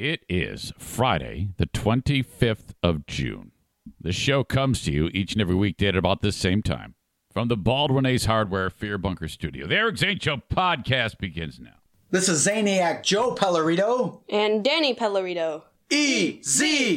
It 0.00 0.24
is 0.30 0.72
Friday, 0.78 1.50
the 1.58 1.66
25th 1.66 2.72
of 2.82 3.04
June. 3.04 3.52
The 4.00 4.12
show 4.12 4.42
comes 4.42 4.82
to 4.84 4.90
you 4.90 5.10
each 5.12 5.34
and 5.34 5.42
every 5.42 5.54
weekday 5.54 5.88
at 5.88 5.94
about 5.94 6.22
this 6.22 6.36
same 6.36 6.62
time 6.62 6.94
from 7.30 7.48
the 7.48 7.56
Baldwin 7.58 8.06
Ace 8.06 8.24
Hardware 8.24 8.70
Fear 8.70 8.96
Bunker 8.96 9.28
Studio. 9.28 9.66
The 9.66 9.76
Eric 9.76 9.98
Zane 9.98 10.18
Show 10.18 10.38
podcast 10.38 11.18
begins 11.18 11.60
now. 11.60 11.74
This 12.10 12.30
is 12.30 12.46
Zaniac 12.46 13.02
Joe 13.02 13.34
Pellerito. 13.34 14.22
And 14.30 14.64
Danny 14.64 14.94
Pellerito. 14.94 15.64
E 15.90 16.40
Z 16.42 16.96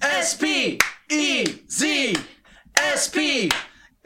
S 0.00 0.36
P 0.36 0.78
E 1.10 1.46
Z 1.68 2.16
S 2.76 3.08
P. 3.08 3.50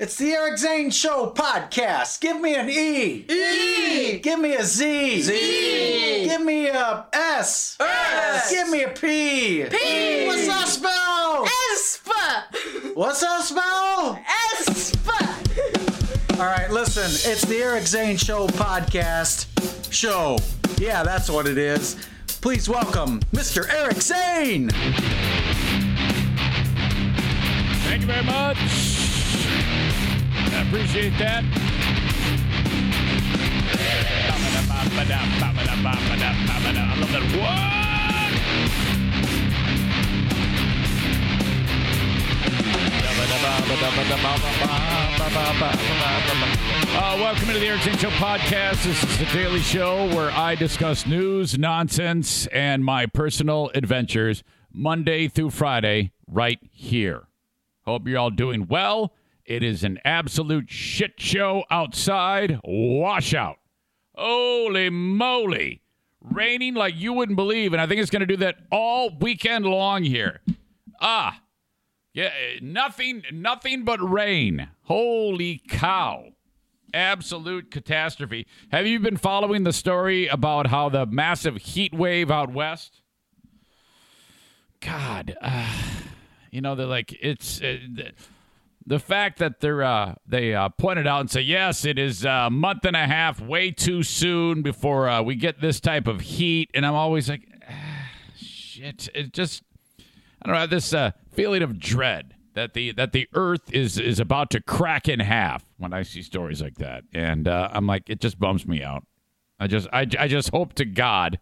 It's 0.00 0.16
the 0.16 0.32
Eric 0.32 0.56
Zane 0.56 0.90
Show 0.90 1.30
podcast. 1.36 2.22
Give 2.22 2.40
me 2.40 2.54
an 2.54 2.70
E. 2.70 3.26
E. 3.28 4.18
Give 4.20 4.40
me 4.40 4.54
a 4.54 4.64
Z. 4.64 5.20
Z. 5.20 6.24
Give 6.24 6.40
me 6.40 6.68
a 6.68 7.04
S. 7.12 7.76
S. 7.78 8.50
Give 8.50 8.70
me 8.70 8.84
a 8.84 8.88
P. 8.88 9.66
P. 9.66 10.26
What's 10.26 10.46
that 10.46 10.68
spell? 10.68 11.46
Espa! 11.74 12.94
What's 12.96 13.20
that 13.20 13.42
spell? 13.42 14.18
Espa! 14.56 16.40
All 16.40 16.46
right, 16.46 16.70
listen. 16.70 17.30
It's 17.30 17.44
the 17.44 17.58
Eric 17.58 17.86
Zane 17.86 18.16
Show 18.16 18.46
podcast 18.46 19.48
show. 19.92 20.38
Yeah, 20.78 21.02
that's 21.02 21.28
what 21.28 21.46
it 21.46 21.58
is. 21.58 21.96
Please 22.40 22.70
welcome 22.70 23.20
Mr. 23.34 23.68
Eric 23.68 24.00
Zane. 24.00 24.70
Thank 27.84 28.00
you 28.00 28.06
very 28.06 28.24
much. 28.24 28.99
I 30.60 30.62
appreciate 30.62 31.16
that. 31.16 31.42
I 36.76 36.96
love 37.00 37.10
that. 37.10 37.22
What? 37.40 37.70
Uh, 46.92 47.16
welcome 47.16 47.46
to 47.46 47.54
the 47.54 47.66
Eric 47.66 47.80
Zane 47.80 47.96
Show 47.96 48.10
podcast. 48.10 48.84
This 48.84 49.02
is 49.02 49.18
the 49.18 49.24
daily 49.32 49.60
show 49.60 50.14
where 50.14 50.30
I 50.30 50.56
discuss 50.56 51.06
news, 51.06 51.56
nonsense, 51.56 52.46
and 52.48 52.84
my 52.84 53.06
personal 53.06 53.70
adventures 53.74 54.44
Monday 54.70 55.26
through 55.26 55.50
Friday 55.50 56.12
right 56.26 56.58
here. 56.70 57.28
Hope 57.86 58.06
you're 58.06 58.18
all 58.18 58.28
doing 58.28 58.66
well. 58.66 59.14
It 59.50 59.64
is 59.64 59.82
an 59.82 59.98
absolute 60.04 60.70
shit 60.70 61.14
show 61.20 61.64
outside. 61.72 62.60
Washout. 62.62 63.56
Holy 64.14 64.90
moly. 64.90 65.82
Raining 66.20 66.74
like 66.74 66.94
you 66.94 67.12
wouldn't 67.12 67.34
believe. 67.34 67.72
And 67.72 67.82
I 67.82 67.88
think 67.88 68.00
it's 68.00 68.12
going 68.12 68.20
to 68.20 68.26
do 68.26 68.36
that 68.36 68.58
all 68.70 69.10
weekend 69.18 69.66
long 69.66 70.04
here. 70.04 70.40
Ah. 71.00 71.42
Yeah, 72.12 72.30
nothing 72.62 73.24
nothing 73.32 73.84
but 73.84 73.98
rain. 74.00 74.68
Holy 74.82 75.60
cow. 75.68 76.26
Absolute 76.94 77.72
catastrophe. 77.72 78.46
Have 78.70 78.86
you 78.86 79.00
been 79.00 79.16
following 79.16 79.64
the 79.64 79.72
story 79.72 80.28
about 80.28 80.68
how 80.68 80.88
the 80.88 81.06
massive 81.06 81.56
heat 81.56 81.92
wave 81.92 82.30
out 82.30 82.52
west? 82.52 83.00
God, 84.80 85.36
uh, 85.42 85.72
you 86.52 86.60
know 86.60 86.76
they're 86.76 86.86
like 86.86 87.12
it's 87.20 87.60
uh, 87.60 87.78
the, 88.90 88.98
fact 88.98 89.38
that 89.38 89.60
they're 89.60 89.82
uh, 89.82 90.14
they 90.26 90.54
uh, 90.54 90.68
pointed 90.70 91.06
out 91.06 91.20
and 91.20 91.30
say 91.30 91.40
yes, 91.40 91.84
it 91.84 91.98
is 91.98 92.24
a 92.24 92.50
month 92.50 92.84
and 92.84 92.96
a 92.96 93.06
half, 93.06 93.40
way 93.40 93.70
too 93.70 94.02
soon 94.02 94.62
before 94.62 95.08
uh, 95.08 95.22
we 95.22 95.34
get 95.34 95.60
this 95.60 95.80
type 95.80 96.06
of 96.06 96.20
heat, 96.20 96.70
and 96.74 96.84
I'm 96.84 96.94
always 96.94 97.28
like, 97.28 97.48
ah, 97.68 98.08
shit. 98.36 99.08
It 99.14 99.32
just 99.32 99.62
I 100.42 100.48
don't 100.48 100.56
know 100.56 100.66
this 100.66 100.92
uh, 100.92 101.12
feeling 101.32 101.62
of 101.62 101.78
dread 101.78 102.34
that 102.54 102.74
the 102.74 102.92
that 102.92 103.12
the 103.12 103.28
Earth 103.34 103.72
is 103.72 103.98
is 103.98 104.20
about 104.20 104.50
to 104.50 104.60
crack 104.60 105.08
in 105.08 105.20
half 105.20 105.64
when 105.78 105.92
I 105.92 106.02
see 106.02 106.22
stories 106.22 106.60
like 106.60 106.78
that, 106.78 107.04
and 107.12 107.48
uh, 107.48 107.70
I'm 107.72 107.86
like, 107.86 108.10
it 108.10 108.20
just 108.20 108.38
bums 108.38 108.66
me 108.66 108.82
out. 108.82 109.06
I 109.58 109.66
just 109.66 109.88
I, 109.92 110.06
I 110.18 110.28
just 110.28 110.50
hope 110.50 110.74
to 110.74 110.84
God 110.84 111.38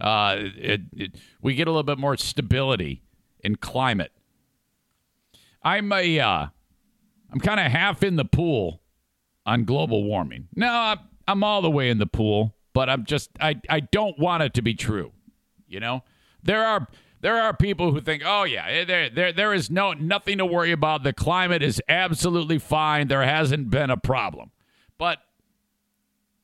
uh, 0.00 0.36
it, 0.56 0.80
it, 0.96 1.14
we 1.42 1.54
get 1.54 1.68
a 1.68 1.70
little 1.70 1.82
bit 1.82 1.98
more 1.98 2.16
stability 2.16 3.02
in 3.40 3.56
climate. 3.56 4.12
I'm 5.62 5.92
a 5.92 6.18
uh, 6.18 6.46
I'm 7.32 7.40
kind 7.40 7.60
of 7.60 7.70
half 7.70 8.02
in 8.02 8.16
the 8.16 8.24
pool 8.24 8.82
on 9.46 9.64
global 9.64 10.04
warming. 10.04 10.48
No, 10.54 10.96
I'm, 11.26 11.44
all 11.44 11.62
the 11.62 11.70
way 11.70 11.90
in 11.90 11.98
the 11.98 12.06
pool, 12.06 12.56
but 12.72 12.90
I'm 12.90 13.04
just 13.04 13.30
I 13.40 13.60
I 13.68 13.80
don't 13.80 14.18
want 14.18 14.42
it 14.42 14.54
to 14.54 14.62
be 14.62 14.74
true. 14.74 15.12
You 15.68 15.78
know, 15.78 16.02
there 16.42 16.64
are 16.64 16.88
there 17.20 17.40
are 17.40 17.54
people 17.54 17.92
who 17.92 18.00
think, 18.00 18.22
oh 18.26 18.44
yeah, 18.44 18.84
there 18.84 19.08
there 19.08 19.32
there 19.32 19.54
is 19.54 19.70
no 19.70 19.92
nothing 19.92 20.38
to 20.38 20.46
worry 20.46 20.72
about. 20.72 21.04
The 21.04 21.12
climate 21.12 21.62
is 21.62 21.80
absolutely 21.88 22.58
fine. 22.58 23.08
There 23.08 23.22
hasn't 23.22 23.70
been 23.70 23.90
a 23.90 23.96
problem, 23.96 24.50
but 24.98 25.18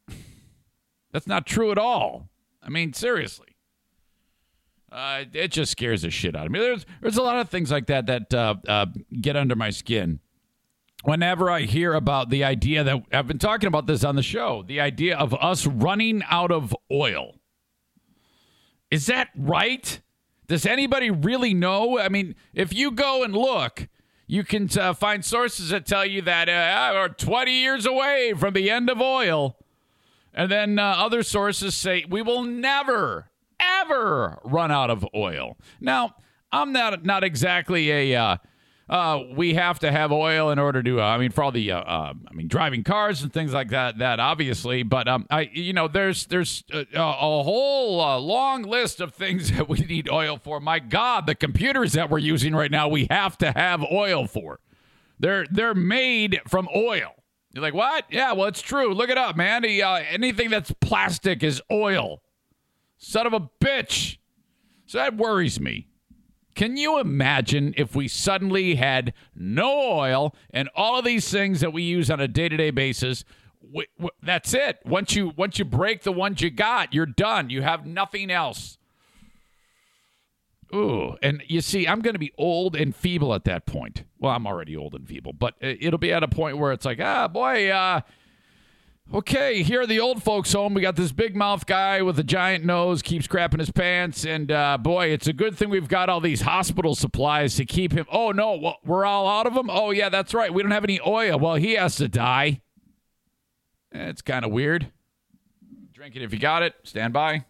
that's 1.13 1.27
not 1.27 1.47
true 1.47 1.73
at 1.73 1.79
all. 1.79 2.29
I 2.63 2.69
mean, 2.69 2.93
seriously. 2.93 3.47
Uh, 4.93 5.25
it 5.33 5.49
just 5.49 5.73
scares 5.73 6.03
the 6.03 6.11
shit 6.11 6.37
out 6.37 6.47
of 6.47 6.53
me. 6.53 6.61
There's 6.61 6.87
there's 7.01 7.17
a 7.17 7.23
lot 7.23 7.41
of 7.41 7.51
things 7.51 7.73
like 7.73 7.87
that 7.87 8.07
that 8.07 8.33
uh, 8.33 8.55
uh, 8.69 8.87
get 9.21 9.37
under 9.37 9.57
my 9.57 9.71
skin. 9.71 10.21
Whenever 11.06 11.49
I 11.49 11.61
hear 11.61 11.94
about 11.94 12.31
the 12.31 12.43
idea 12.43 12.83
that 12.83 13.00
I've 13.12 13.28
been 13.28 13.39
talking 13.39 13.69
about 13.69 13.87
this 13.87 14.03
on 14.03 14.17
the 14.17 14.25
show, 14.25 14.65
the 14.67 14.81
idea 14.81 15.17
of 15.17 15.33
us 15.34 15.65
running 15.65 16.25
out 16.28 16.50
of 16.50 16.75
oil. 16.91 17.37
Is 18.91 19.06
that 19.06 19.28
right? 19.37 20.00
Does 20.49 20.67
anybody 20.67 21.12
really 21.12 21.55
know? 21.55 21.97
I 21.97 22.09
mean, 22.09 22.34
if 22.55 22.75
you 22.75 22.91
go 22.91 23.22
and 23.22 23.37
look, 23.37 23.87
you 24.27 24.43
can 24.43 24.69
uh, 24.77 24.94
find 24.94 25.25
sources 25.25 25.69
that 25.69 25.87
tell 25.87 26.05
you 26.05 26.22
that 26.22 26.49
uh, 26.49 26.91
we're 26.93 27.09
20 27.11 27.53
years 27.53 27.87
away 27.87 28.34
from 28.37 28.55
the 28.55 28.69
end 28.69 28.91
of 28.91 29.00
oil. 29.00 29.56
And 30.34 30.50
then 30.50 30.77
uh, 30.77 30.83
other 30.83 31.23
sources 31.23 31.77
say 31.77 32.05
we 32.11 32.21
will 32.21 32.43
never, 32.43 33.31
ever 33.61 34.41
run 34.43 34.73
out 34.73 34.91
of 34.91 35.06
oil. 35.15 35.56
Now, 35.81 36.17
I'm 36.50 36.73
not 36.73 37.05
not 37.05 37.23
exactly 37.23 37.93
a 37.93 38.41
uh, 38.89 38.93
uh, 38.93 39.25
we 39.35 39.55
have 39.55 39.79
to 39.81 39.91
have 39.91 40.13
oil 40.13 40.51
in 40.51 40.59
order 40.59 40.83
to. 40.83 41.01
Uh, 41.01 41.05
I 41.05 41.19
mean, 41.19 41.31
for 41.31 41.45
all 41.45 41.53
the 41.53 41.73
uh, 41.73 41.81
uh, 41.81 42.15
I 42.29 42.33
mean, 42.33 42.49
driving 42.49 42.85
cars 42.85 43.23
and 43.23 43.33
things 43.33 43.53
like 43.53 43.71
that. 43.71 43.99
That 43.99 44.21
obviously, 44.21 44.83
but 44.83 45.09
um, 45.09 45.27
I 45.31 45.51
you 45.53 45.73
know, 45.73 45.89
there's 45.89 46.27
there's 46.27 46.65
a, 46.73 46.87
a 46.95 47.43
whole 47.43 48.01
uh, 48.01 48.19
long 48.19 48.63
list 48.63 49.01
of 49.01 49.15
things 49.15 49.51
that 49.57 49.69
we 49.69 49.81
need 49.81 50.09
oil 50.11 50.39
for. 50.39 50.61
My 50.61 50.79
God, 50.79 51.27
the 51.27 51.35
computers 51.35 51.93
that 51.93 52.11
we're 52.11 52.19
using 52.19 52.55
right 52.55 52.71
now, 52.71 52.89
we 52.89 53.07
have 53.11 53.37
to 53.39 53.53
have 53.53 53.85
oil 53.91 54.27
for. 54.27 54.61
They're 55.19 55.47
they're 55.51 55.75
made 55.75 56.41
from 56.47 56.69
oil. 56.75 57.13
You're 57.53 57.63
like, 57.63 57.75
what? 57.75 58.05
Yeah, 58.11 58.33
well, 58.33 58.49
it's 58.49 58.61
true. 58.61 58.93
Look 58.93 59.09
it 59.09 59.17
up, 59.17 59.35
man. 59.35 59.65
Uh, 59.65 60.03
anything 60.11 60.51
that's 60.51 60.73
plastic 60.81 61.43
is 61.43 61.63
oil. 61.73 62.23
Son 62.99 63.27
of 63.27 63.33
a 63.33 63.41
bitch. 63.41 64.19
So 64.85 64.99
that 64.99 65.17
worries 65.17 65.59
me. 65.59 65.89
Can 66.56 66.79
you 66.79 66.99
imagine 66.99 67.75
if 67.76 67.94
we 67.94 68.08
suddenly 68.08 68.75
had 68.76 69.12
no 69.35 69.93
oil 69.93 70.35
and 70.50 70.70
all 70.75 70.99
of 70.99 71.05
these 71.05 71.31
things 71.31 71.61
that 71.61 71.73
we 71.73 71.82
use 71.82 72.11
on 72.11 72.19
a 72.19 72.26
day-to-day 72.26 72.70
basis? 72.70 73.25
W- 73.62 73.87
w- 73.99 74.11
that's 74.23 74.55
it. 74.55 74.79
Once 74.85 75.14
you 75.14 75.32
once 75.37 75.58
you 75.58 75.67
break 75.67 76.03
the 76.03 76.12
ones 76.12 76.41
you 76.41 76.50
got, 76.50 76.94
you're 76.94 77.05
done. 77.05 77.50
You 77.50 77.61
have 77.61 77.85
nothing 77.85 78.31
else. 78.31 78.79
Ooh, 80.75 81.17
and 81.23 81.43
you 81.47 81.61
see, 81.61 81.87
I'm 81.87 82.00
going 82.00 82.14
to 82.14 82.19
be 82.19 82.32
old 82.38 82.75
and 82.75 82.97
feeble 82.97 83.35
at 83.35 83.44
that 83.44 83.67
point. 83.67 84.05
Well, 84.19 84.32
I'm 84.32 84.47
already 84.47 84.76
old 84.76 84.94
and 84.94 85.06
feeble, 85.06 85.32
but 85.32 85.55
it'll 85.61 85.99
be 85.99 86.12
at 86.12 86.23
a 86.23 86.29
point 86.29 86.58
where 86.58 86.73
it's 86.73 86.85
like, 86.87 87.00
ah, 87.00 87.29
boy, 87.29 87.69
uh, 87.69 88.00
Okay, 89.14 89.62
here 89.62 89.82
at 89.82 89.88
the 89.88 90.00
old 90.00 90.25
folks' 90.25 90.53
home, 90.53 90.75
we 90.75 90.81
got 90.81 90.97
this 90.97 91.12
big 91.12 91.37
mouth 91.37 91.64
guy 91.64 92.03
with 92.03 92.19
a 92.19 92.25
giant 92.25 92.64
nose, 92.64 93.03
keeps 93.03 93.29
crapping 93.29 93.61
his 93.61 93.70
pants, 93.70 94.26
and 94.26 94.50
uh, 94.50 94.76
boy, 94.79 95.06
it's 95.06 95.29
a 95.29 95.32
good 95.32 95.56
thing 95.56 95.70
we've 95.70 95.87
got 95.87 96.08
all 96.08 96.20
these 96.20 96.41
hospital 96.41 96.97
supplies 96.97 97.55
to 97.55 97.64
keep 97.64 97.93
him. 97.93 98.05
Oh 98.11 98.32
no, 98.32 98.75
we're 98.85 99.05
all 99.05 99.29
out 99.29 99.47
of 99.47 99.55
them. 99.55 99.70
Oh 99.70 99.93
yeah, 99.93 100.08
that's 100.08 100.35
right. 100.35 100.53
We 100.53 100.61
don't 100.61 100.73
have 100.73 100.82
any 100.82 101.00
oil. 101.06 101.38
Well, 101.38 101.55
he 101.55 101.75
has 101.75 101.94
to 101.97 102.08
die. 102.08 102.62
It's 103.93 104.23
kind 104.23 104.44
of 104.44 104.50
weird. 104.50 104.91
Drink 105.93 106.17
it 106.17 106.23
if 106.23 106.32
you 106.32 106.41
got 106.41 106.64
it. 106.64 106.75
Stand 106.82 107.12
by. 107.12 107.44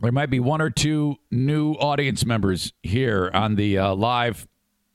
there 0.00 0.12
might 0.12 0.30
be 0.30 0.38
one 0.40 0.60
or 0.60 0.70
two 0.70 1.16
new 1.30 1.72
audience 1.72 2.24
members 2.24 2.72
here 2.82 3.30
on 3.34 3.56
the 3.56 3.78
uh, 3.78 3.94
live 3.94 4.46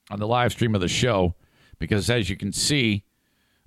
on 0.09 0.19
the 0.19 0.27
live 0.27 0.51
stream 0.53 0.75
of 0.75 0.81
the 0.81 0.87
show 0.87 1.35
because 1.81 2.09
as 2.09 2.29
you 2.29 2.37
can 2.37 2.53
see 2.53 3.03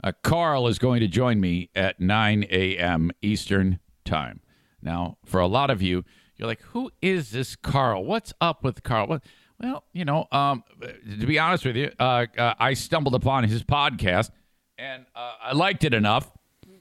uh, 0.02 0.12
carl 0.22 0.69
is 0.69 0.78
going 0.78 1.00
to 1.00 1.08
join 1.08 1.40
me 1.40 1.69
at 1.75 2.00
9 2.00 2.46
a.m 2.49 3.11
eastern 3.20 3.81
time. 4.05 4.40
Now 4.81 5.19
for 5.25 5.40
a 5.40 5.46
lot 5.46 5.69
of 5.69 5.82
you 5.82 6.05
you're 6.37 6.49
like 6.49 6.62
who 6.62 6.90
is 7.02 7.32
this 7.32 7.56
carl? 7.56 8.05
What's 8.05 8.32
up 8.40 8.62
with 8.62 8.82
carl? 8.84 9.20
Well 9.61 9.84
you 9.93 10.05
know 10.05 10.26
um, 10.31 10.62
to 10.81 11.26
be 11.26 11.38
honest 11.38 11.66
with 11.66 11.76
you 11.76 11.90
uh, 11.99 12.26
uh, 12.38 12.55
i 12.58 12.75
stumbled 12.75 13.14
upon 13.14 13.44
his 13.44 13.62
podcast 13.62 14.31
and 14.78 15.05
uh, 15.14 15.34
i 15.43 15.52
liked 15.52 15.84
it 15.84 15.93
enough 15.93 16.31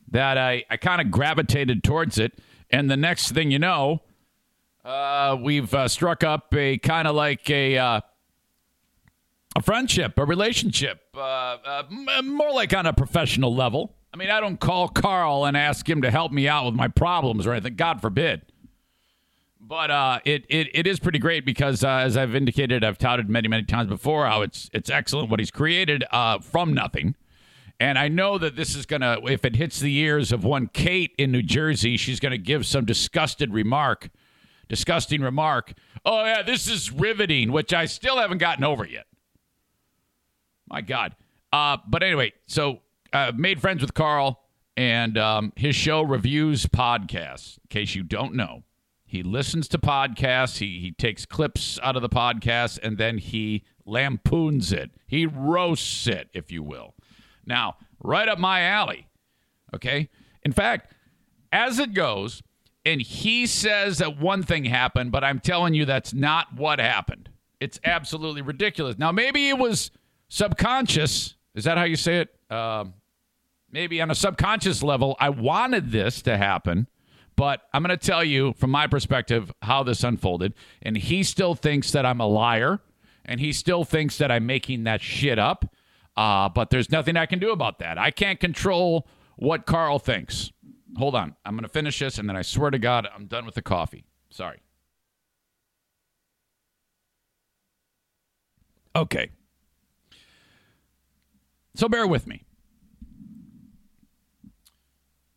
that 0.10 0.38
i, 0.38 0.64
I 0.70 0.78
kind 0.78 1.02
of 1.02 1.12
gravitated 1.12 1.84
towards 1.84 2.18
it 2.18 2.40
and 2.70 2.90
the 2.90 2.98
next 2.98 3.32
thing 3.32 3.52
you 3.52 3.60
know 3.60 4.02
uh, 4.84 5.38
we've 5.40 5.74
uh, 5.74 5.88
struck 5.88 6.24
up 6.24 6.54
a 6.54 6.78
kind 6.78 7.08
of 7.08 7.16
like 7.16 7.50
a 7.50 8.04
a 9.56 9.62
friendship, 9.62 10.18
a 10.18 10.26
relationship, 10.26 11.02
uh, 11.16 11.20
uh, 11.20 11.84
more 12.24 12.52
like 12.52 12.74
on 12.74 12.86
a 12.86 12.94
professional 12.94 13.54
level. 13.54 13.96
I 14.14 14.18
mean, 14.18 14.30
I 14.30 14.40
don't 14.40 14.60
call 14.60 14.88
Carl 14.88 15.46
and 15.46 15.58
ask 15.58 15.88
him 15.88 16.02
to 16.04 16.12
help 16.12 16.32
me 16.32 16.48
out 16.48 16.66
with 16.66 16.76
my 16.76 16.88
problems 16.88 17.48
or 17.48 17.54
anything. 17.54 17.76
God 17.76 18.02
forbid. 18.02 18.44
But 19.60 19.92
uh, 19.92 20.20
it, 20.26 20.46
it 20.50 20.68
it 20.74 20.88
is 20.88 21.00
pretty 21.00 21.20
great 21.20 21.46
because, 21.46 21.84
uh, 21.84 21.90
as 21.90 22.18
I've 22.18 22.36
indicated, 22.36 22.84
I've 22.84 22.98
touted 22.98 23.30
many 23.30 23.48
many 23.48 23.64
times 23.64 23.88
before 23.88 24.26
how 24.26 24.42
it's 24.42 24.70
it's 24.74 24.90
excellent 24.90 25.30
what 25.30 25.40
he's 25.40 25.52
created 25.52 26.04
uh, 26.12 26.40
from 26.40 26.74
nothing. 26.74 27.16
And 27.80 27.98
I 27.98 28.08
know 28.08 28.38
that 28.38 28.56
this 28.56 28.76
is 28.76 28.86
gonna, 28.86 29.20
if 29.24 29.46
it 29.46 29.56
hits 29.56 29.80
the 29.80 29.96
ears 29.98 30.32
of 30.32 30.44
one 30.44 30.68
Kate 30.68 31.14
in 31.18 31.32
New 31.32 31.42
Jersey, 31.42 31.98
she's 31.98 32.20
gonna 32.20 32.38
give 32.38 32.66
some 32.66 32.86
disgusted 32.86 33.54
remark 33.54 34.10
disgusting 34.68 35.22
remark. 35.22 35.74
Oh, 36.06 36.24
yeah, 36.26 36.42
this 36.42 36.68
is 36.68 36.92
riveting, 36.92 37.52
which 37.52 37.74
I 37.74 37.86
still 37.86 38.18
haven't 38.18 38.40
gotten 38.40 38.64
over 38.64 38.86
yet. 38.86 39.06
My 40.74 40.82
God. 40.82 41.16
Uh, 41.52 41.78
but 41.88 42.02
anyway, 42.02 42.34
so 42.48 42.80
uh, 43.14 43.32
made 43.36 43.62
friends 43.62 43.84
with 43.84 43.94
Carl 43.94 44.42
and 44.76 45.20
um, 45.20 45.54
his 45.56 45.76
show 45.76 46.02
reviews 46.02 46.66
podcasts. 46.66 47.60
In 47.60 47.68
case 47.70 47.94
you 47.94 48.02
don't 48.02 48.34
know, 48.34 48.64
he 49.06 49.22
listens 49.22 49.68
to 49.68 49.78
podcasts. 49.78 50.58
He 50.58 50.80
he 50.80 50.92
takes 50.92 51.28
clips 51.28 51.80
out 51.84 51.96
of 51.96 52.02
the 52.02 52.10
podcast 52.10 52.80
and 52.82 52.98
then 52.98 53.20
he 53.20 53.64
lampoons 53.86 54.74
it. 54.74 54.90
He 55.06 55.28
roasts 55.28 56.08
it, 56.08 56.30
if 56.34 56.52
you 56.52 56.64
will. 56.64 56.96
Now, 57.46 57.76
right 58.00 58.28
up 58.28 58.40
my 58.40 58.62
alley. 58.62 59.08
Okay. 59.76 60.10
In 60.42 60.54
fact, 60.54 60.92
as 61.52 61.78
it 61.78 61.94
goes, 61.94 62.42
and 62.84 63.00
he 63.00 63.46
says 63.46 64.00
that 64.00 64.18
one 64.20 64.42
thing 64.42 64.66
happened, 64.66 65.12
but 65.12 65.24
I'm 65.24 65.40
telling 65.40 65.76
you 65.76 65.86
that's 65.86 66.16
not 66.16 66.56
what 66.56 66.80
happened. 66.80 67.30
It's 67.60 67.80
absolutely 67.86 68.42
ridiculous. 68.42 68.98
Now, 68.98 69.12
maybe 69.12 69.50
it 69.50 69.60
was 69.60 69.92
subconscious. 70.34 71.36
Is 71.54 71.64
that 71.66 71.78
how 71.78 71.84
you 71.84 71.96
say 71.96 72.22
it? 72.22 72.52
Um, 72.52 72.96
maybe 73.72 74.02
on 74.02 74.10
a 74.10 74.16
subconscious 74.16 74.82
level, 74.82 75.16
I 75.20 75.30
wanted 75.30 75.92
this 75.92 76.24
to 76.24 76.38
happen, 76.38 76.88
but 77.36 77.62
I'm 77.72 77.84
going 77.84 77.98
to 77.98 78.04
tell 78.04 78.24
you 78.24 78.54
from 78.54 78.72
my 78.72 78.88
perspective 78.88 79.54
how 79.62 79.84
this 79.84 80.04
unfolded. 80.04 80.56
And 80.82 80.98
he 80.98 81.22
still 81.22 81.54
thinks 81.54 81.92
that 81.92 82.04
I'm 82.04 82.20
a 82.20 82.26
liar, 82.26 82.80
and 83.24 83.40
he 83.40 83.54
still 83.54 83.84
thinks 83.84 84.18
that 84.18 84.32
I'm 84.32 84.48
making 84.48 84.86
that 84.86 85.02
shit 85.02 85.38
up. 85.38 85.66
Uh, 86.18 86.50
but 86.50 86.72
there's 86.72 86.92
nothing 86.92 87.16
I 87.16 87.28
can 87.28 87.38
do 87.38 87.52
about 87.52 87.78
that. 87.80 88.00
I 88.00 88.10
can't 88.10 88.40
control 88.40 89.08
what 89.36 89.68
Carl 89.68 90.00
thinks. 90.00 90.52
Hold 90.98 91.16
on. 91.16 91.36
I'm 91.46 91.54
going 91.54 91.64
to 91.64 91.70
finish 91.70 92.00
this, 92.00 92.18
and 92.18 92.28
then 92.28 92.36
I 92.36 92.42
swear 92.42 92.72
to 92.72 92.80
God, 92.80 93.08
I'm 93.16 93.28
done 93.28 93.46
with 93.46 93.56
the 93.56 93.62
coffee. 93.62 94.04
Sorry. 94.32 94.62
Okay. 98.96 99.30
So 101.76 101.90
bear 101.90 102.06
with 102.06 102.28
me. 102.28 102.44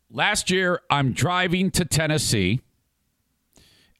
Last 0.09 0.49
year, 0.49 0.81
I'm 0.89 1.11
driving 1.11 1.69
to 1.71 1.83
Tennessee, 1.83 2.61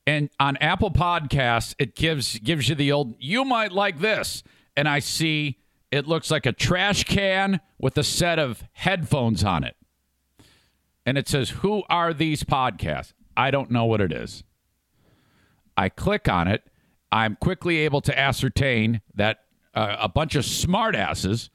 and 0.05 0.29
on 0.39 0.55
Apple 0.57 0.91
Podcasts, 0.91 1.75
it 1.77 1.95
gives 1.95 2.39
gives 2.39 2.69
you 2.69 2.75
the 2.75 2.91
old 2.91 3.15
"you 3.19 3.43
might 3.43 3.71
like 3.71 3.99
this," 3.99 4.41
and 4.75 4.87
I 4.87 4.99
see 4.99 5.59
it 5.91 6.07
looks 6.07 6.31
like 6.31 6.45
a 6.45 6.53
trash 6.53 7.03
can 7.03 7.59
with 7.77 7.97
a 7.97 8.03
set 8.03 8.39
of 8.39 8.63
headphones 8.73 9.43
on 9.43 9.63
it, 9.63 9.75
and 11.05 11.17
it 11.17 11.27
says, 11.27 11.49
"Who 11.49 11.83
are 11.89 12.13
these 12.13 12.43
podcasts?" 12.43 13.13
I 13.35 13.51
don't 13.51 13.69
know 13.69 13.85
what 13.85 14.01
it 14.01 14.11
is. 14.11 14.43
I 15.75 15.89
click 15.89 16.27
on 16.27 16.47
it. 16.47 16.63
I'm 17.11 17.35
quickly 17.35 17.77
able 17.77 18.01
to 18.01 18.17
ascertain 18.17 19.01
that 19.13 19.43
uh, 19.75 19.97
a 19.99 20.09
bunch 20.09 20.35
of 20.35 20.43
smartasses, 20.43 21.49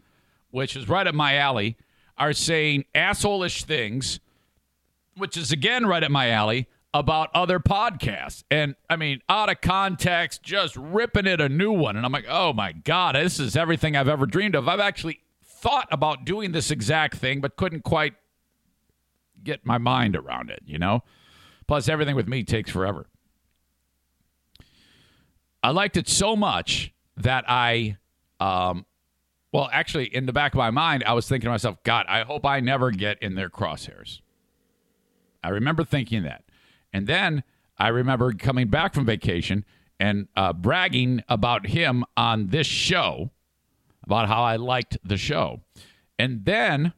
which 0.53 0.77
is 0.77 0.89
right 0.89 1.07
up 1.07 1.15
my 1.15 1.37
alley, 1.37 1.77
are 2.17 2.33
saying 2.33 2.85
assholish 2.95 3.65
things, 3.65 4.21
which 5.17 5.37
is 5.37 5.51
again 5.51 5.85
right 5.85 6.05
up 6.05 6.11
my 6.13 6.31
alley 6.31 6.69
about 6.95 7.31
other 7.35 7.59
podcasts. 7.59 8.45
And 8.51 8.77
I 8.89 8.97
mean, 8.97 9.23
out 9.29 9.51
of 9.51 9.61
context, 9.61 10.43
just 10.43 10.77
ripping 10.77 11.27
it 11.27 11.41
a 11.41 11.49
new 11.49 11.73
one. 11.73 11.97
And 11.97 12.05
I'm 12.05 12.13
like, 12.13 12.27
oh 12.29 12.53
my 12.53 12.73
God, 12.73 13.17
this 13.17 13.41
is 13.41 13.57
everything 13.57 13.97
I've 13.97 14.09
ever 14.09 14.27
dreamed 14.27 14.55
of. 14.55 14.69
I've 14.69 14.79
actually 14.79 15.21
thought 15.43 15.89
about 15.91 16.25
doing 16.25 16.53
this 16.53 16.71
exact 16.71 17.17
thing, 17.17 17.41
but 17.41 17.57
couldn't 17.57 17.83
quite 17.83 18.15
get 19.43 19.65
my 19.65 19.79
mind 19.79 20.17
around 20.17 20.51
it, 20.51 20.61
you 20.67 20.79
know? 20.79 21.03
Plus, 21.67 21.89
everything 21.89 22.15
with 22.15 22.29
me 22.29 22.45
takes 22.45 22.71
forever. 22.71 23.07
I 25.63 25.71
liked 25.71 25.97
it 25.97 26.09
so 26.09 26.37
much 26.37 26.93
that 27.17 27.45
I, 27.49 27.97
um, 28.41 28.85
well, 29.53 29.69
actually, 29.73 30.07
in 30.07 30.27
the 30.27 30.33
back 30.33 30.55
of 30.55 30.59
my 30.59 30.71
mind, 30.71 31.05
I 31.07 31.13
was 31.13 31.29
thinking 31.29 31.47
to 31.47 31.51
myself, 31.51 31.83
God, 31.85 32.07
I 32.09 32.23
hope 32.23 32.47
I 32.47 32.61
never 32.61 32.91
get 32.91 33.23
in 33.23 33.35
their 33.35 33.51
crosshairs. 33.51 34.21
I 35.45 35.51
remember 35.51 35.85
thinking 35.85 36.23
that. 36.23 36.45
And 36.93 37.07
then 37.07 37.43
I 37.79 37.89
remember 37.89 38.33
coming 38.33 38.69
back 38.69 38.95
from 38.95 39.05
vacation 39.05 39.65
and 40.01 40.29
uh, 40.37 40.53
bragging 40.53 41.23
about 41.29 41.67
him 41.67 42.05
on 42.17 42.49
this 42.49 42.67
show, 42.67 43.31
about 44.05 44.29
how 44.29 44.43
I 44.43 44.57
liked 44.57 44.97
the 45.05 45.17
show. 45.17 45.61
And 46.19 46.45
then 46.45 46.93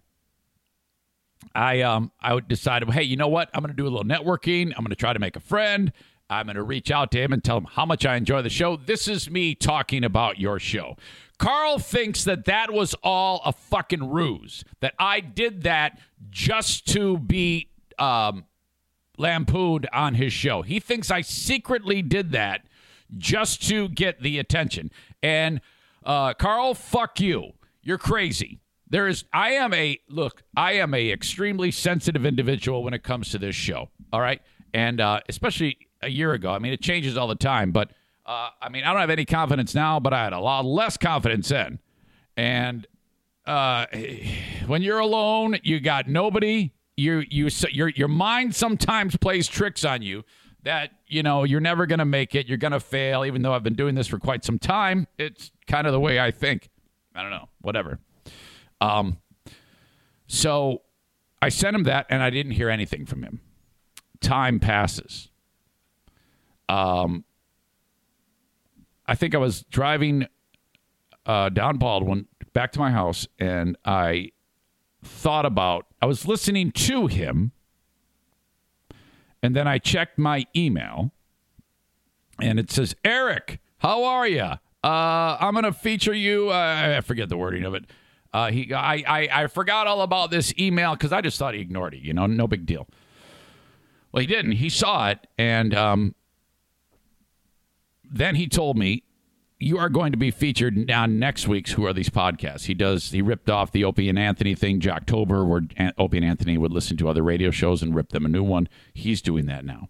I 1.55 1.83
um 1.83 2.13
I 2.21 2.39
decided, 2.41 2.91
hey, 2.91 3.03
you 3.03 3.17
know 3.17 3.29
what? 3.29 3.51
I'm 3.53 3.63
going 3.63 3.75
to 3.75 3.77
do 3.77 3.87
a 3.87 3.91
little 3.91 4.05
networking. 4.05 4.67
I'm 4.69 4.85
going 4.85 4.91
to 4.91 4.97
try 4.97 5.13
to 5.13 5.19
make 5.19 5.37
a 5.37 5.41
friend. 5.41 5.93
I'm 6.31 6.47
going 6.47 6.57
to 6.57 6.63
reach 6.63 6.91
out 6.91 7.11
to 7.13 7.23
him 7.23 7.33
and 7.33 7.45
tell 7.45 7.59
him 7.59 7.67
how 7.71 7.85
much 7.85 8.07
I 8.07 8.17
enjoy 8.17 8.43
the 8.43 8.51
show. 8.51 8.77
This 8.77 9.09
is 9.09 9.31
me 9.31 9.55
talking 9.55 10.05
about 10.05 10.39
your 10.39 10.59
show. 10.59 10.97
Carl 11.39 11.79
thinks 11.79 12.25
that 12.25 12.45
that 12.45 12.73
was 12.73 12.95
all 13.03 13.43
a 13.45 13.53
fucking 13.53 14.11
ruse. 14.11 14.65
That 14.81 14.95
I 14.99 15.21
did 15.21 15.63
that 15.63 15.99
just 16.31 16.87
to 16.93 17.19
be 17.19 17.71
um, 17.99 18.45
lampooned 19.19 19.89
on 19.93 20.15
his 20.15 20.33
show. 20.33 20.63
He 20.63 20.81
thinks 20.81 21.11
I 21.11 21.21
secretly 21.21 22.03
did 22.03 22.33
that 22.33 22.63
just 23.17 23.67
to 23.69 23.89
get 23.89 24.23
the 24.23 24.39
attention. 24.39 24.91
And 25.23 25.61
uh, 26.05 26.35
Carl, 26.35 26.75
fuck 26.75 27.21
you. 27.21 27.53
You're 27.83 27.99
crazy. 27.99 28.61
There 28.89 29.09
is. 29.09 29.25
I 29.33 29.53
am 29.53 29.75
a 29.75 29.99
look. 30.09 30.43
I 30.57 30.75
am 30.75 30.95
a 30.95 31.11
extremely 31.11 31.71
sensitive 31.71 32.25
individual 32.25 32.85
when 32.85 32.95
it 32.95 33.03
comes 33.03 33.31
to 33.31 33.39
this 33.39 33.57
show. 33.57 33.91
All 34.13 34.21
right, 34.21 34.41
and 34.73 35.01
uh, 35.01 35.21
especially 35.29 35.79
a 36.03 36.09
year 36.09 36.33
ago. 36.33 36.53
I 36.53 36.59
mean, 36.59 36.73
it 36.73 36.81
changes 36.81 37.17
all 37.17 37.27
the 37.27 37.35
time, 37.35 37.73
but 37.73 37.91
uh, 38.27 38.49
I 38.61 38.69
mean, 38.71 38.85
I 38.85 38.93
don't 38.93 39.01
have 39.01 39.11
any 39.11 39.25
confidence 39.25 39.75
now, 39.75 40.01
but 40.01 40.13
I 40.13 40.25
had 40.25 40.33
a 40.33 40.41
lot 40.41 40.65
less 40.65 40.97
confidence 40.97 41.49
then. 41.49 41.79
And 42.37 42.87
uh, 43.47 43.87
when 44.67 44.83
you're 44.83 44.99
alone, 44.99 45.59
you 45.63 45.81
got 45.81 46.09
nobody. 46.09 46.73
You 46.97 47.25
you 47.29 47.49
your 47.73 47.89
your 47.89 48.09
mind 48.09 48.55
sometimes 48.55 49.17
plays 49.17 49.49
tricks 49.49 49.85
on 49.85 50.03
you 50.03 50.25
that 50.63 50.93
you 51.09 51.25
know 51.25 51.43
you're 51.43 51.61
never 51.61 51.87
going 51.87 51.99
to 51.99 52.05
make 52.05 52.35
it. 52.35 52.47
You're 52.47 52.59
going 52.59 52.73
to 52.73 52.81
fail, 52.81 53.25
even 53.25 53.43
though 53.43 53.53
I've 53.53 53.65
been 53.65 53.75
doing 53.75 53.95
this 53.95 54.07
for 54.07 54.19
quite 54.19 54.45
some 54.45 54.59
time. 54.59 55.09
It's 55.19 55.51
kind 55.67 55.87
of 55.87 55.93
the 55.93 56.01
way 56.01 56.21
I 56.21 56.31
think. 56.31 56.71
I 57.15 57.23
don't 57.23 57.31
know, 57.31 57.49
whatever. 57.61 57.99
Um, 58.81 59.19
so 60.27 60.83
I 61.43 61.49
sent 61.49 61.77
him 61.77 61.85
that, 61.85 62.07
and 62.11 62.23
I 62.23 62.31
didn't 62.31 62.53
hear 62.53 62.71
anything 62.71 63.07
from 63.07 63.23
him. 63.23 63.41
Time 64.21 64.61
passes. 64.61 65.31
Um, 66.69 67.25
I 69.07 69.15
think 69.15 69.35
I 69.35 69.39
was 69.39 69.63
driving 69.65 70.27
uh, 71.27 71.49
down 71.51 71.79
Baldwin 71.79 72.27
back 72.53 72.73
to 72.73 72.79
my 72.79 72.91
house, 72.91 73.27
and 73.39 73.77
I 73.85 74.31
thought 75.03 75.47
about. 75.47 75.87
I 76.01 76.07
was 76.07 76.27
listening 76.27 76.73
to 76.73 77.07
him, 77.07 77.53
and 79.43 79.55
then 79.55 79.69
I 79.69 79.79
checked 79.79 80.19
my 80.19 80.47
email, 80.57 81.13
and 82.41 82.59
it 82.59 82.71
says, 82.71 82.95
"Eric, 83.05 83.61
how 83.79 84.05
are 84.05 84.27
you? 84.27 84.41
Uh, 84.85 85.39
I'm 85.41 85.53
going 85.53 85.65
to 85.65 85.73
feature 85.73 86.15
you. 86.15 86.51
Uh, 86.51 86.97
I 86.99 87.01
forget 87.01 87.29
the 87.29 87.37
wording 87.39 87.65
of 87.65 87.75
it. 87.75 87.85
Uh, 88.35 88.51
he, 88.51 88.75
I, 88.75 89.03
I, 89.07 89.29
I 89.33 89.47
forgot 89.47 89.87
all 89.87 90.03
about 90.03 90.31
this 90.31 90.53
email 90.59 90.93
because 90.93 91.13
I 91.13 91.21
just 91.21 91.39
thought 91.39 91.55
he 91.55 91.61
ignored 91.61 91.95
it. 91.95 92.01
You 92.01 92.13
know, 92.13 92.27
no 92.27 92.47
big 92.47 92.67
deal. 92.67 92.87
Well, 94.13 94.21
he 94.21 94.27
didn't. 94.27 94.53
He 94.53 94.69
saw 94.69 95.09
it, 95.09 95.27
and 95.39 95.75
um, 95.75 96.15
then 98.11 98.37
he 98.37 98.47
told 98.47 98.77
me 98.77 99.03
you 99.59 99.79
are 99.79 99.89
going 99.89 100.13
to 100.13 100.19
be 100.19 100.31
featured 100.31 100.91
on 100.91 101.19
next 101.19 101.49
week's 101.49 101.73
Who 101.73 101.87
Are 101.87 101.93
These 101.93 102.11
Podcasts. 102.11 102.65
He 102.65 102.75
does. 102.75 103.11
He 103.11 103.23
ripped 103.23 103.49
off 103.49 103.73
the 103.73 103.85
Opie 103.85 104.09
and 104.09 104.19
Anthony 104.19 104.55
thing, 104.55 104.87
October, 104.89 105.45
where 105.45 105.63
An- 105.77 105.93
Opie 105.97 106.19
and 106.19 106.27
Anthony 106.27 106.59
would 106.59 106.73
listen 106.73 106.97
to 106.99 107.09
other 107.09 107.23
radio 107.23 107.51
shows 107.51 107.83
and 107.83 107.95
rip 107.95 108.11
them 108.11 108.27
a 108.27 108.29
new 108.29 108.43
one. 108.43 108.69
He's 108.93 109.23
doing 109.23 109.47
that 109.47 109.65
now. 109.65 109.89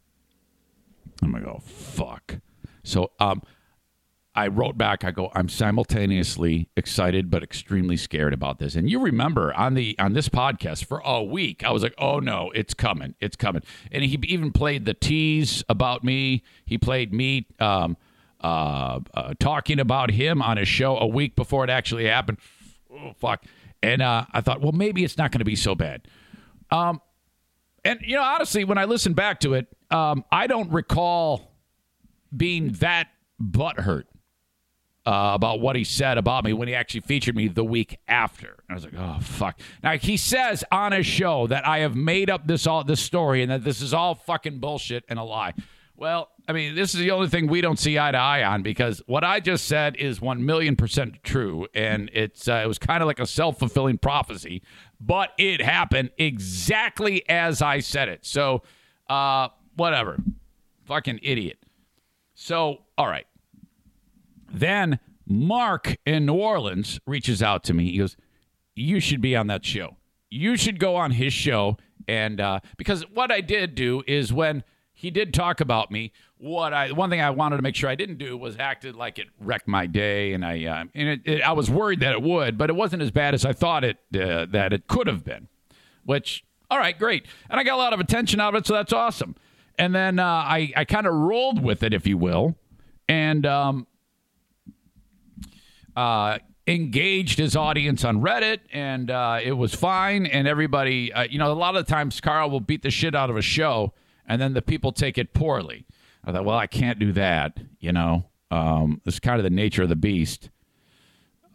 I'm 1.22 1.32
like, 1.32 1.44
oh 1.44 1.60
fuck. 1.64 2.40
So 2.82 3.12
um, 3.18 3.42
I 4.34 4.48
wrote 4.48 4.76
back. 4.76 5.04
I 5.04 5.10
go, 5.10 5.30
I'm 5.34 5.48
simultaneously 5.48 6.68
excited 6.76 7.30
but 7.30 7.42
extremely 7.42 7.96
scared 7.96 8.32
about 8.32 8.58
this. 8.58 8.74
And 8.74 8.90
you 8.90 9.00
remember 9.00 9.54
on 9.54 9.74
the 9.74 9.96
on 9.98 10.12
this 10.12 10.28
podcast 10.28 10.84
for 10.84 11.00
a 11.04 11.22
week, 11.22 11.64
I 11.64 11.70
was 11.70 11.82
like, 11.82 11.94
oh 11.98 12.18
no, 12.18 12.50
it's 12.54 12.74
coming, 12.74 13.14
it's 13.20 13.36
coming. 13.36 13.62
And 13.90 14.04
he 14.04 14.18
even 14.24 14.52
played 14.52 14.84
the 14.84 14.94
tease 14.94 15.64
about 15.68 16.04
me. 16.04 16.42
He 16.64 16.78
played 16.78 17.12
me. 17.12 17.46
Um, 17.58 17.96
uh, 18.44 19.00
uh, 19.14 19.32
talking 19.40 19.80
about 19.80 20.10
him 20.10 20.42
on 20.42 20.58
his 20.58 20.68
show 20.68 20.98
a 20.98 21.06
week 21.06 21.34
before 21.34 21.64
it 21.64 21.70
actually 21.70 22.06
happened. 22.06 22.38
Oh, 22.92 23.12
fuck. 23.18 23.42
And 23.82 24.02
uh, 24.02 24.26
I 24.32 24.42
thought, 24.42 24.60
well, 24.60 24.72
maybe 24.72 25.02
it's 25.02 25.16
not 25.16 25.32
going 25.32 25.38
to 25.38 25.46
be 25.46 25.56
so 25.56 25.74
bad. 25.74 26.06
Um, 26.70 27.00
and, 27.84 28.00
you 28.02 28.16
know, 28.16 28.22
honestly, 28.22 28.64
when 28.64 28.76
I 28.76 28.84
listen 28.84 29.14
back 29.14 29.40
to 29.40 29.54
it, 29.54 29.66
um, 29.90 30.24
I 30.30 30.46
don't 30.46 30.70
recall 30.70 31.52
being 32.36 32.72
that 32.80 33.08
butthurt 33.40 34.04
uh, 35.06 35.32
about 35.34 35.60
what 35.60 35.74
he 35.74 35.84
said 35.84 36.18
about 36.18 36.44
me 36.44 36.52
when 36.52 36.68
he 36.68 36.74
actually 36.74 37.00
featured 37.00 37.36
me 37.36 37.48
the 37.48 37.64
week 37.64 37.98
after. 38.06 38.56
I 38.68 38.74
was 38.74 38.84
like, 38.84 38.94
oh 38.96 39.18
fuck. 39.20 39.58
Now 39.82 39.96
he 39.96 40.16
says 40.18 40.64
on 40.70 40.92
his 40.92 41.06
show 41.06 41.46
that 41.46 41.66
I 41.66 41.78
have 41.78 41.94
made 41.94 42.28
up 42.28 42.46
this 42.46 42.66
all 42.66 42.84
this 42.84 43.00
story 43.00 43.42
and 43.42 43.50
that 43.50 43.64
this 43.64 43.80
is 43.80 43.94
all 43.94 44.14
fucking 44.14 44.58
bullshit 44.58 45.04
and 45.08 45.18
a 45.18 45.22
lie. 45.22 45.54
Well, 45.96 46.28
I 46.46 46.52
mean, 46.52 46.74
this 46.74 46.94
is 46.94 47.00
the 47.00 47.10
only 47.10 47.28
thing 47.28 47.46
we 47.46 47.62
don't 47.62 47.78
see 47.78 47.98
eye 47.98 48.10
to 48.12 48.18
eye 48.18 48.44
on 48.44 48.62
because 48.62 49.00
what 49.06 49.24
I 49.24 49.40
just 49.40 49.66
said 49.66 49.96
is 49.96 50.20
one 50.20 50.44
million 50.44 50.76
percent 50.76 51.22
true, 51.22 51.66
and 51.74 52.10
it's 52.12 52.48
uh, 52.48 52.60
it 52.62 52.68
was 52.68 52.78
kind 52.78 53.02
of 53.02 53.06
like 53.06 53.18
a 53.18 53.26
self 53.26 53.58
fulfilling 53.58 53.96
prophecy, 53.96 54.62
but 55.00 55.30
it 55.38 55.62
happened 55.62 56.10
exactly 56.18 57.26
as 57.30 57.62
I 57.62 57.80
said 57.80 58.10
it. 58.10 58.26
So, 58.26 58.62
uh, 59.08 59.48
whatever, 59.76 60.18
fucking 60.84 61.20
idiot. 61.22 61.58
So, 62.34 62.82
all 62.98 63.08
right. 63.08 63.26
Then 64.52 64.98
Mark 65.26 65.96
in 66.04 66.26
New 66.26 66.34
Orleans 66.34 67.00
reaches 67.06 67.42
out 67.42 67.64
to 67.64 67.74
me. 67.74 67.90
He 67.90 67.98
goes, 67.98 68.18
"You 68.74 69.00
should 69.00 69.22
be 69.22 69.34
on 69.34 69.46
that 69.46 69.64
show. 69.64 69.96
You 70.30 70.58
should 70.58 70.78
go 70.78 70.96
on 70.96 71.12
his 71.12 71.32
show." 71.32 71.78
And 72.06 72.38
uh, 72.38 72.60
because 72.76 73.08
what 73.08 73.32
I 73.32 73.40
did 73.40 73.74
do 73.74 74.02
is 74.06 74.30
when 74.30 74.62
he 75.04 75.10
did 75.10 75.34
talk 75.34 75.60
about 75.60 75.90
me. 75.90 76.12
What 76.38 76.72
I 76.72 76.90
one 76.90 77.10
thing 77.10 77.20
I 77.20 77.28
wanted 77.28 77.56
to 77.56 77.62
make 77.62 77.76
sure 77.76 77.90
I 77.90 77.94
didn't 77.94 78.16
do 78.16 78.38
was 78.38 78.56
acted 78.58 78.96
like 78.96 79.18
it 79.18 79.26
wrecked 79.38 79.68
my 79.68 79.86
day, 79.86 80.32
and 80.32 80.42
I 80.42 80.64
uh, 80.64 80.84
and 80.94 81.08
it, 81.08 81.20
it, 81.26 81.42
I 81.42 81.52
was 81.52 81.70
worried 81.70 82.00
that 82.00 82.12
it 82.12 82.22
would, 82.22 82.56
but 82.56 82.70
it 82.70 82.72
wasn't 82.72 83.02
as 83.02 83.10
bad 83.10 83.34
as 83.34 83.44
I 83.44 83.52
thought 83.52 83.84
it 83.84 83.98
uh, 84.18 84.46
that 84.46 84.72
it 84.72 84.86
could 84.86 85.06
have 85.06 85.22
been. 85.22 85.48
Which 86.04 86.42
all 86.70 86.78
right, 86.78 86.98
great, 86.98 87.26
and 87.50 87.60
I 87.60 87.64
got 87.64 87.74
a 87.74 87.76
lot 87.76 87.92
of 87.92 88.00
attention 88.00 88.40
out 88.40 88.54
of 88.54 88.62
it, 88.62 88.66
so 88.66 88.72
that's 88.72 88.94
awesome. 88.94 89.36
And 89.78 89.94
then 89.94 90.18
uh, 90.18 90.24
I 90.24 90.72
I 90.74 90.86
kind 90.86 91.06
of 91.06 91.12
rolled 91.12 91.62
with 91.62 91.82
it, 91.82 91.92
if 91.92 92.06
you 92.06 92.16
will, 92.16 92.56
and 93.06 93.44
um, 93.44 93.86
uh, 95.94 96.38
engaged 96.66 97.38
his 97.38 97.56
audience 97.56 98.06
on 98.06 98.22
Reddit, 98.22 98.60
and 98.72 99.10
uh, 99.10 99.38
it 99.42 99.52
was 99.52 99.74
fine. 99.74 100.24
And 100.24 100.48
everybody, 100.48 101.12
uh, 101.12 101.24
you 101.24 101.38
know, 101.38 101.52
a 101.52 101.54
lot 101.54 101.76
of 101.76 101.86
times 101.86 102.22
Carl 102.22 102.48
will 102.48 102.60
beat 102.60 102.80
the 102.80 102.90
shit 102.90 103.14
out 103.14 103.28
of 103.28 103.36
a 103.36 103.42
show 103.42 103.92
and 104.26 104.40
then 104.40 104.54
the 104.54 104.62
people 104.62 104.92
take 104.92 105.18
it 105.18 105.34
poorly. 105.34 105.86
I 106.24 106.32
thought, 106.32 106.44
well, 106.44 106.58
I 106.58 106.66
can't 106.66 106.98
do 106.98 107.12
that. 107.12 107.58
You 107.80 107.92
know, 107.92 108.26
um, 108.50 109.00
it's 109.04 109.20
kind 109.20 109.38
of 109.38 109.44
the 109.44 109.50
nature 109.50 109.82
of 109.82 109.88
the 109.88 109.96
beast. 109.96 110.50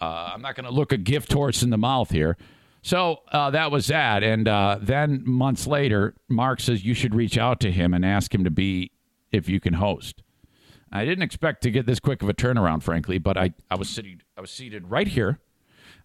Uh, 0.01 0.31
I'm 0.33 0.41
not 0.41 0.55
going 0.55 0.65
to 0.65 0.71
look 0.71 0.91
a 0.91 0.97
gift 0.97 1.33
horse 1.33 1.63
in 1.63 1.71
the 1.71 1.77
mouth 1.77 2.11
here. 2.11 2.37
So 2.81 3.19
uh, 3.31 3.51
that 3.51 3.71
was 3.71 3.87
that. 3.87 4.23
And 4.23 4.47
uh, 4.47 4.77
then 4.81 5.23
months 5.25 5.67
later, 5.67 6.13
Mark 6.29 6.61
says 6.61 6.85
you 6.85 6.93
should 6.93 7.13
reach 7.13 7.37
out 7.37 7.59
to 7.61 7.71
him 7.71 7.93
and 7.93 8.05
ask 8.05 8.33
him 8.33 8.43
to 8.43 8.51
be 8.51 8.91
if 9.31 9.49
you 9.49 9.59
can 9.59 9.73
host. 9.73 10.23
I 10.91 11.05
didn't 11.05 11.23
expect 11.23 11.61
to 11.63 11.71
get 11.71 11.85
this 11.85 11.99
quick 11.99 12.23
of 12.23 12.29
a 12.29 12.33
turnaround, 12.33 12.81
frankly, 12.81 13.17
but 13.17 13.37
I, 13.37 13.53
I 13.69 13.75
was 13.75 13.89
sitting 13.89 14.21
I 14.37 14.41
was 14.41 14.49
seated 14.49 14.89
right 14.89 15.07
here, 15.07 15.39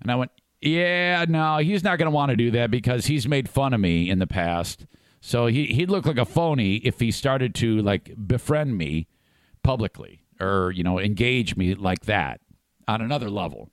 and 0.02 0.10
I 0.10 0.16
went, 0.16 0.30
yeah, 0.60 1.24
no, 1.26 1.58
he's 1.58 1.82
not 1.82 1.98
going 1.98 2.10
to 2.10 2.14
want 2.14 2.30
to 2.30 2.36
do 2.36 2.50
that 2.50 2.70
because 2.70 3.06
he's 3.06 3.26
made 3.26 3.48
fun 3.48 3.72
of 3.72 3.80
me 3.80 4.10
in 4.10 4.18
the 4.18 4.26
past 4.26 4.86
so 5.26 5.46
he 5.46 5.64
he'd 5.68 5.88
look 5.88 6.04
like 6.04 6.18
a 6.18 6.26
phony 6.26 6.76
if 6.76 7.00
he 7.00 7.10
started 7.10 7.54
to 7.54 7.80
like 7.80 8.12
befriend 8.26 8.76
me 8.76 9.08
publicly 9.62 10.22
or 10.38 10.70
you 10.70 10.84
know 10.84 11.00
engage 11.00 11.56
me 11.56 11.74
like 11.74 12.04
that 12.04 12.42
on 12.86 13.00
another 13.00 13.30
level. 13.30 13.70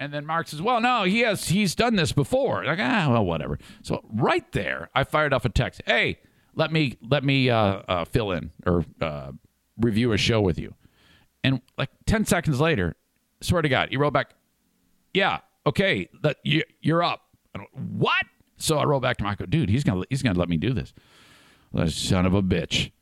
And 0.00 0.12
then 0.12 0.26
Mark 0.26 0.48
says, 0.48 0.60
"Well, 0.60 0.80
no, 0.80 1.04
he 1.04 1.20
has 1.20 1.50
he's 1.50 1.76
done 1.76 1.94
this 1.94 2.10
before." 2.10 2.64
Like 2.64 2.80
ah, 2.80 3.06
well, 3.10 3.24
whatever. 3.24 3.60
So 3.82 4.04
right 4.12 4.50
there, 4.50 4.90
I 4.92 5.04
fired 5.04 5.32
off 5.32 5.44
a 5.44 5.50
text. 5.50 5.82
Hey, 5.86 6.18
let 6.56 6.72
me 6.72 6.96
let 7.00 7.22
me 7.22 7.48
uh, 7.48 7.82
uh, 7.86 8.04
fill 8.04 8.32
in 8.32 8.50
or 8.66 8.84
uh, 9.00 9.30
review 9.78 10.12
a 10.12 10.18
show 10.18 10.40
with 10.40 10.58
you. 10.58 10.74
And 11.44 11.60
like 11.78 11.90
ten 12.06 12.24
seconds 12.24 12.58
later, 12.58 12.96
swear 13.40 13.62
to 13.62 13.68
God, 13.68 13.90
he 13.90 13.96
wrote 13.96 14.14
back, 14.14 14.34
"Yeah, 15.14 15.38
okay, 15.64 16.08
that 16.22 16.38
you, 16.42 16.64
you're 16.80 17.04
up." 17.04 17.20
what? 17.72 18.26
So 18.60 18.78
I 18.78 18.84
wrote 18.84 19.00
back 19.00 19.16
to 19.16 19.24
Michael, 19.24 19.46
dude, 19.46 19.70
he's 19.70 19.84
gonna 19.84 20.04
he's 20.10 20.22
gonna 20.22 20.38
let 20.38 20.48
me 20.48 20.58
do 20.58 20.72
this. 20.72 20.92
Son 21.94 22.26
of 22.26 22.34
a 22.34 22.42
bitch. 22.42 22.92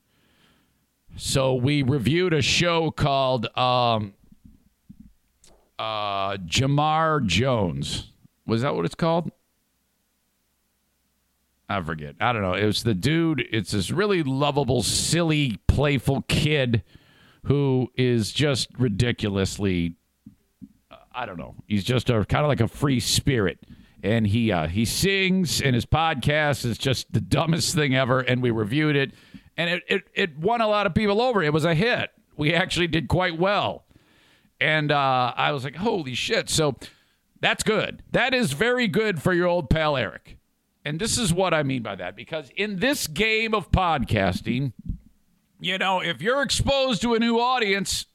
So 1.16 1.54
we 1.54 1.82
reviewed 1.82 2.32
a 2.32 2.42
show 2.42 2.92
called 2.92 3.46
um, 3.56 4.14
uh, 5.78 6.36
Jamar 6.36 7.26
Jones. 7.26 8.12
Was 8.46 8.62
that 8.62 8.76
what 8.76 8.84
it's 8.84 8.94
called? 8.94 9.32
I 11.68 11.82
forget. 11.82 12.14
I 12.20 12.32
don't 12.32 12.42
know. 12.42 12.54
It 12.54 12.64
was 12.64 12.84
the 12.84 12.94
dude. 12.94 13.44
It's 13.50 13.72
this 13.72 13.90
really 13.90 14.22
lovable, 14.22 14.82
silly, 14.82 15.58
playful 15.66 16.22
kid 16.28 16.84
who 17.44 17.90
is 17.96 18.30
just 18.30 18.68
ridiculously. 18.78 19.96
I 21.12 21.26
don't 21.26 21.36
know. 21.36 21.56
He's 21.66 21.84
just 21.84 22.10
a 22.10 22.24
kind 22.24 22.44
of 22.44 22.48
like 22.48 22.60
a 22.60 22.68
free 22.68 23.00
spirit 23.00 23.58
and 24.02 24.26
he 24.26 24.52
uh, 24.52 24.66
he 24.68 24.84
sings, 24.84 25.60
and 25.60 25.74
his 25.74 25.86
podcast 25.86 26.64
is 26.64 26.78
just 26.78 27.12
the 27.12 27.20
dumbest 27.20 27.74
thing 27.74 27.94
ever. 27.94 28.20
And 28.20 28.42
we 28.42 28.50
reviewed 28.50 28.96
it, 28.96 29.12
and 29.56 29.70
it, 29.70 29.82
it 29.88 30.02
it 30.14 30.38
won 30.38 30.60
a 30.60 30.68
lot 30.68 30.86
of 30.86 30.94
people 30.94 31.20
over. 31.20 31.42
It 31.42 31.52
was 31.52 31.64
a 31.64 31.74
hit. 31.74 32.10
We 32.36 32.54
actually 32.54 32.86
did 32.86 33.08
quite 33.08 33.38
well, 33.38 33.84
and 34.60 34.92
uh, 34.92 35.32
I 35.36 35.52
was 35.52 35.64
like, 35.64 35.76
holy 35.76 36.14
shit! 36.14 36.48
So 36.48 36.76
that's 37.40 37.62
good. 37.62 38.02
That 38.12 38.34
is 38.34 38.52
very 38.52 38.88
good 38.88 39.22
for 39.22 39.32
your 39.32 39.46
old 39.46 39.70
pal 39.70 39.96
Eric. 39.96 40.36
And 40.84 41.00
this 41.00 41.18
is 41.18 41.34
what 41.34 41.52
I 41.52 41.62
mean 41.64 41.82
by 41.82 41.96
that, 41.96 42.16
because 42.16 42.50
in 42.56 42.78
this 42.78 43.06
game 43.08 43.54
of 43.54 43.70
podcasting, 43.70 44.72
you 45.60 45.76
know, 45.76 46.00
if 46.00 46.22
you're 46.22 46.40
exposed 46.40 47.02
to 47.02 47.14
a 47.14 47.18
new 47.18 47.38
audience, 47.38 48.06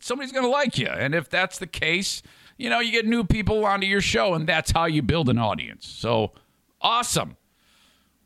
somebody's 0.00 0.32
going 0.32 0.44
to 0.44 0.50
like 0.50 0.78
you, 0.78 0.88
and 0.88 1.14
if 1.14 1.28
that's 1.28 1.58
the 1.58 1.66
case 1.66 2.22
you 2.58 2.68
know, 2.68 2.80
you 2.80 2.90
get 2.90 3.06
new 3.06 3.24
people 3.24 3.64
onto 3.64 3.86
your 3.86 4.00
show, 4.00 4.34
and 4.34 4.46
that's 4.46 4.72
how 4.72 4.84
you 4.86 5.00
build 5.00 5.28
an 5.28 5.38
audience. 5.38 5.86
So 5.86 6.32
awesome. 6.80 7.36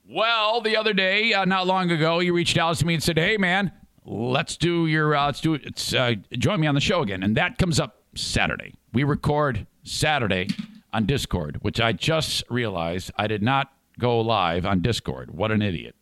Well, 0.08 0.60
the 0.62 0.76
other 0.76 0.94
day, 0.94 1.32
uh, 1.32 1.44
not 1.44 1.66
long 1.66 1.90
ago, 1.90 2.18
you 2.18 2.34
reached 2.34 2.58
out 2.58 2.76
to 2.76 2.86
me 2.86 2.94
and 2.94 3.02
said, 3.02 3.18
"Hey, 3.18 3.36
man, 3.36 3.72
let's 4.04 4.56
do 4.56 4.86
your 4.86 5.14
uh, 5.14 5.26
let's 5.26 5.40
do 5.40 5.54
it. 5.54 5.62
It's, 5.64 5.94
uh, 5.94 6.14
join 6.32 6.60
me 6.60 6.66
on 6.66 6.74
the 6.74 6.80
show 6.80 7.02
again." 7.02 7.22
And 7.22 7.36
that 7.36 7.58
comes 7.58 7.78
up 7.78 8.02
Saturday. 8.14 8.74
We 8.92 9.04
record 9.04 9.66
Saturday 9.84 10.48
on 10.92 11.06
Discord, 11.06 11.58
which 11.62 11.80
I 11.80 11.92
just 11.92 12.42
realized 12.50 13.10
I 13.16 13.26
did 13.26 13.42
not 13.42 13.72
go 13.98 14.20
live 14.20 14.66
on 14.66 14.80
Discord. 14.80 15.30
What 15.30 15.52
an 15.52 15.62
idiot! 15.62 15.94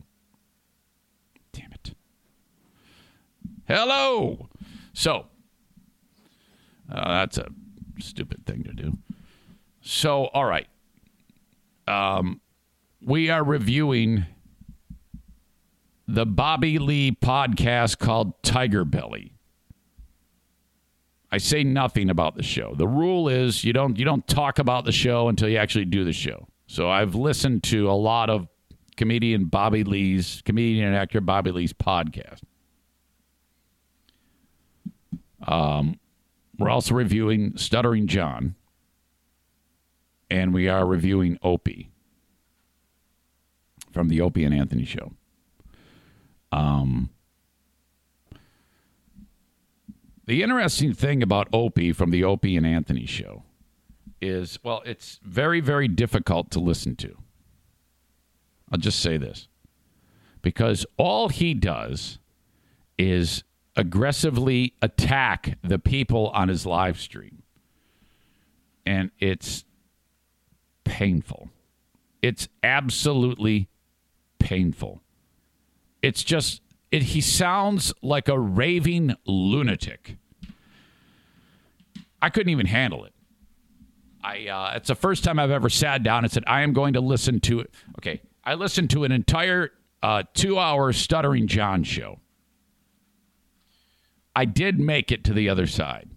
Damn 1.52 1.72
it. 1.72 1.94
Hello. 3.66 4.48
So 4.92 5.26
uh, 6.90 7.08
that's 7.08 7.38
a 7.38 7.48
stupid 8.00 8.46
thing 8.46 8.64
to 8.64 8.72
do. 8.72 8.98
So, 9.82 10.26
all 10.26 10.44
right. 10.44 10.66
Um, 11.86 12.40
we 13.02 13.30
are 13.30 13.42
reviewing 13.42 14.26
the 16.06 16.26
Bobby 16.26 16.78
Lee 16.78 17.12
podcast 17.12 17.98
called 17.98 18.42
Tiger 18.42 18.84
Belly. 18.84 19.32
I 21.32 21.38
say 21.38 21.62
nothing 21.62 22.10
about 22.10 22.36
the 22.36 22.42
show. 22.42 22.74
The 22.76 22.88
rule 22.88 23.28
is 23.28 23.62
you 23.62 23.72
don't 23.72 23.96
you 23.96 24.04
don't 24.04 24.26
talk 24.26 24.58
about 24.58 24.84
the 24.84 24.92
show 24.92 25.28
until 25.28 25.48
you 25.48 25.56
actually 25.56 25.84
do 25.84 26.04
the 26.04 26.12
show. 26.12 26.48
So 26.66 26.90
I've 26.90 27.14
listened 27.14 27.62
to 27.64 27.88
a 27.88 27.92
lot 27.92 28.28
of 28.30 28.48
comedian 28.96 29.44
Bobby 29.44 29.84
Lee's 29.84 30.42
comedian 30.44 30.88
and 30.88 30.96
actor 30.96 31.20
Bobby 31.20 31.52
Lee's 31.52 31.72
podcast. 31.72 32.40
Um, 35.46 35.98
we're 36.60 36.70
also 36.70 36.94
reviewing 36.94 37.56
Stuttering 37.56 38.06
John, 38.06 38.54
and 40.30 40.54
we 40.54 40.68
are 40.68 40.86
reviewing 40.86 41.38
Opie 41.42 41.90
from 43.90 44.08
the 44.08 44.20
Opie 44.20 44.44
and 44.44 44.54
Anthony 44.54 44.84
show. 44.84 45.12
Um, 46.52 47.10
The 50.30 50.44
interesting 50.44 50.94
thing 50.94 51.24
about 51.24 51.48
Opie 51.52 51.90
from 51.90 52.12
the 52.12 52.22
Opie 52.22 52.56
and 52.56 52.64
Anthony 52.64 53.04
show 53.04 53.42
is, 54.20 54.60
well, 54.62 54.80
it's 54.86 55.18
very, 55.24 55.58
very 55.58 55.88
difficult 55.88 56.52
to 56.52 56.60
listen 56.60 56.94
to. 56.98 57.16
I'll 58.70 58.78
just 58.78 59.00
say 59.00 59.16
this 59.16 59.48
because 60.40 60.86
all 60.96 61.30
he 61.30 61.52
does 61.52 62.20
is 62.96 63.42
aggressively 63.76 64.74
attack 64.82 65.58
the 65.62 65.78
people 65.78 66.28
on 66.28 66.48
his 66.48 66.66
live 66.66 67.00
stream. 67.00 67.42
And 68.84 69.10
it's 69.18 69.64
painful. 70.84 71.50
It's 72.22 72.48
absolutely 72.62 73.68
painful. 74.38 75.02
It's 76.02 76.24
just, 76.24 76.62
it, 76.90 77.02
he 77.02 77.20
sounds 77.20 77.92
like 78.02 78.28
a 78.28 78.38
raving 78.38 79.14
lunatic. 79.26 80.16
I 82.20 82.30
couldn't 82.30 82.50
even 82.50 82.66
handle 82.66 83.04
it. 83.04 83.14
I 84.22 84.48
uh, 84.48 84.76
it's 84.76 84.88
the 84.88 84.94
first 84.94 85.24
time 85.24 85.38
I've 85.38 85.50
ever 85.50 85.70
sat 85.70 86.02
down 86.02 86.24
and 86.24 86.32
said 86.32 86.44
I 86.46 86.60
am 86.60 86.72
going 86.72 86.92
to 86.94 87.00
listen 87.00 87.40
to 87.40 87.60
it. 87.60 87.72
Okay, 87.98 88.20
I 88.44 88.54
listened 88.54 88.90
to 88.90 89.04
an 89.04 89.12
entire 89.12 89.70
uh, 90.02 90.24
two-hour 90.34 90.92
stuttering 90.92 91.46
John 91.46 91.84
show. 91.84 92.20
I 94.34 94.44
did 94.44 94.78
make 94.78 95.10
it 95.10 95.24
to 95.24 95.32
the 95.32 95.48
other 95.48 95.66
side, 95.66 96.10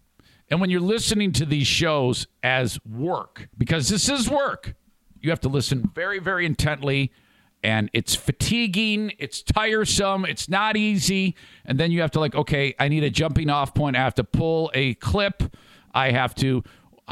and 0.49 0.61
when 0.61 0.69
you're 0.69 0.81
listening 0.81 1.31
to 1.33 1.45
these 1.45 1.67
shows 1.67 2.27
as 2.41 2.79
work, 2.85 3.49
because 3.57 3.89
this 3.89 4.09
is 4.09 4.29
work, 4.29 4.75
you 5.19 5.29
have 5.29 5.39
to 5.41 5.49
listen 5.49 5.89
very, 5.95 6.19
very 6.19 6.45
intently. 6.45 7.11
And 7.65 7.89
it's 7.93 8.13
fatiguing, 8.13 9.13
it's 9.19 9.41
tiresome, 9.41 10.25
it's 10.25 10.49
not 10.49 10.75
easy. 10.75 11.35
And 11.63 11.79
then 11.79 11.91
you 11.91 12.01
have 12.01 12.11
to, 12.11 12.19
like, 12.19 12.35
okay, 12.35 12.75
I 12.77 12.89
need 12.89 13.05
a 13.05 13.09
jumping 13.09 13.49
off 13.49 13.73
point. 13.73 13.95
I 13.95 13.99
have 13.99 14.15
to 14.15 14.25
pull 14.25 14.69
a 14.73 14.95
clip. 14.95 15.55
I 15.93 16.11
have 16.11 16.35
to 16.35 16.63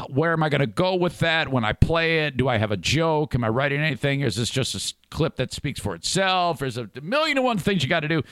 where 0.08 0.32
am 0.32 0.42
I 0.42 0.48
going 0.48 0.60
to 0.60 0.66
go 0.66 0.94
with 0.94 1.18
that 1.18 1.48
when 1.48 1.64
I 1.64 1.72
play 1.72 2.20
it? 2.20 2.36
Do 2.36 2.48
I 2.48 2.56
have 2.56 2.70
a 2.70 2.76
joke? 2.76 3.34
Am 3.34 3.44
I 3.44 3.48
writing 3.48 3.80
anything? 3.80 4.22
Is 4.22 4.36
this 4.36 4.48
just 4.48 4.74
a 4.74 4.94
clip 5.10 5.36
that 5.36 5.52
speaks 5.52 5.80
for 5.80 5.94
itself? 5.94 6.60
There's 6.60 6.78
a 6.78 6.88
million 7.02 7.36
and 7.36 7.44
one 7.44 7.58
things 7.58 7.82
you 7.82 7.88
got 7.88 8.00
to 8.00 8.08
do. 8.08 8.22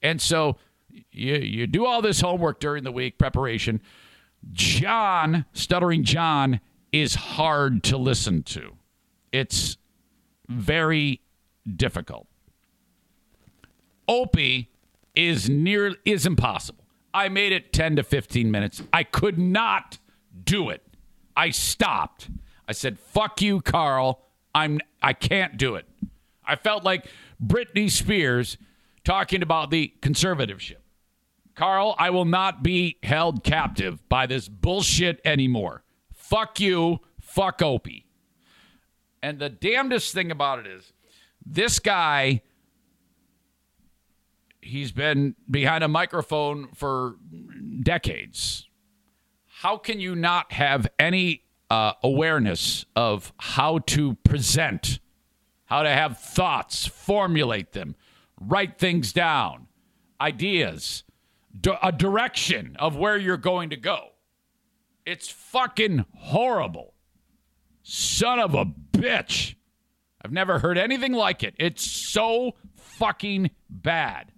And 0.00 0.20
so 0.20 0.56
you, 0.90 1.34
you 1.36 1.66
do 1.66 1.86
all 1.86 2.02
this 2.02 2.20
homework 2.20 2.60
during 2.60 2.84
the 2.84 2.92
week, 2.92 3.18
preparation. 3.18 3.80
John, 4.52 5.44
stuttering 5.52 6.04
John, 6.04 6.60
is 6.92 7.14
hard 7.14 7.82
to 7.84 7.96
listen 7.96 8.42
to. 8.44 8.76
It's 9.32 9.76
very 10.48 11.20
difficult. 11.76 12.26
Opie 14.06 14.70
is 15.14 15.50
near 15.50 15.96
is 16.04 16.24
impossible. 16.24 16.84
I 17.12 17.28
made 17.28 17.52
it 17.52 17.72
10 17.72 17.96
to 17.96 18.02
15 18.02 18.50
minutes. 18.50 18.82
I 18.92 19.02
could 19.02 19.38
not 19.38 19.98
do 20.44 20.70
it. 20.70 20.82
I 21.36 21.50
stopped. 21.50 22.30
I 22.66 22.72
said, 22.72 22.98
"Fuck 22.98 23.42
you, 23.42 23.60
Carl. 23.60 24.22
I'm 24.54 24.80
I 25.02 25.12
can't 25.12 25.56
do 25.56 25.74
it." 25.74 25.86
I 26.44 26.56
felt 26.56 26.84
like 26.84 27.06
Britney 27.44 27.90
Spears 27.90 28.56
talking 29.08 29.42
about 29.42 29.70
the 29.70 29.94
conservativeship. 30.02 30.82
Carl, 31.54 31.94
I 31.98 32.10
will 32.10 32.26
not 32.26 32.62
be 32.62 32.98
held 33.02 33.42
captive 33.42 34.06
by 34.10 34.26
this 34.26 34.48
bullshit 34.48 35.18
anymore. 35.24 35.82
Fuck 36.12 36.60
you. 36.60 37.00
Fuck 37.18 37.62
Opie. 37.62 38.04
And 39.22 39.38
the 39.38 39.48
damnedest 39.48 40.12
thing 40.12 40.30
about 40.30 40.58
it 40.58 40.66
is 40.66 40.92
this 41.44 41.78
guy, 41.78 42.42
he's 44.60 44.92
been 44.92 45.36
behind 45.50 45.82
a 45.82 45.88
microphone 45.88 46.68
for 46.74 47.16
decades. 47.82 48.68
How 49.46 49.78
can 49.78 50.00
you 50.00 50.14
not 50.16 50.52
have 50.52 50.86
any 50.98 51.44
uh, 51.70 51.94
awareness 52.02 52.84
of 52.94 53.32
how 53.38 53.78
to 53.78 54.16
present, 54.16 54.98
how 55.64 55.82
to 55.82 55.88
have 55.88 56.18
thoughts, 56.18 56.86
formulate 56.86 57.72
them, 57.72 57.96
write 58.40 58.78
things 58.78 59.12
down, 59.12 59.66
ideas, 60.20 61.04
a 61.82 61.92
direction 61.92 62.76
of 62.78 62.96
where 62.96 63.16
you're 63.16 63.36
going 63.36 63.70
to 63.70 63.76
go? 63.76 64.08
It's 65.06 65.28
fucking 65.28 66.04
horrible. 66.16 66.94
Son 67.82 68.38
of 68.38 68.54
a 68.54 68.66
bitch. 68.66 69.54
I've 70.22 70.32
never 70.32 70.58
heard 70.58 70.76
anything 70.76 71.12
like 71.12 71.42
it. 71.42 71.54
It's 71.58 71.82
so 71.90 72.52
fucking 72.76 73.50
bad. 73.70 74.32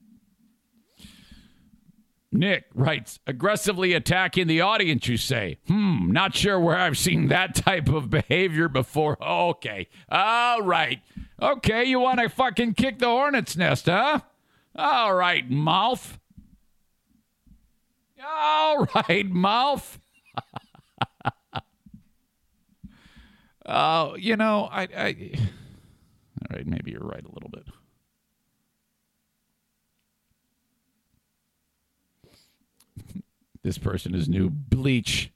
Nick 2.32 2.66
writes, 2.74 3.18
aggressively 3.26 3.92
attacking 3.92 4.46
the 4.46 4.60
audience, 4.60 5.08
you 5.08 5.16
say. 5.16 5.58
Hmm, 5.66 6.12
not 6.12 6.34
sure 6.36 6.60
where 6.60 6.76
I've 6.76 6.96
seen 6.96 7.26
that 7.28 7.56
type 7.56 7.88
of 7.88 8.10
behavior 8.10 8.68
before. 8.68 9.16
Okay. 9.30 9.88
All 10.08 10.62
right. 10.62 11.00
Okay, 11.40 11.84
you 11.84 11.98
want 12.00 12.20
to 12.20 12.28
fucking 12.28 12.74
kick 12.74 12.98
the 12.98 13.06
hornet's 13.06 13.56
nest, 13.56 13.86
huh? 13.86 14.20
All 14.76 15.14
right, 15.14 15.50
mouth. 15.50 16.18
All 18.24 18.86
right, 18.94 19.26
mouth. 19.26 19.98
Oh, 23.66 23.72
uh, 23.72 24.14
you 24.18 24.36
know, 24.36 24.68
I, 24.72 24.82
I. 24.82 25.32
All 26.50 26.56
right, 26.56 26.66
maybe 26.66 26.90
you're 26.90 27.04
right 27.04 27.24
a 27.24 27.30
little 27.30 27.50
bit. 27.50 27.68
this 33.62 33.78
person 33.78 34.12
is 34.12 34.28
new. 34.28 34.50
Bleach. 34.50 35.30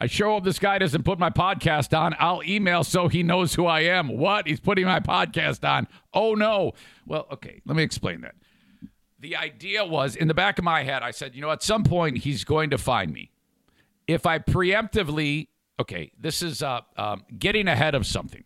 I 0.00 0.06
show 0.06 0.36
up. 0.36 0.44
This 0.44 0.58
guy 0.58 0.78
doesn't 0.78 1.02
put 1.04 1.18
my 1.18 1.30
podcast 1.30 1.96
on. 1.96 2.14
I'll 2.18 2.42
email 2.44 2.84
so 2.84 3.08
he 3.08 3.22
knows 3.22 3.54
who 3.54 3.66
I 3.66 3.80
am. 3.80 4.08
What? 4.08 4.46
He's 4.46 4.60
putting 4.60 4.84
my 4.84 5.00
podcast 5.00 5.68
on. 5.68 5.88
Oh, 6.14 6.34
no. 6.34 6.72
Well, 7.06 7.26
okay. 7.32 7.60
Let 7.66 7.76
me 7.76 7.82
explain 7.82 8.20
that. 8.20 8.34
The 9.18 9.36
idea 9.36 9.84
was 9.84 10.14
in 10.14 10.28
the 10.28 10.34
back 10.34 10.58
of 10.58 10.64
my 10.64 10.84
head, 10.84 11.02
I 11.02 11.10
said, 11.10 11.34
you 11.34 11.40
know, 11.40 11.50
at 11.50 11.62
some 11.62 11.82
point 11.82 12.18
he's 12.18 12.44
going 12.44 12.70
to 12.70 12.78
find 12.78 13.12
me. 13.12 13.32
If 14.06 14.26
I 14.26 14.38
preemptively 14.38 15.48
okay, 15.80 16.10
this 16.18 16.42
is 16.42 16.62
uh, 16.62 16.80
um, 16.96 17.24
getting 17.38 17.68
ahead 17.68 17.94
of 17.94 18.06
something. 18.06 18.44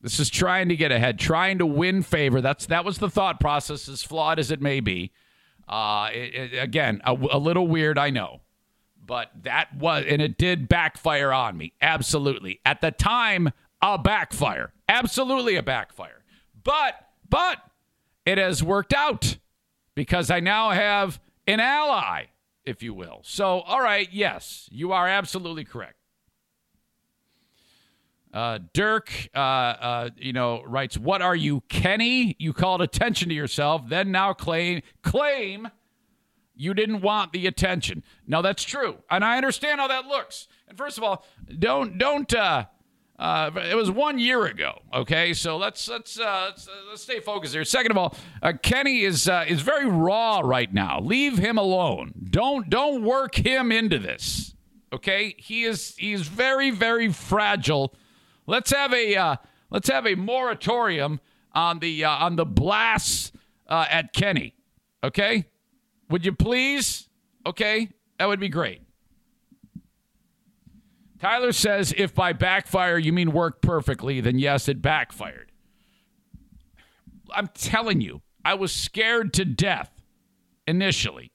This 0.00 0.20
is 0.20 0.30
trying 0.30 0.68
to 0.68 0.76
get 0.76 0.92
ahead, 0.92 1.18
trying 1.18 1.58
to 1.58 1.66
win 1.66 2.02
favor. 2.02 2.40
That's 2.40 2.66
that 2.66 2.84
was 2.84 2.98
the 2.98 3.10
thought 3.10 3.40
process, 3.40 3.88
as 3.88 4.02
flawed 4.02 4.38
as 4.38 4.50
it 4.50 4.60
may 4.60 4.80
be. 4.80 5.12
Uh, 5.68 6.10
it, 6.12 6.52
it, 6.52 6.62
again, 6.62 7.00
a, 7.04 7.12
a 7.12 7.38
little 7.38 7.66
weird, 7.66 7.98
I 7.98 8.10
know, 8.10 8.40
but 9.08 9.30
that 9.42 9.74
was, 9.74 10.04
and 10.06 10.22
it 10.22 10.38
did 10.38 10.68
backfire 10.68 11.32
on 11.32 11.56
me. 11.56 11.72
Absolutely, 11.80 12.60
at 12.64 12.80
the 12.80 12.92
time, 12.92 13.50
a 13.82 13.98
backfire, 13.98 14.72
absolutely 14.88 15.56
a 15.56 15.62
backfire. 15.62 16.22
But 16.62 16.94
but 17.28 17.58
it 18.24 18.38
has 18.38 18.62
worked 18.62 18.92
out 18.92 19.38
because 19.94 20.30
I 20.30 20.40
now 20.40 20.70
have 20.70 21.18
an 21.46 21.58
ally, 21.58 22.26
if 22.64 22.82
you 22.82 22.92
will. 22.92 23.20
So, 23.24 23.60
all 23.60 23.80
right, 23.80 24.08
yes, 24.12 24.68
you 24.70 24.92
are 24.92 25.08
absolutely 25.08 25.64
correct. 25.64 25.94
Uh, 28.32 28.58
Dirk, 28.74 29.10
uh, 29.34 29.38
uh, 29.38 30.10
you 30.18 30.34
know, 30.34 30.62
writes, 30.66 30.98
"What 30.98 31.22
are 31.22 31.34
you, 31.34 31.62
Kenny? 31.70 32.36
You 32.38 32.52
called 32.52 32.82
attention 32.82 33.30
to 33.30 33.34
yourself, 33.34 33.88
then 33.88 34.12
now 34.12 34.34
claim 34.34 34.82
claim 35.02 35.70
you 36.58 36.74
didn't 36.74 37.00
want 37.00 37.32
the 37.32 37.46
attention." 37.46 38.02
Now 38.26 38.42
that's 38.42 38.64
true, 38.64 38.98
and 39.10 39.24
I 39.24 39.36
understand 39.36 39.80
how 39.80 39.88
that 39.88 40.06
looks. 40.06 40.48
And 40.68 40.76
first 40.76 40.98
of 40.98 41.04
all, 41.04 41.24
don't 41.58 41.96
don't. 41.96 42.32
Uh, 42.34 42.66
uh, 43.18 43.50
it 43.68 43.74
was 43.74 43.90
one 43.90 44.18
year 44.18 44.44
ago. 44.44 44.80
Okay, 44.92 45.32
so 45.32 45.56
let's 45.56 45.88
let's 45.88 46.20
uh, 46.20 46.48
let's, 46.50 46.68
uh, 46.68 46.72
let's 46.90 47.02
stay 47.02 47.20
focused 47.20 47.54
here. 47.54 47.64
Second 47.64 47.92
of 47.92 47.96
all, 47.96 48.14
uh, 48.42 48.52
Kenny 48.62 49.00
is 49.00 49.28
uh, 49.28 49.44
is 49.48 49.62
very 49.62 49.86
raw 49.86 50.40
right 50.44 50.72
now. 50.72 51.00
Leave 51.00 51.38
him 51.38 51.56
alone. 51.56 52.12
Don't 52.30 52.68
don't 52.68 53.02
work 53.02 53.34
him 53.34 53.72
into 53.72 53.98
this. 53.98 54.54
Okay, 54.92 55.34
he 55.38 55.64
is 55.64 55.96
he 55.96 56.12
is 56.12 56.28
very 56.28 56.70
very 56.70 57.10
fragile 57.10 57.94
Let's 58.48 58.70
have 58.70 58.94
a 58.94 59.14
uh, 59.14 59.36
let's 59.68 59.90
have 59.90 60.06
a 60.06 60.14
moratorium 60.14 61.20
on 61.52 61.80
the 61.80 62.02
on 62.04 62.36
the 62.36 62.46
blasts 62.46 63.30
uh, 63.68 63.84
at 63.90 64.14
Kenny. 64.14 64.54
Okay, 65.04 65.44
would 66.10 66.24
you 66.24 66.32
please? 66.32 67.08
Okay, 67.46 67.90
that 68.18 68.26
would 68.26 68.40
be 68.40 68.48
great. 68.48 68.82
Tyler 71.20 71.52
says 71.52 71.92
if 71.96 72.14
by 72.14 72.32
backfire 72.32 72.98
you 72.98 73.12
mean 73.12 73.32
work 73.32 73.60
perfectly, 73.60 74.20
then 74.20 74.38
yes, 74.38 74.68
it 74.68 74.80
backfired. 74.80 75.50
I'm 77.32 77.48
telling 77.48 78.00
you, 78.00 78.22
I 78.44 78.54
was 78.54 78.72
scared 78.72 79.34
to 79.34 79.44
death 79.44 79.90
initially. 80.66 81.32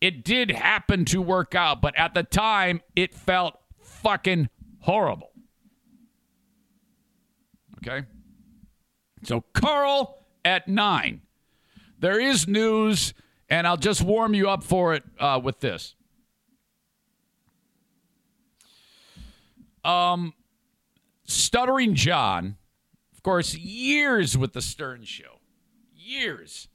It 0.00 0.24
did 0.24 0.50
happen 0.50 1.04
to 1.06 1.22
work 1.22 1.54
out, 1.54 1.80
but 1.80 1.96
at 1.96 2.14
the 2.14 2.24
time, 2.24 2.80
it 2.96 3.14
felt 3.14 3.54
fucking 3.80 4.48
horrible. 4.80 5.30
Okay. 7.78 8.06
So, 9.22 9.42
Carl 9.52 10.26
at 10.44 10.66
nine. 10.66 11.22
There 12.00 12.20
is 12.20 12.48
news, 12.48 13.14
and 13.52 13.66
I'll 13.66 13.76
just 13.76 14.00
warm 14.00 14.32
you 14.32 14.48
up 14.48 14.64
for 14.64 14.94
it 14.94 15.02
uh, 15.20 15.38
with 15.44 15.60
this. 15.60 15.94
Um, 19.84 20.32
Stuttering 21.24 21.94
John, 21.94 22.56
of 23.14 23.22
course, 23.22 23.54
years 23.54 24.38
with 24.38 24.54
the 24.54 24.62
Stern 24.62 25.04
Show, 25.04 25.40
years. 25.94 26.68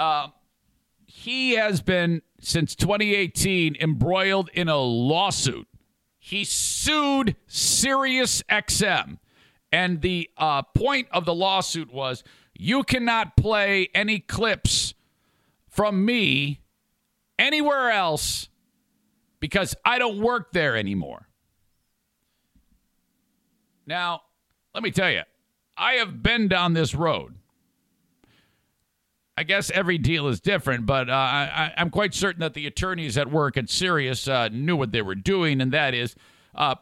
Uh, 0.00 0.30
he 1.04 1.52
has 1.52 1.80
been 1.80 2.22
since 2.40 2.74
2018 2.74 3.76
embroiled 3.76 4.50
in 4.52 4.68
a 4.68 4.78
lawsuit. 4.78 5.68
He 6.18 6.42
sued 6.42 7.36
Sirius 7.46 8.42
XM, 8.50 9.18
and 9.70 10.00
the 10.00 10.28
uh, 10.36 10.62
point 10.62 11.06
of 11.12 11.24
the 11.24 11.34
lawsuit 11.34 11.92
was 11.92 12.24
you 12.52 12.82
cannot 12.82 13.36
play 13.36 13.90
any 13.94 14.18
clips 14.18 14.94
from 15.76 16.04
me 16.04 16.62
anywhere 17.38 17.90
else 17.90 18.48
because 19.40 19.76
I 19.84 19.98
don't 19.98 20.18
work 20.18 20.52
there 20.52 20.74
anymore. 20.74 21.28
Now, 23.86 24.22
let 24.74 24.82
me 24.82 24.90
tell 24.90 25.10
you, 25.10 25.22
I 25.76 25.94
have 25.94 26.22
been 26.22 26.48
down 26.48 26.72
this 26.72 26.94
road. 26.94 27.34
I 29.38 29.42
guess 29.42 29.70
every 29.70 29.98
deal 29.98 30.28
is 30.28 30.40
different, 30.40 30.86
but 30.86 31.10
uh, 31.10 31.12
I, 31.12 31.72
I'm 31.76 31.90
quite 31.90 32.14
certain 32.14 32.40
that 32.40 32.54
the 32.54 32.66
attorneys 32.66 33.18
at 33.18 33.30
work 33.30 33.58
at 33.58 33.68
Sirius 33.68 34.26
uh, 34.26 34.48
knew 34.48 34.76
what 34.76 34.92
they 34.92 35.02
were 35.02 35.14
doing, 35.14 35.60
and 35.60 35.72
that 35.72 35.92
is, 35.92 36.16
uh, 36.54 36.76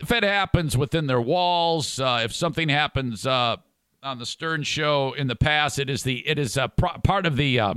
if 0.00 0.10
it 0.10 0.24
happens 0.24 0.76
within 0.76 1.06
their 1.06 1.20
walls, 1.20 2.00
uh, 2.00 2.22
if 2.24 2.34
something 2.34 2.68
happens 2.68 3.24
uh, 3.24 3.56
on 4.02 4.18
the 4.18 4.26
Stern 4.26 4.64
Show 4.64 5.12
in 5.12 5.28
the 5.28 5.36
past, 5.36 5.78
it 5.78 5.88
is 5.88 6.02
the 6.02 6.26
it 6.26 6.40
is 6.40 6.56
a 6.56 6.68
pro- 6.68 6.98
part 7.04 7.24
of 7.24 7.36
the 7.36 7.60
uh, 7.60 7.74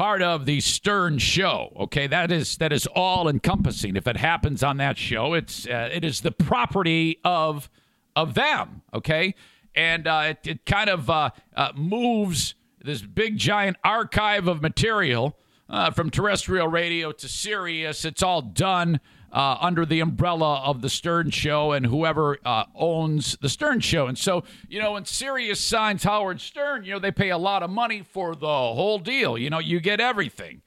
part 0.00 0.22
of 0.22 0.46
the 0.46 0.58
Stern 0.60 1.18
Show. 1.18 1.74
Okay, 1.78 2.06
that 2.06 2.32
is 2.32 2.56
that 2.56 2.72
is 2.72 2.86
all 2.86 3.28
encompassing. 3.28 3.96
If 3.96 4.06
it 4.06 4.16
happens 4.16 4.62
on 4.62 4.78
that 4.78 4.96
show, 4.96 5.34
it's 5.34 5.66
uh, 5.66 5.90
it 5.92 6.06
is 6.06 6.22
the 6.22 6.30
property 6.30 7.18
of 7.22 7.68
of 8.16 8.32
them. 8.32 8.80
Okay, 8.94 9.34
and 9.74 10.06
uh, 10.06 10.22
it, 10.28 10.38
it 10.46 10.64
kind 10.64 10.88
of 10.88 11.10
uh, 11.10 11.28
uh, 11.54 11.72
moves 11.74 12.54
this 12.82 13.02
big 13.02 13.36
giant 13.36 13.76
archive 13.84 14.48
of 14.48 14.62
material 14.62 15.36
uh, 15.68 15.90
from 15.90 16.08
terrestrial 16.08 16.68
radio 16.68 17.12
to 17.12 17.28
Sirius. 17.28 18.06
It's 18.06 18.22
all 18.22 18.40
done. 18.40 19.00
Uh, 19.32 19.56
under 19.60 19.86
the 19.86 20.00
umbrella 20.00 20.60
of 20.64 20.82
the 20.82 20.90
Stern 20.90 21.30
Show 21.30 21.70
and 21.70 21.86
whoever 21.86 22.38
uh, 22.44 22.64
owns 22.74 23.36
the 23.40 23.48
Stern 23.48 23.78
Show. 23.78 24.08
And 24.08 24.18
so, 24.18 24.42
you 24.68 24.80
know, 24.80 24.92
when 24.94 25.04
Sirius 25.04 25.60
signs 25.60 26.02
Howard 26.02 26.40
Stern, 26.40 26.84
you 26.84 26.92
know, 26.94 26.98
they 26.98 27.12
pay 27.12 27.30
a 27.30 27.38
lot 27.38 27.62
of 27.62 27.70
money 27.70 28.02
for 28.02 28.34
the 28.34 28.46
whole 28.46 28.98
deal. 28.98 29.38
You 29.38 29.48
know, 29.48 29.60
you 29.60 29.78
get 29.78 30.00
everything. 30.00 30.62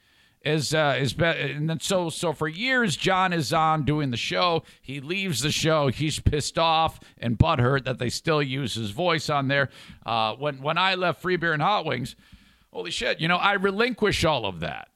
Is 0.46 0.74
uh, 0.74 0.98
is 1.00 1.14
be- 1.14 1.24
and 1.24 1.70
then 1.70 1.80
so 1.80 2.10
so 2.10 2.34
for 2.34 2.50
years 2.50 2.98
John 2.98 3.32
is 3.32 3.54
on 3.54 3.84
doing 3.86 4.12
the 4.12 4.18
show. 4.18 4.64
He 4.82 5.00
leaves 5.00 5.40
the 5.40 5.52
show. 5.52 5.88
He's 5.88 6.20
pissed 6.20 6.58
off 6.58 7.00
and 7.18 7.40
butthurt 7.40 7.86
that 7.86 7.98
they 7.98 8.10
still 8.10 8.44
use 8.44 8.74
his 8.76 8.92
voice 8.92 9.30
on 9.30 9.48
there. 9.48 9.70
Uh, 10.06 10.34
when 10.34 10.62
when 10.62 10.78
I 10.78 10.96
left 10.96 11.22
Free 11.22 11.38
Beer 11.38 11.54
and 11.54 11.62
Hot 11.62 11.86
Wings, 11.86 12.18
holy 12.74 12.92
shit, 12.92 13.22
you 13.22 13.30
know 13.30 13.38
I 13.38 13.54
relinquish 13.54 14.26
all 14.26 14.46
of 14.46 14.60
that. 14.60 14.90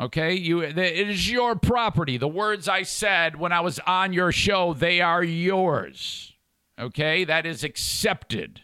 Okay, 0.00 0.32
you 0.32 0.60
it 0.60 0.78
is 0.78 1.30
your 1.30 1.54
property. 1.56 2.16
The 2.16 2.26
words 2.26 2.68
I 2.68 2.84
said 2.84 3.36
when 3.36 3.52
I 3.52 3.60
was 3.60 3.78
on 3.80 4.14
your 4.14 4.32
show, 4.32 4.72
they 4.72 5.02
are 5.02 5.22
yours. 5.22 6.32
Okay, 6.78 7.24
that 7.24 7.44
is 7.44 7.62
accepted. 7.64 8.62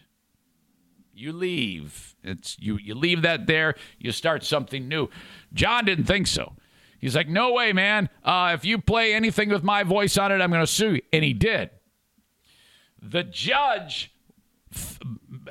You 1.13 1.31
leave. 1.31 2.15
It's 2.23 2.57
you 2.59 2.77
you 2.77 2.95
leave 2.95 3.21
that 3.21 3.45
there, 3.45 3.75
you 3.99 4.11
start 4.11 4.43
something 4.43 4.87
new. 4.87 5.09
John 5.53 5.85
didn't 5.85 6.05
think 6.05 6.25
so. 6.25 6.53
He's 6.97 7.15
like, 7.15 7.29
"No 7.29 7.53
way, 7.53 7.71
man. 7.71 8.09
Uh, 8.23 8.53
if 8.55 8.65
you 8.65 8.79
play 8.79 9.13
anything 9.13 9.49
with 9.49 9.63
my 9.63 9.83
voice 9.83 10.17
on 10.17 10.31
it, 10.31 10.41
I'm 10.41 10.49
going 10.49 10.65
to 10.65 10.71
sue 10.71 10.95
you." 10.95 11.01
And 11.13 11.23
he 11.23 11.33
did. 11.33 11.69
The 12.99 13.23
judge 13.23 14.11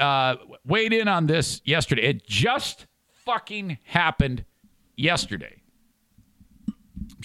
uh, 0.00 0.34
weighed 0.66 0.92
in 0.92 1.06
on 1.06 1.28
this 1.28 1.60
yesterday. 1.64 2.02
It 2.02 2.26
just 2.26 2.86
fucking 3.24 3.78
happened 3.84 4.44
yesterday. 4.96 5.62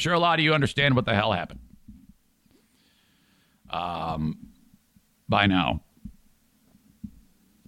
Sure 0.02 0.14
a 0.14 0.20
lot 0.20 0.40
of 0.40 0.44
you 0.44 0.56
understand 0.56 0.96
what 0.96 1.06
the 1.06 1.14
hell 1.14 1.32
happened. 1.32 1.60
Um, 3.70 4.48
by 5.30 5.46
now, 5.46 5.84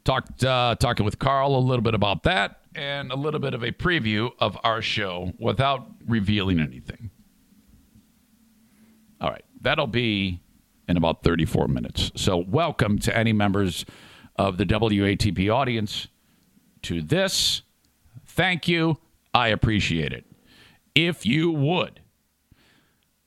talked 0.04 0.44
uh, 0.44 0.76
talking 0.80 1.06
with 1.06 1.20
Carl 1.20 1.56
a 1.56 1.60
little 1.60 1.84
bit 1.84 1.94
about 1.94 2.24
that 2.24 2.62
and 2.74 3.12
a 3.12 3.16
little 3.16 3.40
bit 3.40 3.54
of 3.54 3.62
a 3.62 3.72
preview 3.72 4.32
of 4.40 4.58
our 4.64 4.82
show 4.82 5.32
without 5.38 5.86
revealing 6.08 6.60
anything. 6.60 7.12
All 9.22 9.30
right, 9.30 9.46
that'll 9.62 9.86
be 9.86 10.42
in 10.88 10.98
about 10.98 11.22
34 11.22 11.68
minutes. 11.68 12.12
So, 12.16 12.38
welcome 12.38 12.98
to 12.98 13.16
any 13.16 13.32
members 13.32 13.86
of 14.38 14.58
the 14.58 14.66
WATP 14.66 15.54
audience 15.54 16.08
to 16.82 17.00
this. 17.04 17.62
Thank 18.26 18.68
you. 18.68 18.98
I 19.36 19.50
appreciate 19.50 20.14
it. 20.14 20.26
If 20.96 21.28
you 21.28 21.52
would, 21.52 22.00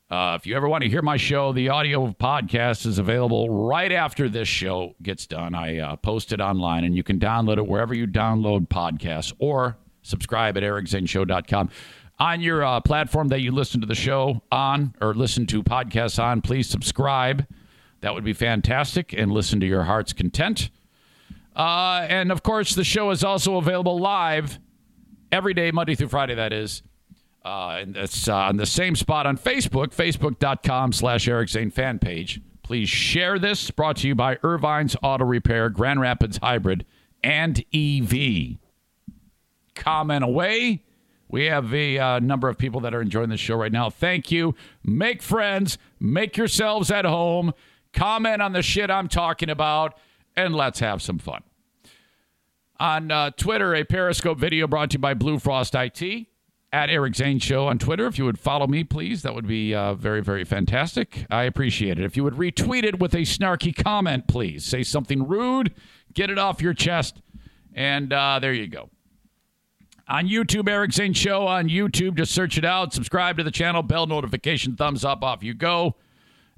uh, 0.08 0.38
if 0.40 0.46
you 0.46 0.54
ever 0.54 0.68
want 0.68 0.84
to 0.84 0.88
hear 0.88 1.02
my 1.02 1.16
show, 1.16 1.52
the 1.52 1.68
audio 1.68 2.08
podcast 2.12 2.86
is 2.86 2.98
available 2.98 3.50
right 3.66 3.90
after 3.90 4.28
this 4.28 4.46
show 4.46 4.94
gets 5.02 5.26
done. 5.26 5.52
I 5.52 5.78
uh, 5.78 5.96
post 5.96 6.32
it 6.32 6.40
online, 6.40 6.84
and 6.84 6.94
you 6.94 7.02
can 7.02 7.18
download 7.18 7.58
it 7.58 7.66
wherever 7.66 7.92
you 7.92 8.06
download 8.06 8.68
podcasts 8.68 9.32
or 9.40 9.76
subscribe 10.02 10.56
at 10.56 10.62
ericzaneshow.com. 10.62 11.70
On 12.20 12.40
your 12.40 12.64
uh, 12.64 12.80
platform 12.80 13.28
that 13.28 13.40
you 13.40 13.50
listen 13.50 13.80
to 13.80 13.86
the 13.86 13.96
show 13.96 14.42
on 14.52 14.94
or 15.00 15.12
listen 15.12 15.44
to 15.46 15.62
podcasts 15.64 16.22
on, 16.22 16.40
please 16.40 16.68
subscribe. 16.68 17.44
That 18.00 18.14
would 18.14 18.24
be 18.24 18.32
fantastic, 18.32 19.12
and 19.12 19.32
listen 19.32 19.58
to 19.58 19.66
your 19.66 19.82
heart's 19.82 20.12
content. 20.12 20.70
Uh, 21.56 22.06
and 22.08 22.30
of 22.30 22.44
course, 22.44 22.76
the 22.76 22.84
show 22.84 23.10
is 23.10 23.24
also 23.24 23.56
available 23.56 23.98
live 23.98 24.60
every 25.32 25.52
day, 25.52 25.72
Monday 25.72 25.96
through 25.96 26.08
Friday, 26.08 26.36
that 26.36 26.52
is. 26.52 26.82
Uh, 27.46 27.78
and 27.80 27.96
it's 27.96 28.26
uh, 28.26 28.34
on 28.34 28.56
the 28.56 28.66
same 28.66 28.96
spot 28.96 29.24
on 29.24 29.38
Facebook, 29.38 29.94
facebook.com 29.94 30.92
slash 30.92 31.28
Eric 31.28 31.48
Zane 31.48 31.70
fan 31.70 32.00
page. 32.00 32.40
Please 32.64 32.88
share 32.88 33.38
this. 33.38 33.70
Brought 33.70 33.98
to 33.98 34.08
you 34.08 34.16
by 34.16 34.36
Irvine's 34.42 34.96
Auto 35.00 35.24
Repair, 35.24 35.70
Grand 35.70 36.00
Rapids 36.00 36.38
Hybrid, 36.38 36.84
and 37.22 37.64
EV. 37.72 38.56
Comment 39.76 40.24
away. 40.24 40.82
We 41.28 41.44
have 41.44 41.72
a 41.72 41.96
uh, 41.96 42.18
number 42.18 42.48
of 42.48 42.58
people 42.58 42.80
that 42.80 42.92
are 42.96 43.00
enjoying 43.00 43.28
the 43.28 43.36
show 43.36 43.54
right 43.54 43.70
now. 43.70 43.90
Thank 43.90 44.32
you. 44.32 44.56
Make 44.82 45.22
friends. 45.22 45.78
Make 46.00 46.36
yourselves 46.36 46.90
at 46.90 47.04
home. 47.04 47.54
Comment 47.92 48.42
on 48.42 48.54
the 48.54 48.62
shit 48.62 48.90
I'm 48.90 49.06
talking 49.06 49.50
about, 49.50 49.96
and 50.34 50.52
let's 50.52 50.80
have 50.80 51.00
some 51.00 51.20
fun. 51.20 51.44
On 52.80 53.12
uh, 53.12 53.30
Twitter, 53.30 53.72
a 53.72 53.84
Periscope 53.84 54.36
video 54.36 54.66
brought 54.66 54.90
to 54.90 54.94
you 54.94 54.98
by 55.00 55.14
Blue 55.14 55.38
Frost 55.38 55.76
IT 55.76 56.26
at 56.72 56.90
Eric 56.90 57.14
Zane 57.14 57.38
Show 57.38 57.66
on 57.66 57.78
Twitter. 57.78 58.06
If 58.06 58.18
you 58.18 58.24
would 58.24 58.38
follow 58.38 58.66
me, 58.66 58.84
please, 58.84 59.22
that 59.22 59.34
would 59.34 59.46
be 59.46 59.74
uh, 59.74 59.94
very, 59.94 60.22
very 60.22 60.44
fantastic. 60.44 61.26
I 61.30 61.44
appreciate 61.44 61.98
it. 61.98 62.04
If 62.04 62.16
you 62.16 62.24
would 62.24 62.34
retweet 62.34 62.84
it 62.84 62.98
with 62.98 63.14
a 63.14 63.18
snarky 63.18 63.74
comment, 63.74 64.26
please 64.26 64.64
say 64.64 64.82
something 64.82 65.26
rude, 65.26 65.74
get 66.12 66.30
it 66.30 66.38
off 66.38 66.60
your 66.60 66.74
chest, 66.74 67.22
and 67.74 68.12
uh, 68.12 68.38
there 68.38 68.52
you 68.52 68.66
go. 68.66 68.90
On 70.08 70.28
YouTube, 70.28 70.68
Eric 70.68 70.92
Zane 70.92 71.14
Show 71.14 71.46
on 71.48 71.68
YouTube. 71.68 72.16
Just 72.16 72.32
search 72.32 72.56
it 72.56 72.64
out. 72.64 72.92
Subscribe 72.92 73.38
to 73.38 73.42
the 73.42 73.50
channel. 73.50 73.82
Bell 73.82 74.06
notification. 74.06 74.76
Thumbs 74.76 75.04
up. 75.04 75.24
Off 75.24 75.42
you 75.42 75.52
go. 75.52 75.96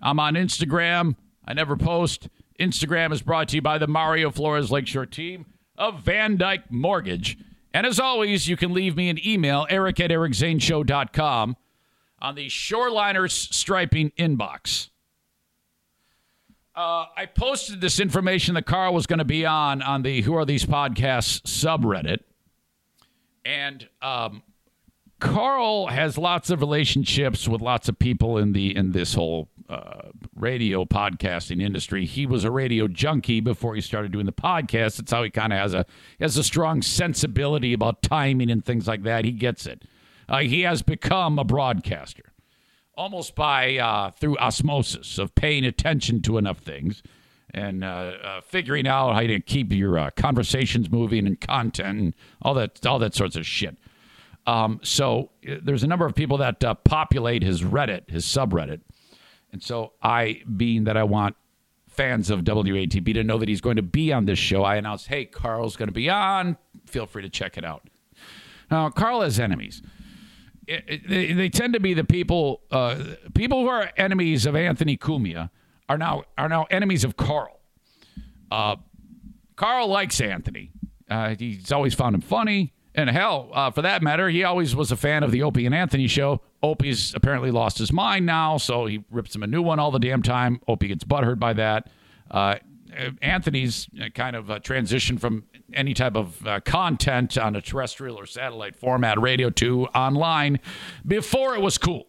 I'm 0.02 0.20
on 0.20 0.34
Instagram. 0.34 1.16
I 1.46 1.54
never 1.54 1.74
post. 1.74 2.28
Instagram 2.60 3.10
is 3.10 3.22
brought 3.22 3.48
to 3.48 3.56
you 3.56 3.62
by 3.62 3.78
the 3.78 3.86
Mario 3.86 4.30
Flores 4.30 4.70
Lakeshore 4.70 5.06
team 5.06 5.46
of 5.78 6.00
Van 6.00 6.36
Dyke 6.36 6.70
Mortgage. 6.70 7.38
And 7.78 7.86
as 7.86 8.00
always, 8.00 8.48
you 8.48 8.56
can 8.56 8.74
leave 8.74 8.96
me 8.96 9.08
an 9.08 9.24
email, 9.24 9.64
eric 9.70 10.00
at 10.00 10.10
ericzaneshow.com, 10.10 11.56
on 12.20 12.34
the 12.34 12.48
Shoreliners 12.48 13.54
Striping 13.54 14.10
inbox. 14.18 14.88
Uh, 16.74 17.06
I 17.16 17.26
posted 17.26 17.80
this 17.80 18.00
information 18.00 18.54
that 18.54 18.66
Carl 18.66 18.94
was 18.94 19.06
going 19.06 19.20
to 19.20 19.24
be 19.24 19.46
on 19.46 19.80
on 19.80 20.02
the 20.02 20.22
Who 20.22 20.34
Are 20.34 20.44
These 20.44 20.64
Podcasts 20.64 21.40
subreddit. 21.42 22.24
And 23.44 23.88
um, 24.02 24.42
Carl 25.20 25.86
has 25.86 26.18
lots 26.18 26.50
of 26.50 26.58
relationships 26.58 27.46
with 27.46 27.60
lots 27.60 27.88
of 27.88 27.96
people 27.96 28.38
in 28.38 28.54
the 28.54 28.74
in 28.74 28.90
this 28.90 29.14
whole 29.14 29.50
uh, 29.68 30.08
radio 30.34 30.84
podcasting 30.84 31.62
industry. 31.62 32.06
He 32.06 32.26
was 32.26 32.44
a 32.44 32.50
radio 32.50 32.88
junkie 32.88 33.40
before 33.40 33.74
he 33.74 33.80
started 33.80 34.12
doing 34.12 34.26
the 34.26 34.32
podcast. 34.32 34.96
That's 34.96 35.12
how 35.12 35.22
he 35.22 35.30
kind 35.30 35.52
of 35.52 35.58
has 35.58 35.74
a 35.74 35.84
has 36.20 36.36
a 36.36 36.44
strong 36.44 36.80
sensibility 36.82 37.72
about 37.72 38.02
timing 38.02 38.50
and 38.50 38.64
things 38.64 38.88
like 38.88 39.02
that. 39.02 39.24
He 39.24 39.32
gets 39.32 39.66
it. 39.66 39.82
Uh, 40.28 40.38
he 40.38 40.62
has 40.62 40.82
become 40.82 41.38
a 41.38 41.44
broadcaster, 41.44 42.32
almost 42.94 43.34
by 43.34 43.76
uh, 43.76 44.10
through 44.12 44.38
osmosis 44.38 45.18
of 45.18 45.34
paying 45.34 45.64
attention 45.64 46.22
to 46.22 46.38
enough 46.38 46.58
things 46.58 47.02
and 47.52 47.82
uh, 47.82 48.12
uh, 48.22 48.40
figuring 48.42 48.86
out 48.86 49.14
how 49.14 49.20
to 49.20 49.40
keep 49.40 49.72
your 49.72 50.10
conversations 50.12 50.90
moving 50.90 51.26
and 51.26 51.40
content 51.40 51.98
and 51.98 52.14
all 52.42 52.54
that 52.54 52.84
all 52.86 52.98
that 52.98 53.14
sorts 53.14 53.36
of 53.36 53.46
shit. 53.46 53.76
Um, 54.46 54.80
so 54.82 55.30
there's 55.42 55.82
a 55.82 55.86
number 55.86 56.06
of 56.06 56.14
people 56.14 56.38
that 56.38 56.60
populate 56.84 57.42
his 57.42 57.62
Reddit, 57.62 58.08
his 58.08 58.24
subreddit, 58.24 58.80
And 59.52 59.62
so 59.62 59.92
I, 60.02 60.42
being 60.56 60.84
that 60.84 60.96
I 60.96 61.04
want 61.04 61.36
fans 61.88 62.30
of 62.30 62.40
WATP 62.40 63.14
to 63.14 63.24
know 63.24 63.38
that 63.38 63.48
he's 63.48 63.60
going 63.60 63.76
to 63.76 63.82
be 63.82 64.12
on 64.12 64.26
this 64.26 64.38
show, 64.38 64.62
I 64.62 64.76
announced, 64.76 65.08
hey, 65.08 65.24
Carl's 65.24 65.76
going 65.76 65.88
to 65.88 65.92
be 65.94 66.08
on. 66.08 66.56
Feel 66.86 67.06
free 67.06 67.22
to 67.22 67.28
check 67.28 67.56
it 67.56 67.64
out. 67.64 67.88
Now, 68.70 68.90
Carl 68.90 69.22
has 69.22 69.40
enemies. 69.40 69.82
It, 70.66 70.84
it, 70.86 71.08
they, 71.08 71.32
they 71.32 71.48
tend 71.48 71.72
to 71.72 71.80
be 71.80 71.94
the 71.94 72.04
people, 72.04 72.60
uh, 72.70 73.02
people 73.34 73.62
who 73.62 73.68
are 73.68 73.90
enemies 73.96 74.44
of 74.44 74.54
Anthony 74.54 74.96
Cumia 74.96 75.50
are 75.88 75.96
now 75.98 76.24
are 76.36 76.48
now 76.48 76.66
enemies 76.70 77.04
of 77.04 77.16
Carl. 77.16 77.58
Uh, 78.50 78.76
Carl 79.56 79.88
likes 79.88 80.20
Anthony. 80.20 80.70
Uh, 81.08 81.34
he's 81.38 81.72
always 81.72 81.94
found 81.94 82.14
him 82.14 82.20
funny. 82.20 82.74
And 82.94 83.08
hell, 83.08 83.50
uh, 83.52 83.70
for 83.70 83.82
that 83.82 84.02
matter, 84.02 84.28
he 84.28 84.44
always 84.44 84.74
was 84.74 84.92
a 84.92 84.96
fan 84.96 85.22
of 85.22 85.30
the 85.30 85.42
Opie 85.42 85.66
and 85.66 85.74
Anthony 85.74 86.06
show. 86.06 86.42
Opie's 86.62 87.14
apparently 87.14 87.50
lost 87.50 87.78
his 87.78 87.92
mind 87.92 88.26
now, 88.26 88.56
so 88.56 88.86
he 88.86 89.04
rips 89.10 89.34
him 89.34 89.42
a 89.42 89.46
new 89.46 89.62
one 89.62 89.78
all 89.78 89.90
the 89.90 89.98
damn 89.98 90.22
time. 90.22 90.60
Opie 90.66 90.88
gets 90.88 91.04
butthurt 91.04 91.38
by 91.38 91.52
that. 91.52 91.88
Uh, 92.30 92.56
Anthony's 93.22 93.88
kind 94.14 94.34
of 94.34 94.62
transition 94.62 95.18
from 95.18 95.44
any 95.72 95.94
type 95.94 96.16
of 96.16 96.46
uh, 96.46 96.60
content 96.60 97.38
on 97.38 97.54
a 97.54 97.60
terrestrial 97.60 98.16
or 98.16 98.26
satellite 98.26 98.74
format, 98.74 99.20
radio 99.20 99.50
to 99.50 99.86
online, 99.88 100.58
before 101.06 101.54
it 101.54 101.60
was 101.60 101.78
cool. 101.78 102.06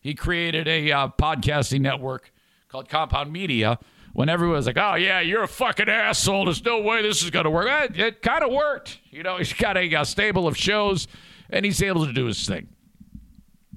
He 0.00 0.14
created 0.14 0.66
a 0.66 0.90
uh, 0.90 1.08
podcasting 1.08 1.80
network 1.80 2.32
called 2.68 2.88
Compound 2.88 3.32
Media 3.32 3.78
when 4.12 4.28
everyone 4.28 4.56
was 4.56 4.66
like, 4.66 4.78
"Oh 4.78 4.94
yeah, 4.94 5.20
you're 5.20 5.42
a 5.42 5.48
fucking 5.48 5.88
asshole. 5.88 6.46
There's 6.46 6.64
no 6.64 6.80
way 6.80 7.02
this 7.02 7.22
is 7.22 7.30
going 7.30 7.44
to 7.44 7.50
work." 7.50 7.68
It, 7.68 7.98
it 7.98 8.22
kind 8.22 8.42
of 8.42 8.50
worked. 8.52 8.98
You 9.10 9.22
know, 9.22 9.36
he's 9.38 9.52
got 9.52 9.76
a, 9.76 9.94
a, 9.94 10.04
stable 10.04 10.46
of 10.48 10.56
shows, 10.56 11.06
and 11.50 11.64
he's 11.64 11.82
able 11.82 12.06
to 12.06 12.12
do 12.12 12.26
his 12.26 12.46
thing. 12.46 12.68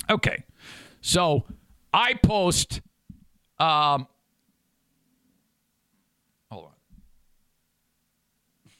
Okay, 0.09 0.43
so 1.01 1.45
I 1.93 2.13
post. 2.13 2.81
Um, 3.59 4.07
hold 6.51 6.65
on. 6.65 6.71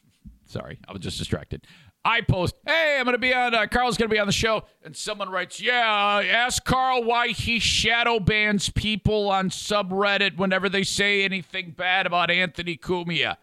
Sorry, 0.46 0.80
I 0.88 0.94
was 0.94 1.02
just 1.02 1.18
distracted. 1.18 1.66
I 2.06 2.22
post, 2.22 2.54
hey, 2.68 2.98
I'm 3.00 3.06
going 3.06 3.16
to 3.16 3.20
be 3.20 3.34
on, 3.34 3.56
uh, 3.56 3.66
Carl's 3.66 3.98
going 3.98 4.08
to 4.08 4.14
be 4.14 4.20
on 4.20 4.28
the 4.28 4.32
show. 4.32 4.66
And 4.84 4.96
someone 4.96 5.30
writes, 5.30 5.60
yeah, 5.60 6.22
ask 6.24 6.64
Carl 6.64 7.04
why 7.04 7.30
he 7.30 7.58
shadow 7.58 8.20
bans 8.20 8.70
people 8.70 9.32
on 9.32 9.50
subreddit 9.50 10.38
whenever 10.38 10.70
they 10.70 10.84
say 10.84 11.24
anything 11.24 11.74
bad 11.76 12.06
about 12.06 12.30
Anthony 12.30 12.78
Cumia. 12.78 13.38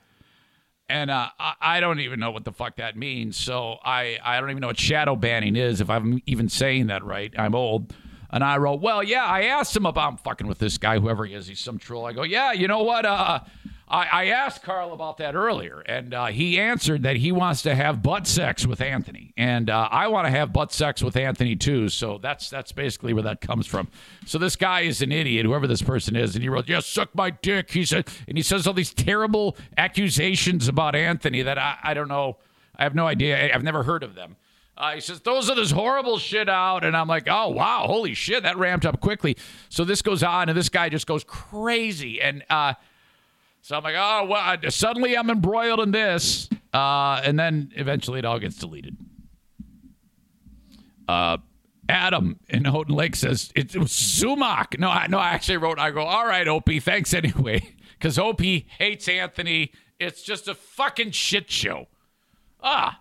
And 0.93 1.11
uh, 1.11 1.31
I, 1.41 1.55
I, 1.59 1.81
don't 1.81 2.01
even 2.01 2.21
know 2.21 2.31
what 2.33 2.45
the 2.45 2.53
fuck 2.53 2.77
that 2.77 2.99
means. 2.99 3.39
So 3.39 3.79
I, 3.83 4.19
I 4.23 4.39
don't 4.39 4.51
even 4.51 4.61
know 4.61 4.67
what 4.67 4.79
shadow 4.79 5.17
banning 5.17 5.57
is, 5.57 5.81
if 5.81 5.89
I'm 5.89 6.21
even 6.27 6.51
saying 6.51 6.89
that 6.89 7.03
right. 7.03 7.33
I'm 7.39 7.55
old. 7.55 7.95
And 8.29 8.45
I 8.45 8.59
wrote, 8.59 8.83
well, 8.83 9.03
yeah, 9.03 9.25
I 9.25 9.45
asked 9.45 9.75
him 9.75 9.87
about 9.87 10.13
I'm 10.13 10.17
fucking 10.19 10.47
with 10.47 10.59
this 10.59 10.77
guy, 10.77 10.99
whoever 10.99 11.25
he 11.25 11.33
is. 11.33 11.47
He's 11.47 11.61
some 11.61 11.79
troll. 11.79 12.05
I 12.05 12.13
go, 12.13 12.25
yeah, 12.25 12.53
you 12.53 12.69
know 12.69 12.83
what? 12.83 13.07
Uh, 13.07 13.41
I, 13.93 14.07
I 14.07 14.25
asked 14.29 14.63
Carl 14.63 14.95
about 14.95 15.19
that 15.19 15.35
earlier, 15.35 15.81
and 15.81 16.15
uh, 16.15 16.27
he 16.27 16.59
answered 16.59 17.03
that 17.03 17.17
he 17.17 17.31
wants 17.31 17.61
to 17.63 17.75
have 17.75 18.03
butt 18.03 18.27
sex 18.27 18.67
with 18.67 18.81
Anthony, 18.81 19.35
and 19.37 19.69
uh, 19.69 19.89
I 19.91 20.09
want 20.09 20.27
to 20.27 20.31
have 20.31 20.51
butt 20.51 20.73
sex 20.73 21.03
with 21.03 21.15
Anthony 21.15 21.57
too. 21.57 21.91
So 21.91 22.17
that's 22.17 22.49
that's 22.49 22.73
basically 22.73 23.13
where 23.13 23.23
that 23.25 23.43
comes 23.43 23.67
from. 23.67 23.89
So 24.25 24.39
this 24.39 24.57
guy 24.57 24.81
is 24.81 25.03
an 25.03 25.13
idiot, 25.13 25.45
whoever 25.45 25.67
this 25.67 25.83
person 25.83 26.17
is, 26.17 26.35
and 26.35 26.43
he 26.43 26.49
wrote, 26.49 26.71
"Yeah, 26.71 26.81
suck 26.81 27.15
my 27.15 27.31
dick." 27.31 27.71
He 27.73 27.85
said, 27.85 28.09
and 28.27 28.39
he 28.39 28.43
says 28.43 28.67
all 28.67 28.73
these 28.73 28.95
terrible 28.95 29.59
accusations 29.77 30.69
about 30.69 30.95
Anthony 30.95 31.43
that 31.43 31.59
I, 31.59 31.77
I 31.83 31.93
don't 31.93 32.09
know. 32.09 32.39
I 32.77 32.85
have 32.85 32.95
no 32.95 33.07
idea. 33.07 33.55
I've 33.55 33.63
never 33.63 33.83
heard 33.83 34.03
of 34.03 34.15
them. 34.15 34.37
Uh, 34.75 34.95
he 34.95 35.01
says, 35.01 35.21
those 35.21 35.51
are 35.51 35.55
this 35.55 35.71
horrible 35.71 36.19
shit 36.19 36.49
out. 36.49 36.83
And 36.83 36.97
I'm 36.97 37.07
like, 37.07 37.29
oh, 37.29 37.51
wow, 37.51 37.85
holy 37.87 38.15
shit, 38.15 38.43
that 38.43 38.57
ramped 38.57 38.87
up 38.87 39.01
quickly. 39.01 39.37
So 39.69 39.85
this 39.85 40.01
goes 40.01 40.23
on, 40.23 40.49
and 40.49 40.57
this 40.57 40.71
guy 40.71 40.89
just 40.89 41.07
goes 41.07 41.25
crazy. 41.25 42.21
And 42.23 42.43
uh, 42.49 42.75
so 43.63 43.77
I'm 43.77 43.85
like, 43.85 43.95
oh, 43.97 44.27
well, 44.29 44.71
suddenly 44.71 45.17
I'm 45.17 45.31
embroiled 45.31 45.81
in 45.81 45.93
this. 45.93 46.51
Uh, 46.75 47.21
and 47.25 47.39
then 47.39 47.71
eventually 47.77 48.19
it 48.19 48.25
all 48.25 48.41
gets 48.41 48.57
deleted. 48.57 48.97
Uh, 51.07 51.39
Adam 51.89 52.41
in 52.49 52.65
Houghton 52.65 52.95
Lake 52.95 53.15
says 53.15 53.53
it, 53.55 53.77
was 53.77 53.93
Zumock. 53.93 54.79
No, 54.79 54.89
I, 54.89 55.07
no, 55.07 55.19
I 55.19 55.31
actually 55.31 55.59
wrote, 55.59 55.79
I 55.79 55.93
go, 55.93 56.03
all 56.03 56.27
right, 56.27 56.49
Opie, 56.49 56.81
thanks 56.81 57.15
anyway. 57.15 57.75
Because 57.93 58.19
Opie 58.19 58.67
hates 58.79 59.09
Anthony. 59.09 59.71
It's 60.01 60.23
just 60.23 60.49
a 60.49 60.57
fucking 60.57 61.13
shit 61.13 61.49
show. 61.49 61.87
Ah, 62.61 63.01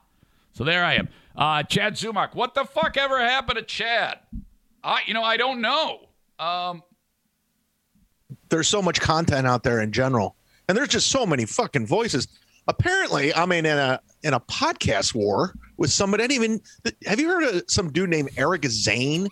so 0.53 0.63
there 0.63 0.83
I 0.83 0.93
am. 0.93 1.09
Uh, 1.35 1.63
Chad 1.63 1.93
Zumock, 1.93 2.35
what 2.35 2.53
the 2.53 2.65
fuck 2.65 2.97
ever 2.97 3.19
happened 3.19 3.57
to 3.57 3.63
Chad? 3.63 4.19
I, 4.83 5.01
you 5.07 5.15
know, 5.15 5.23
I 5.23 5.37
don't 5.37 5.61
know. 5.61 6.09
Um, 6.37 6.83
There's 8.49 8.67
so 8.67 8.81
much 8.81 9.01
content 9.01 9.47
out 9.47 9.63
there 9.63 9.81
in 9.81 9.91
general 9.91 10.35
and 10.71 10.77
there's 10.77 10.87
just 10.87 11.11
so 11.11 11.25
many 11.25 11.43
fucking 11.43 11.85
voices. 11.85 12.29
Apparently, 12.65 13.33
I 13.33 13.45
mean, 13.45 13.65
in 13.65 13.77
a 13.77 13.99
in 14.23 14.33
a 14.33 14.39
podcast 14.39 15.13
war 15.13 15.53
with 15.75 15.91
somebody. 15.91 16.23
I 16.23 16.27
didn't 16.27 16.43
even 16.43 16.61
have 17.07 17.19
you 17.19 17.27
heard 17.27 17.43
of 17.43 17.63
some 17.67 17.91
dude 17.91 18.09
named 18.09 18.29
Eric 18.37 18.63
Zane? 18.67 19.27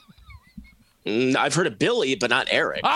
Mm, 1.06 1.38
I've 1.38 1.56
heard 1.56 1.66
of 1.66 1.80
Billy, 1.80 2.16
but 2.16 2.30
not 2.30 2.50
Eric. 2.52 2.82
this 2.84 2.92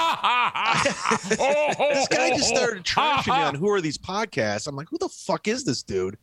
guy 2.09 2.31
just 2.31 2.49
started 2.49 2.83
trashing 2.83 3.27
me 3.27 3.43
on 3.43 3.55
who 3.55 3.69
are 3.69 3.79
these 3.79 3.97
podcasts. 3.97 4.67
I'm 4.67 4.75
like, 4.75 4.89
who 4.89 4.97
the 4.97 5.07
fuck 5.07 5.47
is 5.47 5.63
this 5.63 5.81
dude? 5.81 6.17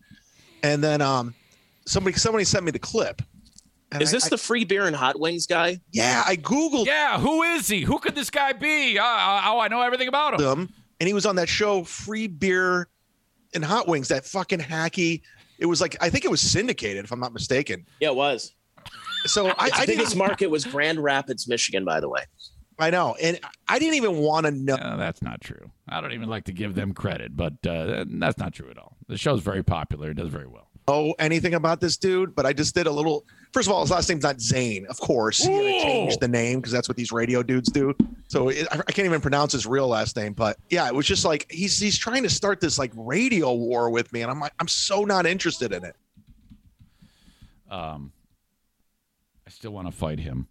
And 0.62 0.84
then 0.84 1.00
um, 1.00 1.34
somebody 1.86 2.18
somebody 2.18 2.44
sent 2.44 2.66
me 2.66 2.70
the 2.70 2.78
clip. 2.78 3.22
Is 3.98 4.10
this 4.10 4.26
I, 4.26 4.28
the 4.28 4.36
free 4.36 4.66
beer 4.66 4.86
and 4.86 4.94
hot 4.94 5.18
wings 5.18 5.46
guy? 5.46 5.80
Yeah, 5.90 6.22
I 6.26 6.36
googled. 6.36 6.84
Yeah, 6.84 7.18
who 7.18 7.44
is 7.44 7.66
he? 7.66 7.80
Who 7.80 7.98
could 7.98 8.14
this 8.14 8.28
guy 8.28 8.52
be? 8.52 8.98
Uh, 8.98 9.02
oh, 9.04 9.58
I 9.58 9.68
know 9.68 9.80
everything 9.80 10.08
about 10.08 10.38
him 10.38 10.68
and 11.00 11.06
he 11.06 11.14
was 11.14 11.26
on 11.26 11.36
that 11.36 11.48
show 11.48 11.82
Free 11.82 12.26
Beer 12.26 12.88
and 13.54 13.64
Hot 13.64 13.88
Wings, 13.88 14.08
that 14.08 14.24
fucking 14.24 14.60
hacky. 14.60 15.22
It 15.58 15.66
was 15.66 15.80
like 15.80 15.96
I 16.00 16.10
think 16.10 16.24
it 16.24 16.30
was 16.30 16.40
syndicated, 16.40 17.04
if 17.04 17.12
I'm 17.12 17.20
not 17.20 17.32
mistaken. 17.32 17.84
Yeah, 18.00 18.10
it 18.10 18.16
was. 18.16 18.54
So 19.24 19.48
I, 19.48 19.50
I, 19.50 19.70
I 19.74 19.86
think 19.86 20.00
its 20.00 20.14
market 20.14 20.46
was 20.46 20.64
Grand 20.64 21.02
Rapids, 21.02 21.48
Michigan, 21.48 21.84
by 21.84 22.00
the 22.00 22.08
way. 22.08 22.22
I 22.78 22.88
know, 22.88 23.14
and 23.20 23.38
I 23.68 23.78
didn't 23.78 23.96
even 23.96 24.16
want 24.16 24.46
to 24.46 24.52
know. 24.52 24.76
No, 24.76 24.96
that's 24.96 25.20
not 25.20 25.42
true. 25.42 25.70
I 25.86 26.00
don't 26.00 26.12
even 26.12 26.30
like 26.30 26.44
to 26.44 26.52
give 26.52 26.74
them 26.74 26.94
credit, 26.94 27.36
but 27.36 27.54
uh, 27.66 28.06
that's 28.08 28.38
not 28.38 28.54
true 28.54 28.70
at 28.70 28.78
all. 28.78 28.96
The 29.06 29.18
show's 29.18 29.42
very 29.42 29.62
popular; 29.62 30.10
it 30.10 30.14
does 30.14 30.30
very 30.30 30.46
well 30.46 30.68
Oh, 30.88 31.14
anything 31.18 31.54
about 31.54 31.80
this 31.80 31.98
dude, 31.98 32.34
but 32.34 32.46
I 32.46 32.52
just 32.52 32.74
did 32.74 32.86
a 32.86 32.90
little. 32.90 33.26
First 33.52 33.68
of 33.68 33.74
all, 33.74 33.80
his 33.80 33.90
last 33.90 34.08
name's 34.08 34.22
not 34.22 34.40
Zane, 34.40 34.86
of 34.86 35.00
course. 35.00 35.38
He 35.38 35.48
changed 35.48 36.20
the 36.20 36.28
name 36.28 36.60
because 36.60 36.72
that's 36.72 36.88
what 36.88 36.96
these 36.96 37.10
radio 37.10 37.42
dudes 37.42 37.68
do. 37.70 37.94
So 38.28 38.48
it, 38.48 38.66
I, 38.70 38.78
I 38.78 38.92
can't 38.92 39.06
even 39.06 39.20
pronounce 39.20 39.52
his 39.52 39.66
real 39.66 39.88
last 39.88 40.16
name. 40.16 40.34
But 40.34 40.56
yeah, 40.70 40.86
it 40.86 40.94
was 40.94 41.04
just 41.06 41.24
like 41.24 41.50
he's 41.50 41.78
he's 41.78 41.98
trying 41.98 42.22
to 42.22 42.30
start 42.30 42.60
this 42.60 42.78
like 42.78 42.92
radio 42.94 43.52
war 43.52 43.90
with 43.90 44.12
me, 44.12 44.22
and 44.22 44.30
I'm 44.30 44.38
like, 44.38 44.52
I'm 44.60 44.68
so 44.68 45.04
not 45.04 45.26
interested 45.26 45.72
in 45.72 45.84
it. 45.84 45.96
Um, 47.68 48.12
I 49.46 49.50
still 49.50 49.72
want 49.72 49.88
to 49.88 49.92
fight 49.92 50.20
him. 50.20 50.46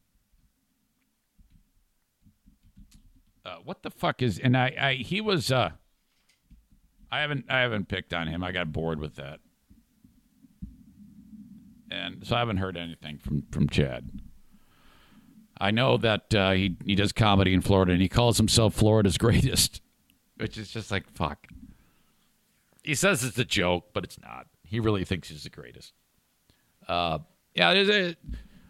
Uh, 3.45 3.57
what 3.63 3.81
the 3.81 3.89
fuck 3.89 4.21
is? 4.21 4.39
And 4.39 4.57
I, 4.57 4.75
I 4.79 4.93
he 4.95 5.21
was. 5.21 5.51
uh 5.51 5.71
I 7.12 7.21
haven't 7.21 7.45
I 7.49 7.62
haven't 7.62 7.88
picked 7.88 8.13
on 8.13 8.27
him. 8.27 8.43
I 8.43 8.51
got 8.51 8.71
bored 8.71 8.99
with 8.99 9.15
that 9.15 9.39
and 11.91 12.25
so 12.25 12.36
I 12.36 12.39
haven't 12.39 12.58
heard 12.58 12.78
anything 12.78 13.17
from 13.17 13.43
from 13.52 13.69
Chad. 13.69 14.10
I 15.60 15.71
know 15.71 15.97
that 15.97 16.34
uh, 16.34 16.52
he 16.52 16.78
he 16.86 16.95
does 16.95 17.12
comedy 17.12 17.54
in 17.54 17.62
Florida, 17.62 17.91
and 17.91 18.02
he 18.02 18.10
calls 18.10 18.38
himself 18.38 18.73
Florida's 18.73 19.17
greatest, 19.17 19.82
which 20.38 20.58
is 20.58 20.71
just 20.71 20.91
like 20.91 21.10
fuck. 21.12 21.47
He 22.84 22.95
says 22.95 23.23
it's 23.23 23.38
a 23.38 23.45
joke, 23.45 23.88
but 23.93 24.04
it's 24.04 24.19
not. 24.19 24.47
He 24.63 24.80
really 24.80 25.04
thinks 25.04 25.30
he's 25.30 25.43
the 25.43 25.49
greatest. 25.49 25.93
Uh, 26.88 27.19
yeah, 27.54 27.71
a, 27.71 28.15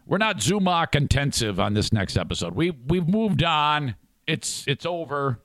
we're 0.06 0.18
not 0.18 0.38
Zumock 0.38 0.94
intensive 0.94 1.60
on 1.60 1.74
this 1.74 1.92
next 1.92 2.16
episode. 2.16 2.54
We 2.54 2.70
we've 2.70 3.08
moved 3.08 3.42
on. 3.42 3.94
It's 4.26 4.64
it's 4.66 4.84
over. 4.84 5.40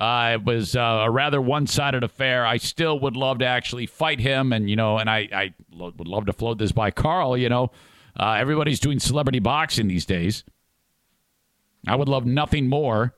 Uh, 0.00 0.38
it 0.40 0.44
was 0.44 0.74
uh, 0.74 0.80
a 0.80 1.10
rather 1.10 1.42
one-sided 1.42 2.02
affair. 2.02 2.46
I 2.46 2.56
still 2.56 2.98
would 3.00 3.16
love 3.16 3.40
to 3.40 3.44
actually 3.44 3.84
fight 3.84 4.18
him, 4.18 4.50
and 4.50 4.70
you 4.70 4.74
know, 4.74 4.96
and 4.96 5.10
I, 5.10 5.28
I 5.30 5.54
lo- 5.70 5.92
would 5.94 6.08
love 6.08 6.24
to 6.26 6.32
float 6.32 6.56
this 6.56 6.72
by 6.72 6.90
Carl. 6.90 7.36
You 7.36 7.50
know, 7.50 7.70
uh, 8.18 8.32
everybody's 8.32 8.80
doing 8.80 8.98
celebrity 8.98 9.40
boxing 9.40 9.88
these 9.88 10.06
days. 10.06 10.42
I 11.86 11.96
would 11.96 12.08
love 12.08 12.24
nothing 12.24 12.66
more 12.66 13.14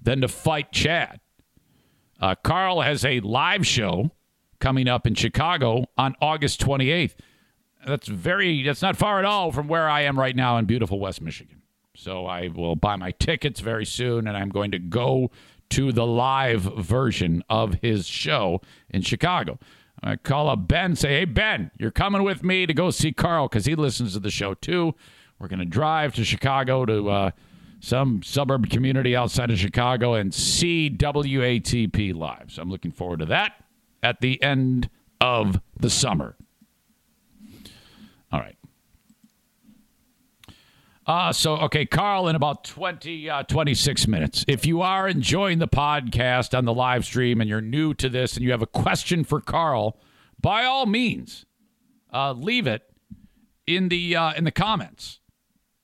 than 0.00 0.20
to 0.20 0.28
fight 0.28 0.70
Chad. 0.70 1.18
Uh, 2.20 2.36
Carl 2.36 2.82
has 2.82 3.04
a 3.04 3.18
live 3.18 3.66
show 3.66 4.12
coming 4.60 4.86
up 4.86 5.08
in 5.08 5.14
Chicago 5.14 5.86
on 5.98 6.14
August 6.22 6.60
28th. 6.64 7.14
That's 7.84 8.06
very. 8.06 8.62
That's 8.62 8.80
not 8.80 8.96
far 8.96 9.18
at 9.18 9.24
all 9.24 9.50
from 9.50 9.66
where 9.66 9.88
I 9.88 10.02
am 10.02 10.16
right 10.16 10.36
now 10.36 10.56
in 10.58 10.66
beautiful 10.66 11.00
West 11.00 11.20
Michigan. 11.20 11.62
So 11.96 12.26
I 12.26 12.48
will 12.48 12.76
buy 12.76 12.94
my 12.94 13.10
tickets 13.10 13.58
very 13.58 13.84
soon, 13.84 14.28
and 14.28 14.36
I'm 14.36 14.50
going 14.50 14.70
to 14.70 14.78
go 14.78 15.32
to 15.72 15.90
the 15.90 16.06
live 16.06 16.62
version 16.62 17.42
of 17.48 17.74
his 17.80 18.06
show 18.06 18.60
in 18.90 19.00
Chicago. 19.00 19.58
I 20.02 20.16
call 20.16 20.50
up 20.50 20.68
Ben, 20.68 20.96
say, 20.96 21.20
Hey, 21.20 21.24
Ben, 21.24 21.70
you're 21.78 21.90
coming 21.90 22.22
with 22.22 22.44
me 22.44 22.66
to 22.66 22.74
go 22.74 22.90
see 22.90 23.12
Carl 23.12 23.48
because 23.48 23.64
he 23.64 23.74
listens 23.74 24.12
to 24.12 24.20
the 24.20 24.30
show 24.30 24.52
too. 24.52 24.94
We're 25.38 25.48
going 25.48 25.60
to 25.60 25.64
drive 25.64 26.14
to 26.16 26.24
Chicago 26.24 26.84
to 26.84 27.08
uh, 27.08 27.30
some 27.80 28.22
suburb 28.22 28.68
community 28.68 29.16
outside 29.16 29.50
of 29.50 29.58
Chicago 29.58 30.14
and 30.14 30.34
see 30.34 30.90
WATP 30.90 32.14
live. 32.14 32.50
So 32.50 32.60
I'm 32.60 32.70
looking 32.70 32.92
forward 32.92 33.20
to 33.20 33.26
that 33.26 33.64
at 34.02 34.20
the 34.20 34.42
end 34.42 34.90
of 35.20 35.60
the 35.78 35.88
summer. 35.88 36.36
All 38.30 38.40
right. 38.40 38.56
Uh, 41.12 41.30
so, 41.30 41.58
okay, 41.58 41.84
Karl, 41.84 42.26
in 42.28 42.36
about 42.36 42.64
20, 42.64 43.28
uh, 43.28 43.42
26 43.42 44.08
minutes. 44.08 44.46
If 44.48 44.64
you 44.64 44.80
are 44.80 45.06
enjoying 45.06 45.58
the 45.58 45.68
podcast 45.68 46.56
on 46.56 46.64
the 46.64 46.72
live 46.72 47.04
stream 47.04 47.42
and 47.42 47.50
you're 47.50 47.60
new 47.60 47.92
to 47.92 48.08
this 48.08 48.34
and 48.34 48.42
you 48.42 48.50
have 48.50 48.62
a 48.62 48.66
question 48.66 49.22
for 49.22 49.38
Karl, 49.38 49.98
by 50.40 50.64
all 50.64 50.86
means, 50.86 51.44
uh, 52.14 52.32
leave 52.32 52.66
it 52.66 52.84
in 53.66 53.90
the 53.90 54.16
uh, 54.16 54.32
in 54.32 54.44
the 54.44 54.50
comments. 54.50 55.20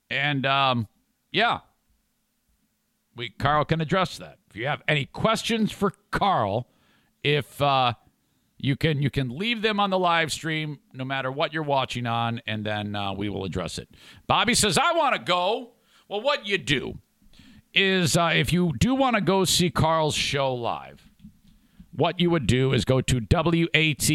And 0.08 0.46
um, 0.46 0.88
yeah, 1.30 1.58
we 3.14 3.28
Karl 3.28 3.66
can 3.66 3.82
address 3.82 4.16
that. 4.16 4.38
If 4.48 4.56
you 4.56 4.66
have 4.66 4.80
any 4.88 5.04
questions 5.04 5.70
for 5.70 5.92
Karl, 6.10 6.70
if 7.22 7.60
uh, 7.60 7.92
you 8.58 8.76
can 8.76 9.00
you 9.00 9.10
can 9.10 9.36
leave 9.36 9.62
them 9.62 9.80
on 9.80 9.90
the 9.90 9.98
live 9.98 10.32
stream 10.32 10.78
no 10.92 11.04
matter 11.04 11.30
what 11.30 11.52
you're 11.52 11.62
watching 11.62 12.06
on 12.06 12.40
and 12.46 12.64
then 12.64 12.94
uh, 12.94 13.12
we 13.12 13.28
will 13.28 13.44
address 13.44 13.78
it. 13.78 13.88
Bobby 14.26 14.54
says 14.54 14.76
i 14.76 14.92
want 14.92 15.14
to 15.14 15.20
go. 15.20 15.70
Well 16.08 16.20
what 16.20 16.46
you 16.46 16.58
do 16.58 16.98
is 17.72 18.16
uh, 18.16 18.32
if 18.34 18.52
you 18.52 18.72
do 18.78 18.94
want 18.94 19.16
to 19.16 19.22
go 19.22 19.44
see 19.44 19.70
karl's 19.70 20.14
show 20.14 20.54
live 20.54 21.08
what 21.92 22.20
you 22.20 22.30
would 22.30 22.46
do 22.46 22.72
is 22.72 22.84
go 22.84 23.00
to 23.00 23.20
watplive.com 23.20 24.14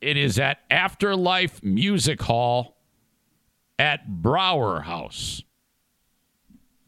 it 0.00 0.16
is 0.16 0.38
at 0.38 0.58
afterlife 0.70 1.62
music 1.62 2.22
hall 2.22 2.76
at 3.78 4.22
Brauer 4.22 4.82
house. 4.82 5.42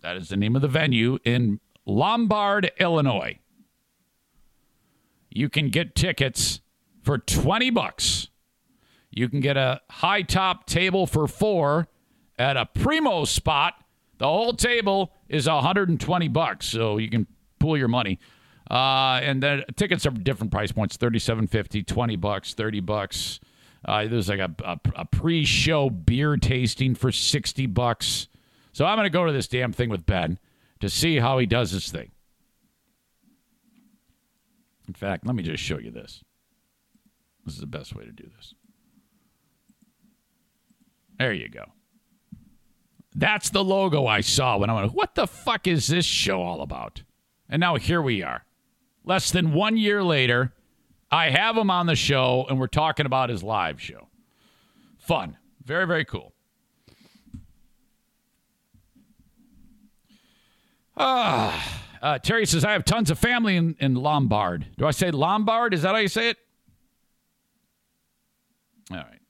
That 0.03 0.17
is 0.17 0.29
the 0.29 0.37
name 0.37 0.57
of 0.57 0.63
the 0.63 0.69
venue 0.69 1.19
in 1.25 1.61
lombard 1.87 2.71
illinois 2.79 3.39
you 5.31 5.49
can 5.49 5.69
get 5.71 5.95
tickets 5.95 6.61
for 7.03 7.19
20 7.19 7.71
bucks. 7.71 8.29
You 9.11 9.29
can 9.29 9.41
get 9.41 9.57
a 9.57 9.81
high 9.91 10.23
top 10.23 10.67
table 10.67 11.07
for 11.07 11.27
4 11.27 11.89
at 12.39 12.57
a 12.57 12.67
primo 12.67 13.25
spot. 13.25 13.75
The 14.19 14.27
whole 14.27 14.53
table 14.53 15.13
is 15.29 15.49
120 15.49 16.29
bucks, 16.29 16.67
so 16.67 16.99
you 16.99 17.09
can 17.09 17.27
pool 17.59 17.77
your 17.77 17.89
money. 17.89 18.19
Uh, 18.71 19.19
and 19.23 19.43
then 19.43 19.65
tickets 19.77 20.07
are 20.07 20.11
different 20.11 20.53
price 20.53 20.71
points 20.71 20.97
37.50 20.97 21.85
20 21.85 22.15
bucks 22.15 22.55
30 22.55 22.79
bucks 22.79 23.41
uh, 23.85 24.07
there's 24.07 24.29
like 24.29 24.39
a, 24.39 24.55
a, 24.65 24.79
a 24.95 25.05
pre-show 25.07 25.91
beer 25.91 26.37
tasting 26.37 26.95
for 26.95 27.11
60 27.11 27.67
bucks 27.67 28.29
so 28.73 28.85
i'm 28.85 28.97
going 28.97 29.07
to 29.07 29.11
go 29.11 29.27
to 29.27 29.33
this 29.33 29.49
damn 29.49 29.73
thing 29.73 29.91
with 29.91 30.07
ben 30.07 30.39
to 30.79 30.89
see 30.89 31.19
how 31.19 31.39
he 31.39 31.47
does 31.47 31.73
his 31.73 31.91
thing 31.91 32.13
in 34.91 34.95
fact, 34.95 35.25
let 35.25 35.37
me 35.37 35.45
just 35.45 35.63
show 35.63 35.79
you 35.79 35.93
this. 35.93 36.25
This 37.45 37.55
is 37.55 37.61
the 37.61 37.69
best 37.69 37.95
way 37.95 38.05
to 38.05 38.11
do 38.11 38.29
this. 38.37 38.55
There 41.17 41.33
you 41.33 41.49
go. 41.49 41.67
That's 43.15 43.51
the 43.51 43.63
logo 43.63 44.09
I 44.09 44.21
saw 44.21 44.59
when 44.59 44.69
I 44.69 44.75
went, 44.75 44.93
what 44.93 45.15
the 45.15 45.29
fuck 45.29 45.69
is 45.69 45.87
this 45.87 46.05
show 46.05 46.43
all 46.43 46.61
about? 46.61 47.05
And 47.49 47.61
now 47.61 47.77
here 47.77 48.03
we 48.03 48.25
are. 48.25 48.45
Less 49.05 49.31
than 49.31 49.53
one 49.53 49.77
year 49.77 50.03
later, 50.03 50.55
I 51.09 51.31
have 51.31 51.57
him 51.57 51.71
on 51.71 51.87
the 51.87 51.95
show 51.95 52.47
and 52.49 52.59
we're 52.59 52.67
talking 52.67 53.07
about 53.07 53.31
his 53.31 53.45
live 53.45 53.81
show. 53.81 54.09
Fun. 54.99 55.37
Very, 55.65 55.87
very 55.87 56.05
cool. 56.05 56.33
Ah. 60.97 61.81
Uh, 62.01 62.19
Terry 62.19 62.47
says, 62.47 62.65
I 62.65 62.73
have 62.73 62.85
tons 62.85 63.11
of 63.11 63.19
family 63.19 63.57
in, 63.57 63.77
in 63.79 63.95
Lombard. 63.95 64.67
Do 64.79 64.87
I 64.87 64.91
say 64.91 65.11
Lombard? 65.11 65.75
Is 65.75 65.83
that 65.83 65.91
how 65.91 66.01
you 66.01 66.09
say 66.09 66.31
it? 66.31 66.39
All 68.91 68.97
right. 68.97 69.21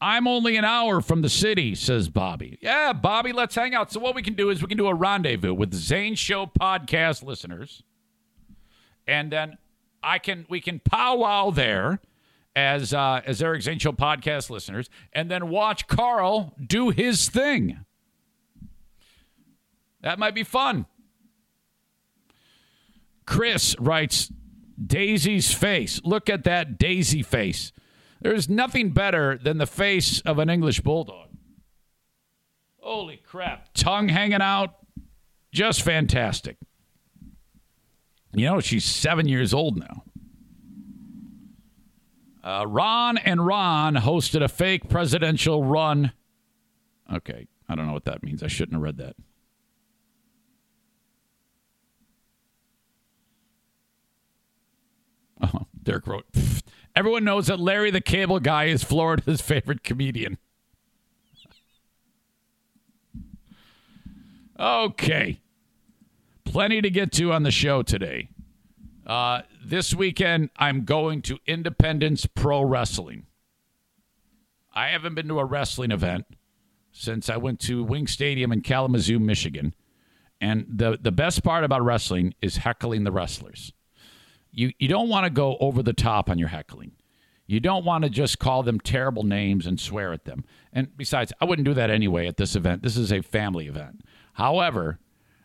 I'm 0.00 0.26
only 0.26 0.56
an 0.56 0.64
hour 0.64 1.00
from 1.00 1.22
the 1.22 1.28
city, 1.28 1.74
says 1.74 2.08
Bobby. 2.08 2.58
Yeah, 2.60 2.92
Bobby, 2.92 3.32
let's 3.32 3.54
hang 3.54 3.74
out. 3.74 3.92
So, 3.92 4.00
what 4.00 4.14
we 4.14 4.22
can 4.22 4.34
do 4.34 4.50
is 4.50 4.60
we 4.60 4.68
can 4.68 4.76
do 4.76 4.86
a 4.86 4.94
rendezvous 4.94 5.54
with 5.54 5.72
Zane 5.72 6.14
Show 6.14 6.46
podcast 6.46 7.22
listeners. 7.22 7.82
And 9.06 9.30
then 9.30 9.56
I 10.02 10.18
can 10.18 10.44
we 10.48 10.60
can 10.60 10.80
powwow 10.80 11.50
there 11.50 12.00
as 12.54 12.92
uh, 12.92 13.22
as 13.24 13.42
Eric 13.42 13.62
Zane 13.62 13.78
Show 13.78 13.92
podcast 13.92 14.50
listeners, 14.50 14.90
and 15.12 15.30
then 15.30 15.48
watch 15.48 15.86
Karl 15.86 16.54
do 16.64 16.90
his 16.90 17.28
thing. 17.28 17.84
That 20.02 20.18
might 20.18 20.34
be 20.34 20.44
fun. 20.44 20.84
Chris 23.26 23.74
writes, 23.78 24.30
Daisy's 24.84 25.52
face. 25.52 26.00
Look 26.04 26.28
at 26.28 26.44
that 26.44 26.78
Daisy 26.78 27.22
face. 27.22 27.72
There's 28.20 28.48
nothing 28.48 28.90
better 28.90 29.38
than 29.38 29.58
the 29.58 29.66
face 29.66 30.20
of 30.22 30.38
an 30.38 30.48
English 30.48 30.80
bulldog. 30.80 31.28
Holy 32.78 33.16
crap. 33.16 33.68
Tongue 33.74 34.08
hanging 34.08 34.42
out. 34.42 34.74
Just 35.52 35.82
fantastic. 35.82 36.56
You 38.32 38.46
know, 38.46 38.60
she's 38.60 38.84
seven 38.84 39.28
years 39.28 39.54
old 39.54 39.78
now. 39.78 40.02
Uh, 42.42 42.66
Ron 42.66 43.16
and 43.18 43.44
Ron 43.44 43.94
hosted 43.94 44.42
a 44.42 44.48
fake 44.48 44.88
presidential 44.88 45.64
run. 45.64 46.12
Okay, 47.12 47.46
I 47.68 47.74
don't 47.74 47.86
know 47.86 47.92
what 47.92 48.04
that 48.04 48.22
means. 48.22 48.42
I 48.42 48.48
shouldn't 48.48 48.74
have 48.74 48.82
read 48.82 48.98
that. 48.98 49.16
Derek 55.82 56.06
wrote, 56.06 56.26
everyone 56.96 57.24
knows 57.24 57.46
that 57.48 57.60
Larry 57.60 57.90
the 57.90 58.00
Cable 58.00 58.40
Guy 58.40 58.64
is 58.64 58.84
Florida's 58.84 59.40
favorite 59.42 59.82
comedian. 59.84 60.38
Okay. 64.58 65.40
Plenty 66.44 66.80
to 66.80 66.90
get 66.90 67.12
to 67.12 67.32
on 67.32 67.42
the 67.42 67.50
show 67.50 67.82
today. 67.82 68.28
Uh, 69.06 69.42
this 69.62 69.94
weekend, 69.94 70.50
I'm 70.56 70.84
going 70.84 71.20
to 71.22 71.38
Independence 71.46 72.26
Pro 72.26 72.62
Wrestling. 72.62 73.26
I 74.72 74.88
haven't 74.88 75.14
been 75.14 75.28
to 75.28 75.38
a 75.38 75.44
wrestling 75.44 75.90
event 75.90 76.26
since 76.92 77.28
I 77.28 77.36
went 77.36 77.60
to 77.60 77.84
Wing 77.84 78.06
Stadium 78.06 78.52
in 78.52 78.60
Kalamazoo, 78.60 79.18
Michigan. 79.18 79.74
And 80.40 80.66
the, 80.68 80.98
the 81.00 81.12
best 81.12 81.42
part 81.42 81.64
about 81.64 81.82
wrestling 81.82 82.34
is 82.40 82.58
heckling 82.58 83.04
the 83.04 83.12
wrestlers. 83.12 83.72
You, 84.54 84.72
you 84.78 84.88
don't 84.88 85.08
want 85.08 85.24
to 85.24 85.30
go 85.30 85.56
over 85.58 85.82
the 85.82 85.92
top 85.92 86.30
on 86.30 86.38
your 86.38 86.48
heckling. 86.48 86.92
You 87.46 87.60
don't 87.60 87.84
want 87.84 88.04
to 88.04 88.10
just 88.10 88.38
call 88.38 88.62
them 88.62 88.80
terrible 88.80 89.22
names 89.22 89.66
and 89.66 89.78
swear 89.78 90.12
at 90.12 90.24
them. 90.24 90.44
And 90.72 90.96
besides, 90.96 91.32
I 91.40 91.44
wouldn't 91.44 91.66
do 91.66 91.74
that 91.74 91.90
anyway 91.90 92.26
at 92.26 92.36
this 92.36 92.56
event. 92.56 92.82
This 92.82 92.96
is 92.96 93.12
a 93.12 93.20
family 93.20 93.66
event. 93.66 94.02
However, 94.34 94.98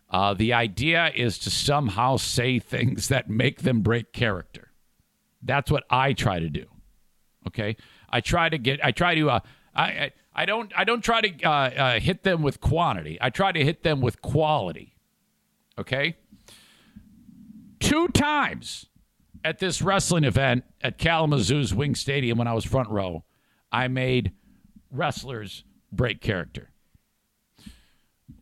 uh, 0.09 0.33
the 0.33 0.53
idea 0.53 1.11
is 1.13 1.37
to 1.39 1.49
somehow 1.49 2.17
say 2.17 2.59
things 2.59 3.09
that 3.09 3.29
make 3.29 3.63
them 3.63 3.81
break 3.81 4.13
character. 4.13 4.71
That's 5.41 5.69
what 5.69 5.83
I 5.89 6.13
try 6.13 6.39
to 6.39 6.49
do. 6.49 6.65
Okay, 7.47 7.77
I 8.09 8.21
try 8.21 8.49
to 8.49 8.57
get. 8.57 8.83
I 8.83 8.91
try 8.91 9.15
to. 9.15 9.29
Uh, 9.29 9.39
I, 9.73 9.83
I 9.83 10.11
I 10.35 10.45
don't. 10.45 10.71
I 10.75 10.83
don't 10.83 11.03
try 11.03 11.21
to 11.21 11.43
uh, 11.43 11.49
uh, 11.49 11.99
hit 11.99 12.23
them 12.23 12.41
with 12.41 12.59
quantity. 12.59 13.17
I 13.21 13.29
try 13.29 13.51
to 13.51 13.63
hit 13.63 13.83
them 13.83 14.01
with 14.01 14.21
quality. 14.21 14.97
Okay. 15.77 16.17
Two 17.79 18.09
times 18.09 18.87
at 19.43 19.59
this 19.59 19.81
wrestling 19.81 20.23
event 20.23 20.63
at 20.81 20.97
Kalamazoo's 20.97 21.73
Wing 21.73 21.95
Stadium 21.95 22.37
when 22.37 22.47
I 22.47 22.53
was 22.53 22.65
front 22.65 22.89
row, 22.89 23.23
I 23.71 23.87
made 23.87 24.33
wrestlers 24.91 25.63
break 25.91 26.21
character. 26.21 26.71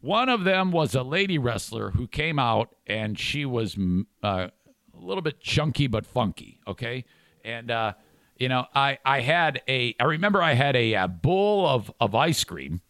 One 0.01 0.29
of 0.29 0.43
them 0.43 0.71
was 0.71 0.95
a 0.95 1.03
lady 1.03 1.37
wrestler 1.37 1.91
who 1.91 2.07
came 2.07 2.39
out 2.39 2.75
and 2.85 3.17
she 3.17 3.45
was 3.45 3.77
uh, 4.23 4.47
a 4.47 4.51
little 4.93 5.21
bit 5.21 5.39
chunky 5.39 5.87
but 5.87 6.05
funky. 6.05 6.59
Okay, 6.67 7.05
and 7.43 7.71
uh, 7.71 7.93
you 8.37 8.49
know 8.49 8.65
I 8.73 8.99
I 9.03 9.21
had 9.21 9.61
a 9.67 9.95
I 9.99 10.05
remember 10.05 10.41
I 10.41 10.53
had 10.53 10.75
a, 10.75 10.93
a 10.93 11.07
bowl 11.07 11.67
of 11.67 11.91
of 11.99 12.15
ice 12.15 12.43
cream. 12.43 12.81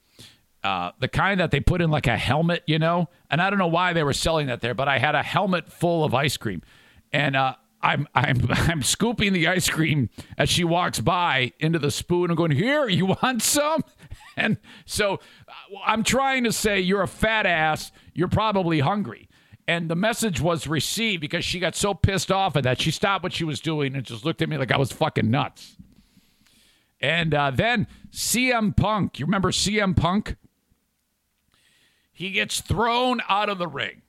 Uh, 0.64 0.92
the 1.00 1.08
kind 1.08 1.40
that 1.40 1.52
they 1.52 1.62
put 1.62 1.82
in 1.82 1.90
like 1.90 2.08
a 2.08 2.18
helmet, 2.18 2.62
you 2.66 2.78
know, 2.78 3.08
and 3.30 3.42
I 3.42 3.50
don't 3.50 3.60
know 3.60 3.68
why 3.68 3.94
they 3.94 4.04
were 4.04 4.12
selling 4.12 4.48
that 4.48 4.60
there, 4.60 4.74
but 4.74 4.88
I 4.90 4.98
had 4.98 5.16
a 5.16 5.24
helmet 5.24 5.72
full 5.72 6.04
of 6.04 6.14
ice 6.14 6.36
cream, 6.36 6.62
and 7.14 7.36
uh, 7.36 7.56
I'm 7.82 8.08
I'm 8.16 8.42
I'm 8.50 8.84
scooping 8.84 9.34
the 9.34 9.48
ice 9.48 9.70
cream 9.70 10.10
as 10.38 10.50
she 10.50 10.64
walks 10.64 11.00
by 11.00 11.54
into 11.60 11.80
the 11.80 11.92
spoon 11.92 12.30
and 12.30 12.38
going, 12.38 12.52
"Here, 12.52 12.88
you 12.88 13.06
want 13.06 13.42
some?" 13.42 13.84
And 14.40 14.60
so 14.86 15.16
uh, 15.48 15.78
I'm 15.84 16.04
trying 16.04 16.44
to 16.44 16.52
say 16.52 16.80
you're 16.80 17.02
a 17.02 17.08
fat 17.08 17.48
ass, 17.48 17.92
you're 18.14 18.28
probably 18.28 18.82
hungry. 18.82 19.28
And 19.68 19.90
the 19.90 19.96
message 19.96 20.40
was 20.40 20.68
received 20.68 21.22
because 21.22 21.44
she 21.44 21.60
got 21.60 21.76
so 21.76 21.96
pissed 21.96 22.32
off 22.32 22.56
at 22.56 22.64
that 22.64 22.80
she 22.80 22.92
stopped 22.92 23.24
what 23.24 23.34
she 23.34 23.44
was 23.44 23.60
doing 23.60 23.96
and 23.96 24.06
just 24.06 24.24
looked 24.26 24.44
at 24.44 24.48
me 24.48 24.58
like 24.58 24.72
I 24.72 24.78
was 24.78 24.92
fucking 24.92 25.32
nuts. 25.32 25.76
And 27.02 27.34
uh, 27.34 27.50
then 27.50 27.88
CM 28.12 28.78
Punk, 28.78 29.20
you 29.20 29.26
remember 29.26 29.52
CM 29.52 29.98
Punk? 29.98 30.36
He 32.12 32.30
gets 32.30 32.62
thrown 32.62 33.22
out 33.28 33.50
of 33.50 33.58
the 33.58 33.68
ring, 33.68 34.04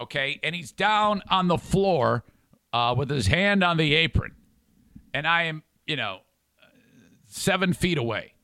okay? 0.00 0.38
And 0.42 0.54
he's 0.54 0.70
down 0.70 1.22
on 1.30 1.48
the 1.48 1.58
floor 1.58 2.24
uh, 2.72 2.94
with 2.96 3.10
his 3.10 3.26
hand 3.26 3.62
on 3.64 3.76
the 3.76 3.94
apron. 3.94 4.34
And 5.14 5.26
I 5.26 5.44
am, 5.44 5.62
you 5.86 5.96
know, 5.96 6.20
seven 7.26 7.72
feet 7.72 7.98
away. 7.98 8.34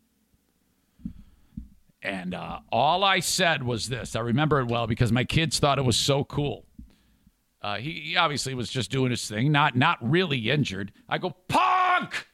And 2.03 2.35
uh, 2.35 2.61
all 2.71 3.05
I 3.05 3.21
said 3.21 3.63
was 3.63 3.89
this. 3.89 4.17
I 4.17 4.21
remember 4.21 4.61
it 4.61 4.67
well 4.67 4.87
because 4.87 5.13
my 5.13 5.25
kids 5.25 5.59
thought 5.59 5.79
it 5.79 5.85
was 5.85 5.97
so 5.97 6.25
cool. 6.25 6.67
Uh, 7.63 7.77
he, 7.77 7.93
he 7.93 8.17
obviously 8.17 8.55
was 8.55 8.69
just 8.69 8.91
doing 8.91 9.11
his 9.11 9.29
thing, 9.29 9.53
not 9.53 9.77
not 9.77 9.99
really 10.03 10.51
injured. 10.51 10.93
I 11.09 11.19
go, 11.19 11.31
Punk! 11.47 12.27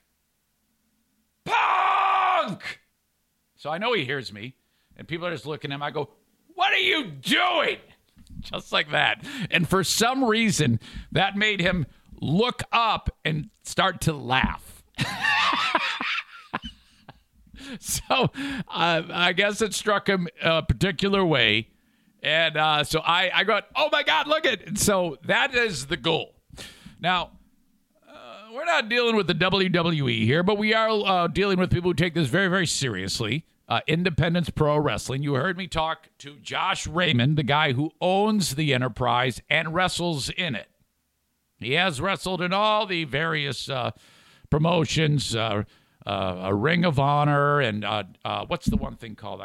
Punk! 1.45 2.80
So 3.57 3.68
I 3.68 3.76
know 3.76 3.93
he 3.93 4.07
hears 4.07 4.32
me, 4.32 4.55
and 4.97 5.07
people 5.07 5.26
are 5.26 5.30
just 5.30 5.45
looking 5.45 5.70
at 5.70 5.74
him. 5.74 5.82
I 5.82 5.91
go, 5.91 6.09
What 6.55 6.72
are 6.72 6.78
you 6.78 7.05
doing? 7.05 7.76
Just 8.41 8.72
like 8.72 8.91
that. 8.91 9.24
And 9.51 9.68
for 9.68 9.82
some 9.84 10.24
reason, 10.24 10.80
that 11.12 11.36
made 11.36 11.61
him 11.61 11.86
look 12.20 12.62
up 12.72 13.11
and 13.24 13.51
start 13.62 14.01
to 14.03 14.12
laugh. 14.12 14.82
so 17.80 18.30
uh, 18.68 19.03
I 19.11 19.32
guess 19.32 19.62
it 19.62 19.74
struck 19.74 20.09
him 20.09 20.28
a 20.43 20.62
particular 20.62 21.24
way. 21.24 21.68
And 22.22 22.57
uh, 22.57 22.84
so 22.84 23.01
I, 23.01 23.30
I 23.32 23.45
got, 23.45 23.66
oh 23.76 23.89
my 23.93 24.03
God, 24.03 24.26
look 24.26 24.45
at 24.45 24.61
it. 24.62 24.78
So 24.78 25.18
that 25.24 25.55
is 25.55 25.86
the 25.86 25.97
goal. 25.97 26.34
Now, 27.01 27.30
uh, 28.09 28.49
we're 28.53 28.64
not 28.64 28.89
dealing 28.89 29.14
with 29.14 29.28
the 29.28 29.34
WWE 29.34 30.24
here, 30.24 30.43
but 30.43 30.59
we 30.59 30.74
are 30.74 30.89
uh, 30.91 31.28
dealing 31.28 31.59
with 31.59 31.70
people 31.70 31.91
who 31.91 31.95
take 31.95 32.14
this 32.14 32.26
very, 32.26 32.49
very 32.49 32.66
seriously. 32.66 33.45
Uh, 33.69 33.81
Independence 33.87 34.49
Pro 34.49 34.79
Wrestling. 34.79 35.23
You 35.23 35.35
heard 35.35 35.59
me 35.59 35.66
talk 35.66 36.09
to 36.21 36.37
Josh 36.37 36.87
Raymond, 36.87 37.37
the 37.37 37.43
guy 37.43 37.73
who 37.73 37.91
owns 38.01 38.55
the 38.55 38.73
enterprise 38.73 39.43
and 39.51 39.75
wrestles 39.75 40.31
in 40.31 40.55
it. 40.55 40.69
He 41.59 41.73
has 41.73 42.01
wrestled 42.01 42.41
in 42.41 42.53
all 42.53 42.87
the 42.87 43.05
various 43.05 43.69
uh, 43.69 43.91
promotions, 44.49 45.35
uh, 45.35 45.64
uh, 46.07 46.41
a 46.45 46.55
Ring 46.55 46.85
of 46.85 46.99
Honor, 46.99 47.61
and 47.61 47.85
uh, 47.85 48.05
uh, 48.25 48.47
what's 48.47 48.66
the 48.66 48.77
one 48.77 48.97
thing 48.97 49.16
called? 49.16 49.43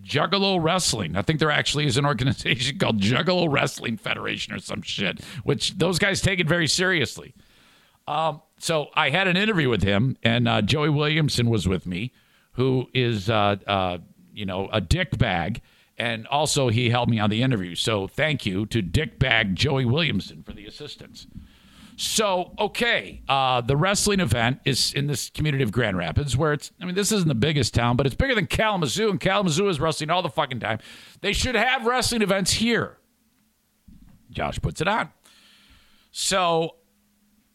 Juggalo 0.00 0.62
Wrestling. 0.62 1.16
I 1.16 1.22
think 1.22 1.40
there 1.40 1.50
actually 1.50 1.86
is 1.86 1.96
an 1.96 2.06
organization 2.06 2.78
called 2.78 3.00
Juggalo 3.00 3.52
Wrestling 3.52 3.96
Federation 3.96 4.54
or 4.54 4.60
some 4.60 4.82
shit, 4.82 5.20
which 5.42 5.76
those 5.78 5.98
guys 5.98 6.20
take 6.20 6.38
it 6.38 6.48
very 6.48 6.68
seriously. 6.68 7.34
Um, 8.06 8.40
so 8.58 8.88
I 8.94 9.10
had 9.10 9.26
an 9.26 9.36
interview 9.36 9.68
with 9.68 9.82
him, 9.82 10.16
and 10.22 10.48
Joey 10.66 10.90
Williamson 10.90 11.50
was 11.50 11.66
with 11.66 11.86
me, 11.86 12.12
who 12.60 12.86
is, 12.92 13.30
uh, 13.30 13.56
uh, 13.66 13.96
you 14.34 14.44
know, 14.44 14.68
a 14.70 14.82
dick 14.82 15.16
bag. 15.16 15.62
And 15.96 16.26
also, 16.26 16.68
he 16.68 16.90
helped 16.90 17.10
me 17.10 17.18
on 17.18 17.30
the 17.30 17.42
interview. 17.42 17.74
So 17.74 18.06
thank 18.06 18.44
you 18.44 18.66
to 18.66 18.82
dick 18.82 19.18
bag 19.18 19.56
Joey 19.56 19.86
Williamson 19.86 20.42
for 20.42 20.52
the 20.52 20.66
assistance. 20.66 21.26
So, 21.96 22.52
okay, 22.58 23.22
uh, 23.30 23.62
the 23.62 23.78
wrestling 23.78 24.20
event 24.20 24.60
is 24.66 24.92
in 24.92 25.06
this 25.06 25.30
community 25.30 25.64
of 25.64 25.72
Grand 25.72 25.96
Rapids, 25.96 26.36
where 26.36 26.52
it's, 26.52 26.70
I 26.80 26.84
mean, 26.84 26.94
this 26.94 27.12
isn't 27.12 27.28
the 27.28 27.34
biggest 27.34 27.72
town, 27.72 27.96
but 27.96 28.04
it's 28.04 28.14
bigger 28.14 28.34
than 28.34 28.46
Kalamazoo, 28.46 29.08
and 29.10 29.18
Kalamazoo 29.18 29.68
is 29.68 29.80
wrestling 29.80 30.10
all 30.10 30.22
the 30.22 30.30
fucking 30.30 30.60
time. 30.60 30.80
They 31.22 31.32
should 31.32 31.54
have 31.54 31.86
wrestling 31.86 32.20
events 32.20 32.52
here. 32.52 32.98
Josh 34.30 34.60
puts 34.60 34.82
it 34.82 34.88
on. 34.88 35.10
So, 36.10 36.76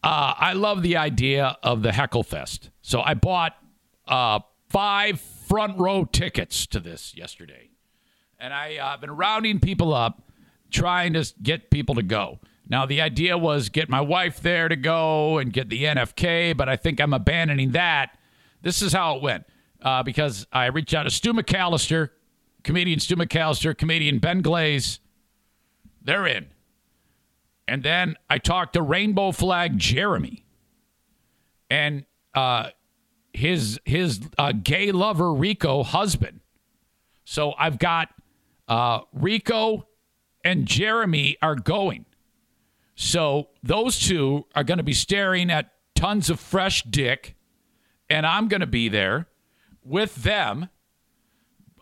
uh, 0.02 0.34
I 0.36 0.52
love 0.54 0.82
the 0.82 0.96
idea 0.96 1.56
of 1.62 1.82
the 1.82 1.92
Heckle 1.92 2.24
Fest. 2.24 2.70
So, 2.82 3.00
I 3.00 3.14
bought 3.14 3.56
uh, 4.06 4.40
five 4.76 5.18
front 5.18 5.78
row 5.78 6.04
tickets 6.04 6.66
to 6.66 6.78
this 6.78 7.16
yesterday. 7.16 7.70
And 8.38 8.52
I've 8.52 8.78
uh, 8.78 8.96
been 8.98 9.10
rounding 9.10 9.58
people 9.58 9.94
up, 9.94 10.20
trying 10.70 11.14
to 11.14 11.32
get 11.42 11.70
people 11.70 11.94
to 11.94 12.02
go. 12.02 12.40
Now, 12.68 12.84
the 12.84 13.00
idea 13.00 13.38
was 13.38 13.70
get 13.70 13.88
my 13.88 14.02
wife 14.02 14.40
there 14.40 14.68
to 14.68 14.76
go 14.76 15.38
and 15.38 15.50
get 15.50 15.70
the 15.70 15.84
NFK, 15.84 16.54
but 16.54 16.68
I 16.68 16.76
think 16.76 17.00
I'm 17.00 17.14
abandoning 17.14 17.70
that. 17.70 18.18
This 18.60 18.82
is 18.82 18.92
how 18.92 19.16
it 19.16 19.22
went 19.22 19.46
uh, 19.80 20.02
because 20.02 20.46
I 20.52 20.66
reached 20.66 20.92
out 20.92 21.04
to 21.04 21.10
Stu 21.10 21.32
McAllister, 21.32 22.10
comedian 22.62 23.00
Stu 23.00 23.16
McAllister, 23.16 23.74
comedian 23.74 24.18
Ben 24.18 24.42
Glaze. 24.42 25.00
They're 26.02 26.26
in. 26.26 26.48
And 27.66 27.82
then 27.82 28.16
I 28.28 28.36
talked 28.36 28.74
to 28.74 28.82
Rainbow 28.82 29.32
Flag 29.32 29.78
Jeremy 29.78 30.44
and 31.70 32.04
uh, 32.34 32.72
his 33.36 33.78
his 33.84 34.20
uh, 34.38 34.52
gay 34.52 34.90
lover 34.92 35.32
Rico 35.32 35.82
husband. 35.82 36.40
So 37.24 37.52
I've 37.58 37.78
got 37.78 38.08
uh, 38.66 39.00
Rico 39.12 39.86
and 40.44 40.66
Jeremy 40.66 41.36
are 41.42 41.54
going. 41.54 42.06
So 42.94 43.48
those 43.62 43.98
two 43.98 44.46
are 44.54 44.64
going 44.64 44.78
to 44.78 44.84
be 44.84 44.94
staring 44.94 45.50
at 45.50 45.72
tons 45.94 46.30
of 46.30 46.40
fresh 46.40 46.82
dick, 46.84 47.34
and 48.08 48.24
I'm 48.24 48.48
going 48.48 48.62
to 48.62 48.66
be 48.66 48.88
there 48.88 49.28
with 49.84 50.14
them. 50.16 50.70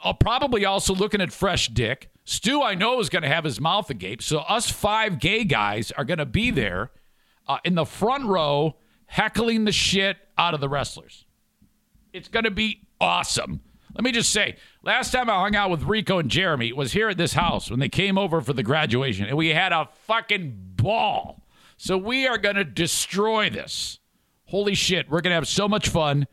I'll 0.02 0.14
probably 0.14 0.64
also 0.64 0.94
looking 0.94 1.20
at 1.20 1.32
fresh 1.32 1.68
dick. 1.68 2.10
Stu, 2.24 2.62
I 2.62 2.74
know, 2.74 2.98
is 3.00 3.08
going 3.08 3.22
to 3.22 3.28
have 3.28 3.44
his 3.44 3.60
mouth 3.60 3.88
agape. 3.90 4.22
So 4.22 4.38
us 4.40 4.70
five 4.70 5.20
gay 5.20 5.44
guys 5.44 5.92
are 5.92 6.04
going 6.04 6.18
to 6.18 6.26
be 6.26 6.50
there 6.50 6.90
uh, 7.46 7.58
in 7.64 7.74
the 7.74 7.84
front 7.84 8.24
row, 8.24 8.76
heckling 9.06 9.66
the 9.66 9.72
shit 9.72 10.16
out 10.36 10.54
of 10.54 10.60
the 10.60 10.68
wrestlers. 10.68 11.26
It's 12.14 12.28
going 12.28 12.44
to 12.44 12.50
be 12.52 12.86
awesome. 13.00 13.60
Let 13.92 14.04
me 14.04 14.12
just 14.12 14.30
say, 14.30 14.56
last 14.84 15.10
time 15.10 15.28
I 15.28 15.40
hung 15.40 15.56
out 15.56 15.70
with 15.70 15.82
Rico 15.82 16.20
and 16.20 16.30
Jeremy 16.30 16.72
was 16.72 16.92
here 16.92 17.08
at 17.08 17.18
this 17.18 17.32
house 17.32 17.70
when 17.70 17.80
they 17.80 17.88
came 17.88 18.16
over 18.16 18.40
for 18.40 18.52
the 18.52 18.62
graduation, 18.62 19.26
and 19.26 19.36
we 19.36 19.48
had 19.48 19.72
a 19.72 19.88
fucking 20.06 20.74
ball. 20.76 21.44
So 21.76 21.98
we 21.98 22.28
are 22.28 22.38
going 22.38 22.54
to 22.54 22.64
destroy 22.64 23.50
this. 23.50 23.98
Holy 24.46 24.76
shit, 24.76 25.10
we're 25.10 25.22
going 25.22 25.32
to 25.32 25.36
have 25.36 25.48
so 25.48 25.66
much 25.66 25.88
fun. 25.88 26.28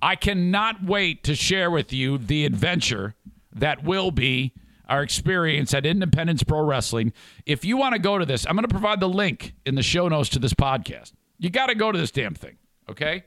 I 0.00 0.16
cannot 0.16 0.82
wait 0.82 1.22
to 1.24 1.34
share 1.34 1.70
with 1.70 1.92
you 1.92 2.16
the 2.16 2.46
adventure 2.46 3.14
that 3.52 3.84
will 3.84 4.10
be 4.10 4.54
our 4.88 5.02
experience 5.02 5.74
at 5.74 5.84
Independence 5.84 6.44
Pro 6.44 6.62
Wrestling. 6.62 7.12
If 7.44 7.62
you 7.62 7.76
want 7.76 7.94
to 7.94 7.98
go 7.98 8.16
to 8.16 8.24
this, 8.24 8.46
I'm 8.46 8.56
going 8.56 8.66
to 8.66 8.72
provide 8.72 9.00
the 9.00 9.08
link 9.08 9.54
in 9.66 9.74
the 9.74 9.82
show 9.82 10.08
notes 10.08 10.30
to 10.30 10.38
this 10.38 10.54
podcast. 10.54 11.12
You 11.38 11.50
got 11.50 11.66
to 11.66 11.74
go 11.74 11.92
to 11.92 11.98
this 11.98 12.10
damn 12.10 12.34
thing, 12.34 12.56
okay? 12.88 13.24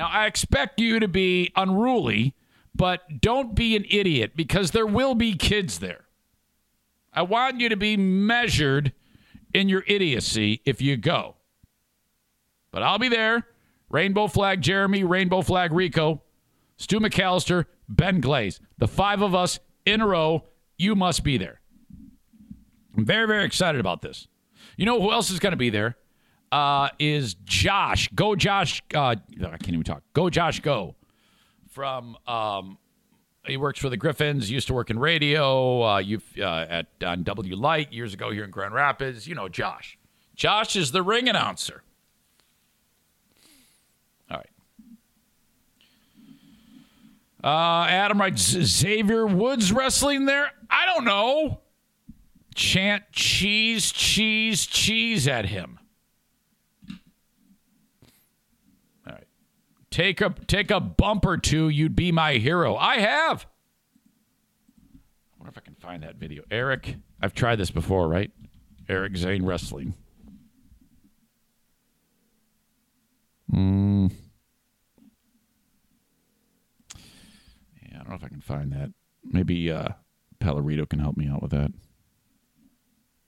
Now, 0.00 0.08
I 0.08 0.24
expect 0.24 0.80
you 0.80 0.98
to 0.98 1.08
be 1.08 1.52
unruly 1.54 2.34
but 2.74 3.20
don't 3.20 3.54
be 3.54 3.76
an 3.76 3.84
idiot 3.90 4.32
because 4.34 4.70
there 4.70 4.86
will 4.86 5.14
be 5.14 5.34
kids 5.34 5.80
there. 5.80 6.06
I 7.12 7.20
want 7.20 7.60
you 7.60 7.68
to 7.68 7.76
be 7.76 7.98
measured 7.98 8.94
in 9.52 9.68
your 9.68 9.84
idiocy 9.86 10.62
if 10.64 10.80
you 10.80 10.96
go. 10.96 11.36
But 12.70 12.82
I'll 12.82 12.98
be 12.98 13.10
there. 13.10 13.46
Rainbow 13.90 14.26
Flag 14.26 14.62
Jeremy, 14.62 15.04
Rainbow 15.04 15.42
Flag 15.42 15.70
Rico, 15.70 16.22
Stu 16.78 16.98
McAllister, 16.98 17.66
Ben 17.86 18.22
Glaze. 18.22 18.58
The 18.78 18.88
five 18.88 19.20
of 19.20 19.34
us 19.34 19.58
in 19.84 20.00
a 20.00 20.06
row. 20.06 20.46
You 20.78 20.94
must 20.94 21.22
be 21.22 21.36
there. 21.36 21.60
I'm 22.96 23.04
very, 23.04 23.26
very 23.26 23.44
excited 23.44 23.82
about 23.82 24.00
this. 24.00 24.28
You 24.78 24.86
know 24.86 25.02
who 25.02 25.12
else 25.12 25.30
is 25.30 25.40
going 25.40 25.50
to 25.50 25.58
be 25.58 25.68
there? 25.68 25.98
Uh, 26.52 26.88
is 26.98 27.34
Josh. 27.44 28.08
Go, 28.14 28.34
Josh. 28.34 28.82
Uh, 28.92 28.98
I 29.00 29.14
can't 29.58 29.68
even 29.68 29.84
talk. 29.84 30.02
Go, 30.14 30.28
Josh, 30.30 30.60
go 30.60 30.96
from 31.70 32.16
um, 32.26 32.78
he 33.46 33.56
works 33.56 33.78
for 33.78 33.88
the 33.88 33.96
Griffins. 33.96 34.50
Used 34.50 34.66
to 34.68 34.74
work 34.74 34.90
in 34.90 34.98
radio. 34.98 35.82
Uh, 35.82 35.98
you 35.98 36.20
uh, 36.38 36.66
at 36.68 36.86
on 37.04 37.22
W 37.22 37.56
Light 37.56 37.92
years 37.92 38.14
ago 38.14 38.30
here 38.30 38.44
in 38.44 38.50
Grand 38.50 38.74
Rapids. 38.74 39.26
You 39.26 39.34
know 39.34 39.48
Josh. 39.48 39.98
Josh 40.34 40.76
is 40.76 40.92
the 40.92 41.02
ring 41.02 41.28
announcer. 41.28 41.82
All 44.30 44.36
right. 44.36 44.50
Uh, 47.42 47.86
Adam 47.88 48.20
writes 48.20 48.42
Xavier 48.42 49.26
Woods 49.26 49.72
wrestling 49.72 50.26
there. 50.26 50.52
I 50.68 50.86
don't 50.86 51.04
know. 51.04 51.60
Chant 52.54 53.04
cheese, 53.12 53.90
cheese, 53.90 54.66
cheese 54.66 55.26
at 55.26 55.46
him. 55.46 55.79
Take 59.90 60.20
a 60.20 60.34
take 60.46 60.70
a 60.70 60.78
bump 60.78 61.24
or 61.24 61.36
two, 61.36 61.68
you'd 61.68 61.96
be 61.96 62.12
my 62.12 62.34
hero. 62.34 62.76
I 62.76 62.98
have. 62.98 63.46
I 65.34 65.38
wonder 65.38 65.50
if 65.50 65.58
I 65.58 65.62
can 65.62 65.74
find 65.74 66.02
that 66.04 66.16
video. 66.16 66.42
Eric, 66.50 66.96
I've 67.20 67.34
tried 67.34 67.56
this 67.56 67.70
before, 67.70 68.08
right? 68.08 68.30
Eric 68.88 69.16
Zane 69.16 69.44
Wrestling. 69.44 69.94
Mm. 73.52 74.12
Yeah, 77.82 77.94
I 77.94 77.96
don't 77.98 78.10
know 78.10 78.14
if 78.14 78.24
I 78.24 78.28
can 78.28 78.40
find 78.40 78.72
that. 78.72 78.90
Maybe 79.24 79.72
uh 79.72 79.88
Pellerito 80.40 80.88
can 80.88 81.00
help 81.00 81.16
me 81.16 81.28
out 81.28 81.42
with 81.42 81.50
that. 81.50 81.72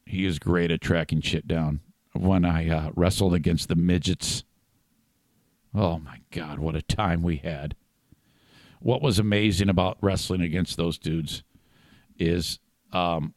He 0.06 0.24
is 0.24 0.38
great 0.38 0.70
at 0.70 0.80
tracking 0.80 1.20
shit 1.20 1.46
down. 1.46 1.80
When 2.14 2.44
I 2.44 2.68
uh, 2.68 2.90
wrestled 2.94 3.34
against 3.34 3.68
the 3.68 3.74
midgets 3.74 4.44
Oh 5.74 5.98
my 5.98 6.20
God, 6.30 6.58
what 6.58 6.76
a 6.76 6.82
time 6.82 7.22
we 7.22 7.36
had. 7.36 7.74
What 8.80 9.00
was 9.00 9.18
amazing 9.18 9.68
about 9.68 9.96
wrestling 10.00 10.42
against 10.42 10.76
those 10.76 10.98
dudes 10.98 11.42
is 12.18 12.58
um, 12.92 13.34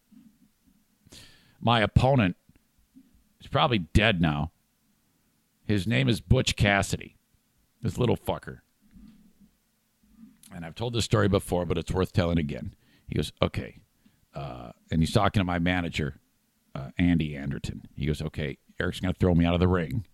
my 1.62 1.82
opponent 1.82 2.36
is 3.40 3.48
probably 3.48 3.80
dead 3.80 4.22
now. 4.22 4.52
His 5.66 5.88
name 5.88 6.10
is 6.10 6.20
Butch 6.20 6.56
Cassidy, 6.56 7.16
this 7.82 7.98
little 7.98 8.18
fucker. 8.18 8.60
And 10.54 10.66
I've 10.66 10.76
told 10.76 10.94
this 10.94 11.06
story 11.06 11.28
before, 11.28 11.66
but 11.66 11.78
it's 11.78 11.92
worth 11.92 12.12
telling 12.12 12.38
again. 12.38 12.76
He 13.08 13.16
goes, 13.16 13.32
okay. 13.42 13.80
Uh, 14.34 14.72
and 14.92 15.02
he's 15.02 15.14
talking 15.14 15.40
to 15.40 15.46
my 15.46 15.60
manager, 15.60 16.20
uh, 16.74 16.90
Andy 16.98 17.36
Anderton. 17.36 17.88
He 17.96 18.06
goes, 18.06 18.22
okay, 18.22 18.58
Eric's 18.80 19.00
going 19.00 19.14
to 19.14 19.20
throw 19.20 19.34
me 19.36 19.46
out 19.46 19.54
of 19.54 19.60
the 19.60 19.68
ring. 19.68 20.06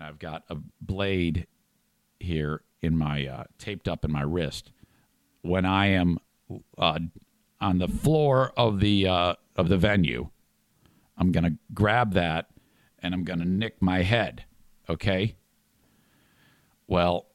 And 0.00 0.08
I've 0.08 0.18
got 0.18 0.44
a 0.48 0.56
blade 0.80 1.46
here 2.20 2.62
in 2.80 2.96
my, 2.96 3.26
uh, 3.26 3.44
taped 3.58 3.86
up 3.86 4.02
in 4.02 4.10
my 4.10 4.22
wrist. 4.22 4.72
When 5.42 5.66
I 5.66 5.88
am 5.88 6.16
uh, 6.78 7.00
on 7.60 7.78
the 7.78 7.86
floor 7.86 8.50
of 8.56 8.80
the, 8.80 9.06
uh, 9.06 9.34
of 9.56 9.68
the 9.68 9.76
venue, 9.76 10.30
I'm 11.18 11.32
to 11.44 11.58
grab 11.74 12.14
that 12.14 12.46
and 13.00 13.12
I'm 13.12 13.26
to 13.40 13.44
nick 13.44 13.82
my 13.82 14.00
head. 14.00 14.46
Okay. 14.88 15.36
Well, 16.86 17.26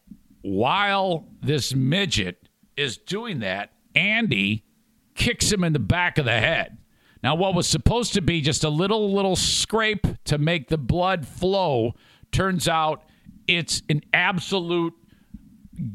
while 0.41 1.28
this 1.43 1.76
midget 1.76 2.49
is 2.76 2.97
doing 2.97 3.41
that, 3.41 3.74
Andy 3.93 4.66
kicks 5.13 5.51
him 5.51 5.63
in 5.63 5.74
the 5.74 5.78
back 5.78 6.18
of 6.18 6.26
the 6.26 6.32
head. 6.32 6.80
Now, 7.22 7.36
what 7.36 7.53
was 7.53 7.68
supposed 7.68 8.13
to 8.13 8.22
be 8.22 8.41
just 8.41 8.63
a 8.63 8.70
little, 8.70 9.13
little 9.13 9.36
scrape 9.36 10.07
to 10.26 10.39
make 10.39 10.70
the 10.70 10.80
blood 10.80 11.28
flow 11.28 11.93
turns 12.36 12.67
out 12.67 13.03
it's 13.47 13.81
an 13.89 14.01
absolute 14.13 14.93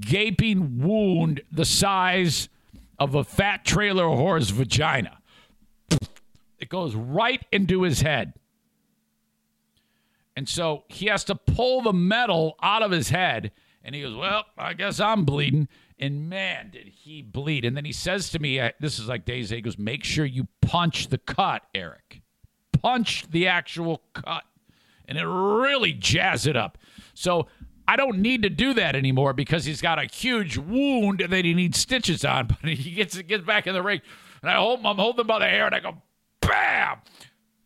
gaping 0.01 0.83
wound 0.83 1.43
the 1.53 1.67
size 1.67 2.49
of 2.99 3.15
a 3.15 3.23
fat 3.23 3.63
trailer 3.65 4.09
horse 4.09 4.49
vagina. 4.49 5.19
It 6.59 6.71
goes 6.71 6.95
right 6.95 7.45
into 7.53 7.83
his 7.83 8.01
head. 8.01 8.33
And 10.35 10.49
so 10.49 10.85
he 10.89 11.07
has 11.07 11.25
to 11.25 11.35
pull 11.35 11.83
the 11.83 11.93
metal 11.93 12.57
out 12.63 12.83
of 12.83 12.91
his 12.91 13.11
head. 13.11 13.53
And 13.85 13.95
he 13.95 14.01
goes, 14.01 14.17
Well, 14.17 14.45
I 14.57 14.73
guess 14.73 14.99
I'm 14.99 15.27
bleeding. 15.27 15.69
And 15.99 16.31
man, 16.31 16.71
did 16.71 16.87
he 16.87 17.21
bleed. 17.21 17.67
And 17.67 17.77
then 17.77 17.85
he 17.85 17.93
says 17.93 18.31
to 18.31 18.39
me, 18.39 18.59
This 18.81 18.99
is 18.99 19.09
like 19.09 19.27
days, 19.27 19.51
he 19.51 19.61
goes, 19.61 19.77
Make 19.77 20.05
sure 20.05 20.25
you 20.25 20.49
punch 20.63 21.09
the 21.09 21.19
cut, 21.19 21.63
Eric. 21.75 22.23
Punch 22.73 23.27
the 23.31 23.47
actual 23.47 24.01
cut. 24.15 24.45
And 25.11 25.19
it 25.19 25.27
really 25.27 25.93
jazz 25.93 26.47
it 26.47 26.57
up. 26.57 26.79
So 27.13 27.49
I 27.87 27.97
don't 27.97 28.21
need 28.21 28.43
to 28.45 28.49
do 28.49 28.73
that 28.75 28.97
anymore 28.97 29.35
because 29.35 29.67
he's 29.67 29.83
got 29.83 29.99
a 29.99 30.07
huge 30.07 30.57
wound 30.57 31.27
that 31.29 31.45
he 31.45 31.53
needs 31.53 31.79
stitches 31.79 32.25
on. 32.25 32.47
But 32.63 32.71
he 32.71 32.93
gets 32.93 33.21
gets 33.21 33.45
back 33.45 33.67
in 33.67 33.75
the 33.75 33.83
ring. 33.83 34.01
And 34.41 34.51
I 34.51 34.55
hold 34.55 34.81
him, 34.81 34.87
I'm 34.87 34.97
holding 34.97 35.21
him 35.21 35.27
by 35.27 35.41
the 35.41 35.47
hair 35.47 35.67
and 35.67 35.75
I 35.75 35.81
go, 35.81 35.99
Bam! 36.41 37.01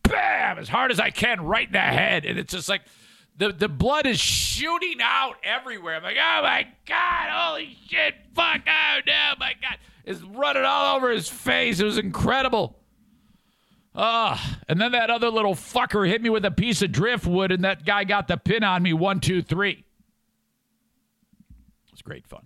bam, 0.09 0.57
as 0.57 0.69
hard 0.69 0.91
as 0.91 0.99
I 0.99 1.09
can, 1.09 1.41
right 1.41 1.67
in 1.67 1.73
the 1.73 1.79
head. 1.79 2.25
And 2.25 2.39
it's 2.39 2.53
just 2.53 2.69
like 2.69 2.81
the, 3.37 3.51
the 3.51 3.67
blood 3.67 4.05
is 4.05 4.19
shooting 4.19 4.99
out 5.01 5.35
everywhere. 5.43 5.95
I'm 5.95 6.03
like, 6.03 6.17
oh 6.17 6.41
my 6.41 6.67
God, 6.85 7.29
holy 7.29 7.77
shit, 7.87 8.13
fuck, 8.33 8.61
oh 8.67 8.99
no, 9.05 9.33
my 9.39 9.53
God. 9.61 9.77
It's 10.05 10.21
running 10.21 10.63
all 10.63 10.95
over 10.95 11.09
his 11.09 11.27
face. 11.27 11.79
It 11.79 11.85
was 11.85 11.97
incredible. 11.97 12.77
Ah, 13.95 14.59
and 14.67 14.79
then 14.79 14.91
that 14.91 15.09
other 15.09 15.29
little 15.29 15.55
fucker 15.55 16.07
hit 16.07 16.21
me 16.21 16.29
with 16.29 16.43
a 16.43 16.51
piece 16.51 16.81
of 16.81 16.91
driftwood, 16.91 17.51
and 17.51 17.63
that 17.63 17.85
guy 17.85 18.03
got 18.03 18.27
the 18.27 18.37
pin 18.37 18.63
on 18.63 18.83
me 18.83 18.91
one, 18.91 19.21
two, 19.21 19.41
three. 19.41 19.85
It 21.47 21.91
was 21.91 22.01
great 22.01 22.27
fun. 22.27 22.41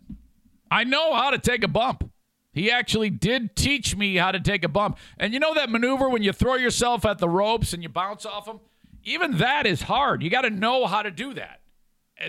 I 0.69 0.83
know 0.83 1.13
how 1.13 1.31
to 1.31 1.39
take 1.39 1.63
a 1.63 1.67
bump. 1.67 2.11
He 2.51 2.69
actually 2.69 3.09
did 3.09 3.55
teach 3.55 3.95
me 3.95 4.15
how 4.15 4.31
to 4.31 4.39
take 4.39 4.63
a 4.63 4.67
bump. 4.67 4.97
And 5.17 5.33
you 5.33 5.39
know 5.39 5.53
that 5.53 5.69
maneuver 5.69 6.09
when 6.09 6.23
you 6.23 6.33
throw 6.33 6.55
yourself 6.55 7.05
at 7.05 7.19
the 7.19 7.29
ropes 7.29 7.73
and 7.73 7.81
you 7.81 7.89
bounce 7.89 8.25
off 8.25 8.45
them? 8.45 8.59
Even 9.03 9.37
that 9.37 9.65
is 9.65 9.83
hard. 9.83 10.21
You 10.21 10.29
got 10.29 10.41
to 10.41 10.49
know 10.49 10.85
how 10.85 11.01
to 11.01 11.11
do 11.11 11.33
that. 11.35 11.61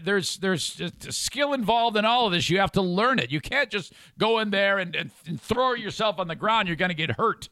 There's 0.05 0.37
there's 0.37 0.81
a 0.81 1.11
skill 1.11 1.53
involved 1.53 1.97
in 1.97 2.05
all 2.05 2.27
of 2.27 2.33
this. 2.33 2.49
You 2.49 2.61
have 2.61 2.71
to 2.73 2.83
learn 2.83 3.18
it. 3.18 3.33
You 3.33 3.41
can't 3.41 3.71
just 3.71 3.93
go 4.18 4.39
in 4.39 4.51
there 4.51 4.79
and, 4.79 4.95
and, 4.95 5.11
and 5.27 5.43
throw 5.43 5.75
yourself 5.75 6.21
on 6.21 6.29
the 6.29 6.37
ground. 6.37 6.68
You're 6.68 6.77
going 6.77 6.91
to 6.91 6.95
get 6.95 7.12
hurt. 7.12 7.49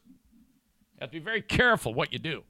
You 0.99 1.03
have 1.05 1.11
to 1.11 1.19
be 1.19 1.23
very 1.23 1.41
careful 1.41 1.93
what 1.93 2.11
you 2.11 2.19
do. 2.19 2.43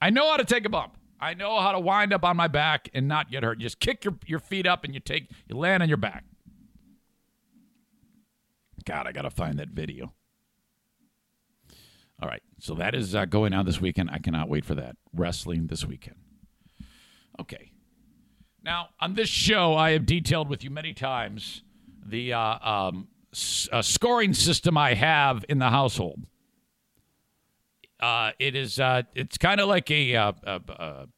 I 0.00 0.08
know 0.08 0.30
how 0.30 0.38
to 0.38 0.44
take 0.44 0.64
a 0.64 0.70
bump. 0.70 0.96
I 1.20 1.34
know 1.34 1.60
how 1.60 1.72
to 1.72 1.78
wind 1.78 2.14
up 2.14 2.24
on 2.24 2.34
my 2.34 2.48
back 2.48 2.88
and 2.94 3.06
not 3.06 3.30
get 3.30 3.42
hurt. 3.42 3.58
Just 3.58 3.78
kick 3.78 4.06
your, 4.06 4.14
your 4.24 4.38
feet 4.38 4.66
up 4.66 4.84
and 4.84 4.94
you 4.94 5.00
take 5.00 5.28
you 5.46 5.54
land 5.54 5.82
on 5.82 5.88
your 5.90 5.98
back. 5.98 6.24
God, 8.86 9.06
I 9.06 9.12
got 9.12 9.22
to 9.22 9.30
find 9.30 9.58
that 9.58 9.68
video. 9.68 10.14
All 12.22 12.28
right. 12.28 12.42
So 12.58 12.74
that 12.76 12.94
is 12.94 13.14
uh, 13.14 13.26
going 13.26 13.52
on 13.52 13.66
this 13.66 13.82
weekend. 13.82 14.08
I 14.10 14.18
cannot 14.18 14.48
wait 14.48 14.64
for 14.64 14.74
that. 14.76 14.96
Wrestling 15.14 15.66
this 15.66 15.84
weekend. 15.84 16.16
Okay. 17.38 17.72
Now, 18.62 18.88
on 18.98 19.12
this 19.12 19.28
show, 19.28 19.74
I 19.74 19.90
have 19.90 20.06
detailed 20.06 20.48
with 20.48 20.64
you 20.64 20.70
many 20.70 20.94
times 20.94 21.62
the 22.02 22.32
uh, 22.32 22.58
um, 22.66 23.08
s- 23.34 23.68
uh, 23.70 23.82
scoring 23.82 24.32
system 24.32 24.78
I 24.78 24.94
have 24.94 25.44
in 25.50 25.58
the 25.58 25.68
household. 25.68 26.24
Uh, 28.00 28.32
it 28.38 28.56
is 28.56 28.80
uh, 28.80 29.02
it's 29.14 29.36
kind 29.38 29.60
of 29.60 29.68
like 29.68 29.90
a, 29.90 30.16
uh, 30.16 30.32
a, 30.44 30.60
a 30.68 31.08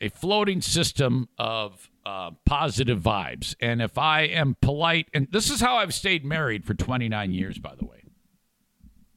a 0.00 0.08
floating 0.08 0.62
system 0.62 1.28
of 1.38 1.90
uh, 2.06 2.30
positive 2.46 3.00
vibes. 3.00 3.54
And 3.60 3.82
if 3.82 3.98
I 3.98 4.22
am 4.22 4.56
polite, 4.62 5.08
and 5.12 5.28
this 5.30 5.50
is 5.50 5.60
how 5.60 5.76
I've 5.76 5.92
stayed 5.92 6.24
married 6.24 6.64
for 6.64 6.74
29 6.74 7.32
years, 7.32 7.58
by 7.58 7.74
the 7.74 7.84
way. 7.84 8.04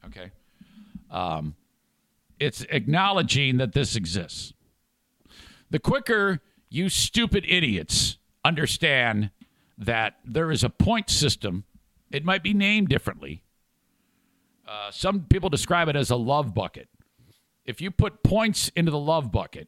Okay. 0.05 0.31
Um, 1.09 1.55
it's 2.39 2.65
acknowledging 2.69 3.57
that 3.57 3.73
this 3.73 3.95
exists. 3.95 4.53
The 5.69 5.79
quicker 5.79 6.41
you 6.69 6.89
stupid 6.89 7.45
idiots 7.47 8.17
understand 8.43 9.31
that 9.77 10.17
there 10.25 10.51
is 10.51 10.63
a 10.63 10.69
point 10.69 11.09
system, 11.09 11.63
it 12.11 12.25
might 12.25 12.43
be 12.43 12.53
named 12.53 12.89
differently. 12.89 13.42
Uh, 14.67 14.91
some 14.91 15.25
people 15.25 15.49
describe 15.49 15.89
it 15.89 15.95
as 15.95 16.09
a 16.09 16.15
love 16.15 16.53
bucket. 16.53 16.87
If 17.65 17.81
you 17.81 17.91
put 17.91 18.23
points 18.23 18.69
into 18.75 18.91
the 18.91 18.99
love 18.99 19.31
bucket, 19.31 19.67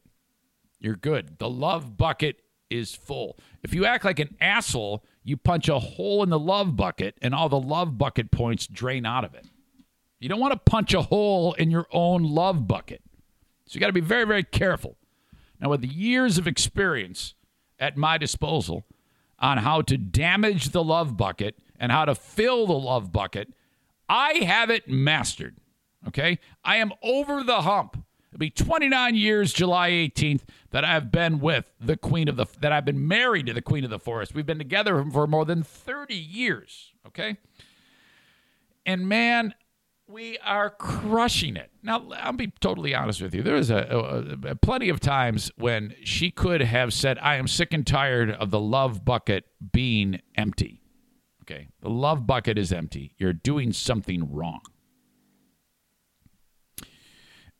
you're 0.79 0.95
good. 0.95 1.37
The 1.39 1.49
love 1.49 1.97
bucket 1.97 2.41
is 2.69 2.93
full. 2.93 3.37
If 3.63 3.73
you 3.73 3.85
act 3.85 4.05
like 4.05 4.19
an 4.19 4.35
asshole, 4.41 5.03
you 5.23 5.37
punch 5.37 5.69
a 5.69 5.79
hole 5.79 6.23
in 6.23 6.29
the 6.29 6.39
love 6.39 6.75
bucket 6.75 7.17
and 7.21 7.33
all 7.33 7.49
the 7.49 7.59
love 7.59 7.97
bucket 7.97 8.31
points 8.31 8.67
drain 8.67 9.05
out 9.05 9.23
of 9.23 9.33
it. 9.33 9.45
You 10.19 10.29
don't 10.29 10.39
want 10.39 10.53
to 10.53 10.71
punch 10.71 10.93
a 10.93 11.01
hole 11.01 11.53
in 11.53 11.71
your 11.71 11.87
own 11.91 12.23
love 12.23 12.67
bucket. 12.67 13.01
So 13.65 13.75
you 13.75 13.79
got 13.79 13.87
to 13.87 13.93
be 13.93 14.01
very, 14.01 14.25
very 14.25 14.43
careful. 14.43 14.97
Now, 15.59 15.69
with 15.69 15.83
years 15.83 16.37
of 16.37 16.47
experience 16.47 17.33
at 17.79 17.97
my 17.97 18.17
disposal 18.17 18.85
on 19.39 19.59
how 19.59 19.81
to 19.83 19.97
damage 19.97 20.69
the 20.69 20.83
love 20.83 21.17
bucket 21.17 21.55
and 21.79 21.91
how 21.91 22.05
to 22.05 22.15
fill 22.15 22.67
the 22.67 22.73
love 22.73 23.11
bucket, 23.11 23.53
I 24.07 24.33
have 24.45 24.69
it 24.69 24.87
mastered. 24.87 25.57
Okay? 26.07 26.39
I 26.63 26.77
am 26.77 26.93
over 27.01 27.43
the 27.43 27.61
hump. 27.61 28.03
It'll 28.31 28.39
be 28.39 28.49
29 28.49 29.15
years, 29.15 29.53
July 29.53 29.91
18th, 29.91 30.41
that 30.71 30.83
I've 30.83 31.11
been 31.11 31.39
with 31.39 31.71
the 31.79 31.95
Queen 31.95 32.27
of 32.27 32.35
the, 32.35 32.45
that 32.59 32.71
I've 32.71 32.83
been 32.83 33.07
married 33.07 33.45
to 33.45 33.53
the 33.53 33.61
Queen 33.61 33.85
of 33.85 33.89
the 33.89 33.99
Forest. 33.99 34.35
We've 34.35 34.45
been 34.45 34.57
together 34.57 35.05
for 35.11 35.25
more 35.25 35.45
than 35.45 35.63
30 35.63 36.15
years. 36.15 36.91
Okay? 37.07 37.37
And 38.85 39.07
man, 39.07 39.55
we 40.07 40.37
are 40.39 40.69
crushing 40.69 41.55
it. 41.55 41.71
Now, 41.81 42.09
I'll 42.17 42.33
be 42.33 42.51
totally 42.59 42.93
honest 42.93 43.21
with 43.21 43.33
you. 43.33 43.41
There 43.41 43.55
was 43.55 43.69
a, 43.69 44.37
a, 44.45 44.49
a, 44.51 44.55
plenty 44.55 44.89
of 44.89 44.99
times 44.99 45.51
when 45.57 45.95
she 46.03 46.29
could 46.29 46.61
have 46.61 46.93
said, 46.93 47.17
"I 47.19 47.35
am 47.35 47.47
sick 47.47 47.73
and 47.73 47.85
tired 47.85 48.31
of 48.31 48.51
the 48.51 48.59
love 48.59 49.03
bucket 49.03 49.45
being 49.71 50.21
empty." 50.35 50.84
Okay, 51.47 51.67
the 51.79 51.89
love 51.91 52.25
bucket 52.25 52.57
is 52.57 52.73
empty. 52.73 53.13
You're 53.19 53.31
doing 53.31 53.71
something 53.71 54.33
wrong. 54.33 54.61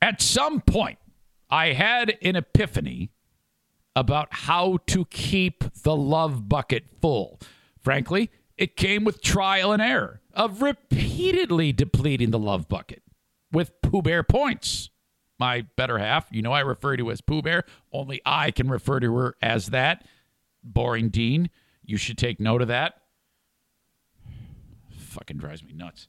At 0.02 0.22
some 0.22 0.62
point, 0.62 0.98
I 1.52 1.74
had 1.74 2.18
an 2.24 2.36
epiphany 2.36 3.12
about 3.96 4.28
how 4.32 4.80
to 4.88 5.06
keep 5.06 5.64
the 5.84 5.96
love 5.96 6.50
bucket 6.50 6.86
full. 7.00 7.40
Frankly, 7.80 8.32
it 8.58 8.76
came 8.76 9.04
with 9.04 9.22
trial 9.22 9.72
and 9.72 9.82
error 9.82 10.20
of 10.34 10.64
repeatedly 10.64 11.72
depleting 11.72 12.32
the 12.32 12.40
love 12.40 12.68
bucket 12.68 13.04
with 13.52 13.80
Pooh 13.84 14.02
Bear 14.02 14.24
points. 14.24 14.90
My 15.38 15.62
better 15.76 16.00
half, 16.00 16.28
you 16.32 16.42
know, 16.42 16.54
I 16.54 16.62
refer 16.62 16.98
to 16.98 17.12
as 17.12 17.22
Pooh 17.22 17.44
Bear. 17.44 17.66
Only 17.94 18.20
I 18.26 18.50
can 18.50 18.68
refer 18.68 19.00
to 19.00 19.16
her 19.16 19.36
as 19.44 19.68
that. 19.68 20.08
Boring 20.64 21.10
Dean. 21.10 21.52
You 21.84 21.98
should 21.98 22.18
take 22.18 22.40
note 22.40 22.64
of 22.64 22.70
that. 22.70 22.96
Fucking 25.16 25.38
drives 25.38 25.64
me 25.64 25.72
nuts. 25.74 26.08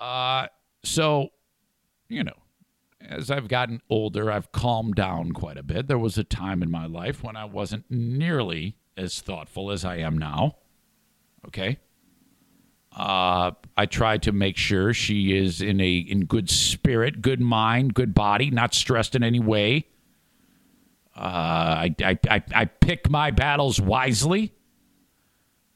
Uh, 0.00 0.46
so, 0.82 1.28
you 2.08 2.24
know, 2.24 2.32
as 3.00 3.30
I've 3.30 3.48
gotten 3.48 3.82
older, 3.90 4.32
I've 4.32 4.50
calmed 4.50 4.94
down 4.94 5.32
quite 5.32 5.58
a 5.58 5.62
bit. 5.62 5.88
There 5.88 5.98
was 5.98 6.16
a 6.16 6.24
time 6.24 6.62
in 6.62 6.70
my 6.70 6.86
life 6.86 7.22
when 7.22 7.36
I 7.36 7.44
wasn't 7.44 7.84
nearly 7.90 8.76
as 8.96 9.20
thoughtful 9.20 9.70
as 9.70 9.84
I 9.84 9.96
am 9.96 10.16
now. 10.16 10.56
Okay. 11.46 11.78
Uh, 12.96 13.50
I 13.76 13.86
try 13.86 14.16
to 14.18 14.32
make 14.32 14.56
sure 14.56 14.94
she 14.94 15.36
is 15.36 15.60
in 15.60 15.80
a 15.80 15.96
in 15.96 16.24
good 16.24 16.48
spirit, 16.48 17.20
good 17.20 17.40
mind, 17.40 17.92
good 17.92 18.14
body, 18.14 18.50
not 18.50 18.72
stressed 18.72 19.14
in 19.14 19.22
any 19.22 19.40
way. 19.40 19.86
Uh, 21.14 21.20
I, 21.88 21.94
I, 22.02 22.18
I, 22.30 22.42
I 22.54 22.64
pick 22.64 23.10
my 23.10 23.30
battles 23.32 23.80
wisely. 23.80 24.54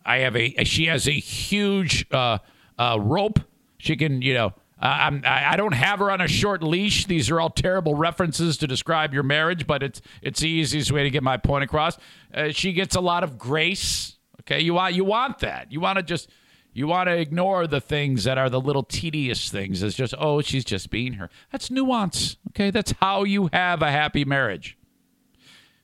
I 0.09 0.19
have 0.21 0.35
a 0.35 0.65
she 0.65 0.87
has 0.87 1.07
a 1.07 1.13
huge 1.13 2.07
uh, 2.11 2.39
uh, 2.79 2.99
rope. 3.01 3.41
She 3.79 3.95
can 3.95 4.23
you 4.23 4.35
know 4.35 4.55
I'm, 4.81 5.23
I 5.27 5.57
don't 5.57 5.73
have 5.73 5.99
her 5.99 6.11
on 6.11 6.21
a 6.21 6.29
short 6.29 6.63
leash. 6.63 7.07
These 7.07 7.31
are 7.31 7.41
all 7.41 7.51
terrible 7.51 7.95
references 7.95 8.57
to 8.59 8.67
describe 8.69 9.13
your 9.13 9.25
marriage, 9.25 9.67
but 9.67 9.83
it's 9.83 10.01
it's 10.23 10.41
the 10.41 10.49
easiest 10.49 10.93
way 10.93 11.03
to 11.03 11.11
get 11.11 11.23
my 11.23 11.37
point 11.37 11.65
across. 11.65 11.99
Uh, 12.33 12.51
she 12.51 12.73
gets 12.73 12.95
a 12.95 13.01
lot 13.01 13.25
of 13.25 13.39
grace. 13.39 14.17
Okay, 14.41 14.61
you 14.61 14.75
want 14.75 14.95
you 14.95 15.05
want 15.05 15.41
that. 15.41 15.73
You 15.73 15.81
want 15.81 15.97
to 15.97 16.03
just 16.03 16.31
you 16.73 16.87
want 16.87 17.09
to 17.09 17.17
ignore 17.17 17.67
the 17.67 17.81
things 17.81 18.25
that 18.25 18.39
are 18.39 18.49
the 18.49 18.61
little 18.61 18.85
tedious 18.85 19.51
things. 19.51 19.83
It's 19.83 19.97
just 19.97 20.15
oh, 20.17 20.41
she's 20.43 20.65
just 20.65 20.91
being 20.91 21.15
her. 21.15 21.29
That's 21.51 21.71
nuance. 21.71 22.37
Okay, 22.51 22.71
that's 22.71 22.93
how 23.01 23.25
you 23.25 23.51
have 23.53 23.83
a 23.83 23.91
happy 23.91 24.25
marriage. 24.25 24.79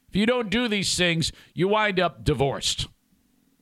If 0.09 0.15
you 0.15 0.27
don't 0.27 0.51
do 0.51 0.69
these 0.69 0.97
things, 0.97 1.33
you 1.53 1.67
wind 1.67 1.99
up 1.99 2.23
divorced. 2.23 2.87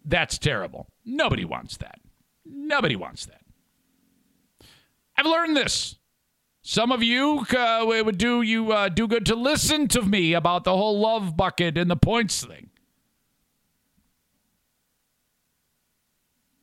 That's 0.04 0.38
terrible. 0.38 0.88
Nobody 1.04 1.44
wants 1.44 1.76
that. 1.78 2.00
Nobody 2.44 2.96
wants 2.96 3.26
that. 3.26 3.40
I've 5.16 5.26
learned 5.26 5.56
this. 5.56 5.96
Some 6.62 6.92
of 6.92 7.02
you 7.02 7.44
uh, 7.56 7.86
it 7.90 8.06
would 8.06 8.18
do 8.18 8.40
you 8.42 8.72
uh, 8.72 8.88
do 8.88 9.08
good 9.08 9.26
to 9.26 9.34
listen 9.34 9.88
to 9.88 10.02
me 10.02 10.32
about 10.32 10.64
the 10.64 10.76
whole 10.76 10.98
love 11.00 11.36
bucket 11.36 11.76
and 11.76 11.90
the 11.90 11.96
points 11.96 12.44
thing. 12.44 12.70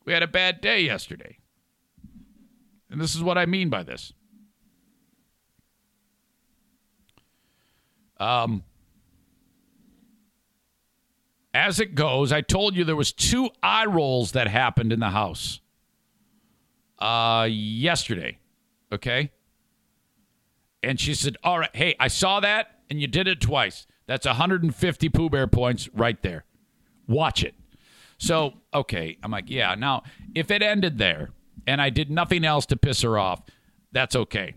We 0.06 0.14
had 0.14 0.24
a 0.24 0.28
bad 0.28 0.62
day 0.62 0.82
yesterday. 0.82 1.38
And 2.90 3.00
this 3.00 3.14
is 3.14 3.22
what 3.22 3.38
I 3.38 3.46
mean 3.46 3.70
by 3.70 3.84
this. 3.84 4.14
Um, 8.20 8.64
as 11.54 11.80
it 11.80 11.96
goes, 11.96 12.32
I 12.32 12.42
told 12.42 12.76
you 12.76 12.84
there 12.84 12.96
was 12.96 13.12
two 13.12 13.50
eye 13.64 13.86
rolls 13.86 14.34
that 14.34 14.48
happened 14.48 14.94
in 14.94 15.00
the 15.00 15.10
house 15.10 15.62
uh, 17.00 17.48
yesterday. 17.50 18.38
Okay. 18.92 19.32
And 20.84 21.00
she 21.00 21.14
said, 21.14 21.38
All 21.44 21.60
right, 21.60 21.76
hey, 21.76 21.96
I 22.00 22.08
saw 22.08 22.40
that 22.40 22.80
and 22.90 23.02
you 23.02 23.08
did 23.08 23.28
it 23.28 23.42
twice. 23.42 23.88
That's 24.08 24.26
150 24.26 25.10
Pooh 25.10 25.30
Bear 25.30 25.48
points 25.48 25.90
right 25.94 26.22
there. 26.22 26.46
Watch 27.08 27.44
it. 27.44 27.56
So, 28.18 28.54
okay. 28.74 29.18
I'm 29.24 29.32
like, 29.32 29.50
Yeah. 29.50 29.76
Now, 29.76 30.04
if 30.36 30.52
it 30.52 30.62
ended 30.62 30.98
there 30.98 31.32
and 31.68 31.82
I 31.82 31.90
did 31.90 32.10
nothing 32.10 32.46
else 32.46 32.66
to 32.68 32.78
piss 32.78 33.02
her 33.02 33.18
off, 33.18 33.42
that's 33.92 34.16
okay. 34.16 34.56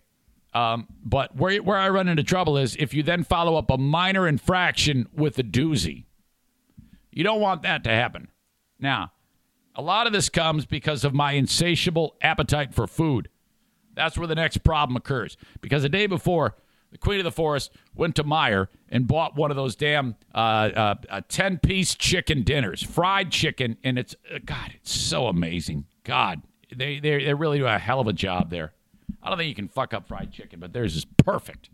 Um, 0.55 0.87
but 1.03 1.35
where, 1.37 1.63
where 1.63 1.79
I 1.79 1.89
run 1.89 2.09
into 2.09 2.23
trouble 2.23 2.59
is 2.59 2.77
if 2.77 2.93
you 2.93 3.03
then 3.03 3.25
follow 3.25 3.57
up 3.57 3.71
a 3.71 3.79
minor 3.79 4.29
infraction 4.29 5.09
with 5.15 5.39
a 5.39 5.43
doozy. 5.43 6.05
You 7.13 7.25
don't 7.25 7.41
want 7.41 7.63
that 7.63 7.85
to 7.85 7.91
happen. 7.91 8.29
Now, 8.79 9.13
a 9.75 9.83
lot 9.83 10.07
of 10.07 10.13
this 10.13 10.29
comes 10.29 10.67
because 10.67 11.05
of 11.05 11.15
my 11.15 11.33
insatiable 11.33 12.17
appetite 12.21 12.75
for 12.75 12.87
food. 12.87 13.29
That's 13.95 14.17
where 14.17 14.27
the 14.27 14.35
next 14.35 14.59
problem 14.59 14.97
occurs. 14.97 15.37
Because 15.61 15.83
the 15.83 15.89
day 15.89 16.07
before, 16.07 16.57
the 16.91 16.99
Queen 16.99 17.21
of 17.21 17.25
the 17.25 17.33
Forest 17.33 17.73
went 17.95 18.17
to 18.17 18.25
Meijer 18.25 18.69
and 18.89 19.07
bought 19.07 19.37
one 19.37 19.51
of 19.51 19.57
those 19.57 19.77
damn 19.77 20.17
uh, 20.35 20.39
uh, 20.39 20.95
uh, 21.09 21.21
10 21.29 21.59
piece 21.59 21.95
chicken 21.95 22.43
dinners, 22.43 22.83
fried 22.83 23.31
chicken. 23.31 23.77
And 23.85 23.99
it's, 23.99 24.15
uh, 24.35 24.39
God, 24.45 24.73
it's 24.75 24.93
so 24.93 25.27
amazing. 25.27 25.87
God, 26.05 26.43
they, 26.75 26.99
they, 27.01 27.25
they 27.25 27.35
really 27.35 27.59
do 27.59 27.67
a 27.67 27.79
hell 27.79 28.01
of 28.01 28.09
a 28.09 28.13
job 28.13 28.51
there. 28.51 28.73
I 29.23 29.29
don't 29.29 29.39
think 29.39 29.49
you 29.49 29.55
can 29.55 29.69
fuck 29.69 29.95
up 29.95 30.09
fried 30.09 30.33
chicken, 30.33 30.61
but 30.61 30.73
theirs 30.73 30.97
is 30.97 31.05
perfect. 31.05 31.71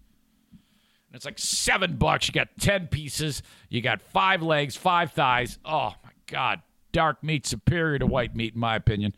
And 1.09 1.17
it's 1.17 1.25
like 1.25 1.39
seven 1.39 1.97
bucks. 1.97 2.29
You 2.29 2.35
got 2.35 2.49
10 2.61 2.89
pieces, 2.89 3.43
you 3.69 3.81
got 3.81 4.03
five 4.03 4.43
legs, 4.43 4.77
five 4.77 5.13
thighs. 5.13 5.59
Oh, 5.65 5.95
my 6.05 6.11
God. 6.27 6.63
Dark 6.93 7.23
meat 7.23 7.47
superior 7.47 7.99
to 7.99 8.07
white 8.07 8.35
meat, 8.35 8.55
in 8.55 8.61
my 8.61 8.77
opinion. 8.77 9.15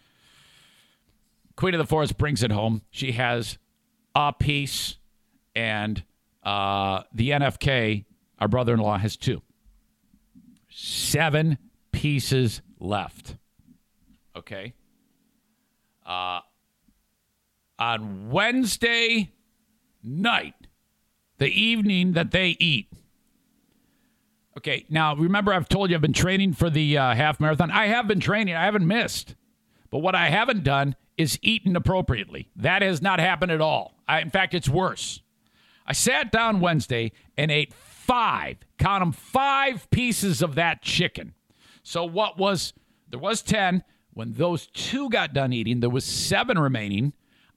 Queen 1.57 1.75
of 1.75 1.79
the 1.79 1.87
Forest 1.87 2.17
brings 2.17 2.43
it 2.43 2.51
home. 2.51 2.83
She 2.91 3.13
has 3.13 3.59
a 4.15 4.33
piece, 4.33 4.97
and 5.55 6.03
uh, 6.43 7.03
the 7.13 7.31
NFK, 7.31 8.05
our 8.39 8.49
brother 8.49 8.75
in 8.75 8.81
law, 8.81 8.99
has 8.99 9.17
two. 9.17 9.43
Seven 10.71 11.59
pieces 11.93 12.63
left. 12.79 13.37
Okay. 14.37 14.75
Uh, 16.07 16.41
on 17.79 18.31
Wednesday 18.31 19.33
night, 20.03 20.55
the 21.41 21.49
evening 21.49 22.13
that 22.13 22.31
they 22.31 22.55
eat. 22.61 22.87
Okay, 24.59 24.85
now 24.91 25.17
remember, 25.17 25.55
I've 25.55 25.69
told 25.69 25.89
you 25.89 25.97
I've 25.97 26.03
been 26.03 26.13
training 26.13 26.53
for 26.53 26.69
the 26.69 26.99
uh, 26.99 27.15
half 27.15 27.41
marathon. 27.41 27.71
I 27.71 27.87
have 27.87 28.07
been 28.07 28.21
training, 28.21 28.55
I 28.55 28.67
haven't 28.67 28.87
missed. 28.87 29.35
But 29.89 30.01
what 30.01 30.15
I 30.15 30.29
haven't 30.29 30.65
done 30.65 30.95
is 31.17 31.39
eaten 31.43 31.75
appropriately. 31.75 32.51
That 32.55 32.83
has 32.83 33.01
not 33.01 33.21
happened 33.21 33.53
at 33.53 33.63
all. 33.63 33.95
I, 34.07 34.21
in 34.21 34.31
fact, 34.31 34.55
it's 34.55 34.69
worse. 34.69 35.23
I 35.87 35.95
sat 35.95 36.31
down 36.31 36.61
Wednesday 36.61 37.13
and 37.39 37.51
ate 37.51 37.73
five, 37.73 38.59
count 38.79 39.01
them, 39.01 39.13
five 39.13 39.91
pieces 39.91 40.43
of 40.43 40.57
that 40.57 40.83
chicken. 40.83 41.33
So 41.83 42.05
what 42.05 42.37
was, 42.37 42.75
there 43.09 43.19
was 43.19 43.41
10. 43.41 43.83
When 44.13 44.35
those 44.35 44.67
two 44.67 45.09
got 45.09 45.33
done 45.33 45.55
eating, 45.55 45.81
there 45.81 45.89
was 45.89 46.05
seven 46.05 46.59
remaining. 46.59 47.15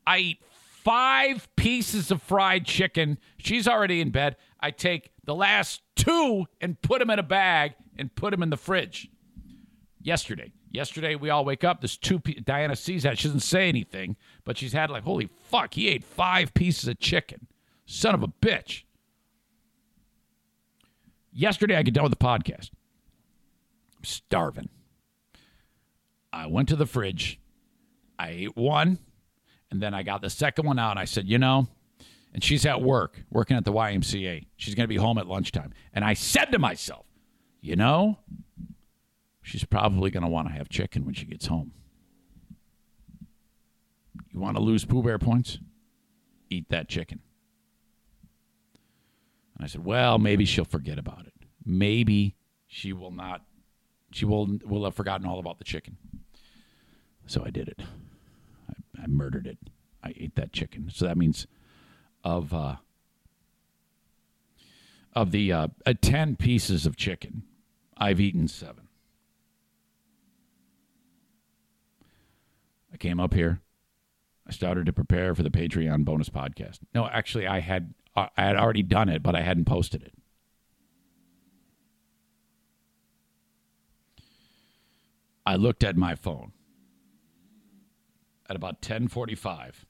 I 0.08 0.18
eat 0.20 0.42
five 0.84 1.48
pieces 1.56 2.12
of 2.12 2.22
fried 2.22 2.66
chicken. 2.66 3.18
She's 3.38 3.68
already 3.68 4.02
in 4.02 4.12
bed. 4.12 4.36
I 4.60 4.72
take 4.72 5.12
the 5.24 5.36
last 5.36 5.82
two 5.96 6.46
and 6.62 6.82
put 6.82 7.00
them 7.00 7.10
in 7.10 7.20
a 7.20 7.24
bag 7.24 7.74
and 7.98 8.14
put 8.14 8.32
them 8.32 8.44
in 8.44 8.50
the 8.50 8.58
fridge. 8.58 9.10
Yesterday, 10.02 10.52
yesterday 10.72 11.16
we 11.16 11.30
all 11.30 11.46
wake 11.46 11.64
up. 11.64 11.82
There's 11.82 11.98
two. 11.98 12.20
Diana 12.20 12.76
sees 12.76 13.04
that. 13.04 13.18
She 13.18 13.28
doesn't 13.28 13.42
say 13.42 13.70
anything, 13.70 14.18
but 14.44 14.58
she's 14.58 14.74
had 14.74 14.90
like, 14.90 15.04
holy 15.04 15.30
fuck, 15.50 15.74
he 15.74 15.88
ate 15.88 16.04
five 16.04 16.54
pieces 16.54 16.88
of 16.88 17.00
chicken. 17.00 17.48
Son 17.86 18.14
of 18.14 18.24
a 18.24 18.28
bitch. 18.28 18.84
Yesterday, 21.32 21.76
I 21.76 21.84
get 21.84 21.94
done 21.94 22.04
with 22.04 22.18
the 22.18 22.24
podcast. 22.24 22.70
I'm 23.98 24.04
starving. 24.04 24.70
I 26.32 26.48
went 26.48 26.70
to 26.70 26.76
the 26.76 26.86
fridge. 26.86 27.40
I 28.20 28.30
ate 28.30 28.58
one, 28.58 29.00
and 29.74 29.82
then 29.82 29.96
I 29.96 30.04
got 30.04 30.22
the 30.22 30.30
second 30.30 30.68
one 30.68 30.78
out. 30.78 30.92
And 30.92 31.00
I 31.00 31.06
said, 31.06 31.28
you 31.28 31.40
know, 31.40 31.68
and 32.32 32.44
she's 32.44 32.64
at 32.64 32.84
work, 32.84 33.24
working 33.32 33.58
at 33.58 33.66
the 33.66 33.74
YMCA. 33.74 34.46
She's 34.56 34.76
going 34.76 34.84
to 34.84 34.88
be 34.88 34.98
home 34.98 35.18
at 35.18 35.26
lunchtime. 35.26 35.74
And 35.94 36.06
I 36.06 36.14
said 36.14 36.52
to 36.52 36.60
myself, 36.60 37.08
you 37.60 37.76
know, 37.76 38.20
she's 39.42 39.64
probably 39.66 40.12
going 40.12 40.22
to 40.22 40.30
want 40.30 40.48
to 40.48 40.54
have 40.54 40.70
chicken 40.70 41.06
when 41.06 41.16
she 41.16 41.26
gets 41.26 41.48
home. 41.48 41.72
You 44.32 44.40
want 44.40 44.58
to 44.58 44.62
lose 44.62 44.86
Pooh 44.86 45.02
Bear 45.02 45.18
points? 45.18 45.58
Eat 46.52 46.70
that 46.70 46.88
chicken. 46.88 47.20
And 49.56 49.66
I 49.66 49.68
said, 49.68 49.84
well, 49.84 50.20
maybe 50.20 50.46
she'll 50.46 50.66
forget 50.66 51.00
about 51.00 51.26
it. 51.26 51.34
Maybe 51.66 52.36
she 52.68 52.94
will 52.94 53.12
not. 53.12 53.42
She 54.12 54.26
will 54.26 54.60
will 54.64 54.84
have 54.84 54.94
forgotten 54.94 55.26
all 55.26 55.40
about 55.40 55.58
the 55.58 55.64
chicken. 55.64 55.98
So 57.26 57.44
I 57.44 57.50
did 57.50 57.70
it. 57.70 57.80
I, 59.04 59.08
murdered 59.08 59.48
it. 59.48 59.58
I 60.04 60.14
ate 60.18 60.36
that 60.36 60.54
chicken. 60.54 60.90
So 60.94 61.06
that 61.06 61.18
means 61.18 61.48
of 62.24 62.54
uh, 62.54 62.76
of 65.14 65.32
the 65.32 65.52
uh, 65.52 65.68
uh, 65.86 65.94
ten 66.02 66.36
pieces 66.36 66.86
of 66.86 66.96
chicken, 66.96 67.44
I've 67.98 68.20
eaten 68.20 68.48
seven. 68.48 68.88
I 72.92 72.98
came 72.98 73.20
up 73.20 73.34
here. 73.34 73.62
I 74.48 74.52
started 74.52 74.86
to 74.86 74.94
prepare 74.94 75.36
for 75.36 75.44
the 75.44 75.50
Patreon 75.50 76.04
bonus 76.06 76.30
podcast. 76.30 76.80
No, 76.94 77.08
actually, 77.08 77.48
I 77.48 77.60
had 77.60 77.94
uh, 78.16 78.28
I 78.38 78.44
had 78.44 78.56
already 78.56 78.84
done 78.84 79.10
it, 79.10 79.24
but 79.24 79.36
I 79.36 79.42
hadn't 79.42 79.66
posted 79.66 80.04
it. 80.04 80.14
I 85.46 85.56
looked 85.56 85.84
at 85.84 85.98
my 85.98 86.16
phone 86.16 86.54
at 88.50 88.56
about 88.56 88.76
1045 88.76 89.86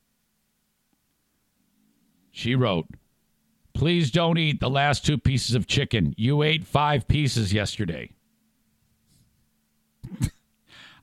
she 2.33 2.55
wrote, 2.55 2.87
Please 3.73 4.11
don't 4.11 4.37
eat 4.37 4.59
the 4.59 4.69
last 4.69 5.05
two 5.05 5.17
pieces 5.17 5.55
of 5.55 5.67
chicken. 5.67 6.13
You 6.17 6.43
ate 6.43 6.65
five 6.65 7.07
pieces 7.07 7.53
yesterday. 7.53 8.11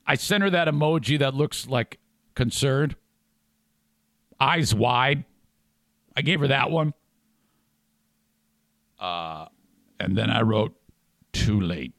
I 0.05 0.15
sent 0.15 0.43
her 0.43 0.49
that 0.49 0.67
emoji 0.67 1.17
that 1.19 1.33
looks 1.33 1.67
like 1.67 1.99
concerned, 2.35 2.95
eyes 4.39 4.75
wide. 4.75 5.23
I 6.15 6.21
gave 6.21 6.41
her 6.41 6.47
that 6.47 6.69
one. 6.69 6.93
Uh, 8.99 9.47
and 9.99 10.17
then 10.17 10.29
I 10.29 10.41
wrote, 10.41 10.75
too 11.31 11.59
late. 11.59 11.93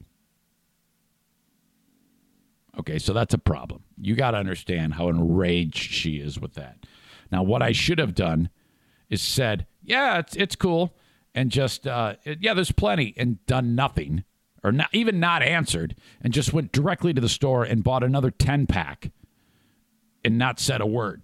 Okay, 2.82 2.98
so 2.98 3.12
that's 3.12 3.32
a 3.32 3.38
problem. 3.38 3.84
You 3.96 4.16
got 4.16 4.32
to 4.32 4.38
understand 4.38 4.94
how 4.94 5.08
enraged 5.08 5.92
she 5.92 6.16
is 6.16 6.40
with 6.40 6.54
that. 6.54 6.84
Now, 7.30 7.44
what 7.44 7.62
I 7.62 7.70
should 7.70 8.00
have 8.00 8.12
done 8.12 8.50
is 9.08 9.22
said, 9.22 9.66
yeah, 9.84 10.18
it's, 10.18 10.34
it's 10.34 10.56
cool. 10.56 10.92
And 11.32 11.48
just, 11.48 11.86
uh, 11.86 12.16
yeah, 12.24 12.54
there's 12.54 12.72
plenty, 12.72 13.14
and 13.16 13.44
done 13.46 13.76
nothing, 13.76 14.24
or 14.64 14.72
not, 14.72 14.88
even 14.92 15.20
not 15.20 15.44
answered, 15.44 15.94
and 16.20 16.32
just 16.32 16.52
went 16.52 16.72
directly 16.72 17.14
to 17.14 17.20
the 17.20 17.28
store 17.28 17.62
and 17.62 17.84
bought 17.84 18.02
another 18.02 18.32
10 18.32 18.66
pack 18.66 19.12
and 20.24 20.36
not 20.36 20.58
said 20.58 20.80
a 20.80 20.86
word. 20.86 21.22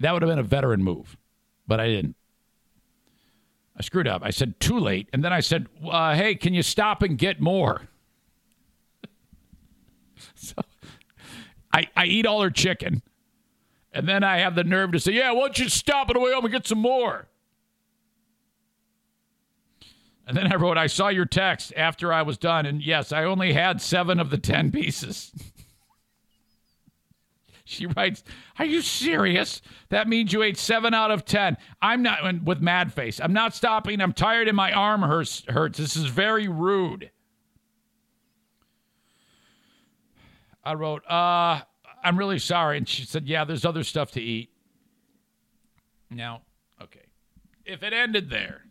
That 0.00 0.12
would 0.12 0.22
have 0.22 0.30
been 0.30 0.38
a 0.38 0.42
veteran 0.42 0.82
move, 0.82 1.18
but 1.66 1.80
I 1.80 1.88
didn't. 1.88 2.16
I 3.76 3.82
screwed 3.82 4.08
up. 4.08 4.22
I 4.24 4.30
said 4.30 4.58
too 4.58 4.78
late, 4.78 5.10
and 5.12 5.22
then 5.22 5.34
I 5.34 5.40
said, 5.40 5.66
uh, 5.86 6.14
"Hey, 6.14 6.34
can 6.34 6.54
you 6.54 6.62
stop 6.62 7.02
and 7.02 7.18
get 7.18 7.40
more?" 7.42 7.82
so 10.34 10.54
I 11.76 11.88
I 11.94 12.06
eat 12.06 12.24
all 12.24 12.40
her 12.40 12.50
chicken, 12.50 13.02
and 13.92 14.08
then 14.08 14.24
I 14.24 14.38
have 14.38 14.54
the 14.54 14.64
nerve 14.64 14.92
to 14.92 15.00
say, 15.00 15.12
"Yeah, 15.12 15.32
why 15.32 15.42
don't 15.42 15.58
you 15.58 15.68
stop 15.68 16.08
it 16.08 16.16
away 16.16 16.32
home 16.32 16.44
and 16.44 16.52
get 16.52 16.66
some 16.66 16.78
more?" 16.78 17.28
And 20.26 20.34
then 20.36 20.50
I 20.50 20.56
wrote, 20.56 20.78
"I 20.78 20.86
saw 20.86 21.08
your 21.08 21.26
text 21.26 21.74
after 21.76 22.12
I 22.12 22.22
was 22.22 22.38
done, 22.38 22.64
and 22.64 22.82
yes, 22.82 23.12
I 23.12 23.24
only 23.24 23.52
had 23.52 23.82
seven 23.82 24.18
of 24.18 24.30
the 24.30 24.38
ten 24.38 24.72
pieces." 24.72 25.32
She 27.68 27.86
writes, 27.86 28.22
Are 28.60 28.64
you 28.64 28.80
serious? 28.80 29.60
That 29.88 30.06
means 30.06 30.32
you 30.32 30.44
ate 30.44 30.56
seven 30.56 30.94
out 30.94 31.10
of 31.10 31.24
10. 31.24 31.56
I'm 31.82 32.00
not, 32.00 32.44
with 32.44 32.60
mad 32.60 32.92
face, 32.92 33.20
I'm 33.20 33.32
not 33.32 33.56
stopping. 33.56 34.00
I'm 34.00 34.12
tired 34.12 34.46
and 34.46 34.56
my 34.56 34.70
arm 34.70 35.02
hurts. 35.02 35.42
This 35.76 35.96
is 35.96 36.04
very 36.04 36.46
rude. 36.46 37.10
I 40.66 40.74
wrote, 40.74 41.08
uh, 41.08 41.60
I'm 42.02 42.18
really 42.18 42.40
sorry. 42.40 42.76
And 42.76 42.88
she 42.88 43.04
said, 43.04 43.28
Yeah, 43.28 43.44
there's 43.44 43.64
other 43.64 43.84
stuff 43.84 44.10
to 44.12 44.20
eat. 44.20 44.50
Now, 46.10 46.42
okay. 46.82 47.06
If 47.64 47.84
it 47.84 47.92
ended 47.92 48.30
there, 48.30 48.62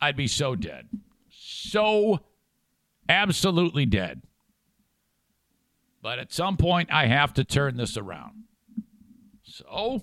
I'd 0.00 0.16
be 0.16 0.26
so 0.26 0.56
dead. 0.56 0.88
So 1.30 2.18
absolutely 3.08 3.86
dead. 3.86 4.22
But 6.02 6.18
at 6.18 6.32
some 6.32 6.56
point, 6.56 6.92
I 6.92 7.06
have 7.06 7.32
to 7.34 7.44
turn 7.44 7.76
this 7.76 7.96
around. 7.96 8.44
So 9.44 10.02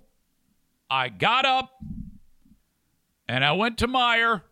I 0.89 1.09
got 1.09 1.45
up 1.45 1.71
and 3.27 3.43
I 3.43 3.51
went 3.51 3.77
to 3.79 3.87
Meijer. 3.87 4.43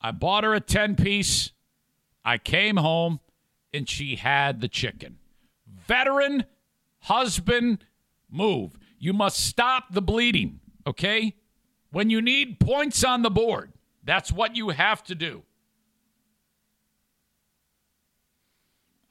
I 0.00 0.10
bought 0.12 0.44
her 0.44 0.54
a 0.54 0.60
10 0.60 0.96
piece. 0.96 1.52
I 2.24 2.38
came 2.38 2.78
home 2.78 3.20
and 3.74 3.86
she 3.86 4.16
had 4.16 4.62
the 4.62 4.68
chicken. 4.68 5.18
Veteran 5.90 6.44
husband 7.00 7.84
move. 8.30 8.78
You 9.00 9.12
must 9.12 9.44
stop 9.44 9.92
the 9.92 10.00
bleeding, 10.00 10.60
okay? 10.86 11.34
When 11.90 12.10
you 12.10 12.22
need 12.22 12.60
points 12.60 13.02
on 13.02 13.22
the 13.22 13.30
board, 13.30 13.72
that's 14.04 14.30
what 14.30 14.54
you 14.54 14.68
have 14.68 15.02
to 15.04 15.16
do. 15.16 15.42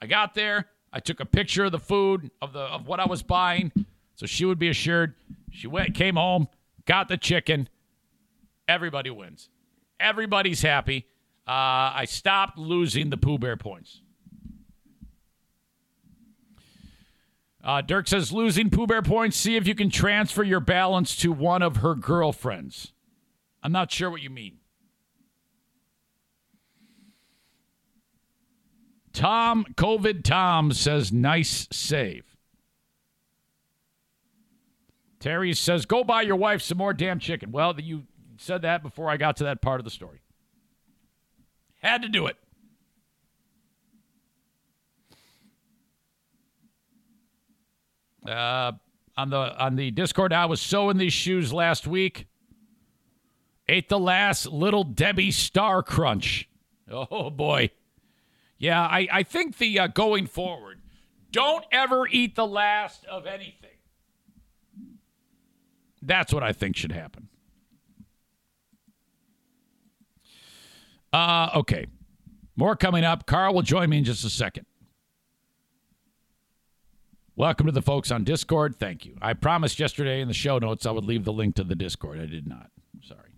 I 0.02 0.08
got 0.08 0.36
there. 0.36 0.68
I 0.94 1.02
took 1.02 1.20
a 1.20 1.26
picture 1.26 1.66
of 1.66 1.74
the 1.74 1.80
food 1.80 2.32
of 2.42 2.54
the 2.54 2.62
of 2.62 2.88
what 2.88 3.02
I 3.02 3.08
was 3.08 3.24
buying, 3.24 3.74
so 4.16 4.26
she 4.26 4.46
would 4.46 4.58
be 4.58 4.70
assured. 4.70 5.16
She 5.52 5.68
went, 5.68 5.94
came 5.96 6.16
home, 6.16 6.48
got 6.86 7.10
the 7.10 7.18
chicken. 7.18 7.68
Everybody 8.70 9.10
wins. 9.10 9.50
Everybody's 10.00 10.62
happy. 10.62 11.08
Uh, 11.46 11.92
I 11.94 12.06
stopped 12.08 12.58
losing 12.58 13.10
the 13.10 13.18
Pooh 13.18 13.38
Bear 13.38 13.58
points. 13.58 14.02
Uh, 17.64 17.82
Dirk 17.82 18.08
says 18.08 18.32
losing 18.32 18.70
Pooh 18.70 18.88
Bear 18.88 19.02
points. 19.02 19.38
See 19.38 19.56
if 19.56 19.68
you 19.68 19.76
can 19.76 19.90
transfer 19.90 20.44
your 20.44 20.62
balance 20.62 21.16
to 21.18 21.32
one 21.32 21.62
of 21.62 21.78
her 21.78 21.94
girlfriends. 21.94 22.94
I'm 23.62 23.72
not 23.72 23.92
sure 23.92 24.10
what 24.10 24.22
you 24.22 24.30
mean. 24.30 24.58
Tom, 29.12 29.66
COVID 29.76 30.24
Tom 30.24 30.72
says, 30.72 31.12
nice 31.12 31.68
save. 31.72 32.24
Terry 35.20 35.54
says, 35.54 35.86
go 35.86 36.06
buy 36.06 36.22
your 36.22 36.38
wife 36.38 36.62
some 36.62 36.78
more 36.78 36.94
damn 36.94 37.20
chicken. 37.20 37.52
Well, 37.52 37.78
you 37.78 38.04
said 38.38 38.62
that 38.62 38.82
before 38.82 39.10
I 39.10 39.18
got 39.18 39.36
to 39.38 39.44
that 39.46 39.62
part 39.62 39.82
of 39.82 39.84
the 39.84 39.92
story. 39.92 40.22
Had 41.80 42.04
to 42.04 42.08
do 42.08 42.28
it. 42.28 42.38
Uh, 48.28 48.74
on 49.18 49.30
the 49.30 49.38
on 49.38 49.76
the 49.76 49.92
Discord, 49.92 50.34
I 50.34 50.46
was 50.46 50.62
sewing 50.62 50.98
these 50.98 51.14
shoes 51.14 51.52
last 51.54 51.88
week. 51.88 52.28
Ate 53.68 53.90
the 53.90 54.00
last 54.00 54.48
little 54.48 54.84
Debbie 54.84 55.32
Star 55.32 55.84
Crunch. 55.84 56.50
Oh 56.90 57.30
boy. 57.30 57.72
Yeah, 58.58 58.82
I, 58.82 59.08
I 59.12 59.24
think 59.24 59.58
the 59.58 59.80
uh, 59.80 59.88
going 59.88 60.28
forward, 60.28 60.82
don't 61.32 61.64
ever 61.72 62.08
eat 62.08 62.36
the 62.36 62.48
last 62.48 63.06
of 63.06 63.26
anything. 63.26 63.70
That's 66.02 66.34
what 66.34 66.44
I 66.44 66.52
think 66.52 66.76
should 66.76 66.92
happen. 66.92 67.30
Uh, 71.14 71.50
okay. 71.56 71.88
More 72.56 72.76
coming 72.76 73.04
up. 73.04 73.26
Karl 73.26 73.54
will 73.54 73.62
join 73.62 73.90
me 73.90 74.00
in 74.00 74.04
just 74.04 74.26
a 74.26 74.30
second. 74.30 74.66
Welcome 77.40 77.68
to 77.68 77.72
the 77.72 77.82
folks 77.82 78.12
on 78.12 78.26
Discord. 78.26 78.76
Thank 78.76 79.06
you. 79.06 79.16
I 79.22 79.32
promised 79.32 79.80
yesterday 79.80 80.20
in 80.20 80.28
the 80.28 80.34
show 80.34 80.60
notes 80.60 80.86
I 80.86 80.92
would 80.92 81.06
leave 81.06 81.24
the 81.24 81.32
link 81.32 81.56
to 81.56 81.64
the 81.64 81.74
Discord. 81.74 82.20
I 82.20 82.26
did 82.26 82.46
not. 82.46 82.70
Sorry. 83.02 83.32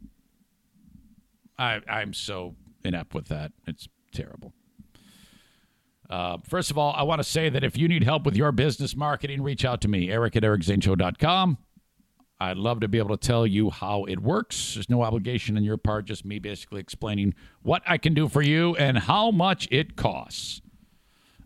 I, 1.59 1.81
I'm 1.87 2.11
so 2.11 2.55
inept 2.83 3.13
with 3.13 3.27
that. 3.27 3.51
It's 3.67 3.87
terrible. 4.11 4.53
Uh, 6.09 6.39
first 6.49 6.71
of 6.71 6.79
all, 6.79 6.95
I 6.97 7.03
want 7.03 7.19
to 7.19 7.23
say 7.23 7.49
that 7.49 7.63
if 7.63 7.77
you 7.77 7.87
need 7.87 8.03
help 8.03 8.25
with 8.25 8.35
your 8.35 8.51
business 8.51 8.95
marketing, 8.95 9.43
reach 9.43 9.63
out 9.63 9.81
to 9.81 9.87
me, 9.87 10.09
Eric 10.09 10.35
at 10.35 10.41
ericzaneshow.com. 10.41 11.59
I'd 12.39 12.57
love 12.57 12.79
to 12.79 12.87
be 12.87 12.97
able 12.97 13.15
to 13.15 13.27
tell 13.27 13.45
you 13.45 13.69
how 13.69 14.05
it 14.05 14.19
works. 14.19 14.73
There's 14.73 14.89
no 14.89 15.03
obligation 15.03 15.57
on 15.57 15.63
your 15.63 15.77
part, 15.77 16.05
just 16.05 16.25
me 16.25 16.39
basically 16.39 16.81
explaining 16.81 17.35
what 17.61 17.83
I 17.85 17.99
can 17.99 18.15
do 18.15 18.27
for 18.27 18.41
you 18.41 18.75
and 18.77 18.97
how 18.97 19.29
much 19.29 19.67
it 19.69 19.95
costs. 19.95 20.63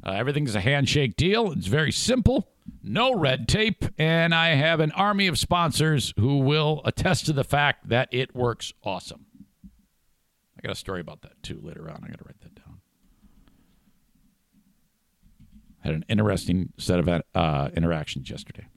Uh, 0.05 0.11
everything's 0.11 0.53
a 0.53 0.61
handshake 0.61 1.15
deal. 1.15 1.51
It's 1.51 1.65
very 1.65 1.91
simple, 1.91 2.49
no 2.83 3.15
red 3.15 3.47
tape, 3.47 3.85
and 3.97 4.35
I 4.35 4.49
have 4.49 4.79
an 4.79 4.91
army 4.91 5.25
of 5.25 5.39
sponsors 5.39 6.13
who 6.19 6.37
will 6.39 6.81
attest 6.85 7.25
to 7.25 7.33
the 7.33 7.43
fact 7.43 7.89
that 7.89 8.09
it 8.11 8.35
works 8.35 8.71
awesome. 8.83 9.25
I 9.63 10.61
got 10.61 10.71
a 10.71 10.75
story 10.75 11.01
about 11.01 11.21
that 11.23 11.41
too 11.41 11.59
later 11.61 11.89
on. 11.89 12.03
I 12.03 12.07
got 12.07 12.19
to 12.19 12.25
write 12.25 12.39
that 12.41 12.55
down. 12.55 12.81
Had 15.79 15.95
an 15.95 16.05
interesting 16.07 16.71
set 16.77 16.99
of 16.99 17.23
uh, 17.33 17.69
interactions 17.75 18.29
yesterday. 18.29 18.67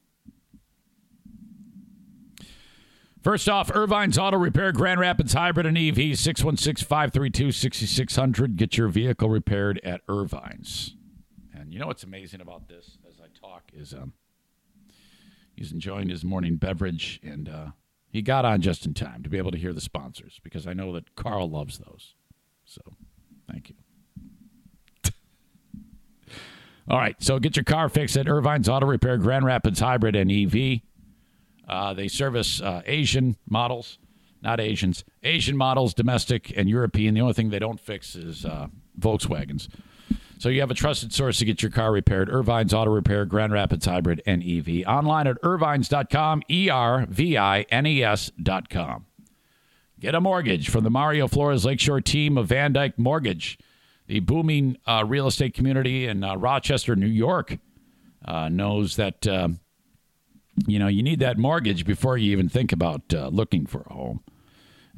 First 3.22 3.48
off, 3.48 3.70
Ervine's 3.72 4.16
Auto 4.16 4.38
Repair, 4.38 4.72
Grand 4.72 5.00
Rapids 5.00 5.32
Hybrid 5.34 5.66
and 5.66 5.76
EV, 5.76 6.18
616 6.18 6.86
532 6.86 7.52
6600. 7.52 8.56
Get 8.56 8.78
your 8.78 8.88
vehicle 8.88 9.28
repaired 9.28 9.80
at 9.84 10.06
Ervine's. 10.06 10.94
And 11.68 11.74
you 11.74 11.80
know 11.80 11.86
what's 11.88 12.02
amazing 12.02 12.40
about 12.40 12.66
this 12.66 12.96
as 13.06 13.20
I 13.20 13.26
talk 13.38 13.64
is 13.74 13.92
um, 13.92 14.14
he's 15.54 15.70
enjoying 15.70 16.08
his 16.08 16.24
morning 16.24 16.56
beverage 16.56 17.20
and 17.22 17.46
uh, 17.46 17.66
he 18.08 18.22
got 18.22 18.46
on 18.46 18.62
just 18.62 18.86
in 18.86 18.94
time 18.94 19.22
to 19.22 19.28
be 19.28 19.36
able 19.36 19.50
to 19.50 19.58
hear 19.58 19.74
the 19.74 19.82
sponsors 19.82 20.40
because 20.42 20.66
I 20.66 20.72
know 20.72 20.94
that 20.94 21.14
Karl 21.14 21.50
loves 21.50 21.76
those. 21.76 22.14
So 22.64 22.80
thank 23.52 23.68
you. 23.68 23.74
All 26.90 26.96
right, 26.96 27.16
so 27.22 27.38
get 27.38 27.54
your 27.54 27.64
car 27.64 27.90
fixed 27.90 28.16
at 28.16 28.24
Ervine's 28.24 28.70
Auto 28.70 28.86
Repair, 28.86 29.18
Grand 29.18 29.44
Rapids 29.44 29.80
Hybrid 29.80 30.16
and 30.16 30.32
EV. 30.32 30.80
Uh, 31.68 31.92
they 31.92 32.08
service 32.08 32.62
uh, 32.62 32.80
Asian 32.86 33.36
models, 33.46 33.98
not 34.40 34.58
Asians, 34.58 35.04
Asian 35.22 35.58
models, 35.58 35.92
domestic 35.92 36.50
and 36.56 36.66
European. 36.66 37.12
The 37.12 37.20
only 37.20 37.34
thing 37.34 37.50
they 37.50 37.58
don't 37.58 37.78
fix 37.78 38.16
is 38.16 38.46
uh, 38.46 38.68
Volkswagens. 38.98 39.68
So 40.39 40.49
you 40.49 40.61
have 40.61 40.70
a 40.70 40.74
trusted 40.74 41.12
source 41.12 41.39
to 41.39 41.45
get 41.45 41.62
your 41.62 41.70
car 41.70 41.93
repaired. 41.93 42.28
Ervine's 42.28 42.72
Auto 42.72 42.91
Repair, 42.91 43.24
Grand 43.24 43.53
Rapids 43.53 43.86
Hybrid 43.86 44.22
and 44.24 44.43
EV. 44.43 44.86
Online 44.86 45.26
at 45.26 45.43
ervines.com, 45.43 46.43
E 46.49 46.70
R 46.70 47.07
V 47.07 47.36
I 47.36 47.62
N 47.62 47.86
E 47.86 48.03
S.com. 48.03 49.07
Get 50.01 50.14
a 50.14 50.20
mortgage 50.20 50.70
from 50.70 50.84
the 50.84 50.91
Mario 50.91 51.26
Flores 51.26 51.64
Lakeshore 51.64 52.01
team 52.01 52.39
of 52.39 52.47
Van 52.47 52.72
Dyke 52.72 52.99
Mortgage 52.99 53.59
the 54.09 54.20
booming 54.20 54.76
uh, 54.86 55.05
real 55.07 55.26
estate 55.26 55.55
community 55.55 56.07
in 56.07 56.24
uh, 56.24 56.34
Rochester, 56.34 56.97
New 56.97 57.07
York, 57.07 57.59
uh, 58.24 58.49
knows 58.49 58.97
that 58.97 59.26
uh, 59.26 59.49
you 60.66 60.78
know 60.78 60.89
you 60.89 61.03
need 61.03 61.20
that 61.20 61.39
mortgage 61.39 61.86
before 61.86 62.18
you 62.18 62.32
even 62.32 62.49
think 62.49 62.72
about 62.72 63.03
uh, 63.14 63.28
looking 63.28 63.66
for 63.66 63.82
a 63.82 63.93
home. 63.93 64.24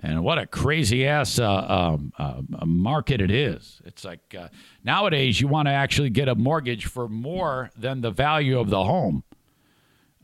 And 0.03 0.25
what 0.25 0.39
a 0.39 0.47
crazy 0.47 1.07
ass 1.07 1.39
uh, 1.39 1.67
um, 1.69 2.13
uh, 2.19 2.65
market 2.65 3.21
it 3.21 3.31
is. 3.31 3.83
It's 3.85 4.05
like 4.05 4.35
uh, 4.39 4.49
nowadays 4.83 5.41
you 5.41 5.49
want 5.49 5.69
to 5.69 5.73
actually 5.73 6.11
get 6.11 6.29
a 6.29 6.35
mortgage 6.35 6.87
for 6.87 7.09
more 7.09 7.71
than 7.77 8.01
the 8.01 8.11
value 8.11 8.59
of 8.59 8.71
the 8.71 8.83
home. 8.83 9.25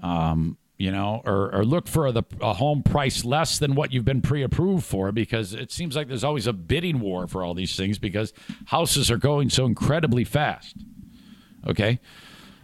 Um, 0.02 0.56
you 0.78 0.92
know, 0.92 1.22
or, 1.24 1.54
or 1.54 1.64
look 1.64 1.88
for 1.88 2.12
the, 2.12 2.22
a 2.40 2.52
home 2.52 2.82
price 2.82 3.24
less 3.24 3.58
than 3.58 3.74
what 3.74 3.92
you've 3.92 4.04
been 4.04 4.20
pre 4.20 4.42
approved 4.42 4.84
for 4.84 5.10
because 5.10 5.54
it 5.54 5.72
seems 5.72 5.96
like 5.96 6.08
there's 6.08 6.24
always 6.24 6.46
a 6.46 6.52
bidding 6.52 7.00
war 7.00 7.26
for 7.26 7.42
all 7.42 7.54
these 7.54 7.76
things 7.76 7.98
because 7.98 8.34
houses 8.66 9.10
are 9.10 9.16
going 9.16 9.48
so 9.48 9.64
incredibly 9.64 10.24
fast. 10.24 10.76
Okay. 11.66 11.98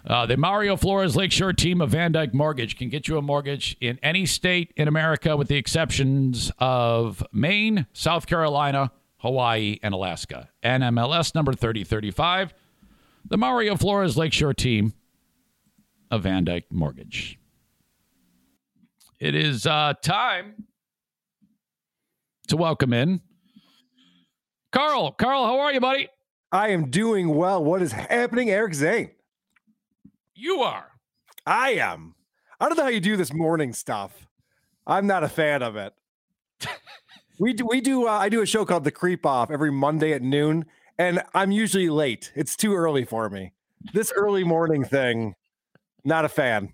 Uh, 0.04 0.26
the 0.26 0.36
Mario 0.36 0.76
Flores 0.76 1.14
Lakeshore 1.14 1.52
team 1.52 1.80
of 1.80 1.90
Van 1.90 2.10
Dyke 2.10 2.34
Mortgage 2.34 2.76
can 2.76 2.88
get 2.88 3.06
you 3.06 3.16
a 3.18 3.22
mortgage 3.22 3.76
in 3.80 4.00
any 4.02 4.26
state 4.26 4.72
in 4.76 4.88
America 4.88 5.36
with 5.36 5.46
the 5.48 5.56
exceptions 5.56 6.50
of 6.58 7.22
Maine, 7.32 7.86
South 7.92 8.26
Carolina, 8.26 8.90
Hawaii, 9.18 9.78
and 9.82 9.94
Alaska. 9.94 10.48
NMLS 10.64 11.34
number 11.34 11.52
3035. 11.52 12.52
The 13.28 13.36
Mario 13.36 13.76
Flores 13.76 14.16
Lakeshore 14.16 14.54
team 14.54 14.92
of 16.10 16.24
Van 16.24 16.44
Dyke 16.44 16.66
Mortgage. 16.70 17.38
It 19.20 19.36
is 19.36 19.66
uh, 19.66 19.94
time 20.02 20.64
to 22.48 22.56
welcome 22.56 22.92
in 22.92 23.20
Karl. 24.72 25.12
Karl, 25.12 25.44
how 25.46 25.60
are 25.60 25.72
you, 25.72 25.78
buddy? 25.78 26.08
I 26.50 26.70
am 26.70 26.90
doing 26.90 27.28
well. 27.36 27.62
What 27.62 27.82
is 27.82 27.92
happening, 27.92 28.50
Eric 28.50 28.74
Zane? 28.74 29.12
You 30.42 30.62
are. 30.62 30.90
I 31.46 31.74
am. 31.74 32.16
I 32.58 32.66
don't 32.66 32.76
know 32.76 32.82
how 32.82 32.88
you 32.88 32.98
do 32.98 33.16
this 33.16 33.32
morning 33.32 33.72
stuff. 33.72 34.26
I'm 34.88 35.06
not 35.06 35.22
a 35.22 35.28
fan 35.28 35.62
of 35.62 35.76
it. 35.76 35.92
we 37.38 37.52
do. 37.52 37.64
We 37.64 37.80
do. 37.80 38.08
Uh, 38.08 38.10
I 38.10 38.28
do 38.28 38.42
a 38.42 38.46
show 38.46 38.64
called 38.64 38.82
The 38.82 38.90
Creep 38.90 39.24
Off 39.24 39.52
every 39.52 39.70
Monday 39.70 40.12
at 40.14 40.20
noon, 40.20 40.64
and 40.98 41.22
I'm 41.32 41.52
usually 41.52 41.88
late. 41.88 42.32
It's 42.34 42.56
too 42.56 42.74
early 42.74 43.04
for 43.04 43.30
me. 43.30 43.52
This 43.92 44.12
early 44.16 44.42
morning 44.42 44.82
thing, 44.82 45.36
not 46.04 46.24
a 46.24 46.28
fan. 46.28 46.72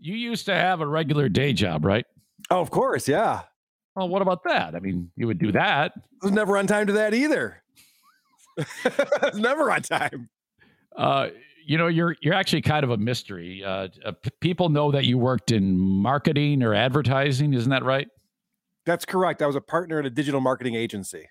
You 0.00 0.16
used 0.16 0.46
to 0.46 0.54
have 0.56 0.80
a 0.80 0.86
regular 0.88 1.28
day 1.28 1.52
job, 1.52 1.84
right? 1.84 2.06
Oh, 2.50 2.60
of 2.60 2.72
course, 2.72 3.06
yeah. 3.06 3.42
Well, 3.94 4.08
what 4.08 4.20
about 4.20 4.42
that? 4.42 4.74
I 4.74 4.80
mean, 4.80 5.12
you 5.14 5.28
would 5.28 5.38
do 5.38 5.52
that. 5.52 5.92
I 5.94 6.26
was 6.26 6.32
never 6.32 6.56
on 6.56 6.66
time 6.66 6.88
to 6.88 6.94
that 6.94 7.14
either. 7.14 7.62
I 8.58 9.30
was 9.30 9.38
never 9.38 9.70
on 9.70 9.82
time. 9.82 10.28
Uh, 10.96 11.28
you 11.66 11.76
know, 11.76 11.88
you're 11.88 12.16
you're 12.22 12.34
actually 12.34 12.62
kind 12.62 12.84
of 12.84 12.90
a 12.90 12.96
mystery. 12.96 13.62
Uh, 13.64 13.88
uh, 14.04 14.12
people 14.40 14.68
know 14.68 14.92
that 14.92 15.04
you 15.04 15.18
worked 15.18 15.50
in 15.50 15.76
marketing 15.76 16.62
or 16.62 16.72
advertising, 16.74 17.52
isn't 17.52 17.70
that 17.70 17.84
right? 17.84 18.06
That's 18.86 19.04
correct. 19.04 19.42
I 19.42 19.46
was 19.46 19.56
a 19.56 19.60
partner 19.60 19.98
at 19.98 20.06
a 20.06 20.10
digital 20.10 20.40
marketing 20.40 20.76
agency. 20.76 21.28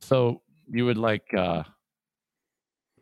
So 0.00 0.40
you 0.66 0.86
would 0.86 0.96
like 0.96 1.24
uh, 1.36 1.64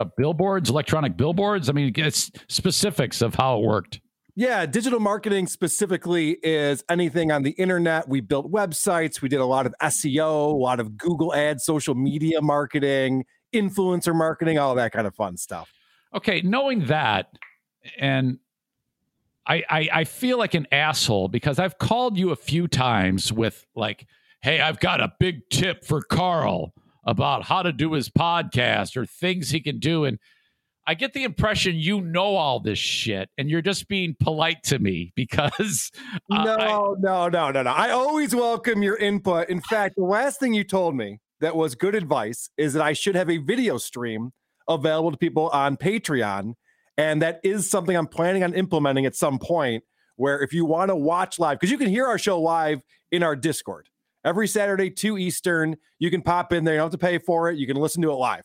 a 0.00 0.04
billboards, 0.04 0.68
electronic 0.68 1.16
billboards. 1.16 1.68
I 1.68 1.72
mean, 1.72 1.92
it's 1.96 2.32
specifics 2.48 3.22
of 3.22 3.36
how 3.36 3.58
it 3.58 3.62
worked. 3.64 4.00
Yeah, 4.34 4.66
digital 4.66 4.98
marketing 4.98 5.46
specifically 5.46 6.38
is 6.42 6.82
anything 6.88 7.30
on 7.30 7.42
the 7.42 7.50
internet. 7.50 8.08
We 8.08 8.20
built 8.20 8.50
websites, 8.50 9.20
we 9.20 9.28
did 9.28 9.40
a 9.40 9.46
lot 9.46 9.66
of 9.66 9.74
SEO, 9.80 10.52
a 10.52 10.56
lot 10.56 10.80
of 10.80 10.96
Google 10.96 11.34
ads, 11.34 11.64
social 11.64 11.94
media 11.94 12.40
marketing, 12.40 13.24
influencer 13.52 14.14
marketing, 14.14 14.58
all 14.58 14.74
that 14.76 14.92
kind 14.92 15.06
of 15.06 15.14
fun 15.14 15.36
stuff. 15.36 15.72
Okay, 16.14 16.40
knowing 16.42 16.86
that, 16.86 17.26
and 17.98 18.38
I, 19.46 19.62
I 19.68 19.88
I 19.92 20.04
feel 20.04 20.38
like 20.38 20.54
an 20.54 20.66
asshole 20.70 21.28
because 21.28 21.58
I've 21.58 21.78
called 21.78 22.16
you 22.18 22.30
a 22.30 22.36
few 22.36 22.68
times 22.68 23.32
with 23.32 23.64
like, 23.74 24.06
hey, 24.42 24.60
I've 24.60 24.78
got 24.80 25.00
a 25.00 25.12
big 25.18 25.48
tip 25.50 25.84
for 25.84 26.02
Karl 26.02 26.72
about 27.04 27.44
how 27.44 27.62
to 27.62 27.72
do 27.72 27.92
his 27.94 28.08
podcast 28.08 28.96
or 28.96 29.04
things 29.06 29.50
he 29.50 29.60
can 29.60 29.78
do. 29.80 30.04
And 30.04 30.18
I 30.86 30.94
get 30.94 31.12
the 31.14 31.24
impression 31.24 31.74
you 31.76 32.00
know 32.00 32.36
all 32.36 32.60
this 32.60 32.78
shit 32.78 33.28
and 33.36 33.48
you're 33.50 33.62
just 33.62 33.88
being 33.88 34.14
polite 34.20 34.62
to 34.64 34.78
me 34.78 35.12
because 35.16 35.90
uh, 36.30 36.44
No, 36.44 36.54
I- 36.54 36.66
no, 37.00 37.28
no, 37.28 37.50
no, 37.50 37.62
no. 37.62 37.70
I 37.70 37.90
always 37.90 38.34
welcome 38.34 38.82
your 38.84 38.96
input. 38.96 39.48
In 39.48 39.60
fact, 39.62 39.96
the 39.96 40.04
last 40.04 40.38
thing 40.38 40.54
you 40.54 40.62
told 40.64 40.94
me 40.96 41.18
that 41.42 41.56
was 41.56 41.74
good 41.74 41.94
advice 41.94 42.48
is 42.56 42.72
that 42.72 42.82
I 42.82 42.92
should 42.94 43.14
have 43.14 43.28
a 43.28 43.36
video 43.36 43.76
stream 43.76 44.32
available 44.68 45.10
to 45.10 45.18
people 45.18 45.48
on 45.50 45.76
Patreon. 45.76 46.54
And 46.96 47.20
that 47.20 47.40
is 47.42 47.68
something 47.68 47.96
I'm 47.96 48.06
planning 48.06 48.44
on 48.44 48.54
implementing 48.54 49.06
at 49.06 49.14
some 49.16 49.38
point 49.38 49.82
where 50.16 50.40
if 50.40 50.52
you 50.52 50.64
want 50.64 50.90
to 50.90 50.96
watch 50.96 51.38
live, 51.38 51.58
because 51.58 51.70
you 51.70 51.78
can 51.78 51.88
hear 51.88 52.06
our 52.06 52.18
show 52.18 52.40
live 52.40 52.82
in 53.10 53.22
our 53.22 53.34
Discord 53.34 53.88
every 54.24 54.46
Saturday, 54.46 54.88
2 54.90 55.18
Eastern. 55.18 55.76
You 55.98 56.10
can 56.10 56.22
pop 56.22 56.52
in 56.52 56.64
there, 56.64 56.74
you 56.74 56.78
don't 56.78 56.92
have 56.92 57.00
to 57.00 57.04
pay 57.06 57.18
for 57.18 57.50
it. 57.50 57.58
You 57.58 57.66
can 57.66 57.76
listen 57.76 58.02
to 58.02 58.10
it 58.10 58.14
live, 58.14 58.44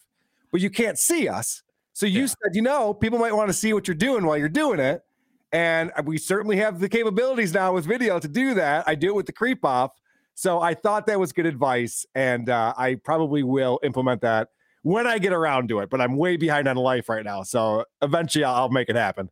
but 0.52 0.62
you 0.62 0.70
can't 0.70 0.98
see 0.98 1.28
us. 1.28 1.62
So 1.94 2.06
you 2.06 2.22
Yeah. 2.22 2.28
said, 2.28 2.56
you 2.56 2.62
know, 2.64 2.94
people 2.94 3.20
might 3.20 3.34
want 3.34 3.50
to 3.50 3.54
see 3.54 3.74
what 3.74 3.88
you're 3.88 3.96
doing 3.96 4.26
while 4.26 4.38
you're 4.38 4.50
doing 4.50 4.80
it. 4.80 5.04
And 5.52 5.92
uh, 5.96 6.04
we 6.04 6.18
certainly 6.18 6.58
have 6.58 6.80
the 6.80 6.90
capabilities 6.90 7.54
now 7.54 7.74
with 7.74 7.86
video 7.86 8.20
to 8.20 8.28
do 8.28 8.54
that. 8.56 8.88
I 8.88 8.96
do 8.96 9.10
it 9.10 9.16
with 9.16 9.28
the 9.28 9.34
creep 9.34 9.64
off. 9.64 9.92
So 10.40 10.62
I 10.62 10.76
thought 10.76 11.08
that 11.08 11.20
was 11.20 11.34
good 11.34 11.48
advice. 11.48 12.06
And 12.14 12.48
uh, 12.48 12.72
I 12.78 12.94
probably 13.04 13.42
will 13.42 13.80
implement 13.84 14.22
that 14.22 14.50
when 14.84 15.08
I 15.08 15.18
get 15.18 15.34
around 15.34 15.68
to 15.70 15.80
it. 15.80 15.90
But 15.90 16.00
I'm 16.00 16.16
way 16.16 16.38
behind 16.38 16.68
on 16.68 16.76
life 16.78 17.10
right 17.10 17.26
now. 17.26 17.42
So 17.42 17.86
eventually 18.04 18.44
I'll, 18.44 18.70
make 18.70 18.88
it 18.88 18.96
happen. 18.96 19.32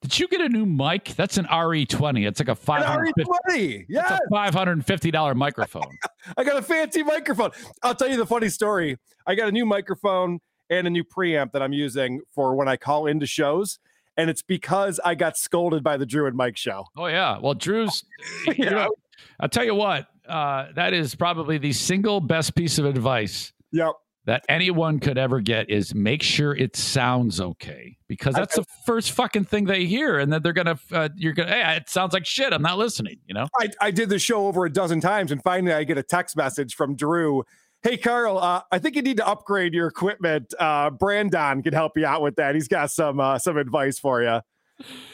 did 0.00 0.18
you 0.18 0.26
get 0.26 0.40
a 0.40 0.48
new 0.48 0.66
mic? 0.66 1.14
That's 1.14 1.36
an 1.38 1.44
RE20. 1.44 2.26
It's 2.26 2.40
like 2.40 2.48
a 2.48 2.56
550 2.56 3.22
RE20. 3.22 3.80
it's 3.82 3.84
Yes. 3.88 4.10
a 4.10 4.34
$550 4.34 5.36
microphone. 5.36 5.96
I 6.36 6.42
got 6.42 6.56
a 6.56 6.62
fancy 6.62 7.04
microphone. 7.04 7.50
I'll 7.84 7.94
tell 7.94 8.08
you 8.08 8.16
the 8.16 8.26
funny 8.26 8.48
story. 8.48 8.98
I 9.28 9.36
got 9.36 9.46
a 9.46 9.52
new 9.52 9.64
microphone 9.64 10.40
and 10.68 10.88
a 10.88 10.90
new 10.90 11.04
preamp 11.04 11.52
that 11.52 11.62
I'm 11.62 11.72
using 11.72 12.20
for 12.34 12.56
when 12.56 12.66
I 12.66 12.76
call 12.76 13.06
into 13.06 13.26
shows. 13.26 13.78
And 14.16 14.28
it's 14.28 14.42
because 14.42 14.98
I 15.04 15.14
got 15.14 15.36
scolded 15.36 15.84
by 15.84 15.96
the 15.96 16.04
Drew 16.04 16.26
and 16.26 16.36
Mike 16.36 16.56
show. 16.56 16.86
Oh 16.96 17.06
yeah. 17.06 17.38
Well, 17.40 17.54
Drew's. 17.54 18.04
you 18.56 18.68
know, 18.68 18.90
I'll 19.38 19.48
tell 19.48 19.64
you 19.64 19.76
what. 19.76 20.08
Uh, 20.28 20.66
that 20.74 20.92
is 20.92 21.14
probably 21.14 21.58
the 21.58 21.72
single 21.72 22.20
best 22.20 22.54
piece 22.54 22.78
of 22.78 22.84
advice 22.84 23.52
Yep. 23.72 23.92
that 24.26 24.44
anyone 24.48 25.00
could 25.00 25.18
ever 25.18 25.40
get 25.40 25.68
is 25.68 25.94
make 25.94 26.22
sure 26.22 26.54
it 26.54 26.76
sounds 26.76 27.40
okay 27.40 27.96
because 28.08 28.34
I- 28.36 28.40
that's 28.40 28.54
the 28.56 28.64
first 28.86 29.10
fucking 29.12 29.44
thing 29.44 29.64
they 29.64 29.84
hear, 29.84 30.18
and 30.18 30.32
then 30.32 30.42
they're 30.42 30.52
gonna. 30.52 30.78
Uh, 30.92 31.08
you're 31.16 31.32
gonna. 31.32 31.50
Hey, 31.50 31.76
it 31.76 31.88
sounds 31.88 32.12
like 32.12 32.24
shit. 32.26 32.52
I'm 32.52 32.62
not 32.62 32.78
listening. 32.78 33.16
You 33.26 33.34
know. 33.34 33.48
I, 33.60 33.68
I 33.80 33.90
did 33.90 34.08
the 34.10 34.18
show 34.18 34.46
over 34.46 34.64
a 34.64 34.70
dozen 34.72 35.00
times, 35.00 35.32
and 35.32 35.42
finally 35.42 35.72
I 35.72 35.84
get 35.84 35.98
a 35.98 36.02
text 36.02 36.36
message 36.36 36.74
from 36.74 36.94
Drew. 36.94 37.42
Hey, 37.82 37.96
Karl, 37.96 38.38
uh, 38.38 38.62
I 38.70 38.78
think 38.78 38.94
you 38.94 39.02
need 39.02 39.16
to 39.16 39.26
upgrade 39.26 39.74
your 39.74 39.88
equipment. 39.88 40.54
Uh, 40.56 40.90
Brandon 40.90 41.64
can 41.64 41.72
help 41.72 41.96
you 41.96 42.06
out 42.06 42.22
with 42.22 42.36
that. 42.36 42.54
He's 42.54 42.68
got 42.68 42.92
some 42.92 43.18
uh, 43.18 43.40
some 43.40 43.56
advice 43.56 43.98
for 43.98 44.22
you. 44.22 44.40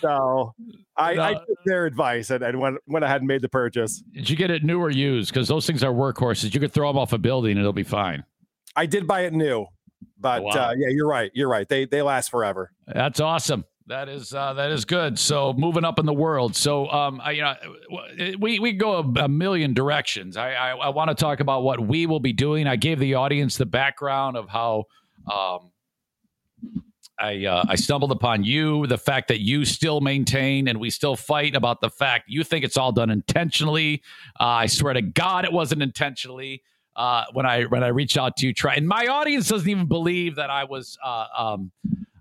So 0.01 0.55
I, 0.97 1.13
I 1.19 1.35
took 1.35 1.59
their 1.67 1.85
advice 1.87 2.31
and, 2.31 2.43
and 2.43 2.59
went, 2.61 2.79
went 2.87 3.05
ahead 3.05 3.21
and 3.21 3.29
made 3.29 3.43
the 3.43 3.49
purchase. 3.49 4.03
Did 4.15 4.31
you 4.31 4.37
get 4.37 4.51
it 4.51 4.65
new 4.65 4.81
or 4.81 4.91
used? 4.91 5.33
Because 5.33 5.49
those 5.49 5.67
things 5.67 5.83
are 5.85 5.93
workhorses. 5.93 6.55
You 6.55 6.61
could 6.61 6.73
throw 6.73 6.89
them 6.89 6.99
off 6.99 7.13
a 7.13 7.19
building 7.19 7.53
and 7.53 7.61
it'll 7.61 7.73
be 7.73 7.83
fine. 7.83 8.25
I 8.77 8.87
did 8.87 9.07
buy 9.07 9.23
it 9.23 9.33
new, 9.33 9.67
but 10.19 10.41
Oh, 10.41 10.45
wow. 10.45 10.51
uh, 10.51 10.75
yeah, 10.79 10.89
you're 10.91 11.09
right. 11.09 11.31
You're 11.35 11.49
right. 11.49 11.69
They 11.69 11.85
they 11.85 12.01
last 12.03 12.31
forever. 12.31 12.71
That's 12.87 13.21
awesome. 13.21 13.65
That 13.89 14.09
is 14.09 14.33
uh, 14.35 14.53
that 14.55 14.71
is 14.71 14.85
good. 14.85 15.19
So 15.19 15.53
moving 15.55 15.85
up 15.85 15.99
in 15.99 16.07
the 16.07 16.13
world. 16.15 16.55
So 16.55 16.89
um, 16.91 17.21
I, 17.25 17.31
you 17.33 17.43
know, 17.43 17.55
we 18.39 18.59
we 18.61 18.73
go 18.73 18.97
a, 18.99 19.25
a 19.25 19.29
million 19.29 19.75
directions. 19.75 20.37
I 20.37 20.53
I, 20.53 20.71
I 20.77 20.89
want 20.91 21.09
to 21.09 21.15
talk 21.15 21.41
about 21.41 21.63
what 21.63 21.81
we 21.81 22.07
will 22.07 22.21
be 22.21 22.33
doing. 22.35 22.67
I 22.67 22.77
gave 22.77 22.99
the 23.01 23.15
audience 23.15 23.57
the 23.57 23.67
background 23.67 24.37
of 24.37 24.49
how 24.49 24.85
um, 25.33 25.73
I 27.21 27.47
uh, 27.47 27.65
I 27.69 27.75
stumbled 27.75 28.13
upon 28.13 28.45
you, 28.45 28.87
the 28.87 28.99
fact 28.99 29.29
that 29.29 29.41
you 29.41 29.65
still 29.65 30.01
maintain 30.01 30.69
and 30.69 30.79
we 30.79 30.91
still 30.91 31.17
fight 31.17 31.55
about 31.55 31.81
the 31.81 31.91
fact 31.91 32.25
you 32.29 32.45
think 32.45 32.65
it's 32.65 32.77
all 32.77 32.93
done 32.93 33.11
intentionally. 33.11 34.03
Uh, 34.39 34.45
I 34.45 34.67
swear 34.67 34.95
to 34.95 35.03
God, 35.03 35.45
it 35.45 35.53
wasn't 35.53 35.83
intentionally. 35.83 36.63
Uh, 36.95 37.25
when 37.33 37.47
I 37.47 37.65
when 37.65 37.85
I 37.85 37.89
reached 37.89 38.19
out 38.19 38.37
to 38.39 38.47
you, 38.47 38.53
try 38.53 38.75
and 38.75 38.87
my 38.87 39.07
audience 39.07 39.49
doesn't 39.49 39.69
even 39.69 39.87
believe 39.87 40.37
that 40.37 40.51
I 40.51 40.65
was 40.65 40.99
uh, 41.05 41.27
um, 41.37 41.71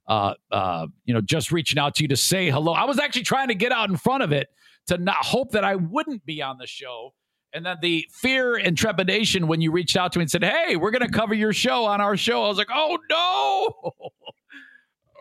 uh, 0.08 0.34
uh, 0.52 0.88
you 1.06 1.14
know, 1.14 1.22
just 1.22 1.52
reaching 1.52 1.78
out 1.80 1.96
to 1.96 2.04
you 2.04 2.08
to 2.10 2.18
say 2.18 2.50
hello. 2.50 2.74
I 2.74 2.86
was 2.86 3.00
actually 3.00 3.24
trying 3.24 3.50
to 3.50 3.56
get 3.56 3.72
out 3.72 3.90
in 3.90 3.98
front 3.98 4.24
of 4.24 4.32
it 4.32 4.50
to 4.88 4.98
not 4.98 5.18
hope 5.18 5.52
that 5.52 5.64
I 5.64 5.76
wouldn't 5.76 6.26
be 6.26 6.42
on 6.42 6.58
the 6.58 6.68
show. 6.68 7.14
And 7.54 7.66
then 7.66 7.78
the 7.82 8.06
fear 8.12 8.56
and 8.56 8.78
trepidation 8.78 9.48
when 9.48 9.62
you 9.62 9.72
reached 9.72 9.98
out 9.98 10.12
to 10.14 10.20
me 10.20 10.24
and 10.24 10.32
said, 10.32 10.44
Hey, 10.44 10.76
we're 10.76 10.92
going 10.92 11.06
to 11.06 11.12
cover 11.12 11.34
your 11.34 11.54
show 11.54 11.86
on 11.86 12.02
our 12.02 12.16
show. 12.16 12.44
I 12.44 12.48
was 12.48 12.58
like, 12.58 12.70
Oh, 12.74 12.98
no. 13.10 13.94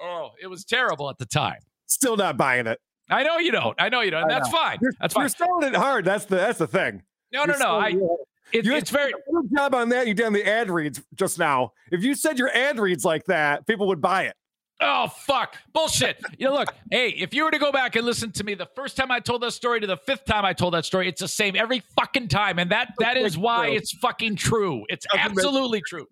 oh, 0.02 0.30
it 0.40 0.46
was 0.46 0.64
terrible 0.64 1.10
at 1.10 1.18
the 1.18 1.26
time. 1.26 1.58
Still 1.86 2.16
not 2.16 2.36
buying 2.36 2.66
it. 2.66 2.80
I 3.08 3.22
know 3.22 3.38
you 3.38 3.52
don't. 3.52 3.80
I 3.80 3.88
know 3.88 4.00
you 4.00 4.10
don't. 4.10 4.22
And 4.22 4.30
that's 4.30 4.48
fine. 4.48 4.78
You're, 4.80 4.92
That's 5.00 5.14
fine. 5.14 5.22
you're 5.22 5.28
selling 5.28 5.68
it 5.68 5.76
hard. 5.76 6.04
That's 6.04 6.24
the 6.24 6.36
that's 6.36 6.58
the 6.58 6.66
thing. 6.66 7.02
No, 7.32 7.44
no, 7.44 7.52
You're 7.52 7.62
no. 7.62 7.76
I, 7.76 7.90
selling 7.92 8.16
it 8.52 8.64
You 8.66 8.74
it's 8.74 8.90
very, 8.90 9.12
Good 9.12 9.50
job 9.56 9.74
on 9.74 9.88
that. 9.90 10.06
You 10.06 10.14
did 10.14 10.26
on 10.26 10.32
the 10.32 10.46
ad 10.46 10.70
reads 10.70 11.02
just 11.14 11.38
now. 11.38 11.72
If 11.90 12.02
you 12.02 12.14
said 12.14 12.38
your 12.38 12.50
ad 12.50 12.78
reads 12.78 13.04
like 13.04 13.24
that, 13.26 13.66
people 13.66 13.86
would 13.88 14.00
buy 14.00 14.24
it. 14.24 14.34
Oh 14.80 15.08
fuck. 15.08 15.56
Bullshit. 15.72 16.20
you 16.38 16.46
know, 16.46 16.54
look, 16.54 16.74
hey, 16.90 17.10
if 17.10 17.32
you 17.32 17.44
were 17.44 17.50
to 17.50 17.58
go 17.58 17.72
back 17.72 17.96
and 17.96 18.04
listen 18.04 18.30
to 18.32 18.44
me 18.44 18.54
the 18.54 18.68
first 18.74 18.96
time 18.96 19.10
I 19.10 19.20
told 19.20 19.42
that 19.42 19.52
story 19.52 19.80
to 19.80 19.86
the 19.86 19.96
fifth 19.96 20.24
time 20.24 20.44
I 20.44 20.52
told 20.52 20.74
that 20.74 20.84
story, 20.84 21.08
it's 21.08 21.20
the 21.20 21.28
same 21.28 21.56
every 21.56 21.82
fucking 21.98 22.28
time. 22.28 22.58
And 22.58 22.70
that 22.70 22.92
that 22.98 23.16
is 23.16 23.38
why 23.38 23.68
it's 23.68 23.92
fucking 23.92 24.36
true. 24.36 24.84
It's 24.88 25.06
absolutely 25.16 25.80
true. 25.86 26.06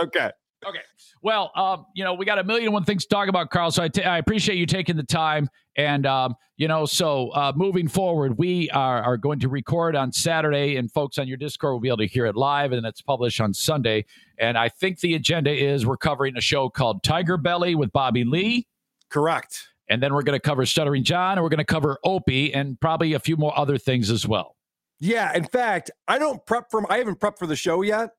Okay. 0.00 0.30
Okay. 0.66 0.80
Well, 1.22 1.50
um, 1.54 1.86
you 1.94 2.04
know, 2.04 2.14
we 2.14 2.26
got 2.26 2.38
a 2.38 2.44
million 2.44 2.66
and 2.66 2.74
one 2.74 2.84
things 2.84 3.04
to 3.04 3.08
talk 3.08 3.28
about, 3.28 3.50
Karl. 3.50 3.70
So 3.70 3.82
I, 3.82 3.88
t- 3.88 4.02
I 4.02 4.18
appreciate 4.18 4.56
you 4.56 4.66
taking 4.66 4.96
the 4.96 5.02
time. 5.02 5.48
And, 5.76 6.04
um, 6.04 6.34
you 6.56 6.68
know, 6.68 6.84
so 6.84 7.30
uh, 7.30 7.52
moving 7.56 7.88
forward, 7.88 8.36
we 8.36 8.68
are, 8.70 9.02
are 9.02 9.16
going 9.16 9.38
to 9.40 9.48
record 9.48 9.96
on 9.96 10.12
Saturday, 10.12 10.76
and 10.76 10.92
folks 10.92 11.16
on 11.16 11.26
your 11.28 11.38
Discord 11.38 11.72
will 11.72 11.80
be 11.80 11.88
able 11.88 11.98
to 11.98 12.06
hear 12.06 12.26
it 12.26 12.36
live, 12.36 12.72
and 12.72 12.84
then 12.84 12.88
it's 12.88 13.00
published 13.00 13.40
on 13.40 13.54
Sunday. 13.54 14.04
And 14.38 14.58
I 14.58 14.68
think 14.68 15.00
the 15.00 15.14
agenda 15.14 15.50
is 15.50 15.86
we're 15.86 15.96
covering 15.96 16.36
a 16.36 16.40
show 16.40 16.68
called 16.68 17.02
Tiger 17.02 17.38
Belly 17.38 17.74
with 17.74 17.92
Bobby 17.92 18.24
Lee. 18.24 18.66
Correct. 19.08 19.68
And 19.88 20.02
then 20.02 20.12
we're 20.12 20.22
going 20.22 20.38
to 20.38 20.42
cover 20.42 20.66
Stuttering 20.66 21.04
John, 21.04 21.38
and 21.38 21.42
we're 21.42 21.48
going 21.48 21.58
to 21.58 21.64
cover 21.64 21.98
Opie, 22.04 22.52
and 22.52 22.78
probably 22.78 23.14
a 23.14 23.20
few 23.20 23.36
more 23.36 23.56
other 23.58 23.78
things 23.78 24.10
as 24.10 24.28
well. 24.28 24.56
Yeah. 24.98 25.34
In 25.34 25.44
fact, 25.44 25.90
I 26.06 26.18
don't 26.18 26.44
prep 26.44 26.70
for, 26.70 26.90
I 26.92 26.98
haven't 26.98 27.20
prepped 27.20 27.38
for 27.38 27.46
the 27.46 27.56
show 27.56 27.80
yet 27.80 28.10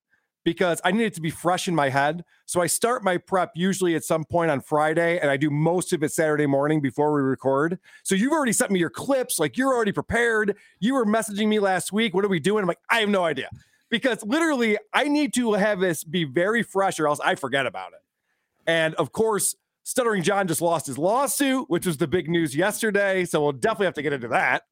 because 0.43 0.81
I 0.83 0.91
need 0.91 1.03
it 1.03 1.13
to 1.15 1.21
be 1.21 1.29
fresh 1.29 1.67
in 1.67 1.75
my 1.75 1.89
head. 1.89 2.23
So 2.45 2.61
I 2.61 2.67
start 2.67 3.03
my 3.03 3.17
prep 3.17 3.51
usually 3.55 3.95
at 3.95 4.03
some 4.03 4.25
point 4.25 4.51
on 4.51 4.61
Friday 4.61 5.19
and 5.19 5.29
I 5.29 5.37
do 5.37 5.49
most 5.49 5.93
of 5.93 6.03
it 6.03 6.11
Saturday 6.11 6.47
morning 6.47 6.81
before 6.81 7.13
we 7.13 7.21
record. 7.21 7.79
So 8.03 8.15
you've 8.15 8.31
already 8.31 8.53
sent 8.53 8.71
me 8.71 8.79
your 8.79 8.89
clips, 8.89 9.39
like 9.39 9.57
you're 9.57 9.73
already 9.73 9.91
prepared. 9.91 10.57
You 10.79 10.95
were 10.95 11.05
messaging 11.05 11.47
me 11.47 11.59
last 11.59 11.91
week. 11.91 12.13
What 12.13 12.25
are 12.25 12.29
we 12.29 12.39
doing? 12.39 12.63
I'm 12.63 12.67
like, 12.67 12.79
I 12.89 12.99
have 13.01 13.09
no 13.09 13.23
idea. 13.23 13.49
Because 13.89 14.23
literally, 14.23 14.77
I 14.93 15.03
need 15.03 15.33
to 15.33 15.53
have 15.53 15.79
this 15.79 16.03
be 16.03 16.23
very 16.23 16.63
fresh 16.63 16.99
or 16.99 17.07
else 17.07 17.19
I 17.19 17.35
forget 17.35 17.65
about 17.65 17.91
it. 17.91 17.99
And 18.65 18.95
of 18.95 19.11
course, 19.11 19.55
Stuttering 19.83 20.23
John 20.23 20.47
just 20.47 20.61
lost 20.61 20.87
his 20.87 20.97
lawsuit, 20.97 21.69
which 21.69 21.85
was 21.85 21.97
the 21.97 22.07
big 22.07 22.29
news 22.29 22.55
yesterday. 22.55 23.25
So 23.25 23.41
we'll 23.41 23.51
definitely 23.51 23.87
have 23.87 23.95
to 23.95 24.01
get 24.01 24.13
into 24.13 24.29
that. 24.29 24.63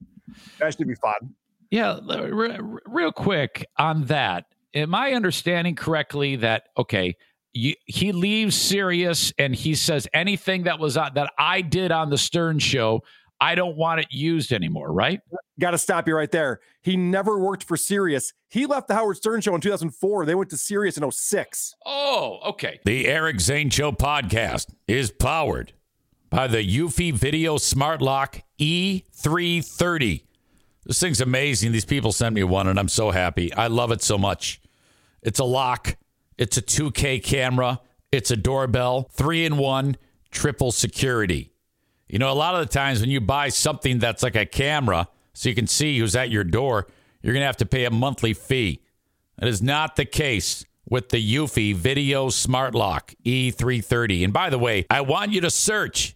That 0.60 0.76
should 0.78 0.88
be 0.88 0.96
fun. 0.96 1.36
Yeah, 1.72 2.00
re- 2.08 2.60
real 2.86 3.12
quick 3.12 3.66
on 3.78 4.06
that 4.06 4.46
am 4.74 4.96
I 4.96 5.14
understanding 5.14 5.76
correctly 5.76 6.36
that 6.38 6.70
okay, 6.78 7.16
you, 7.54 7.74
he 7.86 8.12
leaves 8.12 8.56
Sirius 8.56 9.34
and 9.38 9.56
he 9.56 9.76
says 9.76 10.08
anything 10.14 10.64
that 10.64 10.80
was 10.80 10.98
on, 10.98 11.14
that 11.16 11.32
I 11.38 11.62
did 11.62 11.92
on 11.92 12.10
the 12.10 12.18
Stern 12.18 12.60
show, 12.60 13.02
I 13.42 13.56
don't 13.56 13.78
want 13.78 14.02
it 14.02 14.08
used 14.12 14.52
anymore, 14.52 14.92
right? 14.92 15.22
Got 15.60 15.72
to 15.72 15.78
stop 15.78 16.08
you 16.08 16.16
right 16.16 16.32
there. 16.32 16.60
He 16.82 16.98
never 16.98 17.40
worked 17.40 17.64
for 17.64 17.78
Sirius. 17.78 18.34
He 18.50 18.66
left 18.66 18.88
the 18.88 18.96
Howard 18.96 19.18
Stern 19.18 19.42
show 19.42 19.56
in 19.56 19.62
2004. 19.62 20.26
They 20.26 20.36
went 20.36 20.50
to 20.50 20.58
Sirius 20.58 20.98
in 20.98 21.10
06. 21.10 21.76
Oh, 21.86 22.40
okay. 22.48 22.80
The 22.86 23.08
Eric 23.08 23.40
Zane 23.40 23.70
Show 23.70 23.92
podcast 23.92 24.74
is 24.88 25.12
powered 25.12 25.74
by 26.30 26.48
the 26.48 26.64
Eufy 26.64 27.14
Video 27.14 27.58
Smart 27.58 28.02
Lock 28.02 28.42
E330. 28.60 30.24
This 30.90 31.00
thing's 31.00 31.22
amazing. 31.22 31.72
These 31.72 31.86
people 31.86 32.12
sent 32.12 32.34
me 32.34 32.44
one, 32.44 32.68
and 32.68 32.80
I'm 32.80 32.88
so 32.88 33.12
happy. 33.12 33.54
I 33.54 33.68
love 33.68 33.92
it 33.92 34.02
so 34.02 34.18
much. 34.18 34.60
It's 35.22 35.38
a 35.38 35.44
lock, 35.44 35.96
it's 36.36 36.58
a 36.58 36.64
2K 36.64 37.24
camera, 37.24 37.80
it's 38.12 38.32
a 38.32 38.36
doorbell, 38.36 39.08
three 39.12 39.46
in 39.46 39.58
one, 39.58 39.98
triple 40.32 40.72
security. 40.72 41.52
You 42.08 42.18
know, 42.18 42.32
a 42.32 42.34
lot 42.34 42.56
of 42.56 42.62
the 42.62 42.74
times 42.74 43.02
when 43.02 43.12
you 43.12 43.22
buy 43.22 43.50
something 43.50 44.00
that's 44.00 44.24
like 44.24 44.36
a 44.36 44.48
camera, 44.48 45.08
so 45.34 45.48
you 45.50 45.54
can 45.54 45.68
see 45.68 46.00
who's 46.00 46.16
at 46.16 46.32
your 46.32 46.44
door, 46.44 46.88
you're 47.22 47.34
going 47.34 47.44
to 47.44 47.46
have 47.46 47.58
to 47.58 47.68
pay 47.68 47.86
a 47.86 47.92
monthly 47.92 48.34
fee. 48.34 48.82
That 49.38 49.48
is 49.48 49.62
not 49.62 49.96
the 49.96 50.06
case 50.06 50.66
with 50.90 51.10
the 51.10 51.36
Eufy 51.36 51.76
Video 51.76 52.30
Smart 52.30 52.74
Lock 52.74 53.14
E330. 53.24 54.24
And 54.24 54.34
by 54.34 54.50
the 54.50 54.58
way, 54.58 54.88
I 54.90 55.02
want 55.02 55.34
you 55.34 55.42
to 55.42 55.52
search 55.52 56.16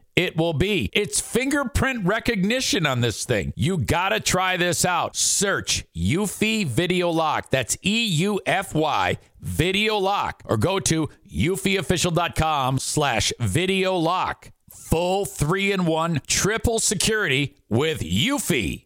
it 0.15 0.37
will 0.37 0.53
be. 0.53 0.89
It's 0.93 1.19
fingerprint 1.19 2.05
recognition 2.05 2.85
on 2.85 3.01
this 3.01 3.25
thing. 3.25 3.53
You 3.55 3.77
gotta 3.77 4.19
try 4.19 4.57
this 4.57 4.85
out. 4.85 5.15
Search 5.15 5.85
Eufy 5.95 6.65
Video 6.65 7.09
Lock. 7.09 7.49
That's 7.49 7.77
E 7.83 8.05
U 8.05 8.39
F 8.45 8.73
Y 8.75 9.17
Video 9.39 9.97
Lock. 9.97 10.43
Or 10.45 10.57
go 10.57 10.79
to 10.79 11.09
eufyofficial.com 11.31 12.79
slash 12.79 13.33
video 13.39 13.95
lock. 13.95 14.51
Full 14.69 15.25
three 15.25 15.71
in 15.71 15.85
one 15.85 16.21
triple 16.27 16.79
security 16.79 17.55
with 17.69 17.99
Eufy. 18.01 18.85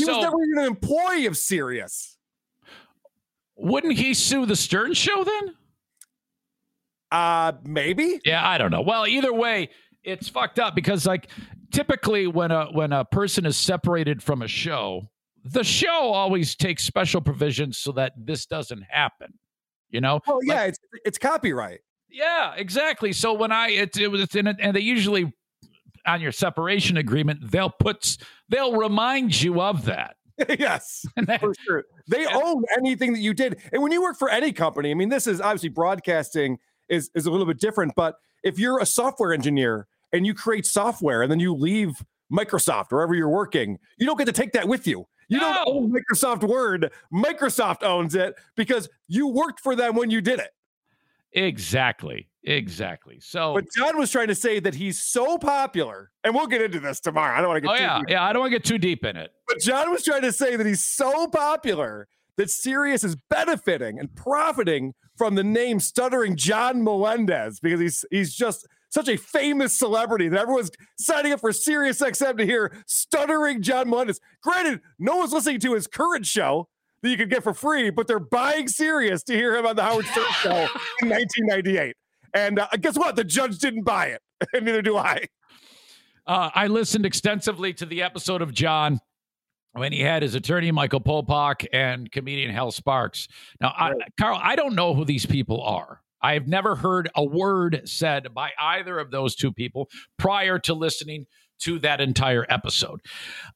He 0.00 0.04
so 0.06 0.16
was 0.16 0.24
never 0.24 0.36
even 0.44 0.58
an 0.58 0.66
employee 0.66 1.26
of 1.26 1.36
Sirius. 1.36 2.16
wouldn't 3.56 3.94
he 3.98 4.14
sue 4.14 4.46
the 4.46 4.56
Stern 4.56 4.94
show 4.94 5.22
then? 5.24 5.54
Uh, 7.10 7.52
maybe. 7.64 8.20
Yeah, 8.24 8.46
I 8.46 8.58
don't 8.58 8.70
know. 8.70 8.82
Well, 8.82 9.06
either 9.06 9.32
way, 9.32 9.70
it's 10.04 10.28
fucked 10.28 10.58
up 10.58 10.74
because 10.74 11.06
like 11.06 11.28
typically 11.72 12.26
when 12.26 12.50
a 12.50 12.66
when 12.66 12.92
a 12.92 13.04
person 13.04 13.44
is 13.46 13.56
separated 13.56 14.22
from 14.22 14.42
a 14.42 14.48
show, 14.48 15.10
the 15.44 15.64
show 15.64 15.88
always 16.12 16.54
takes 16.54 16.84
special 16.84 17.20
provisions 17.20 17.78
so 17.78 17.92
that 17.92 18.12
this 18.16 18.46
doesn't 18.46 18.82
happen. 18.88 19.34
You 19.90 20.00
know? 20.00 20.20
Well, 20.26 20.38
yeah, 20.44 20.54
Like- 20.54 20.68
it's 20.70 20.78
it's 21.04 21.18
copyright. 21.18 21.80
yeah, 22.08 22.54
exactly. 22.56 23.12
So 23.12 23.32
when 23.34 23.50
I 23.50 23.70
it, 23.70 23.96
it 23.96 24.08
was 24.08 24.34
in 24.36 24.46
it, 24.46 24.56
and 24.60 24.74
they 24.76 24.80
usually 24.80 25.32
on 26.06 26.20
your 26.20 26.32
separation 26.32 26.96
agreement 26.96 27.50
they'll 27.50 27.70
put 27.70 28.16
they'll 28.48 28.76
remind 28.76 29.40
you 29.40 29.60
of 29.60 29.84
that. 29.86 30.16
yes, 30.58 31.04
that- 31.16 31.40
for 31.40 31.52
sure. 31.66 31.84
They 32.08 32.26
own 32.26 32.64
anything 32.78 33.12
that 33.12 33.20
you 33.20 33.34
did. 33.34 33.60
And 33.72 33.82
when 33.82 33.92
you 33.92 34.02
work 34.02 34.18
for 34.18 34.30
any 34.30 34.52
company, 34.52 34.90
I 34.90 34.94
mean, 34.94 35.08
this 35.10 35.26
is 35.26 35.40
obviously 35.40 35.68
broadcasting 35.68 36.58
is 36.88 37.10
is 37.14 37.26
a 37.26 37.30
little 37.30 37.46
bit 37.46 37.58
different. 37.60 37.92
But 37.94 38.16
if 38.42 38.58
you're 38.58 38.80
a 38.80 38.86
software 38.86 39.32
engineer 39.32 39.86
and 40.12 40.26
you 40.26 40.34
create 40.34 40.66
software 40.66 41.22
and 41.22 41.30
then 41.30 41.38
you 41.40 41.54
leave 41.54 42.02
Microsoft 42.32 42.86
wherever 42.90 43.14
you're 43.14 43.28
working, 43.28 43.78
you 43.98 44.06
don't 44.06 44.16
get 44.16 44.24
to 44.26 44.32
take 44.32 44.52
that 44.52 44.66
with 44.66 44.86
you. 44.86 45.06
You 45.28 45.38
No. 45.38 45.52
don't 45.64 45.68
own 45.68 45.92
Microsoft 45.92 46.42
Word. 46.48 46.90
Microsoft 47.12 47.82
owns 47.84 48.14
it 48.14 48.34
because 48.56 48.88
you 49.08 49.28
worked 49.28 49.60
for 49.60 49.76
them 49.76 49.94
when 49.94 50.10
you 50.10 50.20
did 50.20 50.40
it. 50.40 50.50
exactly. 51.32 52.28
Exactly. 52.44 53.18
So 53.20 53.54
But 53.54 53.64
John 53.76 53.98
was 53.98 54.10
trying 54.10 54.28
to 54.28 54.34
say 54.34 54.60
that 54.60 54.74
he's 54.74 55.00
so 55.02 55.36
popular, 55.38 56.10
and 56.24 56.34
we'll 56.34 56.46
get 56.46 56.62
into 56.62 56.80
this 56.80 57.00
tomorrow. 57.00 57.36
I 57.36 57.40
don't 57.40 57.48
want 57.48 57.58
to 57.58 57.68
get 57.68 57.70
Oh 57.70 57.76
too 57.76 57.82
yeah, 57.82 57.98
deep. 57.98 58.06
yeah. 58.10 58.24
I 58.24 58.32
don't 58.32 58.40
want 58.40 58.52
to 58.52 58.58
get 58.58 58.64
too 58.64 58.78
deep 58.78 59.04
in 59.04 59.16
it. 59.16 59.30
But 59.46 59.60
John 59.60 59.90
was 59.90 60.04
trying 60.04 60.22
to 60.22 60.32
say 60.32 60.56
that 60.56 60.66
he's 60.66 60.84
so 60.84 61.26
popular 61.28 62.08
that 62.36 62.48
Sirius 62.50 63.04
is 63.04 63.16
benefiting 63.28 63.98
and 63.98 64.14
profiting 64.14 64.94
from 65.18 65.34
the 65.34 65.44
name 65.44 65.80
Stuttering 65.80 66.34
John 66.36 66.82
Melendez 66.82 67.60
because 67.60 67.80
he's 67.80 68.04
he's 68.10 68.34
just 68.34 68.66
such 68.88 69.08
a 69.08 69.16
famous 69.18 69.72
celebrity 69.78 70.28
that 70.28 70.40
everyone's 70.40 70.70
signing 70.98 71.32
up 71.32 71.40
for 71.40 71.52
Sirius 71.52 72.00
XM 72.00 72.38
to 72.38 72.46
hear 72.46 72.72
Stuttering 72.86 73.60
John 73.62 73.88
Melendez. 73.90 74.18
Granted, 74.42 74.80
no 74.98 75.16
one's 75.18 75.32
listening 75.32 75.60
to 75.60 75.74
his 75.74 75.86
current 75.86 76.24
show 76.26 76.68
that 77.02 77.10
you 77.10 77.16
could 77.16 77.30
get 77.30 77.42
for 77.42 77.54
free, 77.54 77.90
but 77.90 78.08
they're 78.08 78.18
buying 78.18 78.66
Sirius 78.66 79.22
to 79.24 79.34
hear 79.34 79.54
him 79.56 79.66
on 79.66 79.76
the 79.76 79.82
Howard 79.82 80.06
Stern 80.06 80.24
show 80.40 80.66
in 81.02 81.08
1998. 81.10 81.94
And 82.34 82.58
uh, 82.58 82.68
guess 82.80 82.96
what? 82.96 83.16
The 83.16 83.24
judge 83.24 83.58
didn't 83.58 83.82
buy 83.82 84.06
it, 84.06 84.22
and 84.52 84.64
neither 84.64 84.82
do 84.82 84.96
I. 84.96 85.26
Uh, 86.26 86.50
I 86.54 86.66
listened 86.68 87.06
extensively 87.06 87.72
to 87.74 87.86
the 87.86 88.02
episode 88.02 88.42
of 88.42 88.52
John 88.52 89.00
when 89.72 89.92
he 89.92 90.00
had 90.00 90.22
his 90.22 90.34
attorney 90.34 90.70
Michael 90.70 91.00
Popok 91.00 91.66
and 91.72 92.10
comedian 92.10 92.52
Hal 92.52 92.70
Sparks. 92.70 93.28
Now, 93.60 93.72
I, 93.76 93.92
Karl, 94.18 94.38
I 94.40 94.56
don't 94.56 94.74
know 94.74 94.94
who 94.94 95.04
these 95.04 95.26
people 95.26 95.62
are. 95.62 96.02
I've 96.22 96.46
never 96.46 96.76
heard 96.76 97.08
a 97.16 97.24
word 97.24 97.82
said 97.84 98.34
by 98.34 98.50
either 98.60 98.98
of 98.98 99.10
those 99.10 99.34
two 99.34 99.52
people 99.52 99.88
prior 100.18 100.58
to 100.60 100.74
listening 100.74 101.26
to 101.60 101.78
that 101.80 102.00
entire 102.00 102.46
episode. 102.48 103.00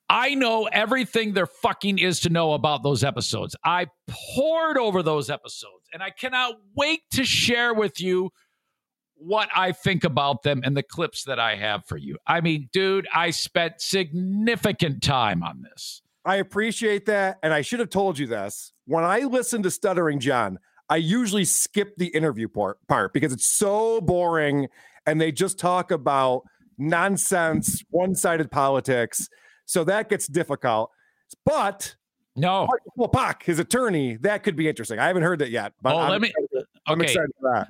I 0.08 0.34
know 0.34 0.64
everything 0.64 1.32
there 1.32 1.46
fucking 1.46 1.98
is 1.98 2.20
to 2.20 2.30
know 2.30 2.52
about 2.52 2.82
those 2.82 3.02
episodes. 3.02 3.56
I 3.64 3.86
poured 4.08 4.78
over 4.78 5.02
those 5.02 5.30
episodes 5.30 5.88
and 5.92 6.02
I 6.02 6.10
cannot 6.10 6.56
wait 6.76 7.00
to 7.12 7.24
share 7.24 7.72
with 7.72 8.00
you 8.00 8.30
what 9.26 9.48
I 9.56 9.72
think 9.72 10.04
about 10.04 10.42
them 10.42 10.60
and 10.64 10.76
the 10.76 10.82
clips 10.82 11.24
that 11.24 11.38
I 11.40 11.56
have 11.56 11.84
for 11.86 11.96
you. 11.96 12.18
I 12.26 12.40
mean, 12.40 12.68
dude, 12.72 13.06
I 13.14 13.30
spent 13.30 13.80
significant 13.80 15.02
time 15.02 15.42
on 15.42 15.62
this. 15.62 16.02
I 16.24 16.36
appreciate 16.36 17.06
that. 17.06 17.38
And 17.42 17.52
I 17.52 17.62
should 17.62 17.80
have 17.80 17.90
told 17.90 18.18
you 18.18 18.26
this. 18.26 18.72
When 18.86 19.04
I 19.04 19.20
listen 19.20 19.62
to 19.62 19.70
Stuttering 19.70 20.20
John, 20.20 20.58
I 20.90 20.96
usually 20.96 21.44
skip 21.44 21.96
the 21.96 22.08
interview 22.08 22.48
part, 22.48 22.78
part 22.88 23.12
because 23.14 23.32
it's 23.32 23.46
so 23.46 24.00
boring 24.00 24.68
and 25.06 25.20
they 25.20 25.32
just 25.32 25.58
talk 25.58 25.90
about 25.90 26.42
nonsense, 26.76 27.82
one 27.90 28.14
sided 28.14 28.50
politics. 28.50 29.28
So 29.66 29.84
that 29.84 30.08
gets 30.08 30.26
difficult. 30.26 30.90
But 31.46 31.94
No. 32.36 32.68
well, 32.96 33.08
Pac, 33.08 33.42
his 33.44 33.58
attorney, 33.58 34.16
that 34.16 34.42
could 34.42 34.56
be 34.56 34.68
interesting. 34.68 34.98
I 34.98 35.06
haven't 35.06 35.22
heard 35.22 35.38
that 35.38 35.50
yet. 35.50 35.72
But 35.82 35.94
Oh, 35.94 35.98
I'm, 35.98 36.10
let 36.10 36.20
me- 36.20 36.28
excited, 36.28 36.66
I'm 36.86 37.00
excited 37.00 37.30
for 37.40 37.50
that. 37.54 37.68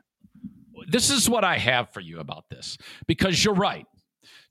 This 0.88 1.10
is 1.10 1.28
what 1.28 1.44
I 1.44 1.58
have 1.58 1.92
for 1.92 2.00
you 2.00 2.20
about 2.20 2.44
this 2.50 2.76
because 3.06 3.44
you're 3.44 3.54
right. 3.54 3.86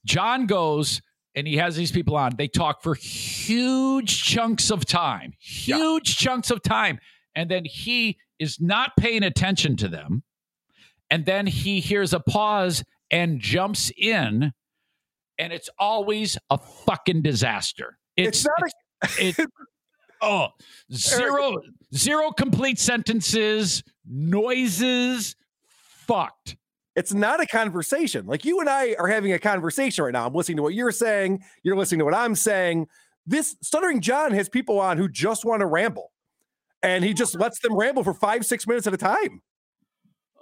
John 0.06 0.46
goes 0.46 1.02
and 1.36 1.48
he 1.48 1.58
has 1.58 1.76
these 1.76 1.92
people 1.92 2.16
on. 2.16 2.34
They 2.38 2.48
talk 2.48 2.84
for 2.84 2.94
huge 2.96 4.24
chunks 4.24 4.70
of 4.70 4.86
time, 4.86 5.34
huge 5.40 6.18
chunks 6.18 6.52
of 6.52 6.62
time. 6.62 7.00
And 7.36 7.50
then 7.50 7.66
he 7.66 8.18
is 8.40 8.60
not 8.62 8.92
paying 8.98 9.24
attention 9.24 9.76
to 9.78 9.88
them. 9.88 10.24
And 11.10 11.26
then 11.26 11.48
he 11.48 11.80
hears 11.80 12.14
a 12.14 12.20
pause 12.20 12.84
and 13.10 13.40
jumps 13.40 13.92
in. 13.98 14.54
And 15.40 15.52
it's 15.54 15.70
always 15.80 16.38
a 16.50 16.58
fucking 16.58 17.24
disaster. 17.24 17.98
It's, 18.16 18.46
It's 18.46 18.46
not 18.46 18.70
a- 19.20 19.28
it, 19.44 19.50
oh, 20.22 20.50
zero, 20.94 21.58
zero 21.96 22.32
complete 22.32 22.80
sentences, 22.80 23.84
noises, 24.08 25.36
fucked. 26.08 26.56
It's 26.96 27.14
not 27.14 27.42
a 27.42 27.48
conversation. 27.48 28.26
Like 28.28 28.46
you 28.46 28.60
and 28.60 28.70
I 28.70 28.96
are 29.00 29.08
having 29.08 29.34
a 29.34 29.40
conversation 29.40 30.04
right 30.04 30.14
now. 30.14 30.28
I'm 30.28 30.34
listening 30.34 30.58
to 30.58 30.64
what 30.64 30.76
you're 30.76 30.92
saying. 30.92 31.44
You're 31.64 31.76
listening 31.76 32.00
to 32.00 32.06
what 32.06 32.14
I'm 32.14 32.36
saying. 32.36 32.88
This 33.26 33.56
Stuttering 33.62 34.02
John 34.02 34.32
has 34.32 34.48
people 34.48 34.80
on 34.80 34.98
who 34.98 35.08
just 35.08 35.46
want 35.46 35.62
to 35.62 35.66
ramble. 35.66 36.12
And 36.84 37.04
he 37.04 37.14
just 37.14 37.36
lets 37.40 37.60
them 37.60 37.76
ramble 37.76 38.04
for 38.04 38.14
five, 38.14 38.46
six 38.46 38.68
minutes 38.68 38.86
at 38.86 38.94
a 38.94 38.98
time. 38.98 39.42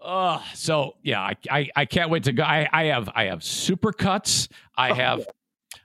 Uh, 0.01 0.41
so 0.55 0.95
yeah, 1.03 1.21
I, 1.21 1.35
I 1.49 1.69
I 1.75 1.85
can't 1.85 2.09
wait 2.09 2.23
to 2.23 2.33
go. 2.33 2.41
I, 2.41 2.67
I 2.73 2.85
have 2.85 3.09
I 3.13 3.25
have 3.25 3.43
super 3.43 3.93
cuts. 3.93 4.49
I 4.75 4.93
have 4.93 5.27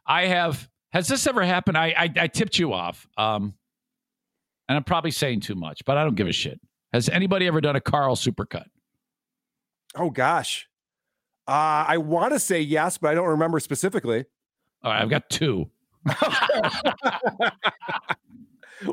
I 0.07 0.27
have 0.27 0.69
has 0.93 1.07
this 1.07 1.27
ever 1.27 1.45
happened? 1.45 1.77
I, 1.77 1.89
I 1.89 2.13
I 2.23 2.27
tipped 2.27 2.59
you 2.59 2.73
off. 2.73 3.07
Um 3.19 3.53
and 4.69 4.77
I'm 4.77 4.85
probably 4.85 5.11
saying 5.11 5.41
too 5.41 5.55
much, 5.55 5.85
but 5.85 5.99
I 5.99 6.05
don't 6.05 6.15
give 6.15 6.27
a 6.27 6.33
shit. 6.33 6.59
Has 6.95 7.11
anybody 7.11 7.47
ever 7.47 7.61
done 7.61 7.77
a 7.77 7.81
Karl 7.81 8.17
supercut? 8.17 8.65
Oh 9.97 10.11
gosh. 10.11 10.69
Uh, 11.49 11.85
I 11.89 11.99
want 11.99 12.33
to 12.33 12.39
say 12.41 12.61
yes, 12.61 12.99
but 12.99 13.11
I 13.11 13.15
don't 13.15 13.29
remember 13.29 13.61
specifically. 13.61 14.25
All 14.83 14.93
right, 14.93 15.03
I've 15.03 15.11
got 15.11 15.29
two. 15.31 15.71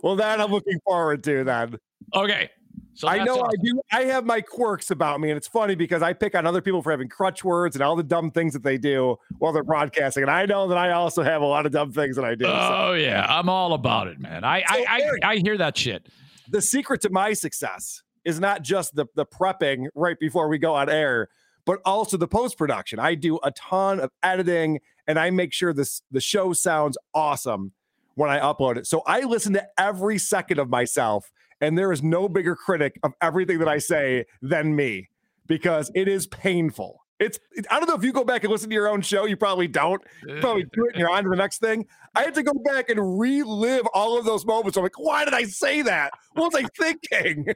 Well, 0.01 0.15
that 0.15 0.39
I'm 0.39 0.49
looking 0.51 0.79
forward 0.85 1.23
to 1.25 1.43
then. 1.43 1.77
Okay. 2.13 2.49
So 2.93 3.07
I 3.07 3.23
know 3.23 3.41
I 3.41 3.49
do. 3.61 3.81
I 3.91 4.03
have 4.05 4.23
my 4.23 4.39
quirks 4.39 4.91
about 4.91 5.19
me, 5.19 5.29
and 5.29 5.37
it's 5.37 5.47
funny 5.47 5.73
because 5.75 6.01
I 6.01 6.13
pick 6.13 6.35
on 6.35 6.45
other 6.45 6.61
people 6.61 6.81
for 6.81 6.91
having 6.91 7.09
crutch 7.09 7.43
words 7.43 7.75
and 7.75 7.83
all 7.83 7.95
the 7.95 8.03
dumb 8.03 8.29
things 8.31 8.53
that 8.53 8.63
they 8.63 8.77
do 8.77 9.17
while 9.39 9.51
they're 9.51 9.63
broadcasting. 9.63 10.23
And 10.23 10.31
I 10.31 10.45
know 10.45 10.67
that 10.67 10.77
I 10.77 10.91
also 10.91 11.23
have 11.23 11.41
a 11.41 11.45
lot 11.45 11.65
of 11.65 11.71
dumb 11.71 11.91
things 11.91 12.15
that 12.15 12.23
I 12.23 12.35
do. 12.35 12.45
So 12.45 12.51
Oh 12.53 12.93
yeah, 12.93 13.25
I'm 13.27 13.49
all 13.49 13.73
about 13.73 14.07
it, 14.07 14.19
man. 14.19 14.43
I 14.43 14.59
I, 14.67 14.85
I 14.87 15.31
I 15.31 15.35
hear 15.37 15.57
that 15.57 15.75
shit. 15.75 16.07
the 16.49 16.61
secret 16.61 17.01
to 17.01 17.09
my 17.09 17.33
success 17.33 18.02
is 18.25 18.39
not 18.39 18.61
just 18.61 18.95
the 18.95 19.05
the 19.15 19.25
prepping 19.25 19.87
right 19.95 20.19
before 20.19 20.47
we 20.47 20.57
go 20.57 20.75
on 20.75 20.89
air, 20.89 21.29
but 21.65 21.79
also 21.85 22.17
the 22.17 22.27
post 22.27 22.57
production. 22.57 22.99
I 22.99 23.15
do 23.15 23.39
a 23.43 23.51
ton 23.51 23.99
of 23.99 24.11
editing, 24.21 24.79
and 25.07 25.19
I 25.19 25.29
make 25.29 25.53
sure 25.53 25.73
this 25.73 26.01
the 26.11 26.21
show 26.21 26.53
sounds 26.53 26.97
awesome 27.13 27.71
when 28.15 28.29
I 28.29 28.39
upload 28.39 28.77
it. 28.77 28.87
So 28.87 29.01
I 29.05 29.21
listen 29.21 29.53
to 29.53 29.67
every 29.77 30.17
second 30.17 30.59
of 30.59 30.69
myself, 30.69 31.31
and 31.61 31.77
there 31.77 31.91
is 31.91 32.03
no 32.03 32.29
bigger 32.29 32.55
critic 32.55 32.99
of 33.03 33.13
everything 33.21 33.59
that 33.59 33.67
I 33.67 33.77
say 33.77 34.25
than 34.41 34.75
me 34.75 35.09
because 35.47 35.91
it 35.95 36.07
is 36.07 36.27
painful. 36.27 37.01
It's 37.19 37.39
I 37.69 37.79
don't 37.79 37.87
know 37.87 37.95
if 37.95 38.03
you 38.03 38.11
go 38.11 38.23
back 38.23 38.43
and 38.43 38.51
listen 38.51 38.69
to 38.69 38.73
your 38.73 38.89
own 38.89 39.01
show, 39.01 39.25
you 39.25 39.37
probably 39.37 39.67
don't. 39.67 40.01
You 40.27 40.39
probably 40.41 40.63
do 40.73 40.85
it 40.85 40.93
and 40.93 40.99
you're 40.99 41.09
on 41.09 41.23
to 41.23 41.29
the 41.29 41.35
next 41.35 41.59
thing. 41.59 41.85
I 42.15 42.23
had 42.23 42.33
to 42.35 42.43
go 42.43 42.53
back 42.65 42.89
and 42.89 43.19
relive 43.19 43.87
all 43.93 44.17
of 44.17 44.25
those 44.25 44.45
moments. 44.45 44.77
I'm 44.77 44.83
like, 44.83 44.99
why 44.99 45.23
did 45.23 45.33
I 45.33 45.43
say 45.43 45.83
that? 45.83 46.11
What 46.33 46.53
was 46.53 46.63
I 46.63 46.67
thinking? 46.77 47.47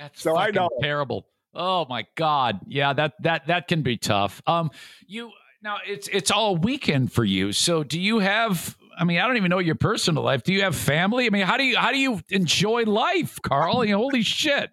That's 0.00 0.22
So 0.22 0.36
I 0.36 0.50
know. 0.50 0.68
terrible. 0.80 1.26
Oh 1.54 1.86
my 1.88 2.06
god. 2.14 2.60
Yeah, 2.66 2.92
that 2.92 3.14
that 3.22 3.46
that 3.46 3.68
can 3.68 3.82
be 3.82 3.96
tough. 3.96 4.42
Um 4.46 4.70
you 5.06 5.30
now 5.62 5.78
it's 5.86 6.08
it's 6.08 6.30
all 6.30 6.56
weekend 6.56 7.12
for 7.12 7.24
you. 7.24 7.52
So 7.52 7.82
do 7.82 8.00
you 8.00 8.18
have 8.20 8.76
I 8.98 9.04
mean, 9.04 9.18
I 9.18 9.26
don't 9.28 9.36
even 9.36 9.50
know 9.50 9.60
your 9.60 9.76
personal 9.76 10.24
life. 10.24 10.42
Do 10.42 10.52
you 10.52 10.62
have 10.62 10.74
family? 10.74 11.26
I 11.26 11.30
mean, 11.30 11.46
how 11.46 11.56
do 11.56 11.64
you 11.64 11.76
how 11.76 11.92
do 11.92 11.98
you 11.98 12.20
enjoy 12.30 12.82
life, 12.82 13.38
Karl? 13.42 13.86
Holy 13.86 14.22
shit. 14.22 14.70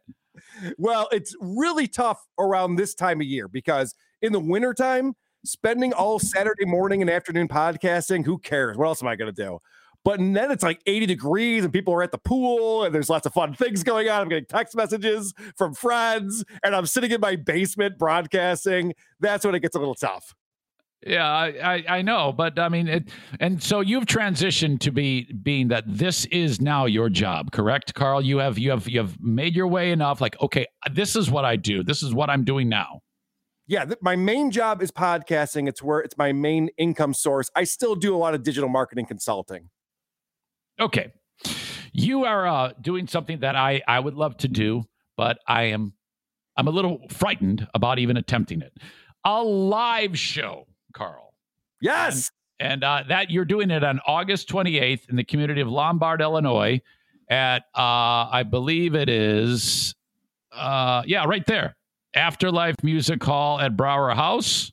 Well, 0.78 1.08
it's 1.12 1.36
really 1.40 1.88
tough 1.88 2.26
around 2.40 2.76
this 2.76 2.96
time 2.96 3.22
of 3.22 3.28
year 3.28 3.48
because 3.48 3.94
in 4.22 4.32
the 4.32 4.40
wintertime, 4.40 5.14
spending 5.44 5.94
all 5.94 6.18
Saturday 6.18 6.66
morning 6.66 7.02
and 7.02 7.10
afternoon 7.10 7.48
podcasting, 7.48 8.26
who 8.26 8.38
cares? 8.40 8.78
What 8.78 8.88
else 8.88 9.04
am 9.04 9.08
I 9.08 9.16
going 9.16 9.34
to 9.34 9.44
do? 9.44 9.60
But 10.06 10.20
then 10.20 10.52
it's 10.52 10.64
like 10.64 10.82
80 10.86 11.08
degrees 11.08 11.64
and 11.64 11.74
people 11.74 11.92
are 11.96 12.04
at 12.04 12.12
the 12.12 12.20
pool 12.20 12.84
and 12.84 12.94
there's 12.94 13.10
lots 13.10 13.26
of 13.26 13.34
fun 13.34 13.56
things 13.56 13.84
going 13.84 14.08
on. 14.08 14.22
I'm 14.22 14.30
getting 14.30 14.46
text 14.46 14.76
messages 14.76 15.34
from 15.58 15.74
friends 15.74 16.46
and 16.64 16.76
I'm 16.76 16.86
sitting 16.86 17.12
in 17.12 17.20
my 17.20 17.36
basement 17.36 17.98
broadcasting. 17.98 18.94
That's 19.20 19.44
when 19.44 19.56
it 19.56 19.62
gets 19.62 19.76
a 19.76 19.80
little 19.80 19.96
tough. 19.96 20.36
Yeah, 21.06 21.28
I, 21.28 21.48
I, 21.48 21.84
I 21.98 22.02
know, 22.02 22.32
but 22.32 22.58
I 22.58 22.70
mean, 22.70 22.88
it, 22.88 23.10
and 23.40 23.62
so 23.62 23.82
you've 23.82 24.06
transitioned 24.06 24.80
to 24.82 24.92
be 24.92 25.32
being 25.34 25.68
that 25.68 25.84
this 25.88 26.26
is 26.26 26.62
now 26.62 26.86
your 26.86 27.10
job, 27.10 27.52
correct, 27.52 27.94
Karl? 27.94 28.24
You 28.24 28.40
have 28.40 28.58
you 28.58 28.72
have 28.72 28.88
you 28.88 29.00
have 29.00 29.20
made 29.20 29.56
your 29.56 29.68
way 29.68 29.92
enough. 29.92 30.20
Like, 30.20 30.40
okay, 30.42 30.66
this 30.92 31.16
is 31.16 31.30
what 31.30 31.46
I 31.46 31.58
do. 31.58 31.84
This 31.84 32.02
is 32.02 32.12
what 32.14 32.32
I'm 32.32 32.44
doing 32.44 32.70
now. 32.70 33.02
Yeah, 33.68 33.86
th- 33.86 34.00
my 34.02 34.16
main 34.16 34.50
job 34.50 34.82
is 34.82 34.92
podcasting. 34.92 35.68
It's 35.68 35.84
where 35.84 36.00
it's 36.00 36.18
my 36.18 36.32
main 36.32 36.70
income 36.78 37.14
source. 37.14 37.52
I 37.56 37.66
still 37.66 37.96
do 37.96 38.16
a 38.16 38.18
lot 38.18 38.34
of 38.34 38.42
digital 38.42 38.70
marketing 38.70 39.06
consulting. 39.06 39.70
Okay, 40.80 41.12
you 41.94 42.26
are 42.26 42.48
uh, 42.48 42.74
doing 42.82 43.08
something 43.08 43.40
that 43.40 43.56
I 43.56 43.82
I 43.88 44.00
would 44.00 44.16
love 44.16 44.38
to 44.38 44.48
do, 44.48 44.84
but 45.16 45.40
I 45.48 45.64
am 45.64 45.94
I'm 46.58 46.68
a 46.68 46.72
little 46.72 47.00
frightened 47.10 47.68
about 47.74 48.00
even 48.00 48.18
attempting 48.18 48.62
it. 48.62 48.74
A 49.26 49.42
live 49.44 50.18
show, 50.18 50.68
Karl. 50.94 51.34
Yes. 51.82 52.32
and 52.60 52.84
uh, 52.84 53.04
that 53.10 53.32
you're 53.32 53.46
doing 53.46 53.70
it 53.72 53.84
on 53.84 54.00
August 54.08 54.48
28th 54.50 55.10
in 55.10 55.16
the 55.16 55.24
community 55.24 55.62
of 55.62 55.68
Lombard, 55.68 56.22
Illinois, 56.22 56.82
at 57.30 57.64
uh, 57.76 58.30
I 58.32 58.44
believe 58.50 58.96
it 58.96 59.10
is, 59.10 59.94
uh, 60.54 61.04
yeah, 61.06 61.26
right 61.26 61.46
there, 61.46 61.76
Afterlife 62.14 62.76
Music 62.84 63.22
Hall 63.24 63.60
at 63.60 63.76
Brauer 63.76 64.16
House. 64.16 64.72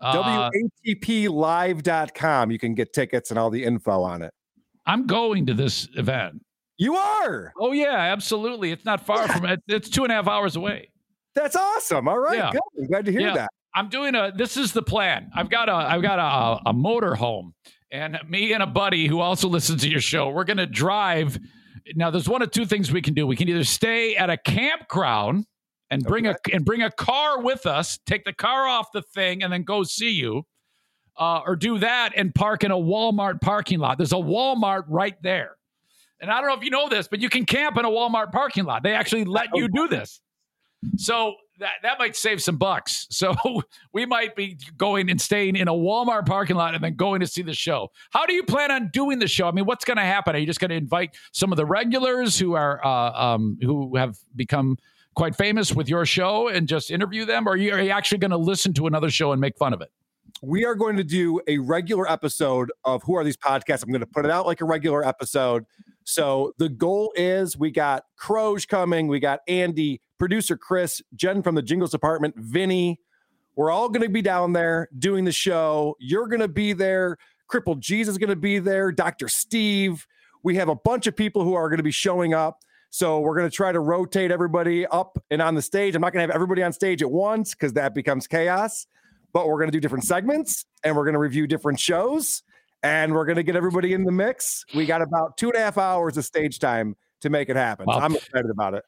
Uh, 0.00 0.50
WATPlive.com. 0.94 2.50
You 2.50 2.58
can 2.58 2.74
get 2.74 2.92
tickets 2.92 3.30
and 3.30 3.38
all 3.38 3.50
the 3.50 3.64
info 3.64 4.02
on 4.02 4.22
it. 4.22 4.32
I'm 4.88 5.06
going 5.06 5.46
to 5.46 5.54
this 5.54 5.86
event. 5.94 6.42
You 6.78 6.96
are. 6.96 7.52
Oh 7.58 7.72
yeah, 7.72 7.94
absolutely. 7.96 8.72
It's 8.72 8.84
not 8.84 9.04
far 9.06 9.28
from 9.28 9.44
it. 9.46 9.60
It's 9.68 9.88
two 9.88 10.02
and 10.04 10.10
a 10.12 10.16
half 10.16 10.26
hours 10.28 10.56
away. 10.56 10.90
That's 11.34 11.54
awesome. 11.54 12.08
All 12.08 12.18
right. 12.18 12.36
Yeah. 12.38 12.50
Good. 12.52 12.60
I'm 12.80 12.86
glad 12.88 13.04
to 13.06 13.12
hear 13.12 13.20
Yeah. 13.20 13.34
that. 13.34 13.50
I'm 13.74 13.88
doing 13.88 14.14
a. 14.14 14.32
This 14.34 14.56
is 14.56 14.72
the 14.72 14.82
plan. 14.82 15.30
I've 15.36 15.50
got 15.50 15.68
a. 15.68 15.74
I've 15.74 16.02
got 16.02 16.18
a, 16.18 16.70
a 16.70 16.72
motor 16.72 17.14
home, 17.14 17.52
and 17.92 18.18
me 18.28 18.52
and 18.54 18.62
a 18.62 18.66
buddy 18.66 19.06
who 19.06 19.20
also 19.20 19.46
listens 19.48 19.82
to 19.82 19.88
your 19.88 20.00
show. 20.00 20.30
We're 20.30 20.44
gonna 20.44 20.66
drive. 20.66 21.38
Now, 21.94 22.10
there's 22.10 22.28
one 22.28 22.42
of 22.42 22.50
two 22.50 22.64
things 22.66 22.90
we 22.92 23.02
can 23.02 23.14
do. 23.14 23.26
We 23.26 23.36
can 23.36 23.48
either 23.48 23.64
stay 23.64 24.16
at 24.16 24.30
a 24.30 24.36
campground 24.36 25.44
and 25.90 26.02
bring 26.02 26.26
a 26.26 26.34
and 26.52 26.64
bring 26.64 26.82
a 26.82 26.90
car 26.90 27.40
with 27.42 27.66
us, 27.66 27.98
take 28.06 28.24
the 28.24 28.32
car 28.32 28.66
off 28.66 28.88
the 28.92 29.02
thing, 29.14 29.42
and 29.42 29.52
then 29.52 29.62
go 29.64 29.82
see 29.84 30.10
you, 30.10 30.44
uh, 31.18 31.42
or 31.46 31.56
do 31.56 31.78
that 31.78 32.12
and 32.16 32.34
park 32.34 32.64
in 32.64 32.70
a 32.70 32.76
Walmart 32.76 33.40
parking 33.40 33.78
lot. 33.78 33.98
There's 33.98 34.12
a 34.12 34.16
Walmart 34.16 34.84
right 34.88 35.20
there, 35.22 35.56
and 36.20 36.30
I 36.30 36.40
don't 36.40 36.48
know 36.48 36.56
if 36.56 36.64
you 36.64 36.70
know 36.70 36.88
this, 36.88 37.08
but 37.08 37.20
you 37.20 37.28
can 37.28 37.44
camp 37.44 37.76
in 37.76 37.84
a 37.84 37.90
Walmart 37.90 38.32
parking 38.32 38.64
lot. 38.64 38.82
They 38.82 38.94
actually 38.94 39.24
let 39.24 39.48
you 39.54 39.68
do 39.68 39.88
this. 39.88 40.20
So 40.96 41.34
that 41.58 41.72
that 41.82 41.98
might 41.98 42.16
save 42.16 42.42
some 42.42 42.56
bucks. 42.56 43.06
So 43.18 43.34
we 43.92 44.06
might 44.06 44.36
be 44.36 44.58
going 44.76 45.10
and 45.10 45.20
staying 45.20 45.56
in 45.56 45.66
a 45.66 45.72
Walmart 45.72 46.24
parking 46.24 46.54
lot 46.54 46.76
and 46.76 46.84
then 46.84 46.94
going 46.94 47.18
to 47.18 47.26
see 47.26 47.42
the 47.42 47.52
show. 47.52 47.90
How 48.10 48.26
do 48.26 48.32
you 48.32 48.44
plan 48.44 48.70
on 48.70 48.90
doing 48.92 49.18
the 49.18 49.26
show? 49.26 49.48
I 49.48 49.50
mean, 49.50 49.64
what's 49.64 49.84
going 49.84 49.96
to 49.96 50.04
happen? 50.04 50.36
Are 50.36 50.38
you 50.38 50.46
just 50.46 50.60
going 50.60 50.70
to 50.70 50.76
invite 50.76 51.16
some 51.32 51.52
of 51.52 51.56
the 51.56 51.66
regulars 51.66 52.38
who 52.38 52.54
are 52.54 52.84
uh, 52.86 53.10
um, 53.12 53.58
who 53.60 53.96
have 53.96 54.18
become 54.36 54.78
quite 55.16 55.34
famous 55.34 55.74
with 55.74 55.88
your 55.88 56.06
show 56.06 56.46
and 56.46 56.68
just 56.68 56.92
interview 56.92 57.24
them, 57.24 57.48
or 57.48 57.52
are 57.52 57.56
you, 57.56 57.72
are 57.72 57.82
you 57.82 57.90
actually 57.90 58.18
going 58.18 58.30
to 58.30 58.36
listen 58.36 58.72
to 58.74 58.86
another 58.86 59.10
show 59.10 59.32
and 59.32 59.40
make 59.40 59.58
fun 59.58 59.72
of 59.72 59.80
it? 59.80 59.90
We 60.42 60.64
are 60.64 60.74
going 60.74 60.96
to 60.96 61.04
do 61.04 61.40
a 61.46 61.58
regular 61.58 62.10
episode 62.10 62.70
of 62.84 63.02
Who 63.04 63.16
Are 63.16 63.24
These 63.24 63.36
Podcasts. 63.36 63.82
I'm 63.82 63.90
going 63.90 64.00
to 64.00 64.06
put 64.06 64.24
it 64.24 64.30
out 64.30 64.46
like 64.46 64.60
a 64.60 64.64
regular 64.64 65.04
episode. 65.04 65.64
So 66.04 66.52
the 66.58 66.68
goal 66.68 67.12
is 67.16 67.58
we 67.58 67.70
got 67.70 68.04
Croge 68.20 68.66
coming, 68.68 69.08
we 69.08 69.20
got 69.20 69.40
Andy, 69.48 70.00
producer 70.18 70.56
Chris, 70.56 71.02
Jen 71.14 71.42
from 71.42 71.54
the 71.54 71.62
Jingles 71.62 71.90
department, 71.90 72.34
Vinny. 72.36 73.00
We're 73.56 73.70
all 73.70 73.88
going 73.88 74.06
to 74.06 74.08
be 74.08 74.22
down 74.22 74.52
there 74.52 74.88
doing 74.98 75.24
the 75.24 75.32
show. 75.32 75.96
You're 75.98 76.28
going 76.28 76.40
to 76.40 76.48
be 76.48 76.72
there. 76.72 77.16
Crippled 77.48 77.80
Jesus 77.80 78.12
is 78.12 78.18
going 78.18 78.30
to 78.30 78.36
be 78.36 78.58
there. 78.58 78.92
Dr. 78.92 79.28
Steve. 79.28 80.06
We 80.44 80.54
have 80.54 80.68
a 80.68 80.76
bunch 80.76 81.08
of 81.08 81.16
people 81.16 81.42
who 81.42 81.54
are 81.54 81.68
going 81.68 81.78
to 81.78 81.82
be 81.82 81.90
showing 81.90 82.32
up. 82.32 82.60
So 82.90 83.18
we're 83.18 83.36
going 83.36 83.50
to 83.50 83.54
try 83.54 83.72
to 83.72 83.80
rotate 83.80 84.30
everybody 84.30 84.86
up 84.86 85.18
and 85.30 85.42
on 85.42 85.56
the 85.56 85.62
stage. 85.62 85.96
I'm 85.96 86.00
not 86.00 86.12
going 86.12 86.26
to 86.26 86.32
have 86.32 86.34
everybody 86.34 86.62
on 86.62 86.72
stage 86.72 87.02
at 87.02 87.10
once 87.10 87.54
because 87.54 87.72
that 87.72 87.92
becomes 87.92 88.28
chaos 88.28 88.86
but 89.32 89.46
we're 89.46 89.58
going 89.58 89.68
to 89.68 89.72
do 89.72 89.80
different 89.80 90.04
segments 90.04 90.64
and 90.84 90.96
we're 90.96 91.04
going 91.04 91.14
to 91.14 91.18
review 91.20 91.46
different 91.46 91.78
shows 91.78 92.42
and 92.82 93.12
we're 93.12 93.24
going 93.24 93.36
to 93.36 93.42
get 93.42 93.56
everybody 93.56 93.92
in 93.92 94.04
the 94.04 94.12
mix. 94.12 94.64
We 94.74 94.86
got 94.86 95.02
about 95.02 95.36
two 95.36 95.48
and 95.48 95.56
a 95.56 95.60
half 95.60 95.78
hours 95.78 96.16
of 96.16 96.24
stage 96.24 96.58
time 96.58 96.96
to 97.20 97.30
make 97.30 97.48
it 97.48 97.56
happen. 97.56 97.86
Wow. 97.86 97.94
So 97.94 98.00
I'm 98.00 98.16
excited 98.16 98.50
about 98.50 98.74
it. 98.74 98.84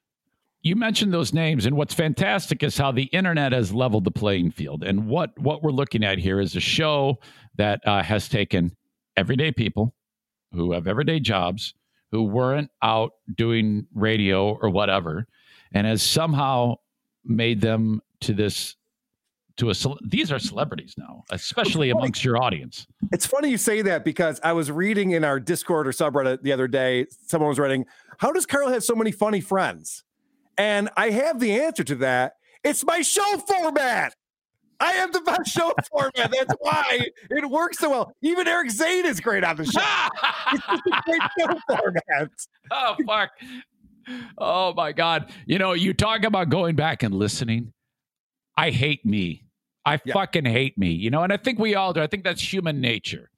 You 0.62 0.76
mentioned 0.76 1.12
those 1.14 1.32
names, 1.32 1.64
and 1.64 1.74
what's 1.74 1.94
fantastic 1.94 2.62
is 2.62 2.76
how 2.76 2.92
the 2.92 3.04
internet 3.04 3.52
has 3.52 3.72
leveled 3.72 4.04
the 4.04 4.10
playing 4.10 4.50
field. 4.50 4.84
And 4.84 5.06
what 5.06 5.30
what 5.38 5.62
we're 5.62 5.70
looking 5.70 6.04
at 6.04 6.18
here 6.18 6.38
is 6.38 6.54
a 6.54 6.60
show 6.60 7.18
that 7.56 7.80
uh, 7.86 8.02
has 8.02 8.28
taken 8.28 8.76
everyday 9.16 9.52
people 9.52 9.94
who 10.52 10.72
have 10.72 10.86
everyday 10.86 11.18
jobs, 11.18 11.72
who 12.10 12.24
weren't 12.24 12.70
out 12.82 13.12
doing 13.34 13.86
radio 13.94 14.58
or 14.60 14.68
whatever, 14.68 15.26
and 15.72 15.86
has 15.86 16.02
somehow 16.02 16.74
made 17.24 17.62
them 17.62 18.02
to 18.20 18.34
this 18.34 18.76
to 19.60 19.70
a 19.70 19.74
these 20.02 20.32
are 20.32 20.38
celebrities 20.38 20.94
now, 20.96 21.22
especially 21.30 21.90
amongst 21.90 22.24
your 22.24 22.42
audience. 22.42 22.86
It's 23.12 23.26
funny 23.26 23.50
you 23.50 23.58
say 23.58 23.82
that 23.82 24.04
because 24.04 24.40
I 24.42 24.52
was 24.52 24.70
reading 24.70 25.12
in 25.12 25.22
our 25.22 25.38
Discord 25.38 25.86
or 25.86 25.92
subreddit 25.92 26.42
the 26.42 26.52
other 26.52 26.66
day, 26.66 27.06
someone 27.26 27.48
was 27.48 27.58
writing, 27.58 27.84
How 28.18 28.32
does 28.32 28.46
Karl 28.46 28.68
have 28.68 28.82
so 28.82 28.94
many 28.94 29.12
funny 29.12 29.40
friends? 29.40 30.02
And 30.56 30.90
I 30.96 31.10
have 31.10 31.40
the 31.40 31.52
answer 31.52 31.84
to 31.84 31.94
that. 31.96 32.34
It's 32.64 32.84
my 32.84 33.02
show 33.02 33.38
format. 33.38 34.14
I 34.80 34.92
have 34.92 35.12
the 35.12 35.20
best 35.20 35.48
show 35.48 35.72
format. 35.90 36.32
That's 36.32 36.54
why 36.60 37.08
it 37.28 37.50
works 37.50 37.78
so 37.78 37.90
well. 37.90 38.12
Even 38.22 38.48
Eric 38.48 38.70
Zane 38.70 39.04
is 39.04 39.20
great 39.20 39.44
on 39.44 39.56
the 39.56 39.66
show. 39.66 39.80
it's 40.52 40.68
a 40.68 41.02
great 41.04 41.22
show 41.38 41.54
format. 41.68 42.30
oh 42.70 42.96
fuck. 43.06 43.30
Oh 44.38 44.72
my 44.72 44.92
god. 44.92 45.30
You 45.44 45.58
know, 45.58 45.74
you 45.74 45.92
talk 45.92 46.24
about 46.24 46.48
going 46.48 46.76
back 46.76 47.02
and 47.02 47.14
listening. 47.14 47.74
I 48.56 48.70
hate 48.70 49.04
me. 49.04 49.44
I 49.84 49.98
Yeah. 50.04 50.14
fucking 50.14 50.44
hate 50.44 50.76
me, 50.78 50.90
you 50.90 51.10
know, 51.10 51.22
and 51.22 51.32
I 51.32 51.36
think 51.36 51.58
we 51.58 51.74
all 51.74 51.92
do. 51.92 52.00
I 52.02 52.06
think 52.06 52.24
that's 52.24 52.40
human 52.52 52.80
nature. 52.80 53.30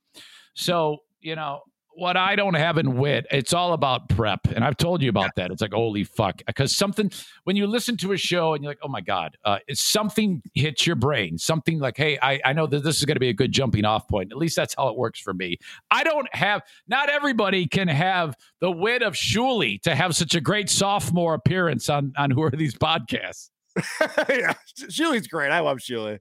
So, 0.55 0.99
you 1.21 1.35
know, 1.37 1.63
what 1.95 2.17
I 2.17 2.37
don't 2.37 2.55
have 2.55 2.79
in 2.79 2.97
wit, 2.97 3.27
it's 3.31 3.53
all 3.53 3.75
about 3.75 4.09
prep. 4.09 4.41
And 4.55 4.65
I've 4.65 4.79
told 4.79 5.03
you 5.03 5.11
about 5.11 5.31
that. 5.37 5.51
It's 5.51 5.61
like, 5.61 5.75
holy 5.75 6.05
fuck. 6.05 6.41
Because 6.47 6.75
something, 6.75 7.11
when 7.45 7.55
you 7.55 7.67
listen 7.67 7.99
to 7.99 8.13
a 8.13 8.17
show 8.17 8.55
and 8.55 8.65
you're 8.65 8.71
like, 8.71 8.79
oh 8.83 8.89
my 8.89 9.03
God, 9.03 9.37
uh, 9.45 9.59
it's 9.69 9.83
something 9.83 10.41
hits 10.55 10.87
your 10.87 10.97
brain. 10.97 11.37
Something 11.37 11.81
like, 11.81 11.99
hey, 11.99 12.19
I, 12.23 12.41
I 12.47 12.53
know 12.55 12.67
that 12.67 12.83
this 12.83 12.97
is 12.99 13.05
going 13.05 13.17
to 13.17 13.21
be 13.21 13.29
a 13.29 13.35
good 13.35 13.53
jumping 13.53 13.85
off 13.85 14.09
point. 14.09 14.33
At 14.33 14.39
least 14.39 14.57
that's 14.57 14.75
how 14.75 14.89
it 14.89 14.97
works 14.97 15.21
for 15.21 15.35
me. 15.35 15.59
I 15.91 16.03
don't 16.03 16.35
have, 16.35 16.63
not 16.89 17.11
everybody 17.11 17.67
can 17.67 17.89
have 17.89 18.37
the 18.61 18.71
wit 18.71 19.03
of 19.03 19.13
Shuli 19.13 19.81
to 19.83 19.95
have 19.95 20.17
such 20.17 20.35
a 20.35 20.41
great 20.41 20.71
sophomore 20.71 21.35
appearance 21.35 21.91
on, 21.91 22.15
on 22.17 22.31
Who 22.31 22.43
Are 22.43 22.51
These 22.51 22.75
Podcasts. 22.75 23.51
yeah, 24.31 24.55
Shuli's 24.79 25.27
great. 25.27 25.51
I 25.51 25.61
love 25.61 25.79
Shuli. 25.79 26.21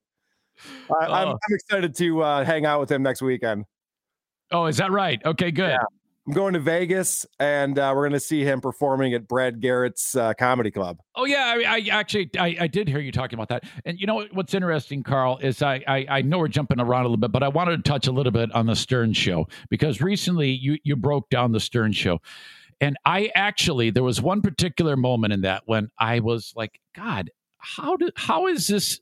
I, 0.89 1.05
I'm, 1.05 1.27
Oh. 1.29 1.37
Excited 1.49 1.95
to 1.95 2.21
uh, 2.21 2.45
hang 2.45 2.65
out 2.65 2.79
with 2.79 2.91
him 2.91 3.03
next 3.03 3.21
weekend. 3.21 3.65
Oh, 4.51 4.65
is 4.65 4.77
that 4.77 4.91
right? 4.91 5.21
Okay, 5.25 5.51
good. 5.51 5.69
Yeah. 5.69 5.77
I'm 6.27 6.33
going 6.33 6.53
to 6.53 6.59
Vegas, 6.59 7.25
and 7.39 7.79
uh, 7.79 7.91
we're 7.95 8.03
going 8.03 8.11
to 8.13 8.19
see 8.19 8.43
him 8.43 8.61
performing 8.61 9.15
at 9.15 9.27
Brad 9.27 9.59
Garrett's 9.59 10.15
uh, 10.15 10.33
comedy 10.35 10.69
club. 10.69 10.99
Oh 11.15 11.25
yeah, 11.25 11.55
I, 11.57 11.77
I 11.77 11.87
actually 11.91 12.29
I, 12.37 12.55
I 12.59 12.67
did 12.67 12.87
hear 12.87 12.99
you 12.99 13.11
talking 13.11 13.39
about 13.39 13.49
that. 13.49 13.63
And 13.85 13.99
you 13.99 14.05
know 14.05 14.27
what's 14.33 14.53
interesting, 14.53 15.01
Karl, 15.01 15.39
is 15.41 15.63
I, 15.63 15.83
I 15.87 16.05
I 16.07 16.21
know 16.21 16.37
we're 16.37 16.47
jumping 16.47 16.79
around 16.79 17.01
a 17.01 17.07
little 17.07 17.17
bit, 17.17 17.31
but 17.31 17.41
I 17.41 17.47
wanted 17.47 17.83
to 17.83 17.91
touch 17.91 18.05
a 18.05 18.11
little 18.11 18.31
bit 18.31 18.53
on 18.53 18.67
the 18.67 18.75
Stern 18.75 19.13
show 19.13 19.47
because 19.71 19.99
recently 19.99 20.51
you 20.51 20.77
you 20.83 20.95
broke 20.95 21.27
down 21.31 21.53
the 21.53 21.59
Stern 21.59 21.91
show. 21.91 22.19
And 22.79 22.97
I 23.03 23.31
actually 23.33 23.89
there 23.89 24.03
was 24.03 24.21
one 24.21 24.41
particular 24.43 24.95
moment 24.95 25.33
in 25.33 25.41
that 25.41 25.63
when 25.65 25.89
I 25.97 26.19
was 26.19 26.53
like, 26.55 26.79
God, 26.95 27.31
how 27.61 27.95
do 27.95 28.09
how 28.15 28.47
is 28.47 28.67
this 28.67 28.99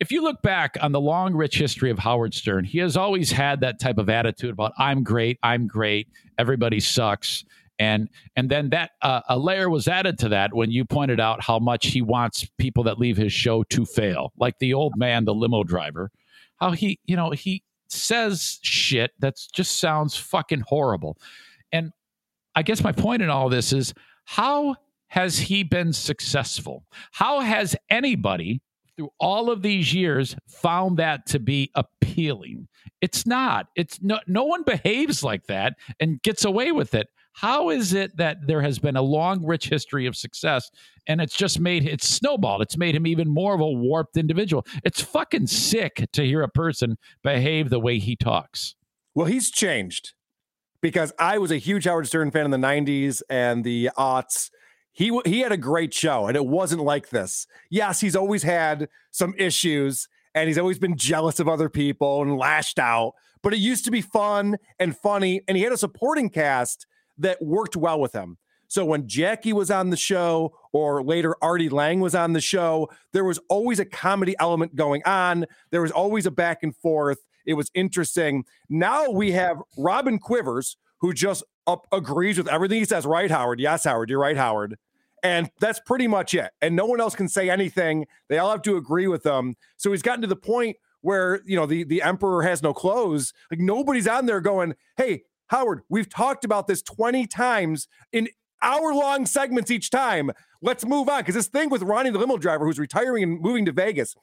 if 0.00 0.10
you 0.10 0.22
look 0.22 0.42
back 0.42 0.76
on 0.80 0.92
the 0.92 1.00
long 1.00 1.34
rich 1.34 1.58
history 1.58 1.90
of 1.90 1.98
Howard 1.98 2.34
Stern, 2.34 2.64
he 2.64 2.78
has 2.78 2.96
always 2.96 3.30
had 3.30 3.60
that 3.60 3.78
type 3.78 3.98
of 3.98 4.08
attitude 4.08 4.50
about 4.50 4.72
I'm 4.78 5.02
great, 5.02 5.38
I'm 5.42 5.66
great, 5.66 6.08
everybody 6.38 6.80
sucks. 6.80 7.44
And 7.78 8.08
and 8.36 8.50
then 8.50 8.70
that 8.70 8.90
uh, 9.00 9.22
a 9.28 9.38
layer 9.38 9.70
was 9.70 9.88
added 9.88 10.18
to 10.20 10.28
that 10.30 10.52
when 10.52 10.70
you 10.70 10.84
pointed 10.84 11.20
out 11.20 11.42
how 11.42 11.58
much 11.58 11.88
he 11.88 12.02
wants 12.02 12.46
people 12.58 12.84
that 12.84 12.98
leave 12.98 13.16
his 13.16 13.32
show 13.32 13.62
to 13.64 13.86
fail, 13.86 14.32
like 14.38 14.58
the 14.58 14.74
old 14.74 14.94
man, 14.96 15.24
the 15.24 15.34
limo 15.34 15.62
driver. 15.64 16.10
How 16.56 16.72
he, 16.72 17.00
you 17.06 17.16
know, 17.16 17.30
he 17.30 17.62
says 17.88 18.58
shit 18.62 19.12
that 19.20 19.36
just 19.54 19.78
sounds 19.78 20.14
fucking 20.16 20.64
horrible. 20.66 21.16
And 21.72 21.92
I 22.54 22.62
guess 22.62 22.84
my 22.84 22.92
point 22.92 23.22
in 23.22 23.30
all 23.30 23.48
this 23.48 23.72
is 23.72 23.94
how 24.24 24.76
has 25.10 25.38
he 25.38 25.62
been 25.62 25.92
successful? 25.92 26.84
How 27.12 27.40
has 27.40 27.76
anybody 27.90 28.62
through 28.96 29.10
all 29.18 29.50
of 29.50 29.62
these 29.62 29.92
years 29.92 30.36
found 30.48 30.98
that 30.98 31.26
to 31.26 31.38
be 31.38 31.70
appealing? 31.74 32.68
It's 33.00 33.26
not. 33.26 33.66
It's 33.76 34.00
no 34.00 34.20
no 34.26 34.44
one 34.44 34.62
behaves 34.62 35.22
like 35.22 35.46
that 35.46 35.74
and 35.98 36.22
gets 36.22 36.44
away 36.44 36.72
with 36.72 36.94
it. 36.94 37.08
How 37.32 37.70
is 37.70 37.92
it 37.92 38.16
that 38.18 38.46
there 38.46 38.60
has 38.60 38.78
been 38.78 38.96
a 38.96 39.02
long, 39.02 39.44
rich 39.44 39.68
history 39.68 40.06
of 40.06 40.16
success 40.16 40.70
and 41.06 41.20
it's 41.20 41.36
just 41.36 41.58
made 41.58 41.86
it's 41.86 42.08
snowballed? 42.08 42.62
It's 42.62 42.76
made 42.76 42.94
him 42.94 43.06
even 43.06 43.28
more 43.28 43.54
of 43.54 43.60
a 43.60 43.70
warped 43.70 44.16
individual. 44.16 44.64
It's 44.84 45.00
fucking 45.00 45.48
sick 45.48 46.08
to 46.12 46.24
hear 46.24 46.42
a 46.42 46.48
person 46.48 46.98
behave 47.22 47.70
the 47.70 47.80
way 47.80 47.98
he 47.98 48.14
talks. 48.14 48.74
Well, 49.14 49.26
he's 49.26 49.50
changed 49.50 50.12
because 50.80 51.12
I 51.18 51.38
was 51.38 51.50
a 51.50 51.56
huge 51.56 51.84
Howard 51.84 52.06
Stern 52.06 52.30
fan 52.30 52.44
in 52.44 52.50
the 52.50 52.56
90s 52.56 53.22
and 53.28 53.64
the 53.64 53.90
aughts. 53.98 54.50
He 54.92 55.18
he 55.24 55.40
had 55.40 55.52
a 55.52 55.56
great 55.56 55.94
show 55.94 56.26
and 56.26 56.36
it 56.36 56.46
wasn't 56.46 56.82
like 56.82 57.10
this. 57.10 57.46
Yes, 57.70 58.00
he's 58.00 58.16
always 58.16 58.42
had 58.42 58.88
some 59.10 59.34
issues 59.38 60.08
and 60.34 60.48
he's 60.48 60.58
always 60.58 60.78
been 60.78 60.96
jealous 60.96 61.40
of 61.40 61.48
other 61.48 61.68
people 61.68 62.22
and 62.22 62.36
lashed 62.36 62.78
out, 62.78 63.12
but 63.42 63.52
it 63.52 63.58
used 63.58 63.84
to 63.84 63.90
be 63.90 64.00
fun 64.00 64.56
and 64.78 64.96
funny 64.96 65.42
and 65.48 65.56
he 65.56 65.62
had 65.62 65.72
a 65.72 65.78
supporting 65.78 66.28
cast 66.28 66.86
that 67.18 67.40
worked 67.40 67.76
well 67.76 68.00
with 68.00 68.12
him. 68.12 68.38
So 68.70 68.84
when 68.84 69.08
Jackie 69.08 69.52
was 69.52 69.70
on 69.70 69.90
the 69.90 69.96
show 69.96 70.54
or 70.72 71.02
later 71.02 71.34
Artie 71.42 71.68
Lange 71.68 71.98
was 71.98 72.14
on 72.14 72.34
the 72.34 72.40
show, 72.40 72.88
there 73.12 73.24
was 73.24 73.40
always 73.48 73.80
a 73.80 73.84
comedy 73.84 74.36
element 74.38 74.76
going 74.76 75.02
on. 75.04 75.46
There 75.72 75.82
was 75.82 75.90
always 75.90 76.24
a 76.24 76.30
back 76.30 76.62
and 76.62 76.74
forth. 76.76 77.18
It 77.46 77.54
was 77.54 77.70
interesting. 77.74 78.44
Now 78.68 79.10
we 79.10 79.32
have 79.32 79.60
Robin 79.76 80.20
Quivers, 80.20 80.76
who 81.00 81.12
just 81.12 81.42
agrees 81.92 82.38
with 82.38 82.48
everything 82.48 82.78
he 82.78 82.84
says. 82.84 83.06
Right, 83.06 83.30
Howard? 83.30 83.60
Yes, 83.60 83.84
Howard. 83.84 84.10
You're 84.10 84.20
right, 84.20 84.36
Howard. 84.36 84.76
And 85.22 85.50
that's 85.60 85.80
pretty 85.80 86.06
much 86.06 86.32
it. 86.34 86.50
And 86.62 86.74
no 86.74 86.86
one 86.86 87.00
else 87.00 87.14
can 87.14 87.28
say 87.28 87.50
anything. 87.50 88.06
They 88.28 88.38
all 88.38 88.50
have 88.50 88.62
to 88.62 88.76
agree 88.76 89.06
with 89.06 89.22
them. 89.22 89.54
So 89.76 89.90
he's 89.92 90.02
gotten 90.02 90.22
to 90.22 90.26
the 90.26 90.36
point 90.36 90.76
where 91.02 91.40
you 91.44 91.56
know 91.56 91.66
the 91.66 91.84
the 91.84 92.02
emperor 92.02 92.42
has 92.42 92.62
no 92.62 92.72
clothes. 92.72 93.32
Like 93.50 93.60
nobody's 93.60 94.08
on 94.08 94.26
there 94.26 94.40
going, 94.40 94.74
"Hey, 94.96 95.24
Howard, 95.48 95.82
we've 95.88 96.08
talked 96.08 96.44
about 96.44 96.66
this 96.66 96.82
20 96.82 97.26
times 97.26 97.88
in 98.12 98.28
hour 98.62 98.94
long 98.94 99.26
segments 99.26 99.70
each 99.70 99.90
time. 99.90 100.30
Let's 100.62 100.84
move 100.84 101.08
on. 101.08 101.20
Because 101.20 101.34
this 101.34 101.48
thing 101.48 101.70
with 101.70 101.82
Ronnie 101.82 102.10
the 102.10 102.18
limo 102.18 102.36
driver 102.36 102.64
who's 102.66 102.78
retiring 102.78 103.22
and 103.22 103.40
moving 103.40 103.64
to 103.66 103.72
Vegas, 103.72 104.14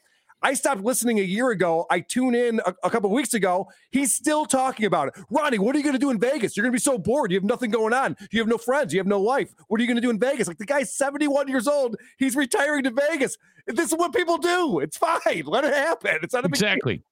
I 0.41 0.53
stopped 0.53 0.81
listening 0.81 1.19
a 1.19 1.23
year 1.23 1.49
ago. 1.49 1.85
I 1.89 1.99
tuned 1.99 2.35
in 2.35 2.61
a, 2.65 2.73
a 2.83 2.89
couple 2.89 3.09
weeks 3.09 3.33
ago. 3.33 3.67
He's 3.91 4.13
still 4.13 4.45
talking 4.45 4.85
about 4.85 5.07
it. 5.09 5.15
Ronnie, 5.31 5.57
what 5.57 5.75
are 5.75 5.79
you 5.79 5.83
going 5.83 5.95
to 5.95 5.99
do 5.99 6.11
in 6.11 6.19
Vegas? 6.19 6.55
You're 6.55 6.63
going 6.63 6.71
to 6.71 6.75
be 6.75 6.79
so 6.79 6.97
bored. 6.97 7.31
You 7.31 7.37
have 7.37 7.43
nothing 7.43 7.71
going 7.71 7.93
on. 7.93 8.15
You 8.31 8.39
have 8.39 8.47
no 8.47 8.57
friends. 8.57 8.93
You 8.93 8.99
have 8.99 9.07
no 9.07 9.19
life. 9.19 9.53
What 9.67 9.79
are 9.79 9.83
you 9.83 9.87
going 9.87 9.95
to 9.97 10.01
do 10.01 10.11
in 10.11 10.19
Vegas? 10.19 10.47
Like 10.47 10.59
the 10.59 10.65
guy's 10.65 10.93
71 10.93 11.47
years 11.47 11.67
old. 11.67 11.95
He's 12.19 12.35
retiring 12.35 12.83
to 12.83 12.91
Vegas. 12.91 13.37
This 13.65 13.91
is 13.91 13.97
what 13.97 14.13
people 14.13 14.37
do. 14.37 14.79
It's 14.79 14.97
fine. 14.97 15.43
Let 15.45 15.63
it 15.63 15.73
happen. 15.73 16.19
It's 16.21 16.33
not 16.33 16.45
a 16.45 16.49
big 16.49 16.59
deal. 16.59 16.67
Exactly. 16.67 17.03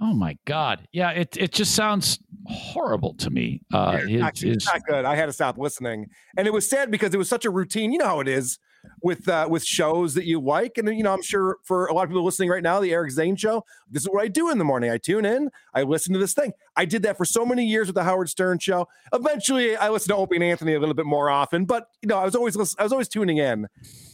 Oh 0.00 0.12
my 0.14 0.36
God. 0.46 0.88
Yeah, 0.90 1.10
it 1.10 1.36
it 1.36 1.52
just 1.52 1.76
sounds 1.76 2.18
horrible 2.46 3.14
to 3.14 3.30
me. 3.30 3.60
Uh 3.72 3.98
It's 4.00 4.10
his, 4.10 4.20
not, 4.20 4.36
his- 4.38 4.56
it's 4.56 4.66
not 4.66 4.84
good. 4.84 5.04
I 5.04 5.14
had 5.14 5.26
to 5.26 5.32
stop 5.32 5.58
listening. 5.58 6.08
And 6.36 6.48
it 6.48 6.52
was 6.52 6.68
sad 6.68 6.90
because 6.90 7.14
it 7.14 7.18
was 7.18 7.28
such 7.28 7.44
a 7.44 7.50
routine. 7.50 7.92
You 7.92 7.98
know 7.98 8.06
how 8.06 8.20
it 8.20 8.26
is 8.26 8.58
with 9.02 9.28
uh, 9.28 9.46
with 9.50 9.64
shows 9.64 10.14
that 10.14 10.24
you 10.24 10.40
like. 10.40 10.78
And 10.78 10.88
you 10.88 11.02
know, 11.02 11.12
I'm 11.12 11.22
sure 11.22 11.58
for 11.64 11.86
a 11.86 11.94
lot 11.94 12.04
of 12.04 12.10
people 12.10 12.24
listening 12.24 12.48
right 12.48 12.62
now, 12.62 12.80
the 12.80 12.92
Eric 12.92 13.10
Zane 13.10 13.36
show, 13.36 13.64
this 13.90 14.02
is 14.02 14.08
what 14.08 14.22
I 14.22 14.28
do 14.28 14.50
in 14.50 14.58
the 14.58 14.64
morning. 14.64 14.90
I 14.90 14.98
tune 14.98 15.24
in, 15.24 15.50
I 15.74 15.82
listen 15.82 16.12
to 16.12 16.18
this 16.18 16.34
thing. 16.34 16.52
I 16.76 16.84
did 16.84 17.02
that 17.02 17.16
for 17.16 17.24
so 17.24 17.44
many 17.44 17.64
years 17.64 17.88
with 17.88 17.94
the 17.94 18.04
Howard 18.04 18.28
Stern 18.28 18.58
show. 18.58 18.88
Eventually, 19.12 19.76
I 19.76 19.90
listened 19.90 20.10
to 20.10 20.16
Opie 20.16 20.36
and 20.36 20.44
Anthony 20.44 20.74
a 20.74 20.80
little 20.80 20.94
bit 20.94 21.06
more 21.06 21.30
often, 21.30 21.64
but 21.64 21.88
you 22.02 22.08
know, 22.08 22.18
I 22.18 22.24
was 22.24 22.34
always 22.34 22.56
I 22.78 22.82
was 22.82 22.92
always 22.92 23.08
tuning 23.08 23.38
in. 23.38 23.68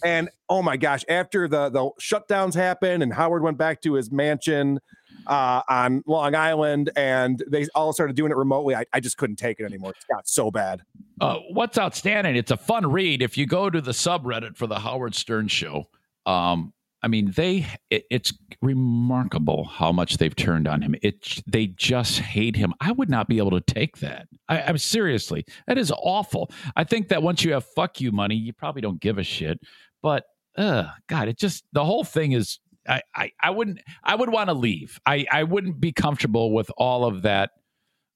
And 0.04 0.30
oh 0.48 0.62
my 0.62 0.76
gosh, 0.76 1.04
after 1.08 1.48
the 1.48 1.68
the 1.68 1.90
shutdowns 2.00 2.54
happened 2.54 3.02
and 3.02 3.12
Howard 3.12 3.42
went 3.42 3.58
back 3.58 3.80
to 3.82 3.94
his 3.94 4.10
mansion 4.10 4.80
uh, 5.26 5.62
on 5.68 6.02
Long 6.06 6.34
Island 6.34 6.90
and 6.96 7.42
they 7.48 7.66
all 7.74 7.92
started 7.92 8.16
doing 8.16 8.30
it 8.30 8.36
remotely, 8.36 8.74
I, 8.74 8.84
I 8.92 9.00
just 9.00 9.16
couldn't 9.16 9.36
take 9.36 9.60
it 9.60 9.64
anymore. 9.64 9.90
It 9.90 9.96
got 10.10 10.28
so 10.28 10.50
bad. 10.50 10.82
Uh, 11.20 11.38
what's 11.50 11.78
outstanding? 11.78 12.36
It's 12.36 12.50
a 12.50 12.56
fun 12.56 12.90
read. 12.90 13.22
If 13.22 13.36
you 13.36 13.46
go 13.46 13.70
to 13.70 13.80
the 13.80 13.92
subreddit 13.92 14.56
for 14.56 14.66
the 14.66 14.78
Howard 14.78 15.14
Stern 15.14 15.48
show, 15.48 15.88
um, 16.26 16.72
I 17.02 17.08
mean, 17.08 17.32
they 17.32 17.66
it, 17.90 18.04
it's 18.10 18.32
remarkable 18.60 19.64
how 19.64 19.92
much 19.92 20.16
they've 20.16 20.34
turned 20.34 20.66
on 20.66 20.82
him. 20.82 20.94
It 21.02 21.42
they 21.46 21.68
just 21.68 22.18
hate 22.18 22.56
him. 22.56 22.74
I 22.80 22.92
would 22.92 23.08
not 23.08 23.28
be 23.28 23.38
able 23.38 23.52
to 23.52 23.60
take 23.60 23.98
that. 23.98 24.26
I, 24.48 24.62
I'm 24.62 24.78
seriously, 24.78 25.44
that 25.66 25.78
is 25.78 25.92
awful. 25.96 26.50
I 26.76 26.84
think 26.84 27.08
that 27.08 27.22
once 27.22 27.44
you 27.44 27.52
have 27.52 27.64
fuck 27.64 28.00
you 28.00 28.12
money, 28.12 28.34
you 28.34 28.52
probably 28.52 28.82
don't 28.82 29.00
give 29.00 29.18
a 29.18 29.22
shit. 29.22 29.60
But 30.02 30.24
uh, 30.56 30.88
God, 31.08 31.28
it 31.28 31.38
just 31.38 31.64
the 31.72 31.84
whole 31.84 32.04
thing 32.04 32.32
is. 32.32 32.58
I, 32.88 33.02
I, 33.14 33.32
I 33.42 33.50
wouldn't 33.50 33.80
I 34.02 34.14
would 34.14 34.30
want 34.30 34.48
to 34.48 34.54
leave. 34.54 34.98
I, 35.04 35.26
I 35.30 35.42
wouldn't 35.44 35.80
be 35.80 35.92
comfortable 35.92 36.52
with 36.54 36.70
all 36.78 37.04
of 37.04 37.22
that 37.22 37.50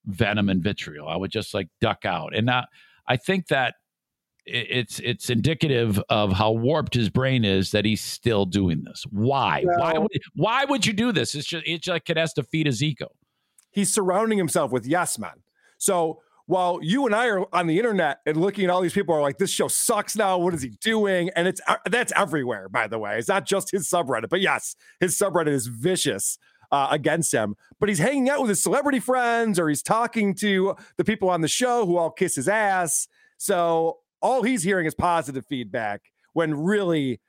venom 0.06 0.48
and 0.48 0.62
vitriol. 0.62 1.08
I 1.08 1.16
would 1.16 1.30
just 1.30 1.54
like 1.54 1.68
duck 1.80 2.04
out. 2.04 2.34
And 2.34 2.48
uh, 2.50 2.64
I 3.06 3.16
think 3.16 3.48
that 3.48 3.74
it's 4.44 4.98
it's 4.98 5.30
indicative 5.30 6.02
of 6.08 6.32
how 6.32 6.50
warped 6.50 6.94
his 6.94 7.10
brain 7.10 7.44
is 7.44 7.70
that 7.70 7.84
he's 7.84 8.00
still 8.02 8.44
doing 8.44 8.82
this. 8.84 9.04
Why? 9.10 9.62
Why 9.64 9.98
would 9.98 10.10
why 10.34 10.64
would 10.64 10.84
you 10.86 10.92
do 10.92 11.12
this? 11.12 11.36
It's 11.36 11.46
just 11.46 11.64
it's 11.66 11.86
like 11.86 12.10
it 12.10 12.16
has 12.16 12.32
to 12.32 12.42
feed 12.42 12.66
his 12.66 12.82
ego. 12.82 13.08
he's 13.70 13.92
surrounding 13.92 14.38
himself 14.38 14.72
with 14.72 14.86
yes 14.86 15.18
men. 15.18 15.44
So 15.78 16.21
while 16.46 16.80
you 16.82 17.06
and 17.06 17.14
I 17.14 17.28
are 17.28 17.44
on 17.54 17.66
the 17.66 17.78
internet 17.78 18.18
and 18.26 18.36
looking 18.36 18.64
at 18.64 18.70
all 18.70 18.80
these 18.80 18.92
people 18.92 19.14
are 19.14 19.20
like, 19.20 19.38
this 19.38 19.50
show 19.50 19.68
sucks 19.68 20.16
now. 20.16 20.38
What 20.38 20.54
is 20.54 20.62
he 20.62 20.70
doing? 20.80 21.30
And 21.36 21.46
it's 21.46 21.60
uh, 21.66 21.76
that's 21.90 22.12
everywhere, 22.16 22.68
by 22.68 22.88
the 22.88 22.98
way. 22.98 23.18
It's 23.18 23.28
not 23.28 23.46
just 23.46 23.70
his 23.70 23.88
subreddit, 23.88 24.28
but 24.28 24.40
yes, 24.40 24.76
his 25.00 25.16
subreddit 25.16 25.52
is 25.52 25.66
vicious 25.66 26.38
uh, 26.70 26.88
against 26.90 27.32
him. 27.32 27.54
But 27.78 27.88
he's 27.88 27.98
hanging 27.98 28.28
out 28.28 28.40
with 28.40 28.48
his 28.48 28.62
celebrity 28.62 28.98
friends 28.98 29.58
or 29.58 29.68
he's 29.68 29.82
talking 29.82 30.34
to 30.36 30.74
the 30.96 31.04
people 31.04 31.28
on 31.30 31.42
the 31.42 31.48
show 31.48 31.86
who 31.86 31.96
all 31.96 32.10
kiss 32.10 32.34
his 32.34 32.48
ass. 32.48 33.06
So 33.36 33.98
all 34.20 34.42
he's 34.42 34.62
hearing 34.62 34.86
is 34.86 34.94
positive 34.94 35.46
feedback 35.46 36.02
when 36.32 36.54
really 36.54 37.20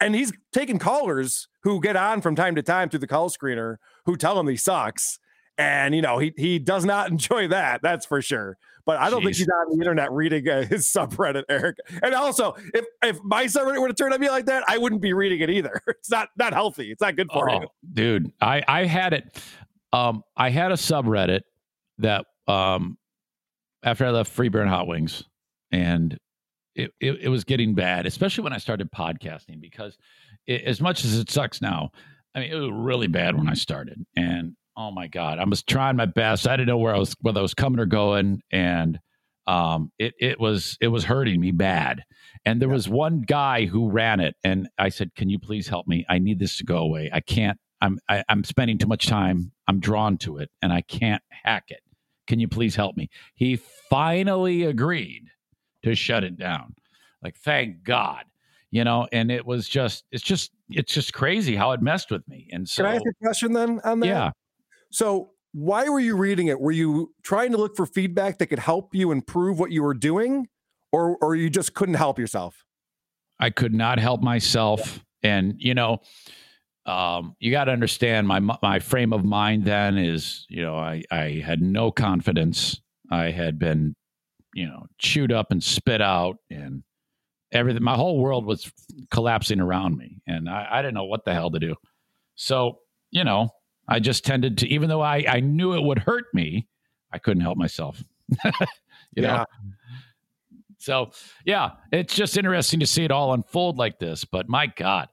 and 0.00 0.14
he's 0.14 0.32
taking 0.52 0.78
callers 0.78 1.48
who 1.62 1.80
get 1.80 1.96
on 1.96 2.20
from 2.20 2.36
time 2.36 2.54
to 2.54 2.62
time 2.62 2.88
through 2.88 3.00
the 3.00 3.06
call 3.06 3.30
screener 3.30 3.76
who 4.06 4.16
tell 4.16 4.38
him 4.38 4.46
he 4.46 4.56
sucks. 4.56 5.18
And 5.58 5.94
you 5.94 6.02
know 6.02 6.18
he 6.18 6.32
he 6.36 6.58
does 6.58 6.84
not 6.84 7.10
enjoy 7.10 7.48
that. 7.48 7.82
That's 7.82 8.06
for 8.06 8.22
sure. 8.22 8.58
But 8.84 8.98
I 8.98 9.10
don't 9.10 9.22
think 9.22 9.36
he's 9.36 9.48
on 9.48 9.70
the 9.70 9.80
internet 9.80 10.10
reading 10.10 10.48
uh, 10.48 10.64
his 10.64 10.86
subreddit, 10.92 11.44
Eric. 11.48 11.76
And 12.02 12.14
also, 12.14 12.54
if 12.74 12.84
if 13.02 13.22
my 13.22 13.44
subreddit 13.44 13.80
were 13.80 13.88
to 13.88 13.94
turn 13.94 14.12
on 14.12 14.20
me 14.20 14.28
like 14.28 14.46
that, 14.46 14.64
I 14.66 14.78
wouldn't 14.78 15.02
be 15.02 15.12
reading 15.12 15.40
it 15.40 15.50
either. 15.50 15.80
It's 16.02 16.10
not 16.10 16.30
not 16.36 16.52
healthy. 16.52 16.90
It's 16.90 17.00
not 17.00 17.14
good 17.14 17.30
for 17.32 17.48
you. 17.48 17.60
Oh, 17.62 17.68
dude, 17.92 18.32
I 18.40 18.62
I 18.66 18.86
had 18.86 19.12
it. 19.12 19.40
Um, 19.92 20.24
I 20.36 20.50
had 20.50 20.72
a 20.72 20.74
subreddit 20.74 21.42
that 21.98 22.26
um, 22.48 22.98
after 23.84 24.04
I 24.04 24.10
left 24.10 24.32
Free 24.32 24.48
Beer 24.48 24.66
Hot 24.66 24.88
Wings, 24.88 25.22
and 25.70 26.18
it, 26.74 26.90
it 27.00 27.20
it 27.22 27.28
was 27.28 27.44
getting 27.44 27.74
bad, 27.74 28.06
especially 28.06 28.42
when 28.42 28.52
I 28.52 28.58
started 28.58 28.90
podcasting 28.90 29.60
because 29.60 29.96
it, 30.46 30.62
as 30.62 30.80
much 30.80 31.04
as 31.04 31.16
it 31.16 31.30
sucks 31.30 31.62
now, 31.62 31.90
I 32.34 32.40
mean 32.40 32.50
it 32.50 32.56
was 32.56 32.70
really 32.72 33.06
bad 33.06 33.36
when 33.36 33.48
I 33.48 33.54
started, 33.54 34.04
and 34.16 34.56
oh 34.76 34.90
my 34.90 35.06
god, 35.08 35.38
I 35.38 35.44
was 35.44 35.62
trying 35.62 35.96
my 35.96 36.06
best. 36.06 36.46
I 36.46 36.56
didn't 36.56 36.68
know 36.68 36.78
where 36.78 36.94
I 36.94 36.98
was 36.98 37.14
whether 37.20 37.40
I 37.40 37.42
was 37.42 37.54
coming 37.54 37.80
or 37.80 37.86
going, 37.86 38.42
and 38.50 38.98
um, 39.46 39.90
it 39.98 40.14
it 40.18 40.40
was 40.40 40.76
it 40.80 40.88
was 40.88 41.04
hurting 41.04 41.40
me 41.40 41.50
bad. 41.50 42.02
And 42.44 42.60
there 42.60 42.68
was 42.68 42.88
one 42.88 43.20
guy 43.20 43.66
who 43.66 43.90
ran 43.90 44.20
it, 44.20 44.34
and 44.42 44.68
I 44.78 44.88
said, 44.88 45.14
"Can 45.14 45.28
you 45.28 45.38
please 45.38 45.68
help 45.68 45.86
me? 45.86 46.04
I 46.08 46.18
need 46.18 46.38
this 46.38 46.56
to 46.58 46.64
go 46.64 46.78
away. 46.78 47.10
I 47.12 47.20
can't. 47.20 47.58
I'm 47.80 47.98
I, 48.08 48.24
I'm 48.28 48.44
spending 48.44 48.78
too 48.78 48.88
much 48.88 49.06
time. 49.06 49.52
I'm 49.68 49.80
drawn 49.80 50.18
to 50.18 50.38
it, 50.38 50.50
and 50.60 50.72
I 50.72 50.80
can't 50.82 51.22
hack 51.30 51.64
it. 51.68 51.80
Can 52.26 52.40
you 52.40 52.48
please 52.48 52.74
help 52.76 52.96
me?" 52.96 53.10
He 53.34 53.56
finally 53.56 54.64
agreed 54.64 55.28
to 55.82 55.94
shut 55.94 56.24
it 56.24 56.36
down. 56.36 56.74
Like, 57.22 57.36
thank 57.36 57.82
God, 57.84 58.24
you 58.70 58.84
know. 58.84 59.06
And 59.12 59.30
it 59.30 59.46
was 59.46 59.68
just, 59.68 60.04
it's 60.10 60.22
just, 60.22 60.50
it's 60.70 60.92
just 60.92 61.12
crazy 61.12 61.54
how 61.54 61.72
it 61.72 61.82
messed 61.82 62.10
with 62.10 62.26
me. 62.28 62.48
And 62.52 62.68
so, 62.68 62.82
Can 62.82 62.92
I 62.92 62.96
ask 62.96 63.04
a 63.06 63.24
question 63.24 63.52
then 63.52 63.80
on 63.84 64.00
that? 64.00 64.06
yeah, 64.06 64.30
So 64.92 65.30
why 65.52 65.88
were 65.88 66.00
you 66.00 66.16
reading 66.16 66.46
it? 66.46 66.60
Were 66.60 66.70
you 66.70 67.12
trying 67.22 67.52
to 67.52 67.58
look 67.58 67.76
for 67.76 67.86
feedback 67.86 68.38
that 68.38 68.46
could 68.46 68.58
help 68.58 68.94
you 68.94 69.10
improve 69.10 69.58
what 69.58 69.72
you 69.72 69.82
were 69.82 69.94
doing, 69.94 70.48
or 70.92 71.16
or 71.20 71.34
you 71.34 71.50
just 71.50 71.74
couldn't 71.74 71.94
help 71.94 72.18
yourself? 72.18 72.64
I 73.40 73.50
could 73.50 73.74
not 73.74 73.98
help 73.98 74.22
myself. 74.22 75.04
And 75.22 75.54
you 75.58 75.74
know, 75.74 75.98
um, 76.86 77.36
you 77.38 77.50
got 77.50 77.64
to 77.64 77.72
understand 77.72 78.28
my 78.28 78.40
my 78.40 78.78
frame 78.78 79.12
of 79.12 79.24
mind. 79.24 79.64
Then 79.64 79.98
is 79.98 80.46
you 80.48 80.62
know 80.62 80.76
I 80.76 81.02
I 81.10 81.42
had 81.44 81.60
no 81.60 81.90
confidence. 81.90 82.80
I 83.10 83.30
had 83.30 83.58
been 83.58 83.94
you 84.54 84.66
know 84.66 84.86
chewed 84.98 85.32
up 85.32 85.50
and 85.50 85.62
spit 85.62 86.00
out, 86.00 86.36
and 86.50 86.82
everything. 87.50 87.82
My 87.82 87.96
whole 87.96 88.18
world 88.18 88.46
was 88.46 88.70
collapsing 89.10 89.60
around 89.60 89.96
me, 89.96 90.22
and 90.26 90.48
I, 90.48 90.68
I 90.70 90.82
didn't 90.82 90.94
know 90.94 91.04
what 91.04 91.24
the 91.24 91.34
hell 91.34 91.50
to 91.50 91.58
do. 91.58 91.76
So 92.36 92.78
you 93.10 93.24
know, 93.24 93.50
I 93.88 94.00
just 94.00 94.24
tended 94.24 94.58
to, 94.58 94.68
even 94.68 94.88
though 94.88 95.00
I 95.00 95.24
I 95.28 95.40
knew 95.40 95.74
it 95.74 95.82
would 95.82 95.98
hurt 95.98 96.26
me, 96.32 96.68
I 97.12 97.18
couldn't 97.18 97.42
help 97.42 97.58
myself. 97.58 98.02
you 99.14 99.22
know. 99.22 99.28
Yeah. 99.28 99.44
So 100.78 101.12
yeah, 101.44 101.72
it's 101.92 102.14
just 102.14 102.36
interesting 102.36 102.80
to 102.80 102.86
see 102.86 103.04
it 103.04 103.10
all 103.10 103.34
unfold 103.34 103.78
like 103.78 103.98
this. 103.98 104.24
But 104.24 104.48
my 104.48 104.66
God. 104.66 105.08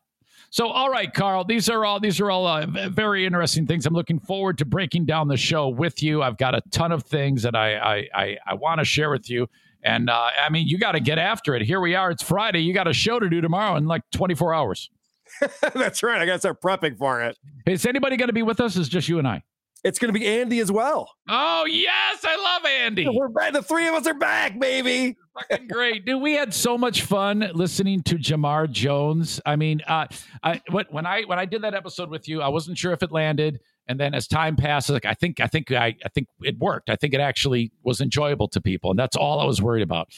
So 0.50 0.68
all 0.68 0.90
right, 0.90 1.14
Karl, 1.14 1.44
these 1.44 1.70
are 1.70 1.86
all 1.86 2.00
these 2.00 2.20
are 2.20 2.32
all 2.32 2.48
uh, 2.48 2.66
very 2.90 3.26
interesting 3.26 3.68
things. 3.68 3.86
I'm 3.86 3.94
looking 3.94 4.20
forward 4.20 4.58
to 4.60 4.66
breaking 4.66 5.06
down 5.06 5.28
the 5.28 5.38
show 5.38 5.70
with 5.70 6.02
you. 6.02 6.24
I've 6.24 6.38
got 6.38 6.56
a 6.56 6.62
ton 6.72 6.92
of 6.92 7.04
things 7.04 7.44
that 7.44 7.56
I 7.56 7.76
I 7.78 8.08
I, 8.16 8.38
I 8.48 8.54
want 8.56 8.80
to 8.80 8.86
share 8.86 9.12
with 9.12 9.30
you. 9.30 9.48
And 9.84 10.10
uh, 10.10 10.30
I 10.44 10.50
mean, 10.50 10.68
you 10.68 10.78
got 10.78 10.94
to 10.94 11.00
get 11.00 11.20
after 11.20 11.56
it. 11.56 11.62
Here 11.62 11.80
we 11.80 11.96
are. 11.96 12.12
It's 12.12 12.24
Friday. 12.24 12.60
You 12.62 12.74
got 12.74 12.88
a 12.88 12.94
show 12.94 13.20
to 13.20 13.30
do 13.30 13.40
tomorrow 13.40 13.78
in 13.78 13.86
like 13.86 14.02
24 14.12 14.54
hours. 14.54 14.90
That's 15.74 16.04
right. 16.04 16.22
I 16.22 16.26
got 16.26 16.34
to 16.34 16.40
start 16.40 16.62
prepping 16.62 16.98
for 16.98 17.22
it. 17.22 17.38
Is 17.66 17.86
anybody 17.86 18.18
going 18.18 18.28
to 18.30 18.34
be 18.34 18.44
with 18.44 18.60
us? 18.60 18.76
Is 18.76 18.90
just 18.90 19.08
you 19.10 19.20
and 19.20 19.28
I? 19.28 19.44
It's 19.82 19.98
going 19.98 20.14
to 20.14 20.20
be 20.20 20.28
Andy 20.28 20.60
as 20.60 20.70
well. 20.70 21.10
Oh 21.30 21.66
yes, 21.66 22.26
I 22.26 22.36
love 22.36 22.66
Andy. 22.66 23.08
We're 23.14 23.30
back. 23.30 23.54
The 23.54 23.62
three 23.64 23.88
of 23.88 23.94
us 23.96 24.06
are 24.08 24.14
back, 24.14 24.60
baby. 24.60 25.16
fucking 25.50 25.70
great, 25.70 26.06
dude. 26.06 26.22
We 26.22 26.34
had 26.34 26.54
so 26.54 26.78
much 26.78 27.04
fun 27.04 27.50
listening 27.54 28.04
to 28.04 28.16
Jamar 28.16 28.70
Jones. 28.70 29.40
I 29.46 29.56
mean, 29.56 29.80
uh, 29.88 30.08
I 30.44 30.62
what- 30.70 30.92
when 30.92 31.06
I 31.06 31.22
when 31.24 31.40
I 31.40 31.46
did 31.46 31.62
that 31.62 31.74
episode 31.76 32.10
with 32.10 32.28
you, 32.28 32.42
I 32.42 32.50
wasn't 32.50 32.78
sure 32.78 32.92
if 32.92 33.02
it 33.04 33.12
landed, 33.14 33.60
and 33.88 33.98
then 33.98 34.14
as 34.14 34.28
time 34.28 34.58
passes, 34.58 34.90
like 34.90 35.06
I 35.06 35.14
think 35.14 35.40
I 35.40 35.48
think 35.48 35.72
I 35.72 35.96
I 36.04 36.10
think 36.14 36.28
it 36.42 36.58
worked. 36.60 36.90
I 36.90 36.98
think 36.98 37.14
it 37.14 37.22
actually 37.22 37.72
was 37.82 38.02
enjoyable 38.02 38.50
to 38.50 38.60
people, 38.60 38.90
and 38.90 39.00
that's 39.00 39.16
all 39.16 39.40
I 39.40 39.46
was 39.46 39.62
worried 39.62 39.84
about. 39.84 40.10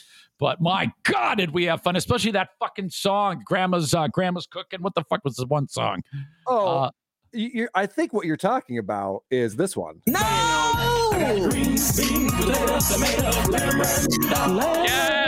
But 0.41 0.59
my 0.59 0.91
God, 1.03 1.37
did 1.37 1.51
we 1.51 1.65
have 1.65 1.83
fun? 1.83 1.95
Especially 1.95 2.31
that 2.31 2.49
fucking 2.59 2.89
song, 2.89 3.43
"Grandma's 3.45 3.93
uh, 3.93 4.07
Grandma's 4.07 4.47
Cooking." 4.47 4.81
What 4.81 4.95
the 4.95 5.03
fuck 5.03 5.23
was 5.23 5.35
the 5.35 5.45
one 5.45 5.67
song? 5.67 6.01
Oh, 6.47 6.79
Uh, 6.79 6.89
you, 7.31 7.49
you, 7.53 7.69
I 7.75 7.85
think 7.85 8.11
what 8.11 8.25
you're 8.25 8.35
talking 8.35 8.79
about 8.79 9.21
is 9.29 9.55
this 9.55 9.77
one. 9.77 10.01
Yeah, 10.07 10.15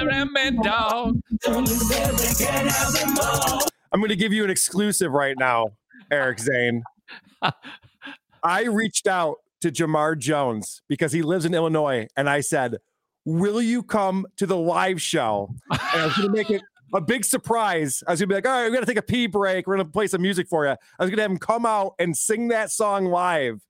Ramen 0.03 0.63
Dog. 0.63 1.19
I'm 3.91 3.99
going 3.99 4.09
to 4.09 4.15
give 4.15 4.33
you 4.33 4.43
an 4.43 4.49
exclusive 4.49 5.11
right 5.11 5.35
now, 5.37 5.67
Eric 6.09 6.39
Zane. 6.39 6.81
I 8.43 8.63
reached 8.63 9.05
out 9.05 9.35
to 9.61 9.71
Jamar 9.71 10.17
Jones 10.17 10.81
because 10.89 11.11
he 11.11 11.21
lives 11.21 11.45
in 11.45 11.53
Illinois, 11.53 12.07
and 12.17 12.27
I 12.27 12.41
said, 12.41 12.77
"Will 13.25 13.61
you 13.61 13.83
come 13.83 14.25
to 14.37 14.45
the 14.45 14.57
live 14.57 15.01
show?" 15.01 15.53
And 15.71 15.79
I 16.01 16.05
was 16.05 16.15
going 16.15 16.29
to 16.29 16.35
make 16.35 16.49
it 16.49 16.61
a 16.93 17.01
big 17.01 17.25
surprise. 17.25 18.03
I 18.07 18.11
was 18.11 18.19
going 18.19 18.29
to 18.29 18.33
be 18.33 18.35
like, 18.35 18.47
"All 18.47 18.51
right, 18.51 18.63
we're 18.65 18.75
going 18.75 18.85
to 18.85 18.91
take 18.91 18.97
a 18.97 19.01
pee 19.01 19.27
break. 19.27 19.67
We're 19.67 19.75
going 19.75 19.87
to 19.87 19.91
play 19.91 20.07
some 20.07 20.21
music 20.21 20.47
for 20.47 20.65
you." 20.65 20.71
I 20.71 20.75
was 20.99 21.09
going 21.09 21.17
to 21.17 21.21
have 21.23 21.31
him 21.31 21.37
come 21.37 21.65
out 21.65 21.93
and 21.99 22.15
sing 22.17 22.49
that 22.49 22.71
song 22.71 23.05
live. 23.05 23.61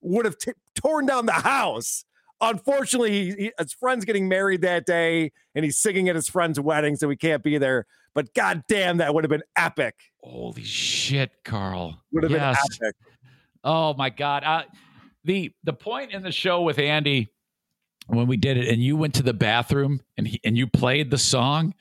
Would 0.00 0.24
have 0.24 0.38
t- 0.38 0.52
torn 0.74 1.06
down 1.06 1.26
the 1.26 1.32
house. 1.32 2.04
Unfortunately, 2.40 3.12
he, 3.12 3.30
he, 3.32 3.52
his 3.56 3.72
friend's 3.72 4.04
getting 4.04 4.28
married 4.28 4.62
that 4.62 4.84
day, 4.84 5.30
and 5.54 5.64
he's 5.64 5.78
singing 5.78 6.08
at 6.08 6.16
his 6.16 6.28
friend's 6.28 6.58
wedding, 6.58 6.96
so 6.96 7.08
he 7.08 7.16
can't 7.16 7.42
be 7.42 7.56
there. 7.56 7.86
But 8.14 8.34
goddamn, 8.34 8.98
that 8.98 9.14
would 9.14 9.24
have 9.24 9.30
been 9.30 9.44
epic. 9.56 9.94
Holy 10.22 10.64
shit, 10.64 11.30
Karl. 11.44 12.02
Would 12.12 12.24
have 12.24 12.32
yes. 12.32 12.58
been 12.78 12.88
epic. 12.88 12.96
Oh 13.64 13.94
my 13.94 14.10
God. 14.10 14.44
Uh, 14.44 14.64
the 15.24 15.52
the 15.64 15.72
point 15.72 16.12
in 16.12 16.22
the 16.22 16.32
show 16.32 16.62
with 16.62 16.78
Andy 16.78 17.31
when 18.12 18.26
we 18.26 18.36
did 18.36 18.56
it, 18.56 18.68
and 18.68 18.82
you 18.82 18.96
went 18.96 19.14
to 19.14 19.22
the 19.22 19.32
bathroom 19.32 20.00
and 20.16 20.28
he, 20.28 20.40
and 20.44 20.56
you 20.56 20.66
played 20.66 21.10
the 21.10 21.18
song. 21.18 21.74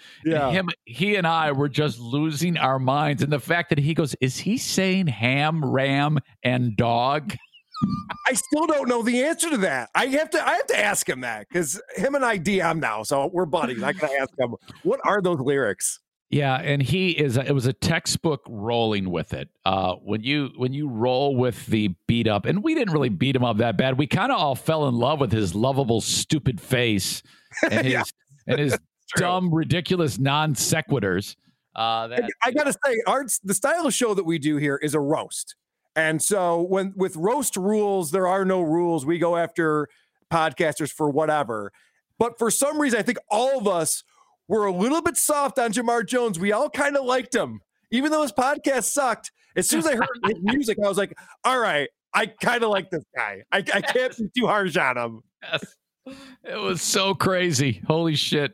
and 0.48 0.56
him, 0.56 0.70
he 0.86 1.16
and 1.16 1.28
I 1.28 1.52
were 1.52 1.70
just 1.70 2.00
losing 2.00 2.58
our 2.58 2.80
minds, 2.80 3.22
and 3.22 3.32
the 3.32 3.40
fact 3.40 3.70
that 3.70 3.80
he 3.80 3.94
goes, 3.94 4.16
"Is 4.22 4.38
he 4.38 4.58
saying 4.58 5.08
ham, 5.08 5.64
ram, 5.64 6.20
and 6.44 6.76
dog?" 6.76 7.36
I 8.28 8.34
still 8.34 8.68
don't 8.68 8.88
know 8.88 9.02
the 9.02 9.24
answer 9.24 9.50
to 9.50 9.58
that. 9.58 9.90
I 9.96 10.06
have 10.08 10.30
to 10.32 10.48
I 10.48 10.54
have 10.54 10.68
to 10.68 10.80
ask 10.80 11.08
him 11.08 11.22
that 11.22 11.48
because 11.50 11.82
him 11.96 12.16
and 12.16 12.24
I 12.24 12.38
DM 12.40 12.80
now, 12.80 13.04
so 13.04 13.30
we're 13.34 13.46
buddies. 13.46 13.84
I 13.84 13.94
gotta 13.94 14.14
ask 14.14 14.30
him 14.38 14.56
what 14.84 15.00
are 15.04 15.22
those 15.22 15.40
lyrics. 15.40 16.00
Yeah, 16.32 16.56
and 16.56 16.82
he 16.82 17.12
is. 17.12 17.36
It 17.36 17.52
was 17.52 17.66
a 17.66 17.74
textbook 17.74 18.42
rolling 18.48 19.10
with 19.12 19.34
it. 19.34 19.50
Uh, 19.66 19.96
when 19.96 20.24
you 20.24 20.52
when 20.56 20.74
you 20.74 20.88
roll 20.88 21.36
with 21.36 21.66
the 21.66 21.90
beat 22.08 22.26
up, 22.26 22.46
and 22.46 22.64
we 22.64 22.74
didn't 22.74 22.94
really 22.94 23.10
beat 23.10 23.36
him 23.36 23.44
up 23.44 23.58
that 23.58 23.76
bad. 23.78 23.98
We 23.98 24.08
kind 24.08 24.32
of 24.32 24.40
all 24.40 24.56
fell 24.56 24.88
in 24.88 24.96
love 24.96 25.20
with 25.20 25.34
his 25.34 25.54
lovable, 25.54 26.00
stupid 26.00 26.62
face 26.62 27.22
and 27.70 27.74
his 27.86 27.94
Yeah. 27.94 28.04
and 28.48 28.60
his 28.60 28.78
dumb, 29.18 29.54
ridiculous 29.54 30.18
non 30.18 30.56
sequiturs. 30.56 31.36
Uh, 31.76 32.08
that 32.08 32.30
I 32.42 32.52
gotta 32.52 32.72
say, 32.74 32.96
arts 33.06 33.40
the 33.44 33.54
style 33.54 33.86
of 33.86 33.94
show 33.94 34.14
that 34.14 34.24
we 34.26 34.40
do 34.40 34.56
here 34.56 34.78
is 34.78 34.94
a 34.94 35.00
roast. 35.02 35.56
And 35.98 36.22
so 36.22 36.62
when 36.62 36.94
with 36.96 37.18
roast 37.18 37.58
rules, 37.58 38.12
there 38.12 38.28
are 38.28 38.46
no 38.46 38.62
rules. 38.62 39.06
We 39.06 39.20
go 39.20 39.36
after 39.36 39.90
podcasters 40.32 40.92
for 40.94 41.10
whatever. 41.10 41.74
But 42.18 42.38
for 42.38 42.50
some 42.52 42.80
reason, 42.80 43.00
I 43.00 43.04
think 43.04 43.18
all 43.30 43.58
of 43.58 43.68
us 43.68 44.04
were 44.60 44.66
a 44.66 44.72
little 44.72 45.02
bit 45.02 45.18
soft 45.18 45.58
on 45.58 45.72
Jamar 45.72 46.06
Jones. 46.06 46.38
We 46.38 46.52
all 46.52 46.70
kind 46.70 46.98
of 46.98 47.06
liked 47.06 47.34
him, 47.34 47.62
even 47.90 48.12
though 48.12 48.22
his 48.22 48.32
podcast 48.34 48.84
sucked. 48.84 49.32
As 49.56 49.68
soon 49.68 49.80
as 49.80 49.88
I 49.88 49.96
heard 49.96 50.08
his 50.26 50.38
music, 50.42 50.78
I 50.84 50.88
was 50.88 50.98
like, 50.98 51.14
all 51.44 51.60
right, 51.60 51.90
I 52.14 52.26
kind 52.28 52.64
of 52.64 52.70
like 52.70 52.90
this 52.90 53.04
guy. 53.16 53.44
I, 53.52 53.58
I 53.58 53.82
can't 53.82 54.16
be 54.18 54.30
too 54.38 54.48
harsh 54.48 54.78
on 54.78 54.98
him. 54.98 55.22
Yes. 55.42 55.76
It 56.44 56.60
was 56.60 56.82
so 56.82 57.14
crazy. 57.14 57.82
Holy 57.88 58.16
shit. 58.16 58.54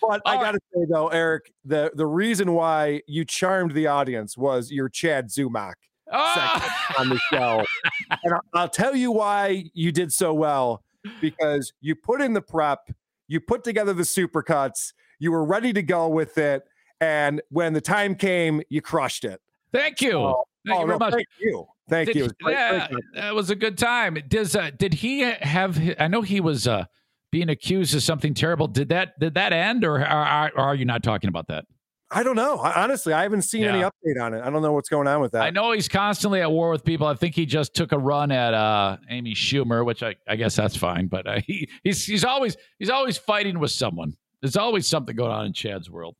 But 0.00 0.20
I 0.26 0.34
gotta 0.36 0.58
say 0.74 0.80
though, 0.90 1.08
Eric, 1.08 1.52
the 1.64 1.92
the 1.94 2.06
reason 2.06 2.52
why 2.54 3.02
you 3.06 3.24
charmed 3.24 3.72
the 3.72 3.86
audience 3.86 4.36
was 4.36 4.72
your 4.72 4.88
Chad 4.88 5.28
Zumock 5.28 5.74
Ah! 6.12 6.94
on 6.98 7.08
the 7.08 7.18
show. 7.30 7.64
and 8.24 8.34
I'll, 8.34 8.40
I'll 8.54 8.68
tell 8.68 8.96
you 8.96 9.12
why 9.12 9.70
you 9.74 9.92
did 9.92 10.12
so 10.12 10.34
well 10.34 10.82
because 11.20 11.72
you 11.80 11.94
put 11.94 12.20
in 12.20 12.32
the 12.32 12.42
prep, 12.42 12.80
you 13.28 13.38
put 13.40 13.62
together 13.64 13.92
the 13.92 14.02
supercuts, 14.02 14.92
you 15.22 15.30
were 15.30 15.44
ready 15.44 15.72
to 15.72 15.82
go 15.82 16.08
with 16.08 16.36
it, 16.36 16.64
and 17.00 17.40
when 17.48 17.74
the 17.74 17.80
time 17.80 18.16
came, 18.16 18.60
you 18.68 18.82
crushed 18.82 19.24
it. 19.24 19.40
Thank 19.72 20.02
you. 20.02 20.18
Oh, 20.18 20.44
Thank 20.66 20.78
oh, 20.78 20.82
you 20.82 20.88
no, 20.88 20.98
much. 20.98 21.14
Thank 21.14 21.28
you. 21.38 21.66
Thank 21.88 22.06
Did 22.08 22.16
you. 22.16 22.30
Great- 22.42 22.54
yeah, 22.54 22.88
great 22.88 23.04
that 23.14 23.34
was 23.34 23.48
a 23.48 23.54
good 23.54 23.78
time. 23.78 24.18
Does 24.28 24.56
uh, 24.56 24.70
did 24.76 24.94
he 24.94 25.20
have? 25.20 25.80
I 26.00 26.08
know 26.08 26.22
he 26.22 26.40
was 26.40 26.66
uh, 26.66 26.86
being 27.30 27.48
accused 27.48 27.94
of 27.94 28.02
something 28.02 28.34
terrible. 28.34 28.66
Did 28.66 28.88
that 28.88 29.16
did 29.20 29.34
that 29.34 29.52
end, 29.52 29.84
or 29.84 30.04
are, 30.04 30.50
are 30.56 30.74
you 30.74 30.84
not 30.84 31.04
talking 31.04 31.28
about 31.28 31.46
that? 31.48 31.66
I 32.10 32.24
don't 32.24 32.36
know. 32.36 32.58
I, 32.58 32.82
honestly, 32.82 33.12
I 33.12 33.22
haven't 33.22 33.42
seen 33.42 33.64
any 33.64 33.80
update 33.80 34.20
on 34.20 34.34
it. 34.34 34.42
I 34.42 34.50
don't 34.50 34.60
know 34.60 34.72
what's 34.72 34.88
going 34.88 35.06
on 35.06 35.20
with 35.20 35.32
that. 35.32 35.42
I 35.42 35.50
know 35.50 35.72
he's 35.72 35.88
constantly 35.88 36.42
at 36.42 36.50
war 36.50 36.70
with 36.70 36.84
people. 36.84 37.06
I 37.06 37.14
think 37.14 37.34
he 37.34 37.46
just 37.46 37.74
took 37.74 37.92
a 37.92 37.98
run 37.98 38.30
at 38.30 38.52
uh, 38.52 38.98
Amy 39.08 39.34
Schumer, 39.34 39.84
which 39.84 40.02
I, 40.02 40.16
I 40.28 40.36
guess 40.36 40.56
that's 40.56 40.76
fine. 40.76 41.06
But 41.06 41.26
uh, 41.26 41.40
he 41.46 41.68
he's 41.84 42.04
he's 42.04 42.24
always 42.24 42.56
he's 42.78 42.90
always 42.90 43.16
fighting 43.16 43.58
with 43.60 43.70
someone. 43.70 44.14
There's 44.42 44.56
always 44.56 44.86
something 44.86 45.14
going 45.16 45.30
on 45.30 45.46
in 45.46 45.52
Chad's 45.52 45.88
world. 45.88 46.16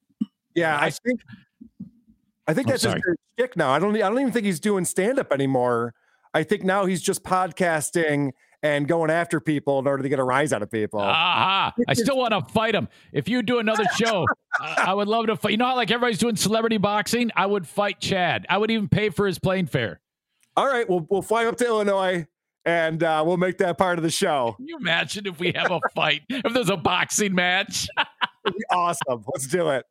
Yeah, 0.54 0.78
I 0.80 0.90
think 0.90 1.20
I 2.46 2.54
think 2.54 2.68
I'm 2.68 2.72
that's 2.72 2.82
his 2.84 2.92
sorry. 2.92 3.00
good 3.02 3.16
shtick 3.38 3.56
now. 3.56 3.70
I 3.70 3.78
don't 3.78 3.94
I 3.96 3.98
don't 4.08 4.20
even 4.20 4.32
think 4.32 4.46
he's 4.46 4.60
doing 4.60 4.84
stand 4.84 5.18
up 5.18 5.32
anymore. 5.32 5.94
I 6.32 6.44
think 6.44 6.62
now 6.64 6.86
he's 6.86 7.02
just 7.02 7.24
podcasting 7.24 8.30
and 8.62 8.86
going 8.86 9.10
after 9.10 9.40
people 9.40 9.80
in 9.80 9.86
order 9.86 10.02
to 10.04 10.08
get 10.08 10.18
a 10.20 10.24
rise 10.24 10.52
out 10.52 10.62
of 10.62 10.70
people. 10.70 11.00
Aha! 11.00 11.72
I 11.88 11.94
still 11.94 12.16
want 12.16 12.32
to 12.32 12.52
fight 12.52 12.74
him. 12.74 12.88
If 13.12 13.28
you 13.28 13.42
do 13.42 13.58
another 13.58 13.84
show, 13.96 14.24
I, 14.60 14.84
I 14.88 14.94
would 14.94 15.08
love 15.08 15.26
to 15.26 15.36
fight. 15.36 15.50
You 15.50 15.56
know 15.56 15.66
how 15.66 15.76
like 15.76 15.90
everybody's 15.90 16.18
doing 16.18 16.36
celebrity 16.36 16.78
boxing? 16.78 17.30
I 17.34 17.46
would 17.46 17.66
fight 17.66 18.00
Chad. 18.00 18.46
I 18.48 18.58
would 18.58 18.70
even 18.70 18.88
pay 18.88 19.10
for 19.10 19.26
his 19.26 19.38
plane 19.38 19.66
fare. 19.66 20.00
All 20.56 20.66
right, 20.66 20.88
we'll 20.88 21.06
we'll 21.10 21.22
fly 21.22 21.46
up 21.46 21.56
to 21.56 21.66
Illinois 21.66 22.26
and 22.64 23.02
uh, 23.02 23.22
we'll 23.26 23.36
make 23.36 23.58
that 23.58 23.78
part 23.78 23.98
of 23.98 24.04
the 24.04 24.10
show. 24.10 24.54
Can 24.56 24.68
you 24.68 24.76
imagine 24.76 25.26
if 25.26 25.38
we 25.40 25.52
have 25.52 25.70
a 25.70 25.80
fight? 25.94 26.22
if 26.28 26.52
there's 26.52 26.70
a 26.70 26.76
boxing 26.76 27.34
match? 27.34 27.88
Awesome. 28.70 29.24
Let's 29.32 29.46
do 29.46 29.70
it. 29.70 29.84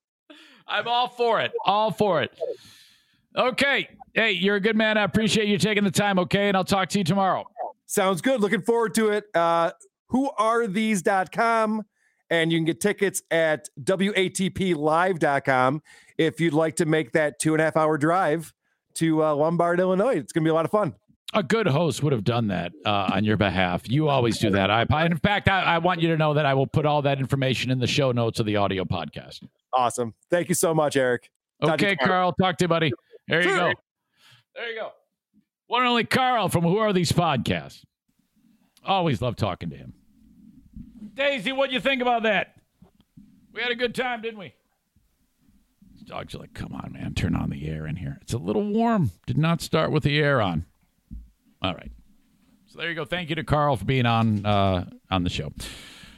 I'm 0.68 0.88
all 0.88 1.08
for 1.08 1.42
it. 1.42 1.52
All 1.66 1.92
for 1.92 2.22
it. 2.22 2.32
Okay. 3.36 3.90
Hey, 4.14 4.32
you're 4.32 4.58
a 4.58 4.62
good 4.62 4.76
man. 4.76 4.98
I 4.98 5.04
appreciate 5.04 5.48
you 5.48 5.58
taking 5.58 5.84
the 5.84 5.92
time, 5.92 6.20
okay? 6.20 6.48
And 6.48 6.58
I'll 6.58 6.64
talk 6.64 6.90
to 6.90 6.98
you 6.98 7.04
tomorrow. 7.04 7.46
Sounds 7.86 8.22
good. 8.22 8.42
Looking 8.42 8.62
forward 8.62 8.94
to 8.96 9.10
it. 9.10 9.26
Uh, 9.34 9.72
whoarethese.com 10.12 11.86
and 12.32 12.52
you 12.52 12.58
can 12.58 12.66
get 12.66 12.82
tickets 12.82 13.22
at 13.30 13.70
watplive.com 13.80 15.82
if 16.18 16.40
you'd 16.40 16.54
like 16.54 16.78
to 16.78 16.86
make 16.86 17.12
that 17.12 17.40
two 17.40 17.54
and 17.54 17.62
a 17.62 17.66
half 17.66 17.78
hour 17.78 17.98
drive 17.98 18.54
to 18.96 19.24
uh, 19.24 19.36
Lombard, 19.36 19.80
Illinois. 19.80 20.16
It's 20.16 20.32
going 20.32 20.44
to 20.44 20.48
be 20.48 20.50
a 20.50 20.54
lot 20.54 20.66
of 20.66 20.72
fun. 20.72 20.96
A 21.34 21.44
good 21.44 21.68
host 21.68 22.04
would 22.04 22.12
have 22.12 22.26
done 22.26 22.48
that 22.48 22.74
uh, 22.86 23.10
on 23.14 23.24
your 23.24 23.38
behalf. 23.38 23.90
You 23.90 24.10
always 24.10 24.38
do 24.38 24.50
that. 24.52 24.70
I, 24.70 24.86
in 25.06 25.18
fact, 25.18 25.48
I, 25.48 25.62
I 25.62 25.78
want 25.78 26.02
you 26.02 26.10
to 26.10 26.18
know 26.18 26.34
that 26.34 26.46
I 26.46 26.54
will 26.54 26.68
put 26.68 26.86
all 26.86 27.02
that 27.04 27.20
information 27.20 27.72
in 27.72 27.80
the 27.80 27.88
show 27.88 28.12
notes 28.12 28.40
of 28.42 28.46
the 28.46 28.58
audio 28.58 28.84
podcast. 28.84 29.42
Awesome. 29.74 30.14
Thank 30.30 30.50
you 30.50 30.56
so 30.56 30.74
much, 30.74 30.98
Eric. 30.98 31.30
Talk 31.62 31.76
Okay. 31.76 31.96
Karl. 31.96 32.34
Talk 32.34 32.58
to 32.58 32.66
you, 32.66 32.68
buddy. 32.68 32.92
There 33.30 33.42
you 33.42 33.48
go. 33.48 33.72
There 34.56 34.70
you 34.70 34.76
go. 34.80 34.92
One 35.68 35.84
and 35.84 35.90
only 35.90 36.04
Karl 36.04 36.50
from 36.50 36.66
Who 36.66 36.78
Are 36.80 36.92
These 36.92 37.14
Podcasts. 37.14 37.84
Always 38.84 39.22
love 39.22 39.38
talking 39.38 39.70
to 39.70 39.78
him. 39.78 39.94
Daisy, 41.14 41.54
what 41.54 41.70
do 41.70 41.76
you 41.76 41.80
think 41.80 42.02
about 42.02 42.24
that? 42.24 42.56
We 43.54 43.62
had 43.62 43.72
a 43.72 43.76
good 43.76 43.96
time, 43.96 44.22
didn't 44.22 44.40
we? 44.40 44.54
These 45.94 46.04
dogs 46.04 46.36
are 46.36 46.40
like, 46.40 46.54
come 46.54 46.74
on, 46.74 46.92
man, 46.94 47.14
turn 47.14 47.36
on 47.36 47.50
the 47.52 47.70
air 47.70 47.88
in 47.88 47.96
here. 47.96 48.18
It's 48.22 48.34
a 48.34 48.38
little 48.38 48.64
warm. 48.64 49.12
Did 49.26 49.38
not 49.38 49.62
start 49.62 49.92
with 49.92 50.04
the 50.04 50.20
air 50.20 50.42
on. 50.42 50.66
All 51.62 51.74
right. 51.74 51.92
So 52.68 52.80
there 52.80 52.90
you 52.90 52.96
go. 52.96 53.06
Thank 53.06 53.30
you 53.30 53.36
to 53.36 53.44
Karl 53.44 53.76
for 53.76 53.86
being 53.86 54.06
on 54.06 54.46
uh, 54.46 54.86
on 55.10 55.24
the 55.24 55.30
show. 55.30 55.52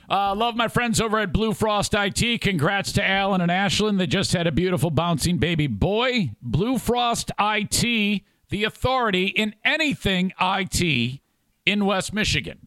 Uh, 0.09 0.35
love 0.35 0.55
my 0.55 0.67
friends 0.67 1.01
over 1.01 1.17
at 1.19 1.33
Blue 1.33 1.53
Frost 1.53 1.93
IT. 1.95 2.41
Congrats 2.41 2.91
to 2.93 3.03
Alan 3.03 3.41
and 3.41 3.49
Ashlyn. 3.49 3.97
They 3.97 4.05
just 4.05 4.33
had 4.33 4.45
a 4.45 4.51
beautiful 4.51 4.91
bouncing 4.91 5.37
baby 5.37 5.67
boy. 5.67 6.31
Blue 6.41 6.77
Frost 6.77 7.31
IT, 7.39 8.21
the 8.49 8.63
authority 8.63 9.27
in 9.27 9.55
anything 9.65 10.31
IT 10.39 11.21
in 11.65 11.85
West 11.85 12.13
Michigan. 12.13 12.59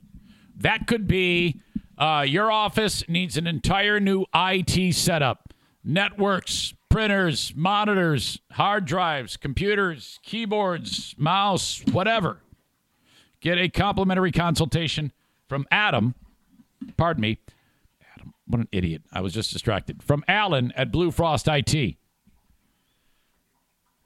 That 0.56 0.86
could 0.86 1.06
be 1.06 1.60
uh, 1.98 2.24
your 2.26 2.50
office 2.50 3.08
needs 3.08 3.36
an 3.36 3.46
entire 3.46 4.00
new 4.00 4.24
IT 4.34 4.94
setup, 4.94 5.52
networks, 5.84 6.74
printers, 6.88 7.52
monitors, 7.54 8.40
hard 8.52 8.86
drives, 8.86 9.36
computers, 9.36 10.18
keyboards, 10.22 11.14
mouse, 11.18 11.82
whatever. 11.92 12.40
Get 13.46 13.58
a 13.58 13.68
complimentary 13.68 14.32
consultation 14.32 15.12
from 15.48 15.68
Adam 15.70 16.16
pardon 16.96 17.20
me, 17.20 17.38
Adam, 18.16 18.34
what 18.44 18.60
an 18.60 18.68
idiot. 18.72 19.02
I 19.12 19.20
was 19.20 19.32
just 19.32 19.52
distracted. 19.52 20.02
From 20.02 20.24
Alan 20.26 20.72
at 20.76 20.90
Blue 20.90 21.12
Frost 21.12 21.46
IT. 21.46 21.96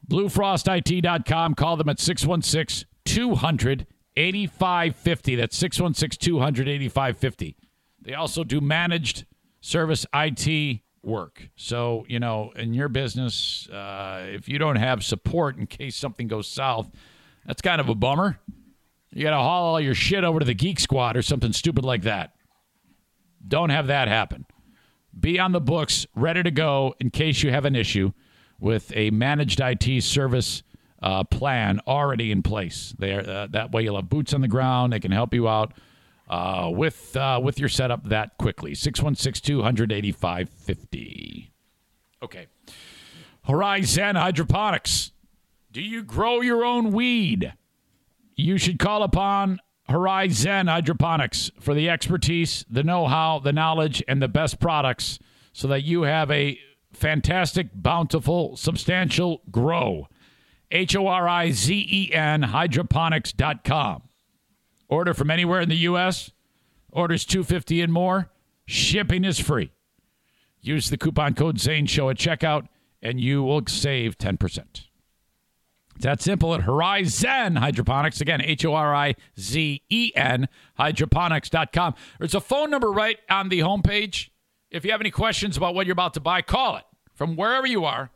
BlueFrostIT.com. 0.06 1.54
Call 1.54 1.78
them 1.78 1.88
at 1.88 1.98
616 1.98 2.86
200 3.06 3.86
8550. 4.14 5.36
That's 5.36 5.56
616 5.56 6.26
200 6.26 6.68
8550. 6.68 7.56
They 8.02 8.12
also 8.12 8.44
do 8.44 8.60
managed 8.60 9.24
service 9.62 10.04
IT 10.12 10.80
work. 11.02 11.48
So, 11.56 12.04
you 12.10 12.20
know, 12.20 12.52
in 12.56 12.74
your 12.74 12.90
business, 12.90 13.70
uh, 13.70 14.26
if 14.26 14.50
you 14.50 14.58
don't 14.58 14.76
have 14.76 15.02
support 15.02 15.56
in 15.56 15.66
case 15.66 15.96
something 15.96 16.28
goes 16.28 16.46
south, 16.46 16.90
that's 17.46 17.62
kind 17.62 17.80
of 17.80 17.88
a 17.88 17.94
bummer. 17.94 18.38
You 19.12 19.24
got 19.24 19.30
to 19.30 19.36
haul 19.36 19.64
all 19.64 19.80
your 19.80 19.94
shit 19.94 20.24
over 20.24 20.38
to 20.38 20.44
the 20.44 20.54
Geek 20.54 20.78
Squad 20.78 21.16
or 21.16 21.22
something 21.22 21.52
stupid 21.52 21.84
like 21.84 22.02
that. 22.02 22.34
Don't 23.46 23.70
have 23.70 23.88
that 23.88 24.08
happen. 24.08 24.46
Be 25.18 25.38
on 25.38 25.52
the 25.52 25.60
books, 25.60 26.06
ready 26.14 26.42
to 26.42 26.50
go 26.50 26.94
in 27.00 27.10
case 27.10 27.42
you 27.42 27.50
have 27.50 27.64
an 27.64 27.74
issue 27.74 28.12
with 28.60 28.92
a 28.94 29.10
managed 29.10 29.60
IT 29.60 30.02
service 30.04 30.62
uh, 31.02 31.24
plan 31.24 31.80
already 31.86 32.30
in 32.30 32.42
place. 32.42 32.94
There, 32.98 33.28
uh, 33.28 33.46
that 33.48 33.72
way 33.72 33.82
you'll 33.82 33.96
have 33.96 34.08
boots 34.08 34.32
on 34.34 34.40
the 34.42 34.48
ground. 34.48 34.92
They 34.92 35.00
can 35.00 35.10
help 35.10 35.34
you 35.34 35.48
out 35.48 35.72
uh, 36.28 36.70
with 36.72 37.16
uh, 37.16 37.40
with 37.42 37.58
your 37.58 37.68
setup 37.68 38.04
that 38.08 38.38
quickly. 38.38 38.74
616 38.74 39.56
285 39.56 40.48
50. 40.48 41.52
Okay. 42.22 42.46
Horizen 43.48 44.16
Hydroponics. 44.16 45.10
Do 45.72 45.80
you 45.80 46.02
grow 46.02 46.40
your 46.40 46.64
own 46.64 46.92
weed? 46.92 47.54
You 48.40 48.56
should 48.56 48.78
call 48.78 49.02
upon 49.02 49.60
Horizen 49.90 50.68
Hydroponics 50.68 51.50
for 51.60 51.74
the 51.74 51.90
expertise, 51.90 52.64
the 52.70 52.82
know 52.82 53.06
how, 53.06 53.38
the 53.38 53.52
knowledge, 53.52 54.02
and 54.08 54.22
the 54.22 54.28
best 54.28 54.58
products 54.58 55.18
so 55.52 55.68
that 55.68 55.84
you 55.84 56.02
have 56.02 56.30
a 56.30 56.58
fantastic, 56.90 57.68
bountiful, 57.74 58.56
substantial 58.56 59.42
grow. 59.50 60.08
H 60.70 60.96
O 60.96 61.06
R 61.06 61.28
I 61.28 61.50
Z 61.50 61.86
E 61.90 62.14
N 62.14 62.42
hydroponics.com. 62.42 64.02
Order 64.88 65.12
from 65.14 65.30
anywhere 65.30 65.60
in 65.60 65.68
the 65.68 65.76
U.S. 65.76 66.30
Orders 66.90 67.26
250 67.26 67.82
and 67.82 67.92
more, 67.92 68.30
shipping 68.64 69.24
is 69.24 69.38
free. 69.38 69.70
Use 70.62 70.88
the 70.88 70.96
coupon 70.96 71.34
code 71.34 71.60
Zane 71.60 71.86
Show 71.86 72.08
at 72.08 72.16
checkout 72.16 72.68
and 73.02 73.20
you 73.20 73.42
will 73.42 73.62
save 73.66 74.16
10%. 74.16 74.89
That 76.00 76.22
simple 76.22 76.54
at 76.54 76.62
Horizen 76.62 77.58
Hydroponics. 77.58 78.20
Again, 78.20 78.40
H 78.42 78.64
O 78.64 78.74
R 78.74 78.94
I 78.94 79.16
Z 79.38 79.82
E 79.88 80.12
N, 80.14 80.48
hydroponics.com. 80.78 81.94
There's 82.18 82.34
a 82.34 82.40
phone 82.40 82.70
number 82.70 82.90
right 82.90 83.18
on 83.28 83.50
the 83.50 83.60
homepage. 83.60 84.30
If 84.70 84.84
you 84.84 84.92
have 84.92 85.00
any 85.00 85.10
questions 85.10 85.56
about 85.56 85.74
what 85.74 85.86
you're 85.86 85.92
about 85.92 86.14
to 86.14 86.20
buy, 86.20 86.42
call 86.42 86.76
it 86.76 86.84
from 87.14 87.36
wherever 87.36 87.66
you 87.66 87.84
are. 87.84 88.10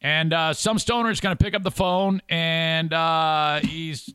And 0.00 0.32
uh, 0.32 0.52
some 0.54 0.78
stoner 0.78 1.10
is 1.10 1.20
going 1.20 1.36
to 1.36 1.42
pick 1.42 1.54
up 1.54 1.62
the 1.62 1.70
phone 1.70 2.20
and 2.28 2.92
uh, 2.92 3.60
he's 3.60 4.12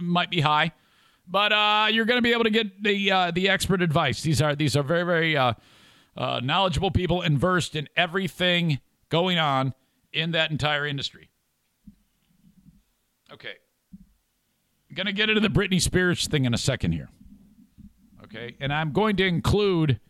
might 0.00 0.30
be 0.30 0.40
high, 0.40 0.72
but 1.28 1.52
uh, 1.52 1.88
you're 1.90 2.06
going 2.06 2.18
to 2.18 2.22
be 2.22 2.32
able 2.32 2.44
to 2.44 2.50
get 2.50 2.82
the 2.82 3.12
uh, 3.12 3.30
the 3.30 3.48
expert 3.48 3.82
advice. 3.82 4.22
These 4.22 4.40
are 4.40 4.56
these 4.56 4.74
are 4.76 4.82
very 4.82 5.04
very 5.04 5.36
uh, 5.36 5.52
uh, 6.16 6.40
knowledgeable 6.42 6.90
people 6.90 7.20
and 7.20 7.38
versed 7.38 7.76
in 7.76 7.88
everything 7.94 8.80
going 9.10 9.38
on 9.38 9.74
in 10.12 10.30
that 10.32 10.50
entire 10.50 10.86
industry. 10.86 11.28
Okay. 13.32 13.54
I'm 14.90 14.94
going 14.94 15.06
to 15.06 15.12
get 15.12 15.30
into 15.30 15.40
the 15.40 15.48
Britney 15.48 15.80
Spears 15.80 16.26
thing 16.26 16.44
in 16.44 16.52
a 16.52 16.58
second 16.58 16.92
here. 16.92 17.08
Okay. 18.24 18.56
And 18.60 18.72
I'm 18.72 18.92
going 18.92 19.16
to 19.16 19.26
include 19.26 20.00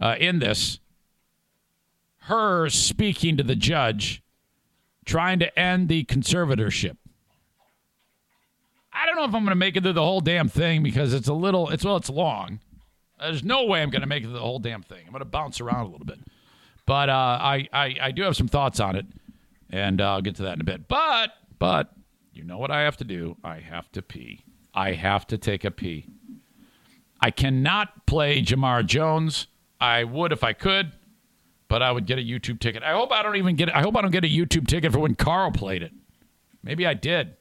uh, 0.00 0.16
in 0.18 0.38
this 0.38 0.78
her 2.24 2.68
speaking 2.68 3.36
to 3.36 3.42
the 3.42 3.56
judge 3.56 4.22
trying 5.04 5.38
to 5.40 5.58
end 5.58 5.88
the 5.88 6.04
conservatorship. 6.04 6.96
I 8.92 9.06
don't 9.06 9.16
know 9.16 9.24
if 9.24 9.34
I'm 9.34 9.42
going 9.42 9.48
to 9.48 9.54
make 9.54 9.76
it 9.76 9.82
through 9.82 9.94
the 9.94 10.02
whole 10.02 10.20
damn 10.20 10.48
thing 10.48 10.82
because 10.82 11.14
it's 11.14 11.28
a 11.28 11.32
little, 11.32 11.70
it's 11.70 11.84
well, 11.84 11.96
it's 11.96 12.10
long. 12.10 12.60
There's 13.18 13.44
no 13.44 13.64
way 13.64 13.82
I'm 13.82 13.90
going 13.90 14.02
to 14.02 14.06
make 14.06 14.22
it 14.22 14.26
through 14.26 14.34
the 14.34 14.40
whole 14.40 14.58
damn 14.58 14.82
thing. 14.82 15.02
I'm 15.06 15.12
going 15.12 15.20
to 15.20 15.26
bounce 15.26 15.60
around 15.60 15.86
a 15.86 15.90
little 15.90 16.06
bit. 16.06 16.18
But 16.86 17.08
uh, 17.08 17.38
I, 17.40 17.68
I, 17.72 17.96
I 18.00 18.10
do 18.10 18.22
have 18.22 18.36
some 18.36 18.48
thoughts 18.48 18.80
on 18.80 18.96
it, 18.96 19.06
and 19.70 20.00
uh, 20.00 20.12
I'll 20.12 20.22
get 20.22 20.36
to 20.36 20.42
that 20.42 20.54
in 20.54 20.60
a 20.60 20.64
bit. 20.64 20.88
But, 20.88 21.32
but, 21.58 21.92
you 22.32 22.44
know 22.44 22.58
what 22.58 22.70
I 22.70 22.82
have 22.82 22.96
to 22.98 23.04
do? 23.04 23.36
I 23.42 23.58
have 23.58 23.90
to 23.92 24.02
pee. 24.02 24.44
I 24.72 24.92
have 24.92 25.26
to 25.28 25.38
take 25.38 25.64
a 25.64 25.70
pee. 25.70 26.06
I 27.20 27.30
cannot 27.30 28.06
play 28.06 28.42
Jamar 28.42 28.84
Jones. 28.86 29.46
I 29.80 30.04
would 30.04 30.32
if 30.32 30.44
I 30.44 30.52
could, 30.52 30.92
but 31.68 31.82
I 31.82 31.90
would 31.92 32.06
get 32.06 32.18
a 32.18 32.22
YouTube 32.22 32.60
ticket. 32.60 32.82
I 32.82 32.92
hope 32.92 33.12
I 33.12 33.22
don't 33.22 33.36
even 33.36 33.56
get. 33.56 33.74
I 33.74 33.82
hope 33.82 33.96
I 33.96 34.02
don't 34.02 34.10
get 34.10 34.24
a 34.24 34.28
YouTube 34.28 34.66
ticket 34.66 34.92
for 34.92 35.00
when 35.00 35.14
Karl 35.14 35.50
played 35.50 35.82
it. 35.82 35.92
Maybe 36.62 36.86
I 36.86 36.94
did. 36.94 37.36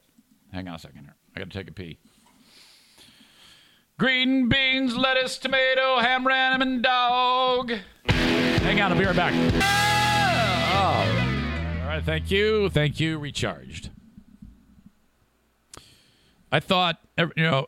Hang 0.52 0.68
on 0.68 0.76
a 0.76 0.80
second 0.80 1.02
here. 1.02 1.16
I 1.36 1.40
got 1.40 1.50
to 1.50 1.58
take 1.58 1.70
a 1.70 1.74
pee. 1.74 2.00
Green 3.98 4.48
beans, 4.48 4.96
lettuce, 4.96 5.38
tomato, 5.38 6.00
ham, 6.00 6.26
ram, 6.26 6.62
and 6.62 6.82
dog. 6.82 7.74
Hang 8.06 8.80
on, 8.80 8.94
I'll 8.94 8.98
be 8.98 9.06
right 9.06 9.16
back. 9.16 9.34
Oh. 10.72 11.82
All 11.84 11.90
right, 11.90 12.04
thank 12.04 12.32
you, 12.32 12.70
thank 12.70 13.00
you. 13.00 13.20
Recharged. 13.20 13.90
I 16.52 16.60
thought, 16.60 17.00
you 17.18 17.44
know, 17.44 17.68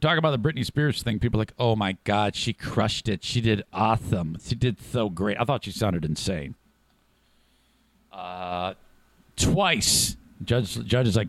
talk 0.00 0.18
about 0.18 0.30
the 0.30 0.38
Britney 0.38 0.64
Spears 0.64 1.02
thing. 1.02 1.18
People 1.18 1.38
like, 1.38 1.52
oh 1.58 1.76
my 1.76 1.96
God, 2.04 2.34
she 2.34 2.52
crushed 2.52 3.08
it. 3.08 3.24
She 3.24 3.40
did 3.40 3.64
awesome. 3.72 4.36
She 4.42 4.54
did 4.54 4.80
so 4.80 5.08
great. 5.08 5.36
I 5.38 5.44
thought 5.44 5.64
she 5.64 5.72
sounded 5.72 6.04
insane. 6.04 6.54
Uh, 8.12 8.74
twice, 9.36 10.16
judge 10.44 10.84
judge 10.84 11.08
is 11.08 11.16
like, 11.16 11.28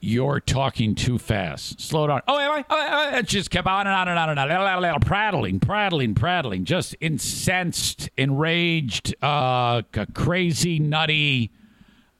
you're 0.00 0.40
talking 0.40 0.96
too 0.96 1.16
fast. 1.16 1.80
Slow 1.80 2.08
down. 2.08 2.22
Oh, 2.26 2.36
am 2.36 2.50
I? 2.50 2.64
Oh, 2.68 3.18
it 3.18 3.26
just 3.26 3.50
kept 3.50 3.68
on 3.68 3.86
and 3.86 3.94
on 3.94 4.08
and 4.08 4.18
on 4.18 4.28
and 4.30 4.86
on, 4.86 5.00
prattling, 5.00 5.60
prattling, 5.60 6.14
prattling, 6.14 6.64
just 6.64 6.96
incensed, 7.00 8.10
enraged, 8.16 9.14
uh, 9.22 9.82
crazy, 10.12 10.80
nutty. 10.80 11.52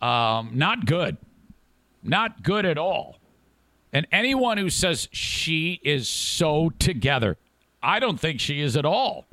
Um, 0.01 0.53
not 0.55 0.86
good. 0.86 1.16
Not 2.05 2.44
good 2.44 2.65
at 2.65 2.78
all. 2.78 3.19
And 3.93 4.06
anyone 4.10 4.59
who 4.59 4.70
says 4.70 5.09
she 5.12 5.81
is 5.82 6.09
so 6.09 6.70
together, 6.78 7.36
I 7.82 8.01
don't 8.01 8.19
think 8.19 8.40
she 8.40 8.60
is 8.60 8.77
at 8.77 8.85
all. 8.85 9.27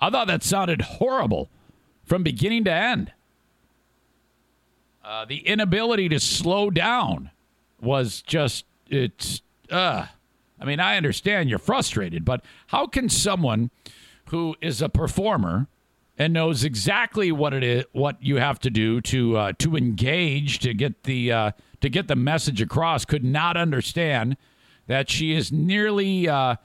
I 0.00 0.10
thought 0.10 0.28
that 0.28 0.42
sounded 0.42 0.82
horrible 0.82 1.48
from 2.04 2.22
beginning 2.22 2.64
to 2.64 2.72
end. 2.72 3.12
Uh, 5.04 5.24
the 5.24 5.38
inability 5.38 6.08
to 6.08 6.20
slow 6.20 6.70
down 6.70 7.30
was 7.80 8.22
just, 8.22 8.64
it's, 8.88 9.42
uh, 9.70 10.06
I 10.60 10.64
mean, 10.64 10.80
I 10.80 10.96
understand 10.96 11.48
you're 11.48 11.58
frustrated, 11.58 12.24
but 12.24 12.44
how 12.68 12.86
can 12.86 13.08
someone 13.08 13.70
who 14.30 14.56
is 14.60 14.82
a 14.82 14.88
performer 14.88 15.68
and 16.18 16.32
knows 16.32 16.64
exactly 16.64 17.30
what 17.30 17.52
it 17.52 17.62
is, 17.62 17.84
what 17.92 18.16
you 18.22 18.36
have 18.36 18.58
to 18.60 18.70
do 18.70 19.00
to 19.02 19.36
uh, 19.36 19.52
to 19.58 19.76
engage 19.76 20.58
to 20.60 20.72
get 20.72 21.04
the 21.04 21.30
uh, 21.30 21.50
to 21.80 21.88
get 21.88 22.08
the 22.08 22.16
message 22.16 22.60
across, 22.60 23.04
could 23.04 23.24
not 23.24 23.56
understand 23.56 24.36
that 24.86 25.10
she 25.10 25.34
is 25.34 25.50
nearly 25.50 26.28
uh, 26.28 26.56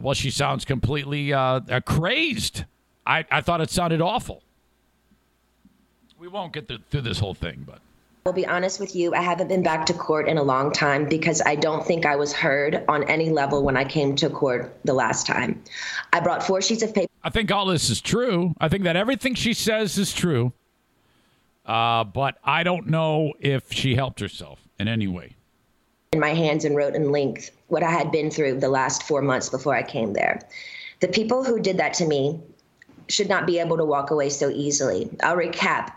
well, 0.00 0.14
she 0.14 0.30
sounds 0.30 0.64
completely 0.64 1.32
uh, 1.32 1.60
uh, 1.68 1.80
crazed. 1.80 2.64
I, 3.06 3.24
I 3.30 3.40
thought 3.40 3.60
it 3.60 3.70
sounded 3.70 4.00
awful. 4.00 4.42
We 6.18 6.28
won't 6.28 6.52
get 6.52 6.70
through 6.90 7.00
this 7.00 7.18
whole 7.18 7.34
thing, 7.34 7.64
but. 7.66 7.80
I'll 8.24 8.32
be 8.32 8.46
honest 8.46 8.78
with 8.78 8.94
you, 8.94 9.12
I 9.14 9.20
haven't 9.20 9.48
been 9.48 9.64
back 9.64 9.84
to 9.86 9.92
court 9.92 10.28
in 10.28 10.38
a 10.38 10.44
long 10.44 10.70
time 10.70 11.08
because 11.08 11.42
I 11.44 11.56
don't 11.56 11.84
think 11.84 12.06
I 12.06 12.14
was 12.14 12.32
heard 12.32 12.84
on 12.86 13.02
any 13.10 13.30
level 13.30 13.64
when 13.64 13.76
I 13.76 13.84
came 13.84 14.14
to 14.16 14.30
court 14.30 14.72
the 14.84 14.94
last 14.94 15.26
time. 15.26 15.60
I 16.12 16.20
brought 16.20 16.46
four 16.46 16.62
sheets 16.62 16.84
of 16.84 16.94
paper. 16.94 17.10
I 17.24 17.30
think 17.30 17.50
all 17.50 17.66
this 17.66 17.90
is 17.90 18.00
true. 18.00 18.54
I 18.60 18.68
think 18.68 18.84
that 18.84 18.94
everything 18.94 19.34
she 19.34 19.52
says 19.54 19.98
is 19.98 20.12
true. 20.12 20.52
Uh, 21.64 22.04
but 22.04 22.38
I 22.44 22.62
don't 22.62 22.88
know 22.88 23.32
if 23.40 23.72
she 23.72 23.94
helped 23.94 24.20
herself 24.20 24.60
in 24.78 24.88
any 24.88 25.06
way. 25.06 25.36
In 26.12 26.20
my 26.20 26.34
hands 26.34 26.64
and 26.64 26.76
wrote 26.76 26.94
in 26.94 27.10
length 27.12 27.50
what 27.68 27.82
I 27.82 27.90
had 27.90 28.10
been 28.10 28.30
through 28.30 28.60
the 28.60 28.68
last 28.68 29.04
four 29.04 29.22
months 29.22 29.48
before 29.48 29.74
I 29.74 29.82
came 29.82 30.12
there. 30.12 30.40
The 31.00 31.08
people 31.08 31.44
who 31.44 31.60
did 31.60 31.78
that 31.78 31.94
to 31.94 32.06
me 32.06 32.40
should 33.08 33.28
not 33.28 33.46
be 33.46 33.58
able 33.58 33.76
to 33.76 33.84
walk 33.84 34.10
away 34.10 34.28
so 34.28 34.50
easily. 34.50 35.10
I'll 35.22 35.36
recap 35.36 35.92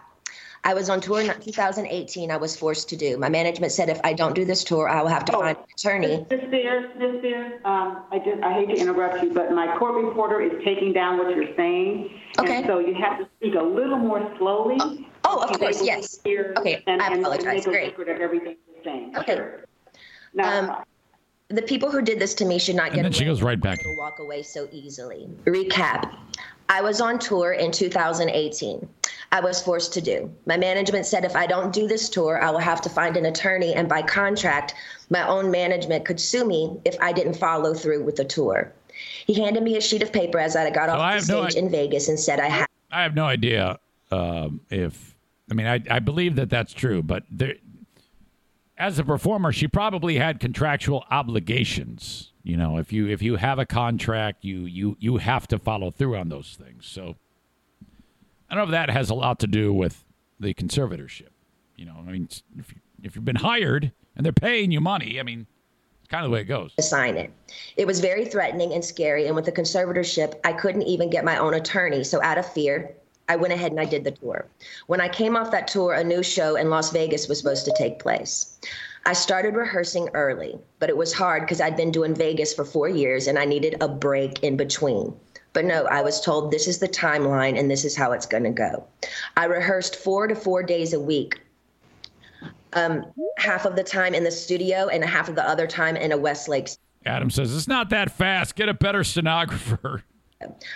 I 0.66 0.74
was 0.74 0.90
on 0.90 1.00
tour 1.00 1.22
in 1.22 1.28
2018. 1.40 2.32
I 2.32 2.38
was 2.38 2.58
forced 2.58 2.90
to 2.90 2.98
do. 2.98 3.20
My 3.20 3.30
management 3.30 3.72
said 3.72 3.88
if 3.88 4.02
I 4.04 4.14
don't 4.14 4.34
do 4.34 4.46
this 4.46 4.64
tour, 4.64 4.90
I 4.90 5.00
will 5.04 5.10
have 5.10 5.24
to 5.26 5.36
oh, 5.36 5.42
find 5.42 5.56
an 5.58 5.64
attorney. 5.72 6.26
Miss 6.28 6.42
Spears, 6.42 6.90
Miss 6.98 7.20
Spears, 7.20 7.62
um, 7.66 8.04
I 8.12 8.18
just 8.18 8.42
I 8.42 8.54
hate 8.54 8.70
to 8.70 8.76
interrupt 8.76 9.22
you, 9.22 9.32
but 9.32 9.52
my 9.52 9.78
court 9.78 10.04
reporter 10.04 10.42
is 10.42 10.52
taking 10.66 10.92
down 10.92 11.20
what 11.20 11.36
you're 11.36 11.56
saying. 11.56 12.20
Okay. 12.40 12.58
And 12.58 12.66
so 12.66 12.80
you 12.80 12.96
have 12.96 13.20
to 13.20 13.30
speak 13.38 13.54
a 13.54 13.62
little 13.62 14.00
more 14.00 14.28
slowly. 14.40 14.78
Oh, 14.80 14.98
oh 15.28 15.44
of 15.50 15.60
course, 15.60 15.84
yes. 15.84 16.20
Okay, 16.26 16.84
and, 16.88 17.02
I 17.02 17.14
apologize. 17.16 17.66
And 17.66 17.74
make 17.74 17.96
Great. 17.96 18.08
a 18.08 18.12
of 18.14 18.22
everything 18.22 18.56
you're 18.74 18.84
saying. 18.84 19.18
Okay. 19.18 19.36
Sure. 19.36 19.66
Now, 20.34 20.60
Um, 20.60 20.84
the 21.50 21.62
people 21.62 21.92
who 21.92 22.02
did 22.02 22.20
this 22.20 22.34
to 22.36 22.46
me 22.46 22.58
should 22.58 22.76
not 22.76 22.88
And 22.88 22.96
get 22.96 23.04
then 23.04 23.12
she 23.12 23.26
goes 23.26 23.42
right 23.42 23.60
back. 23.60 23.80
walk 23.98 24.20
away 24.20 24.42
so 24.42 24.68
easily. 24.72 25.30
Recap. 25.46 26.14
I 26.70 26.82
was 26.82 27.00
on 27.00 27.20
tour 27.20 27.54
in 27.54 27.72
2018. 27.72 28.88
I 29.32 29.40
was 29.40 29.62
forced 29.62 29.94
to 29.94 30.02
do. 30.02 30.32
My 30.46 30.58
management 30.58 31.06
said 31.06 31.24
if 31.26 31.36
I 31.36 31.46
don't 31.46 31.72
do 31.74 31.88
this 31.88 32.10
tour, 32.10 32.42
I 32.42 32.50
will 32.50 32.60
have 32.60 32.82
to 32.82 32.90
find 32.90 33.18
an 33.18 33.26
attorney, 33.26 33.74
and 33.74 33.88
by 33.88 34.02
contract, 34.02 34.74
my 35.10 35.28
own 35.28 35.52
management 35.52 36.06
could 36.06 36.20
sue 36.20 36.46
me 36.46 36.78
if 36.86 36.96
I 37.02 37.12
didn't 37.12 37.36
follow 37.36 37.74
through 37.74 38.04
with 38.04 38.16
the 38.16 38.26
tour. 38.26 38.72
He 39.28 39.34
handed 39.42 39.62
me 39.64 39.78
a 39.78 39.82
sheet 39.82 40.02
of 40.02 40.12
paper 40.12 40.40
as 40.40 40.56
I 40.56 40.70
got 40.70 40.90
So 40.90 40.96
I 40.96 41.18
off 41.18 41.26
the 41.28 41.34
have 41.34 41.44
no 41.44 41.50
stage 41.50 41.64
in 41.64 41.70
Vegas 41.70 42.08
and 42.08 42.20
said 42.20 42.40
I 42.40 42.48
had. 42.48 42.68
I 42.92 43.04
have 43.04 43.14
no 43.14 43.26
idea 43.26 43.78
um, 44.12 44.62
if 44.70 45.15
I 45.50 45.54
mean 45.54 45.68
I, 45.68 45.82
I 45.90 46.00
believe 46.00 46.36
that 46.36 46.50
that's 46.50 46.74
true, 46.74 47.04
but 47.04 47.24
there, 47.30 47.56
as 48.78 49.00
a 49.00 49.04
performer, 49.04 49.52
she 49.52 49.68
probably 49.68 50.18
had 50.18 50.40
contractual 50.40 51.06
obligations. 51.10 52.32
You 52.44 52.58
know, 52.58 52.78
if 52.78 52.92
you 52.92 53.08
if 53.08 53.22
you 53.22 53.38
have 53.38 53.58
a 53.60 53.66
contract, 53.66 54.44
you 54.44 54.66
you 54.66 54.98
you 55.00 55.18
have 55.18 55.48
to 55.48 55.60
follow 55.60 55.92
through 55.92 56.18
on 56.18 56.30
those 56.30 56.58
things. 56.62 56.86
So 56.86 57.16
I 58.50 58.56
don't 58.56 58.70
know 58.70 58.76
if 58.76 58.88
that 58.88 58.90
has 58.90 59.10
a 59.10 59.16
lot 59.16 59.40
to 59.40 59.48
do 59.48 59.74
with 59.74 60.04
the 60.40 60.54
conservatorship. 60.54 61.30
You 61.76 61.86
know, 61.86 61.96
I 62.08 62.12
mean, 62.12 62.30
if 62.58 62.72
you, 62.72 62.80
if 63.04 63.16
you've 63.16 63.26
been 63.26 63.36
hired 63.38 63.92
and 64.16 64.26
they're 64.26 64.34
paying 64.34 64.72
you 64.72 64.80
money, 64.80 65.20
I 65.20 65.24
mean, 65.24 65.48
it's 66.02 66.10
kind 66.10 66.24
of 66.24 66.30
the 66.30 66.34
way 66.34 66.42
it 66.42 66.46
goes. 66.46 66.74
sign 66.80 67.18
it. 67.18 67.32
It 67.78 67.88
was 67.88 68.00
very 68.00 68.26
threatening 68.26 68.74
and 68.74 68.84
scary. 68.84 69.26
And 69.26 69.36
with 69.36 69.46
the 69.46 69.52
conservatorship, 69.52 70.40
I 70.44 70.54
couldn't 70.54 70.84
even 70.84 71.10
get 71.10 71.26
my 71.26 71.38
own 71.38 71.56
attorney. 71.56 72.04
So, 72.04 72.22
out 72.22 72.38
of 72.38 72.46
fear, 72.52 72.94
I 73.28 73.36
went 73.36 73.54
ahead 73.54 73.72
and 73.72 73.80
I 73.80 73.86
did 73.86 74.04
the 74.04 74.12
tour. 74.12 74.48
When 74.88 75.02
I 75.02 75.08
came 75.08 75.36
off 75.36 75.52
that 75.52 75.68
tour, 75.68 75.94
a 75.94 76.04
new 76.04 76.22
show 76.22 76.56
in 76.56 76.70
Las 76.70 76.92
Vegas 76.92 77.28
was 77.28 77.40
supposed 77.40 77.66
to 77.66 77.74
take 77.78 78.00
place. 78.00 78.60
I 79.06 79.14
started 79.14 79.56
rehearsing 79.56 80.10
early, 80.14 80.58
but 80.80 80.90
it 80.90 80.98
was 80.98 81.14
hard 81.14 81.44
because 81.44 81.62
I'd 81.62 81.78
been 81.78 81.92
doing 81.92 82.16
Vegas 82.16 82.54
for 82.54 82.66
four 82.66 82.90
years 82.90 83.28
and 83.28 83.38
I 83.38 83.46
needed 83.46 83.76
a 83.82 83.88
break 83.88 84.42
in 84.44 84.58
between. 84.58 85.16
But 85.54 85.66
no, 85.66 85.86
I 85.86 86.02
was 86.02 86.20
told 86.20 86.52
this 86.52 86.68
is 86.68 86.80
the 86.80 86.88
timeline 86.88 87.58
and 87.58 87.70
this 87.70 87.86
is 87.86 87.96
how 87.96 88.12
it's 88.12 88.26
going 88.26 88.44
to 88.44 88.50
go. 88.50 88.84
I 89.38 89.46
rehearsed 89.46 89.96
four 89.96 90.28
to 90.28 90.36
four 90.36 90.64
days 90.64 90.94
a 90.94 91.00
week 91.00 91.40
um, 92.76 93.06
half 93.38 93.66
of 93.66 93.76
the 93.76 93.84
time 93.84 94.14
in 94.14 94.24
the 94.24 94.32
studio 94.32 94.88
and 94.88 95.04
half 95.04 95.30
of 95.30 95.36
the 95.36 95.48
other 95.48 95.66
time 95.66 95.96
in 95.96 96.12
a 96.12 96.18
Westlake 96.18 96.70
Adam 97.06 97.30
says 97.30 97.56
it's 97.56 97.68
not 97.68 97.92
that 97.92 98.12
fast. 98.12 98.56
Get 98.56 98.68
a 98.68 98.74
better 98.74 99.04
stenographer. 99.04 100.04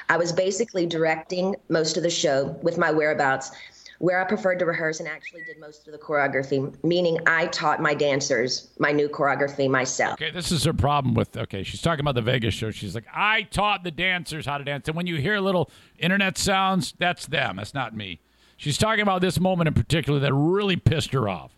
I 0.07 0.17
was 0.17 0.31
basically 0.31 0.85
directing 0.85 1.55
most 1.69 1.97
of 1.97 2.03
the 2.03 2.09
show 2.09 2.57
with 2.61 2.77
my 2.77 2.91
whereabouts, 2.91 3.51
where 3.99 4.21
I 4.21 4.23
preferred 4.23 4.59
to 4.59 4.65
rehearse 4.65 4.99
and 4.99 5.09
actually 5.09 5.43
did 5.43 5.59
most 5.59 5.85
of 5.85 5.91
the 5.91 5.99
choreography, 5.99 6.73
meaning 6.83 7.19
I 7.27 7.47
taught 7.47 7.81
my 7.81 7.93
dancers 7.93 8.69
my 8.79 8.93
new 8.93 9.09
choreography 9.09 9.69
myself. 9.69 10.13
Okay, 10.13 10.31
this 10.31 10.51
is 10.51 10.63
her 10.63 10.73
problem 10.73 11.13
with. 11.13 11.35
Okay, 11.35 11.63
she's 11.63 11.81
talking 11.81 11.99
about 11.99 12.15
the 12.15 12.21
Vegas 12.21 12.53
show. 12.53 12.71
She's 12.71 12.95
like, 12.95 13.07
I 13.13 13.43
taught 13.43 13.83
the 13.83 13.91
dancers 13.91 14.45
how 14.45 14.57
to 14.57 14.63
dance, 14.63 14.87
and 14.87 14.95
when 14.95 15.07
you 15.07 15.17
hear 15.17 15.39
little 15.39 15.69
internet 15.97 16.37
sounds, 16.37 16.93
that's 16.97 17.25
them. 17.25 17.57
That's 17.57 17.73
not 17.73 17.95
me. 17.95 18.19
She's 18.55 18.77
talking 18.77 19.01
about 19.01 19.21
this 19.21 19.39
moment 19.39 19.67
in 19.67 19.73
particular 19.73 20.19
that 20.19 20.33
really 20.33 20.75
pissed 20.75 21.13
her 21.13 21.29
off. 21.29 21.51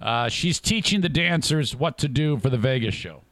Uh, 0.00 0.28
she's 0.28 0.60
teaching 0.60 1.02
the 1.02 1.08
dancers 1.08 1.76
what 1.76 1.98
to 1.98 2.08
do 2.08 2.38
for 2.38 2.48
the 2.48 2.58
Vegas 2.58 2.94
show. 2.94 3.22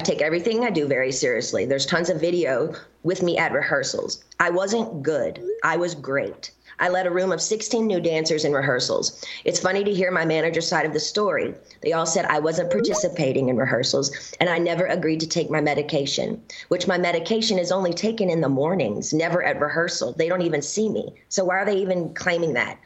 I 0.00 0.04
take 0.04 0.20
everything 0.20 0.62
I 0.64 0.70
do 0.70 0.86
very 0.86 1.10
seriously. 1.10 1.64
There's 1.64 1.86
tons 1.86 2.10
of 2.10 2.20
video 2.20 2.74
with 3.06 3.22
me 3.22 3.38
at 3.38 3.52
rehearsals. 3.52 4.22
I 4.40 4.50
wasn't 4.50 5.02
good. 5.02 5.40
I 5.62 5.76
was 5.76 5.94
great. 5.94 6.50
I 6.78 6.88
led 6.88 7.06
a 7.06 7.10
room 7.10 7.32
of 7.32 7.40
16 7.40 7.86
new 7.86 8.00
dancers 8.00 8.44
in 8.44 8.52
rehearsals. 8.52 9.24
It's 9.44 9.60
funny 9.60 9.84
to 9.84 9.94
hear 9.94 10.10
my 10.10 10.26
manager's 10.26 10.68
side 10.68 10.84
of 10.84 10.92
the 10.92 11.00
story. 11.00 11.54
They 11.82 11.92
all 11.92 12.04
said 12.04 12.26
I 12.26 12.40
wasn't 12.40 12.70
participating 12.70 13.48
in 13.48 13.56
rehearsals 13.56 14.34
and 14.40 14.50
I 14.50 14.58
never 14.58 14.84
agreed 14.84 15.20
to 15.20 15.28
take 15.28 15.48
my 15.50 15.60
medication, 15.60 16.42
which 16.68 16.88
my 16.88 16.98
medication 16.98 17.58
is 17.58 17.72
only 17.72 17.94
taken 17.94 18.28
in 18.28 18.40
the 18.40 18.48
mornings, 18.48 19.14
never 19.14 19.42
at 19.42 19.60
rehearsal. 19.60 20.12
They 20.12 20.28
don't 20.28 20.42
even 20.42 20.60
see 20.60 20.90
me. 20.90 21.14
So 21.28 21.44
why 21.44 21.58
are 21.58 21.64
they 21.64 21.76
even 21.76 22.12
claiming 22.12 22.54
that? 22.54 22.76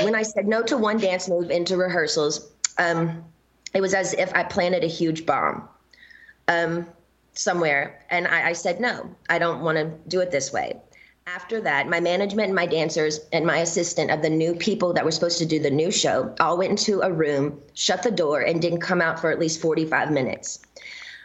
When 0.00 0.14
I 0.14 0.22
said 0.22 0.46
no 0.46 0.62
to 0.62 0.78
one 0.78 0.98
dance 0.98 1.28
move 1.28 1.50
into 1.50 1.76
rehearsals, 1.76 2.48
um, 2.78 3.24
it 3.74 3.80
was 3.80 3.92
as 3.92 4.14
if 4.14 4.32
I 4.34 4.44
planted 4.44 4.84
a 4.84 4.88
huge 4.88 5.26
bomb 5.26 5.68
um, 6.48 6.86
somewhere. 7.34 8.04
And 8.10 8.26
I, 8.26 8.48
I 8.48 8.52
said, 8.52 8.80
no, 8.80 9.14
I 9.28 9.38
don't 9.38 9.62
want 9.62 9.78
to 9.78 9.92
do 10.08 10.20
it 10.20 10.30
this 10.30 10.52
way. 10.52 10.80
After 11.26 11.60
that, 11.60 11.88
my 11.88 12.00
management 12.00 12.46
and 12.46 12.54
my 12.54 12.66
dancers 12.66 13.20
and 13.32 13.46
my 13.46 13.58
assistant 13.58 14.10
of 14.10 14.22
the 14.22 14.30
new 14.30 14.54
people 14.54 14.92
that 14.92 15.04
were 15.04 15.12
supposed 15.12 15.38
to 15.38 15.46
do 15.46 15.60
the 15.60 15.70
new 15.70 15.90
show 15.90 16.34
all 16.40 16.58
went 16.58 16.70
into 16.70 17.00
a 17.00 17.12
room, 17.12 17.60
shut 17.74 18.02
the 18.02 18.10
door, 18.10 18.40
and 18.40 18.60
didn't 18.60 18.80
come 18.80 19.00
out 19.00 19.20
for 19.20 19.30
at 19.30 19.38
least 19.38 19.60
45 19.60 20.10
minutes. 20.10 20.58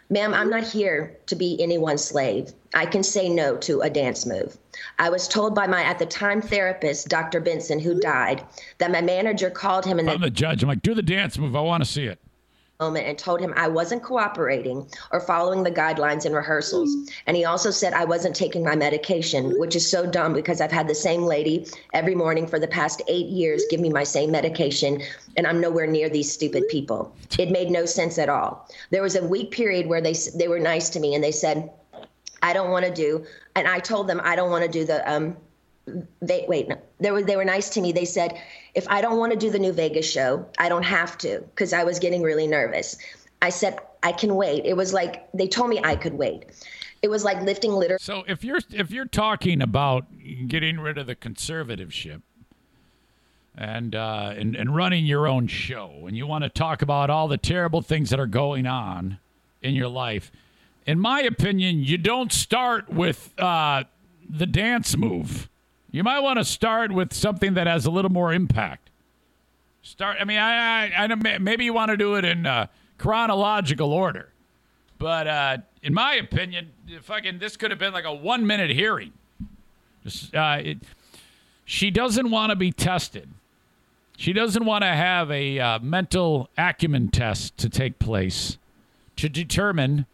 Ma'am, 0.09 0.33
I'm 0.33 0.49
not 0.49 0.63
here 0.63 1.17
to 1.25 1.35
be 1.35 1.61
anyone's 1.61 2.03
slave. 2.03 2.53
I 2.73 2.85
can 2.85 3.03
say 3.03 3.27
no 3.27 3.57
to 3.57 3.81
a 3.81 3.89
dance 3.89 4.25
move. 4.25 4.57
I 4.99 5.09
was 5.09 5.27
told 5.27 5.53
by 5.53 5.67
my, 5.67 5.83
at 5.83 5.99
the 5.99 6.05
time, 6.05 6.41
therapist, 6.41 7.09
Dr. 7.09 7.41
Benson, 7.41 7.79
who 7.79 7.99
died, 7.99 8.43
that 8.77 8.91
my 8.91 9.01
manager 9.01 9.49
called 9.49 9.83
him 9.83 9.99
and 9.99 10.09
I'm 10.09 10.21
the 10.21 10.29
judge. 10.29 10.63
I'm 10.63 10.69
like, 10.69 10.81
do 10.81 10.93
the 10.93 11.01
dance 11.01 11.37
move. 11.37 11.55
I 11.55 11.61
want 11.61 11.83
to 11.83 11.89
see 11.89 12.05
it. 12.05 12.19
Moment 12.79 13.07
and 13.07 13.17
told 13.17 13.39
him 13.39 13.55
I 13.57 13.67
wasn't 13.67 14.03
cooperating 14.03 14.87
or 15.11 15.19
following 15.19 15.63
the 15.63 15.71
guidelines 15.71 16.27
in 16.27 16.33
rehearsals. 16.33 16.95
Mm-hmm. 16.95 17.21
And 17.25 17.35
he 17.35 17.43
also 17.43 17.71
said 17.71 17.93
I 17.93 18.05
wasn't 18.05 18.35
taking 18.35 18.63
my 18.63 18.75
medication, 18.75 19.45
mm-hmm. 19.45 19.59
which 19.59 19.75
is 19.75 19.89
so 19.89 20.05
dumb 20.05 20.33
because 20.33 20.61
I've 20.61 20.71
had 20.71 20.87
the 20.87 20.93
same 20.93 21.23
lady 21.23 21.65
every 21.93 22.13
morning 22.13 22.45
for 22.45 22.59
the 22.59 22.67
past 22.67 23.01
eight 23.07 23.25
years 23.27 23.63
give 23.71 23.79
me 23.79 23.89
my 23.89 24.03
same 24.03 24.29
medication, 24.29 25.01
and 25.37 25.47
I'm 25.47 25.59
nowhere 25.59 25.87
near 25.87 26.07
these 26.07 26.31
stupid 26.31 26.63
mm-hmm. 26.63 26.77
people. 26.77 27.15
It 27.39 27.49
made 27.49 27.71
no 27.71 27.87
sense 27.87 28.19
at 28.19 28.29
all. 28.29 28.69
There 28.91 29.01
was 29.01 29.15
a 29.15 29.25
week 29.25 29.49
period 29.49 29.87
where 29.87 30.01
they 30.01 30.13
they 30.35 30.47
were 30.47 30.59
nice 30.59 30.89
to 30.89 30.99
me 30.99 31.15
and 31.15 31.23
they 31.23 31.31
said, 31.31 31.71
I 32.43 32.53
don't 32.53 32.69
want 32.69 32.85
to 32.85 32.93
do, 32.93 33.25
and 33.55 33.67
I 33.67 33.79
told 33.79 34.07
them 34.07 34.21
I 34.23 34.35
don't 34.35 34.51
want 34.51 34.63
to 34.63 34.69
do 34.69 34.85
the 34.85 35.01
um, 35.11 35.35
they 36.21 36.45
wait 36.47 36.67
no, 36.67 36.77
they 36.99 37.11
were 37.11 37.23
they 37.23 37.35
were 37.35 37.45
nice 37.45 37.69
to 37.69 37.81
me. 37.81 37.91
They 37.91 38.05
said 38.05 38.39
if 38.75 38.87
i 38.89 39.01
don't 39.01 39.17
want 39.17 39.31
to 39.31 39.37
do 39.37 39.49
the 39.49 39.59
new 39.59 39.73
vegas 39.73 40.09
show 40.09 40.45
i 40.59 40.69
don't 40.69 40.83
have 40.83 41.17
to 41.19 41.39
because 41.49 41.73
i 41.73 41.83
was 41.83 41.99
getting 41.99 42.21
really 42.21 42.47
nervous. 42.47 42.97
I 43.41 43.49
said 43.49 43.79
i 44.03 44.11
can 44.11 44.35
wait. 44.35 44.65
It 44.65 44.75
was 44.75 44.93
like 44.93 45.31
they 45.33 45.47
told 45.47 45.69
me 45.69 45.79
i 45.83 45.95
could 45.95 46.13
wait. 46.13 46.45
It 47.01 47.09
was 47.09 47.23
like 47.23 47.41
lifting 47.41 47.71
litter 47.71 47.97
So 47.99 48.23
if 48.27 48.43
you're 48.43 48.59
if 48.71 48.91
you're 48.91 49.05
talking 49.05 49.61
about 49.61 50.05
getting 50.47 50.79
rid 50.79 50.97
of 50.97 51.07
the 51.07 51.15
conservativeship 51.15 52.21
and 53.57 53.95
uh, 53.95 54.33
and 54.37 54.55
and 54.55 54.75
running 54.75 55.05
your 55.05 55.27
own 55.27 55.47
show, 55.47 56.05
and 56.05 56.15
you 56.15 56.27
want 56.27 56.43
to 56.43 56.49
talk 56.49 56.81
about 56.81 57.09
all 57.09 57.27
the 57.27 57.37
terrible 57.37 57.81
things 57.81 58.11
that 58.11 58.19
are 58.19 58.27
going 58.27 58.67
on 58.67 59.17
in 59.63 59.73
your 59.73 59.87
life, 59.87 60.31
in 60.85 60.99
my 60.99 61.21
opinion, 61.21 61.83
you 61.83 61.97
don't 61.97 62.31
start 62.31 62.89
with 62.89 63.33
uh, 63.39 63.83
the 64.29 64.45
dance 64.45 64.95
move. 64.95 65.49
You 65.91 66.03
might 66.03 66.19
want 66.19 66.39
to 66.39 66.45
start 66.45 66.91
with 66.91 67.13
something 67.13 67.53
that 67.53 67.67
has 67.67 67.85
a 67.85 67.91
little 67.91 68.11
more 68.11 68.33
impact. 68.33 68.89
Start. 69.81 70.17
I 70.19 70.25
mean, 70.25 70.37
I, 70.37 70.87
I, 70.87 71.03
I 71.03 71.37
maybe 71.39 71.63
you 71.65 71.73
want 71.73 71.91
to 71.91 71.97
do 71.97 72.15
it 72.15 72.25
in 72.25 72.45
uh, 72.45 72.67
chronological 72.97 73.93
order, 73.93 74.29
but 74.99 75.27
uh, 75.27 75.57
in 75.81 75.93
my 75.93 76.15
opinion, 76.15 76.71
fucking 77.03 77.39
this 77.39 77.55
could 77.55 77.71
have 77.71 77.79
been 77.79 77.93
like 77.93 78.05
a 78.05 78.13
one 78.13 78.45
minute 78.45 78.69
hearing. 78.69 79.13
Just, 80.03 80.35
uh, 80.35 80.57
it, 80.61 80.79
she 81.63 81.89
doesn't 81.89 82.29
want 82.29 82.49
to 82.49 82.55
be 82.55 82.71
tested. 82.71 83.29
She 84.17 84.33
doesn't 84.33 84.65
want 84.65 84.83
to 84.83 84.89
have 84.89 85.31
a 85.31 85.59
uh, 85.59 85.79
mental 85.79 86.49
acumen 86.57 87.09
test 87.09 87.57
to 87.59 87.69
take 87.69 87.99
place 87.99 88.57
to 89.15 89.29
determine 89.29 90.05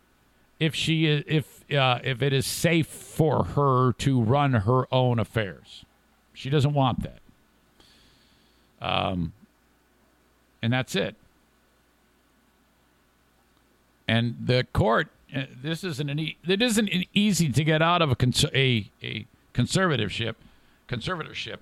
if 0.59 0.75
she 0.75 1.05
is, 1.05 1.23
if 1.27 1.71
uh, 1.73 1.99
if 2.03 2.21
it 2.21 2.33
is 2.33 2.45
safe 2.45 2.87
for 2.87 3.43
her 3.43 3.93
to 3.93 4.21
run 4.21 4.53
her 4.53 4.93
own 4.93 5.19
affairs. 5.19 5.85
She 6.33 6.49
doesn't 6.49 6.73
want 6.73 7.03
that. 7.03 7.19
Um, 8.81 9.33
and 10.61 10.73
that's 10.73 10.95
it. 10.95 11.15
And 14.07 14.35
the 14.43 14.65
court, 14.73 15.07
uh, 15.35 15.43
this 15.61 15.83
isn't 15.83 16.09
an 16.09 16.19
e- 16.19 16.37
it 16.47 16.61
isn't 16.61 16.89
an 16.89 17.05
easy 17.13 17.49
to 17.49 17.63
get 17.63 17.81
out 17.81 18.01
of 18.01 18.11
a 18.11 18.15
cons- 18.15 18.45
a, 18.53 18.89
a 19.01 19.25
conservatorship, 19.53 20.35
conservatorship, 20.89 21.59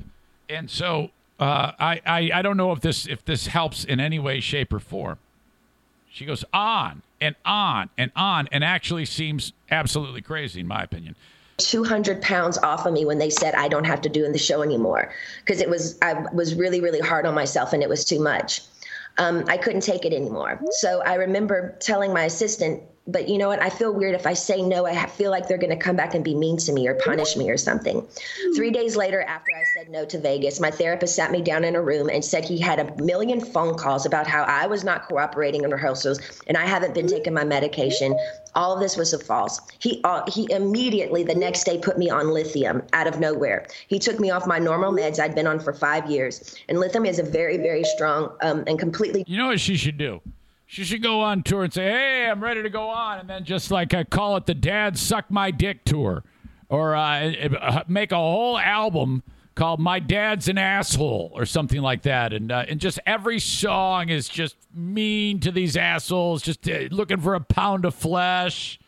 and 0.50 0.70
so 0.70 1.12
uh, 1.40 1.72
I, 1.80 2.02
I 2.06 2.32
I 2.36 2.42
don't 2.42 2.58
know 2.58 2.72
if 2.72 2.82
this 2.82 3.08
if 3.08 3.24
this 3.26 3.48
helps 3.48 3.84
in 3.84 4.00
any 4.00 4.20
way, 4.20 4.40
shape, 4.40 4.74
or 4.74 4.80
form. 4.80 5.18
She 6.12 6.26
goes 6.26 6.44
on 6.54 7.02
and 7.22 7.36
on 7.46 7.90
and 7.98 8.12
on, 8.16 8.50
and 8.52 8.64
actually 8.64 9.06
seems 9.06 9.54
absolutely 9.70 10.22
crazy, 10.22 10.60
in 10.60 10.68
my 10.68 10.84
opinion. 10.84 11.16
200 11.58 12.22
pounds 12.22 12.58
off 12.58 12.86
of 12.86 12.94
me 12.94 13.06
when 13.06 13.18
they 13.18 13.30
said 13.30 13.54
I 13.54 13.68
don't 13.68 13.84
have 13.84 14.02
to 14.02 14.10
do 14.10 14.26
in 14.26 14.32
the 14.32 14.40
show 14.40 14.62
anymore 14.62 15.14
because 15.46 15.62
it 15.62 15.70
was 15.70 15.98
I 16.02 16.14
was 16.34 16.56
really 16.56 16.82
really 16.82 17.00
hard 17.00 17.28
on 17.28 17.36
myself 17.36 17.72
and 17.72 17.84
it 17.84 17.90
was 17.90 18.04
too 18.04 18.20
much. 18.20 18.62
Um, 19.18 19.44
I 19.48 19.58
couldn't 19.58 19.82
take 19.82 20.06
it 20.06 20.14
anymore. 20.14 20.60
So 20.72 21.02
I 21.02 21.16
remember 21.16 21.78
telling 21.80 22.14
my 22.14 22.24
assistant, 22.24 22.82
but 23.08 23.28
you 23.28 23.38
know 23.38 23.48
what? 23.48 23.62
I 23.62 23.70
feel 23.70 23.94
weird 23.94 24.14
if 24.14 24.28
I 24.28 24.34
say 24.34 24.62
no. 24.62 24.86
I 24.86 25.08
feel 25.08 25.32
like 25.32 25.48
they're 25.48 25.58
going 25.58 25.72
to 25.72 25.84
come 25.84 25.96
back 25.96 26.14
and 26.14 26.24
be 26.24 26.36
mean 26.36 26.58
to 26.58 26.72
me 26.72 26.88
or 26.88 26.96
punish 26.96 27.36
me 27.36 27.50
or 27.50 27.58
something. 27.58 28.06
Three 28.56 28.70
days 28.70 28.96
later, 28.96 29.22
after 29.24 29.52
I 29.56 29.64
said 29.76 29.90
no 29.90 30.06
to 30.06 30.20
Vegas, 30.20 30.60
my 30.60 30.70
therapist 30.70 31.16
sat 31.16 31.32
me 31.32 31.42
down 31.42 31.64
in 31.64 31.76
a 31.76 31.82
room 31.82 32.10
and 32.10 32.24
said 32.24 32.46
he 32.46 32.60
had 32.60 32.80
a 32.80 32.96
million 33.04 33.42
phone 33.44 33.76
calls 33.76 34.06
about 34.06 34.28
how 34.28 34.44
I 34.44 34.68
was 34.68 34.84
not 34.84 35.08
cooperating 35.08 35.64
in 35.64 35.72
rehearsals 35.72 36.20
and 36.48 36.58
I 36.58 36.66
haven't 36.66 36.94
been 36.94 37.08
taking 37.08 37.34
my 37.34 37.44
medication. 37.44 38.16
All 38.54 38.74
of 38.74 38.80
this 38.80 38.98
was 38.98 39.14
a 39.14 39.20
false. 39.20 39.60
He 39.80 40.02
uh, 40.04 40.30
he 40.30 40.52
immediately 40.52 41.24
the 41.24 41.36
next 41.36 41.64
day 41.64 41.80
put 41.80 41.98
me 41.98 42.10
on 42.10 42.32
lithium 42.32 42.84
out 42.94 43.08
of 43.08 43.20
nowhere. 43.20 43.66
He 43.88 43.98
took 43.98 44.20
me 44.20 44.30
off 44.30 44.46
my 44.46 44.60
normal 44.60 44.92
meds 44.92 45.20
I'd 45.20 45.34
been 45.34 45.48
on 45.48 45.60
for 45.60 45.74
five 45.74 46.10
years, 46.10 46.56
and 46.68 46.80
lithium 46.80 47.06
is 47.06 47.18
a 47.18 47.24
very 47.24 47.58
very 47.58 47.84
strong 47.84 48.36
um, 48.42 48.64
and 48.68 48.78
completely 48.78 49.24
You 49.26 49.38
know 49.38 49.48
what 49.48 49.60
she 49.60 49.78
should 49.78 49.98
do? 49.98 50.22
She 50.72 50.86
should 50.86 51.04
go 51.04 51.20
on 51.20 51.44
tour 51.44 51.64
and 51.66 51.74
say, 51.74 51.92
"Hey, 51.92 52.30
I'm 52.32 52.42
ready 52.42 52.64
to 52.64 52.70
go 52.70 52.88
on," 52.88 53.20
and 53.20 53.30
then 53.30 53.44
just 53.44 53.72
like 53.72 53.94
uh, 53.94 54.06
call 54.06 54.38
it 54.38 54.46
the 54.46 54.54
"Dad 54.54 54.98
Suck 54.98 55.30
My 55.30 55.52
Dick" 55.52 55.84
tour, 55.84 56.24
or 56.70 56.96
uh, 56.96 57.30
uh, 57.60 57.84
make 57.90 58.14
a 58.14 58.16
whole 58.16 58.58
album 58.58 59.22
called 59.54 59.82
"My 59.82 60.00
Dad's 60.00 60.48
an 60.48 60.58
Asshole" 60.58 61.34
or 61.36 61.46
something 61.46 61.82
like 61.82 62.04
that, 62.04 62.32
and 62.32 62.54
uh, 62.54 62.64
and 62.70 62.80
just 62.80 63.00
every 63.06 63.38
song 63.38 64.08
is 64.08 64.30
just 64.30 64.56
mean 64.74 65.42
to 65.42 65.52
these 65.52 65.76
assholes, 65.76 66.42
just 66.42 66.66
uh, 66.70 66.84
looking 66.90 67.20
for 67.20 67.36
a 67.36 67.42
pound 67.42 67.84
of 67.84 67.94
flesh. 67.94 68.80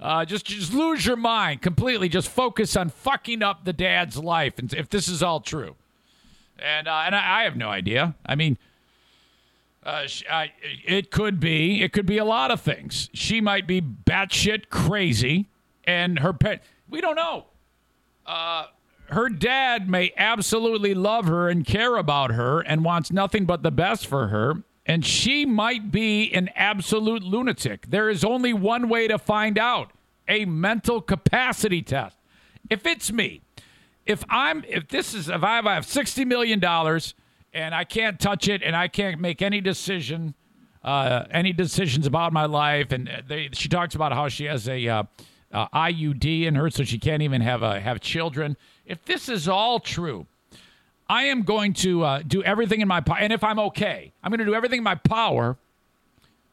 Uh, 0.00 0.24
just 0.24 0.46
just 0.46 0.72
lose 0.72 1.04
your 1.04 1.16
mind 1.16 1.60
completely. 1.60 2.08
Just 2.08 2.30
focus 2.30 2.74
on 2.74 2.88
fucking 2.88 3.42
up 3.42 3.66
the 3.66 3.74
dad's 3.74 4.16
life, 4.16 4.58
and 4.58 4.72
if 4.72 4.88
this 4.88 5.08
is 5.08 5.22
all 5.22 5.40
true, 5.40 5.76
and 6.58 6.88
and 6.88 7.14
I, 7.14 7.40
I 7.40 7.42
have 7.42 7.54
no 7.54 7.68
idea. 7.68 8.14
I 8.24 8.34
mean. 8.34 8.56
Uh, 9.88 10.06
sh 10.06 10.22
I, 10.30 10.52
it 10.84 11.10
could 11.10 11.40
be. 11.40 11.82
It 11.82 11.94
could 11.94 12.04
be 12.04 12.18
a 12.18 12.24
lot 12.24 12.50
of 12.50 12.60
things. 12.60 13.08
She 13.14 13.40
might 13.40 13.66
be 13.66 13.80
batshit 13.80 14.68
crazy, 14.68 15.48
and 15.84 16.18
her 16.18 16.34
pet. 16.34 16.62
We 16.90 17.00
don't 17.00 17.16
know. 17.16 17.46
Uh, 18.26 18.66
her 19.06 19.30
dad 19.30 19.88
may 19.88 20.12
absolutely 20.18 20.92
love 20.92 21.24
her 21.24 21.48
and 21.48 21.64
care 21.64 21.96
about 21.96 22.32
her 22.32 22.60
and 22.60 22.84
wants 22.84 23.10
nothing 23.10 23.46
but 23.46 23.62
the 23.62 23.70
best 23.70 24.06
for 24.06 24.28
her. 24.28 24.62
And 24.84 25.06
she 25.06 25.46
might 25.46 25.90
be 25.90 26.30
an 26.34 26.50
absolute 26.54 27.22
lunatic. 27.22 27.86
There 27.88 28.10
is 28.10 28.24
only 28.24 28.52
one 28.52 28.90
way 28.90 29.08
to 29.08 29.18
find 29.18 29.58
out 29.58 29.92
a 30.28 30.44
mental 30.44 31.00
capacity 31.00 31.80
test. 31.80 32.18
If 32.68 32.84
it's 32.84 33.10
me, 33.10 33.40
if 34.04 34.22
I'm, 34.28 34.64
if 34.68 34.88
this 34.88 35.14
is, 35.14 35.30
if 35.30 35.42
I 35.42 35.56
have, 35.56 35.66
I 35.66 35.74
have 35.76 35.86
$60 35.86 36.26
million 36.26 36.60
and 37.52 37.74
I 37.74 37.84
can't 37.84 38.18
touch 38.20 38.48
it 38.48 38.62
and 38.62 38.76
I 38.76 38.88
can't 38.88 39.20
make 39.20 39.42
any 39.42 39.60
decision 39.60 40.34
uh, 40.82 41.24
any 41.30 41.52
decisions 41.52 42.06
about 42.06 42.32
my 42.32 42.46
life, 42.46 42.92
and 42.92 43.10
they, 43.26 43.50
she 43.52 43.68
talks 43.68 43.94
about 43.94 44.12
how 44.12 44.28
she 44.28 44.44
has 44.44 44.68
a 44.68 44.88
uh, 44.88 45.02
uh, 45.52 45.68
IUD 45.68 46.44
in 46.44 46.54
her, 46.54 46.70
so 46.70 46.84
she 46.84 46.98
can't 46.98 47.22
even 47.22 47.40
have 47.40 47.60
have 47.60 48.00
children. 48.00 48.56
If 48.86 49.04
this 49.04 49.28
is 49.28 49.48
all 49.48 49.80
true, 49.80 50.26
I 51.08 51.24
am 51.24 51.42
going 51.42 51.72
to 51.74 52.04
uh, 52.04 52.22
do 52.26 52.42
everything 52.42 52.80
in 52.80 52.88
my 52.88 53.00
power, 53.00 53.18
and 53.18 53.32
if 53.32 53.42
I'm 53.42 53.58
okay, 53.58 54.12
I'm 54.22 54.30
going 54.30 54.38
to 54.38 54.44
do 54.44 54.54
everything 54.54 54.78
in 54.78 54.84
my 54.84 54.94
power 54.94 55.56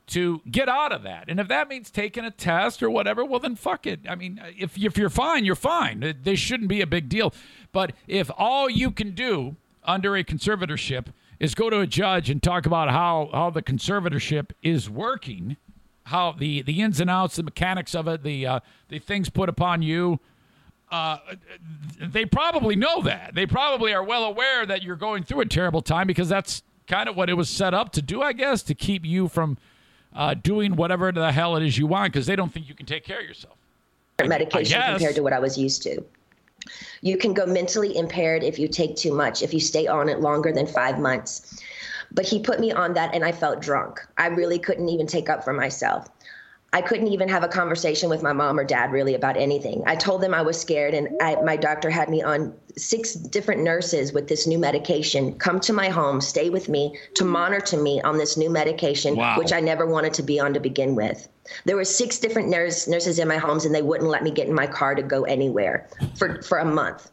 to 0.08 0.42
get 0.50 0.70
out 0.70 0.92
of 0.92 1.04
that. 1.04 1.26
And 1.30 1.40
if 1.40 1.48
that 1.48 1.68
means 1.68 1.90
taking 1.90 2.26
a 2.26 2.32
test 2.32 2.84
or 2.84 2.90
whatever, 2.90 3.26
well 3.26 3.40
then 3.40 3.56
fuck 3.56 3.88
it. 3.88 4.02
I 4.08 4.16
mean, 4.16 4.42
if 4.58 4.78
if 4.78 4.98
you're 4.98 5.10
fine, 5.10 5.46
you're 5.46 5.56
fine. 5.56 6.16
This 6.24 6.40
shouldn't 6.40 6.70
be 6.70 6.82
a 6.82 6.88
big 6.88 7.10
deal. 7.10 7.34
But 7.72 7.94
if 8.08 8.30
all 8.38 8.70
you 8.70 8.92
can 8.92 9.12
do 9.12 9.56
under 9.86 10.16
a 10.16 10.24
conservatorship 10.24 11.08
is 11.40 11.56
go 11.56 11.70
to 11.70 11.80
a 11.80 11.88
judge 11.88 12.30
and 12.30 12.42
talk 12.42 12.66
about 12.66 12.90
how 12.90 13.30
how 13.34 13.50
the 13.50 13.62
conservatorship 13.62 14.52
is 14.62 14.90
working, 14.90 15.58
how 16.04 16.32
the 16.32 16.62
the 16.62 16.82
ins 16.82 17.00
and 17.00 17.10
outs, 17.10 17.36
the 17.36 17.44
mechanics 17.44 17.96
of 17.96 18.08
it, 18.08 18.24
the 18.24 18.46
uh, 18.46 18.60
the 18.90 19.00
things 19.00 19.30
put 19.30 19.50
upon 19.50 19.82
you. 19.82 20.20
Uh, 20.92 21.18
they 22.00 22.26
probably 22.26 22.76
know 22.76 23.02
that. 23.02 23.34
They 23.34 23.46
probably 23.46 23.94
are 23.94 24.04
well 24.04 24.24
aware 24.24 24.66
that 24.66 24.84
you're 24.84 24.96
going 24.96 25.24
through 25.24 25.42
a 25.42 25.46
terrible 25.46 25.82
time 25.82 26.08
because 26.08 26.30
that's 26.30 26.62
kind 26.88 27.10
of 27.10 27.16
what 27.16 27.30
it 27.30 27.34
was 27.34 27.50
set 27.50 27.74
up 27.74 27.92
to 27.94 28.02
do, 28.02 28.22
I 28.22 28.34
guess, 28.34 28.62
to 28.64 28.76
keep 28.76 29.04
you 29.04 29.28
from 29.28 29.58
uh, 30.14 30.36
doing 30.36 30.76
whatever 30.76 31.12
the 31.12 31.32
hell 31.32 31.56
it 31.56 31.64
is 31.64 31.78
you 31.78 31.88
want 31.88 32.14
because 32.14 32.28
they 32.28 32.36
don't 32.36 32.54
think 32.54 32.70
you 32.70 32.76
can 32.76 32.86
take 32.86 33.04
care 33.04 33.20
of 33.20 33.26
yourself. 33.26 33.58
medication 34.24 34.82
compared 34.82 35.16
to 35.16 35.22
what 35.22 35.34
I 35.34 35.40
was 35.40 35.58
used 35.58 35.82
to. 35.84 36.04
You 37.02 37.18
can 37.18 37.34
go 37.34 37.46
mentally 37.46 37.96
impaired 37.98 38.44
if 38.44 38.58
you 38.60 38.68
take 38.68 38.96
too 38.96 39.14
much, 39.14 39.42
if 39.42 39.54
you 39.54 39.60
stay 39.60 39.88
on 39.88 40.10
it 40.10 40.20
longer 40.22 40.52
than 40.52 40.68
five 40.68 41.00
months. 41.00 41.62
But 42.12 42.26
he 42.26 42.40
put 42.40 42.60
me 42.60 42.72
on 42.72 42.94
that 42.94 43.14
and 43.14 43.24
I 43.26 43.32
felt 43.32 43.62
drunk. 43.62 44.00
I 44.18 44.28
really 44.28 44.60
couldn't 44.60 44.90
even 44.90 45.08
take 45.08 45.30
up 45.30 45.44
for 45.44 45.54
myself. 45.54 46.08
I 46.76 46.82
couldn't 46.82 47.08
even 47.08 47.30
have 47.30 47.42
a 47.42 47.48
conversation 47.48 48.10
with 48.10 48.22
my 48.22 48.34
mom 48.34 48.60
or 48.60 48.66
dad 48.66 48.92
really 48.92 49.16
about 49.16 49.38
anything. 49.38 49.82
I 49.88 49.96
told 49.96 50.20
them 50.20 50.34
I 50.34 50.42
was 50.42 50.60
scared, 50.60 50.94
and 50.94 51.08
I, 51.22 51.36
my 51.42 51.56
doctor 51.56 51.90
had 51.90 52.10
me 52.10 52.22
on 52.22 52.54
six 52.76 53.14
different 53.14 53.64
nurses 53.64 54.12
with 54.12 54.28
this 54.28 54.46
new 54.46 54.60
medication 54.60 55.36
come 55.40 55.62
to 55.62 55.72
my 55.72 55.88
home, 55.88 56.20
stay 56.20 56.50
with 56.50 56.68
me 56.68 57.00
to 57.14 57.24
monitor 57.24 57.82
me 57.82 58.02
on 58.02 58.18
this 58.18 58.36
new 58.36 58.50
medication, 58.50 59.16
Wow. 59.16 59.38
which 59.38 59.54
I 59.54 59.62
never 59.62 59.86
wanted 59.86 60.14
to 60.16 60.24
be 60.24 60.38
on 60.38 60.54
to 60.54 60.60
begin 60.60 60.96
with. 60.96 61.30
There 61.64 61.78
were 61.78 61.86
six 61.86 62.20
different 62.20 62.50
nurse, 62.50 62.90
nurses 62.90 63.20
in 63.20 63.30
my 63.30 63.38
homes, 63.38 63.64
and 63.64 63.74
they 63.74 63.82
wouldn't 63.82 64.10
let 64.10 64.22
me 64.22 64.32
get 64.32 64.50
in 64.50 64.54
my 64.54 64.68
car 64.68 64.96
to 64.96 65.02
go 65.02 65.24
anywhere 65.24 65.88
for, 66.18 66.42
for 66.42 66.58
a 66.58 66.66
month. 66.66 67.10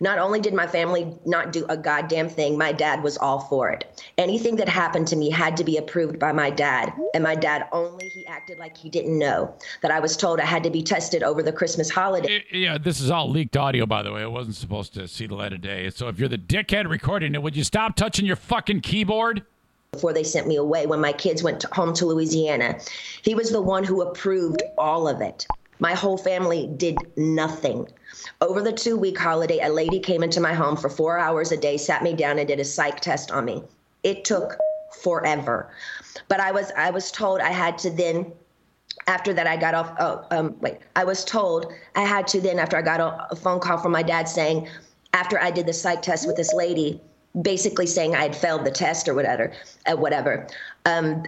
Not 0.00 0.18
only 0.18 0.40
did 0.40 0.54
my 0.54 0.66
family 0.66 1.12
not 1.24 1.52
do 1.52 1.64
a 1.68 1.76
goddamn 1.76 2.28
thing, 2.28 2.58
my 2.58 2.72
dad 2.72 3.02
was 3.02 3.16
all 3.18 3.40
for 3.40 3.70
it. 3.70 4.02
Anything 4.18 4.56
that 4.56 4.68
happened 4.68 5.08
to 5.08 5.16
me 5.16 5.30
had 5.30 5.56
to 5.56 5.64
be 5.64 5.76
approved 5.76 6.18
by 6.18 6.32
my 6.32 6.50
dad. 6.50 6.92
And 7.14 7.24
my 7.24 7.34
dad 7.34 7.66
only, 7.72 8.08
he 8.08 8.26
acted 8.26 8.58
like 8.58 8.76
he 8.76 8.90
didn't 8.90 9.18
know 9.18 9.54
that 9.82 9.90
I 9.90 10.00
was 10.00 10.16
told 10.16 10.40
I 10.40 10.44
had 10.44 10.62
to 10.64 10.70
be 10.70 10.82
tested 10.82 11.22
over 11.22 11.42
the 11.42 11.52
Christmas 11.52 11.90
holiday. 11.90 12.44
Yeah, 12.52 12.78
this 12.78 13.00
is 13.00 13.10
all 13.10 13.30
leaked 13.30 13.56
audio, 13.56 13.86
by 13.86 14.02
the 14.02 14.12
way. 14.12 14.22
It 14.22 14.30
wasn't 14.30 14.56
supposed 14.56 14.94
to 14.94 15.08
see 15.08 15.26
the 15.26 15.34
light 15.34 15.52
of 15.52 15.60
day. 15.60 15.90
So 15.90 16.08
if 16.08 16.18
you're 16.18 16.28
the 16.28 16.38
dickhead 16.38 16.88
recording 16.88 17.34
it, 17.34 17.42
would 17.42 17.56
you 17.56 17.64
stop 17.64 17.96
touching 17.96 18.26
your 18.26 18.36
fucking 18.36 18.80
keyboard? 18.80 19.42
before 19.92 20.12
they 20.12 20.24
sent 20.24 20.46
me 20.46 20.56
away 20.56 20.86
when 20.86 21.00
my 21.00 21.12
kids 21.12 21.42
went 21.42 21.58
to, 21.60 21.68
home 21.72 21.94
to 21.94 22.04
Louisiana. 22.04 22.78
He 23.22 23.34
was 23.34 23.50
the 23.50 23.62
one 23.62 23.82
who 23.82 24.02
approved 24.02 24.62
all 24.76 25.08
of 25.08 25.22
it. 25.22 25.46
My 25.78 25.94
whole 25.94 26.16
family 26.16 26.66
did 26.76 27.06
nothing. 27.16 27.88
Over 28.40 28.62
the 28.62 28.72
two 28.72 28.96
week 28.96 29.18
holiday, 29.18 29.60
a 29.60 29.68
lady 29.68 30.00
came 30.00 30.22
into 30.22 30.40
my 30.40 30.54
home 30.54 30.76
for 30.76 30.88
four 30.88 31.18
hours 31.18 31.52
a 31.52 31.56
day, 31.56 31.76
sat 31.76 32.02
me 32.02 32.14
down, 32.14 32.38
and 32.38 32.48
did 32.48 32.60
a 32.60 32.64
psych 32.64 33.00
test 33.00 33.30
on 33.30 33.44
me. 33.44 33.62
It 34.02 34.24
took 34.24 34.56
forever. 35.02 35.70
But 36.28 36.40
I 36.40 36.52
was 36.52 36.72
I 36.76 36.90
was 36.90 37.10
told 37.10 37.40
I 37.40 37.50
had 37.50 37.78
to 37.78 37.90
then 37.90 38.32
after 39.06 39.32
that 39.34 39.46
I 39.46 39.56
got 39.56 39.74
off 39.74 39.92
oh 39.98 40.26
um 40.30 40.56
wait 40.60 40.78
I 40.94 41.04
was 41.04 41.24
told 41.24 41.72
I 41.94 42.02
had 42.02 42.26
to 42.28 42.40
then 42.40 42.58
after 42.58 42.76
I 42.76 42.82
got 42.82 43.00
a, 43.00 43.26
a 43.30 43.36
phone 43.36 43.60
call 43.60 43.78
from 43.78 43.92
my 43.92 44.02
dad 44.02 44.28
saying 44.28 44.68
after 45.12 45.38
I 45.40 45.50
did 45.50 45.66
the 45.66 45.72
psych 45.72 46.02
test 46.02 46.26
with 46.26 46.36
this 46.36 46.52
lady 46.52 47.00
basically 47.42 47.86
saying 47.86 48.14
I 48.14 48.22
had 48.22 48.36
failed 48.36 48.64
the 48.64 48.70
test 48.70 49.08
or 49.08 49.14
whatever 49.14 49.52
uh, 49.86 49.96
whatever 49.96 50.46
um 50.84 51.24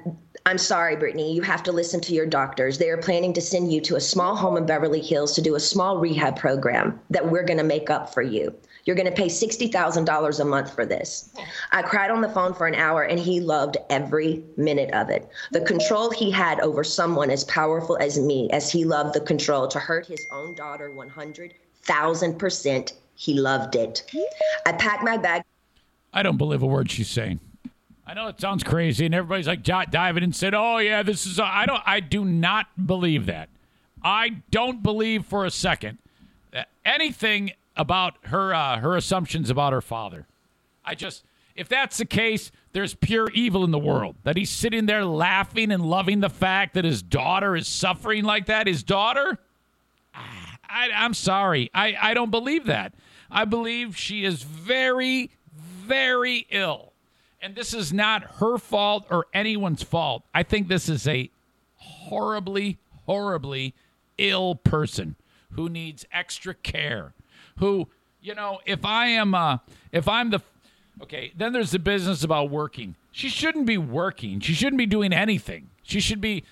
I'm 0.47 0.56
sorry, 0.56 0.97
Britney. 0.97 1.35
You 1.35 1.43
have 1.43 1.62
to 1.64 1.72
listen 1.72 2.01
to 2.01 2.14
your 2.14 2.24
doctors. 2.24 2.78
They 2.78 2.89
are 2.89 2.97
planning 2.97 3.35
to 3.35 3.43
send 3.43 3.70
you 3.70 3.82
to 3.82 3.97
a 3.97 4.01
small 4.01 4.35
home 4.35 4.56
in 4.56 4.64
Beverly 4.64 5.02
Hills 5.02 5.35
to 5.35 5.43
do 5.43 5.56
a 5.56 5.60
small 5.60 5.98
rehab 5.98 6.36
program 6.36 6.98
that 7.10 7.30
we're 7.30 7.43
going 7.43 7.59
to 7.59 7.64
make 7.64 7.90
up 7.90 8.14
for 8.14 8.22
you. 8.22 8.55
You're 8.86 8.97
going 8.97 9.10
to 9.10 9.14
pay 9.14 9.26
$60,000 9.26 10.40
a 10.40 10.44
month 10.47 10.74
for 10.74 10.86
this. 10.86 11.28
I 11.72 11.82
cried 11.82 12.10
on 12.10 12.22
the 12.22 12.30
phone 12.30 12.55
for 12.55 12.66
an 12.66 12.74
hour 12.74 13.02
and 13.02 13.20
he 13.20 13.40
loved 13.40 13.76
every 13.90 14.43
minute 14.56 14.90
of 14.94 15.10
it. 15.10 15.28
The 15.52 15.60
control 15.60 16.10
he 16.10 16.30
had 16.30 16.60
over 16.60 16.82
someone 16.82 17.28
as 17.30 17.44
powerful 17.44 17.98
as 18.01 18.18
me, 18.18 18.48
as 18.51 18.72
he 18.72 18.86
loved 18.86 19.14
the 19.14 19.20
control 19.20 19.68
to 19.68 19.78
hurt 19.78 20.06
his 20.06 20.26
own 20.32 20.55
daughter 20.55 20.90
100,000%, 20.90 22.93
he 23.16 23.35
loved 23.35 23.76
it. 23.76 24.10
I 24.64 24.72
packed 24.72 25.05
my 25.05 25.18
bag. 25.18 25.43
I 26.12 26.22
don't 26.22 26.36
believe 26.36 26.62
a 26.62 26.66
word 26.66 26.90
she's 26.90 27.09
saying. 27.09 27.40
I 28.06 28.14
know 28.14 28.28
it 28.28 28.40
sounds 28.40 28.64
crazy, 28.64 29.05
and 29.05 29.14
everybody's 29.14 29.47
like 29.47 29.62
di- 29.62 29.85
diving 29.86 30.24
and 30.24 30.35
said, 30.35 30.55
"Oh 30.55 30.78
yeah, 30.78 31.02
this 31.02 31.26
is." 31.26 31.39
I 31.39 31.66
don't. 31.66 31.82
I 31.85 32.01
do 32.01 32.24
not 32.24 32.86
believe 32.86 33.26
that. 33.26 33.51
I 34.02 34.43
don't 34.51 34.82
believe 34.82 35.26
for 35.26 35.44
a 35.44 35.51
second 35.51 35.98
anything 36.89 37.52
about 37.76 38.14
her 38.24 38.55
uh, 38.55 38.78
her 38.78 38.97
assumptions 38.97 39.51
about 39.51 39.72
her 39.72 39.80
father. 39.80 40.26
I 40.85 40.94
just, 40.94 41.24
if 41.55 41.68
that's 41.68 41.98
the 41.98 42.06
case, 42.06 42.51
there's 42.72 42.94
pure 42.94 43.30
evil 43.35 43.62
in 43.62 43.70
the 43.70 43.78
world. 43.78 44.16
That 44.24 44.36
he's 44.36 44.51
sitting 44.51 44.86
there 44.86 45.05
laughing 45.05 45.70
and 45.70 45.85
loving 45.85 46.20
the 46.20 46.30
fact 46.30 46.74
that 46.74 46.85
his 46.85 47.02
daughter 47.02 47.55
is 47.55 47.68
suffering 47.68 48.24
like 48.24 48.47
that. 48.47 48.66
His 48.66 48.82
daughter. 48.82 49.39
I, 50.14 50.90
I'm 50.94 51.14
sorry. 51.14 51.70
I, 51.72 51.97
I 52.01 52.14
don't 52.14 52.30
believe 52.30 52.66
that. 52.66 52.94
I 53.30 53.44
believe 53.44 53.97
she 53.97 54.24
is 54.24 54.43
very, 54.43 55.30
very 55.89 56.47
ill. 56.51 56.93
And 57.40 57.55
this 57.55 57.73
is 57.73 57.93
not 57.93 58.23
her 58.39 58.59
fault 58.59 59.06
or 59.10 59.27
anyone's 59.32 59.82
fault. 59.82 60.24
I 60.35 60.43
think 60.43 60.69
this 60.69 60.89
is 60.89 61.06
a 61.06 61.31
horribly, 61.77 62.78
horribly 63.06 63.74
ill 64.19 64.56
person 64.56 65.16
who 65.52 65.69
needs 65.69 66.05
extra 66.12 66.55
care. 66.55 67.15
Who, 67.59 67.89
you 68.20 68.35
know, 68.35 68.60
if 68.66 68.85
I 68.85 69.06
am, 69.09 69.35
uh, 69.35 69.59
if 69.93 70.09
I'm 70.09 70.31
the, 70.31 70.40
okay, 71.02 71.32
then 71.36 71.52
there's 71.52 71.70
the 71.70 71.78
business 71.78 72.24
about 72.24 72.51
working. 72.51 72.97
She 73.12 73.28
shouldn't 73.28 73.66
be 73.66 73.78
working. 73.78 74.40
She 74.40 74.52
shouldn't 74.52 74.78
be 74.78 74.86
doing 74.86 75.12
anything. 75.12 75.70
She 75.82 76.01
should 76.01 76.20
be, 76.20 76.44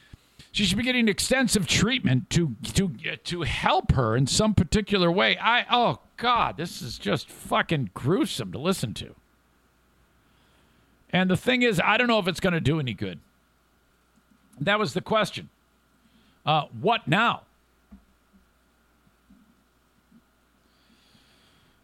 she 0.53 0.65
should 0.65 0.79
be 0.79 0.85
getting 0.85 1.09
extensive 1.09 1.67
treatment 1.67 2.31
to 2.31 2.57
to 2.75 2.89
to 3.25 3.43
help 3.43 3.93
her 3.93 4.17
in 4.17 4.27
some 4.27 4.55
particular 4.55 5.11
way. 5.11 5.37
I 5.39 5.67
oh 5.71 5.99
god, 6.17 6.57
this 6.57 6.81
is 6.81 6.99
just 6.99 7.29
fucking 7.29 7.91
gruesome 7.93 8.53
to 8.53 8.59
listen 8.59 8.95
to. 8.95 9.15
And 11.17 11.31
the 11.31 11.37
thing 11.37 11.63
is, 11.63 11.81
I 11.83 11.97
don't 11.97 12.09
know 12.09 12.19
if 12.19 12.29
it's 12.29 12.41
going 12.41 12.53
to 12.53 12.61
do 12.61 12.79
any 12.79 12.93
good. 12.93 13.21
That 14.61 14.79
was 14.79 14.93
the 14.93 15.01
question. 15.01 15.49
Uh, 16.45 16.65
what 16.79 17.09
now? 17.09 17.41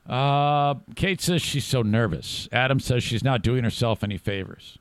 Uh, 0.06 0.74
Kate 0.96 1.22
says 1.22 1.40
she's 1.40 1.64
so 1.64 1.80
nervous. 1.80 2.46
Adam 2.52 2.78
says 2.78 3.02
she's 3.02 3.24
not 3.24 3.40
doing 3.40 3.64
herself 3.64 4.04
any 4.04 4.18
favors. 4.18 4.76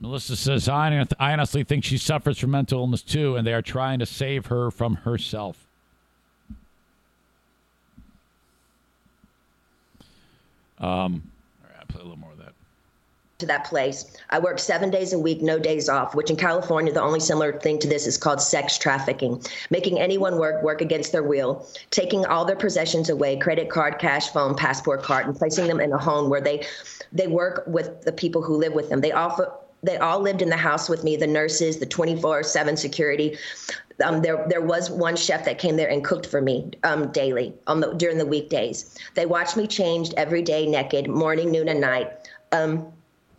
Melissa 0.00 0.34
says, 0.34 0.68
I, 0.68 1.06
I 1.20 1.32
honestly 1.32 1.62
think 1.62 1.84
she 1.84 1.96
suffers 1.96 2.40
from 2.40 2.50
mental 2.50 2.80
illness 2.80 3.02
too, 3.02 3.36
and 3.36 3.46
they 3.46 3.54
are 3.54 3.62
trying 3.62 4.00
to 4.00 4.06
save 4.06 4.46
her 4.46 4.72
from 4.72 4.96
herself. 4.96 5.68
Um, 10.80 11.30
play 11.94 12.02
a 12.02 12.04
little 12.04 12.18
more 12.18 12.32
of 12.32 12.38
that. 12.38 12.52
to 13.38 13.46
that 13.46 13.64
place. 13.64 14.16
I 14.30 14.38
worked 14.38 14.60
seven 14.60 14.90
days 14.90 15.12
a 15.12 15.18
week, 15.18 15.42
no 15.42 15.58
days 15.58 15.88
off, 15.88 16.14
which 16.14 16.30
in 16.30 16.36
California, 16.36 16.92
the 16.92 17.02
only 17.02 17.18
similar 17.18 17.58
thing 17.58 17.80
to 17.80 17.88
this 17.88 18.06
is 18.06 18.16
called 18.16 18.40
sex 18.40 18.78
trafficking, 18.78 19.42
making 19.70 19.98
anyone 19.98 20.38
work, 20.38 20.62
work 20.62 20.80
against 20.80 21.10
their 21.10 21.22
will, 21.24 21.66
taking 21.90 22.24
all 22.26 22.44
their 22.44 22.56
possessions 22.56 23.10
away, 23.10 23.36
credit 23.36 23.70
card, 23.70 23.98
cash, 23.98 24.28
phone, 24.28 24.54
passport 24.54 25.02
card, 25.02 25.26
and 25.26 25.36
placing 25.36 25.66
them 25.66 25.80
in 25.80 25.92
a 25.92 25.98
home 25.98 26.30
where 26.30 26.40
they, 26.40 26.64
they 27.12 27.26
work 27.26 27.64
with 27.66 28.02
the 28.02 28.12
people 28.12 28.40
who 28.40 28.56
live 28.56 28.72
with 28.72 28.88
them. 28.88 29.00
They 29.00 29.12
offer, 29.12 29.52
they 29.82 29.98
all 29.98 30.20
lived 30.20 30.40
in 30.40 30.48
the 30.48 30.56
house 30.56 30.88
with 30.88 31.02
me, 31.04 31.16
the 31.16 31.26
nurses, 31.26 31.78
the 31.78 31.86
24 31.86 32.44
seven 32.44 32.76
security. 32.76 33.36
Um, 34.02 34.22
there, 34.22 34.44
there 34.48 34.60
was 34.60 34.90
one 34.90 35.16
chef 35.16 35.44
that 35.44 35.58
came 35.58 35.76
there 35.76 35.88
and 35.88 36.04
cooked 36.04 36.26
for 36.26 36.40
me 36.40 36.70
um, 36.82 37.12
daily 37.12 37.54
on 37.66 37.80
the, 37.80 37.92
during 37.94 38.18
the 38.18 38.26
weekdays. 38.26 38.98
They 39.14 39.26
watched 39.26 39.56
me 39.56 39.66
changed 39.66 40.14
every 40.16 40.42
day, 40.42 40.66
naked, 40.66 41.08
morning, 41.08 41.50
noon, 41.50 41.68
and 41.68 41.80
night. 41.80 42.10
Um, 42.52 42.92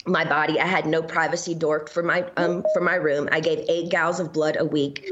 my 0.08 0.24
body. 0.24 0.60
I 0.60 0.68
had 0.68 0.86
no 0.86 1.02
privacy 1.02 1.56
door 1.56 1.88
for 1.88 2.04
my 2.04 2.26
um 2.38 2.64
for 2.74 2.82
my 2.82 2.96
room. 2.96 3.28
I 3.32 3.40
gave 3.40 3.66
eight 3.68 3.90
gallons 3.90 4.20
of 4.20 4.32
blood 4.32 4.56
a 4.60 4.66
week. 4.66 5.04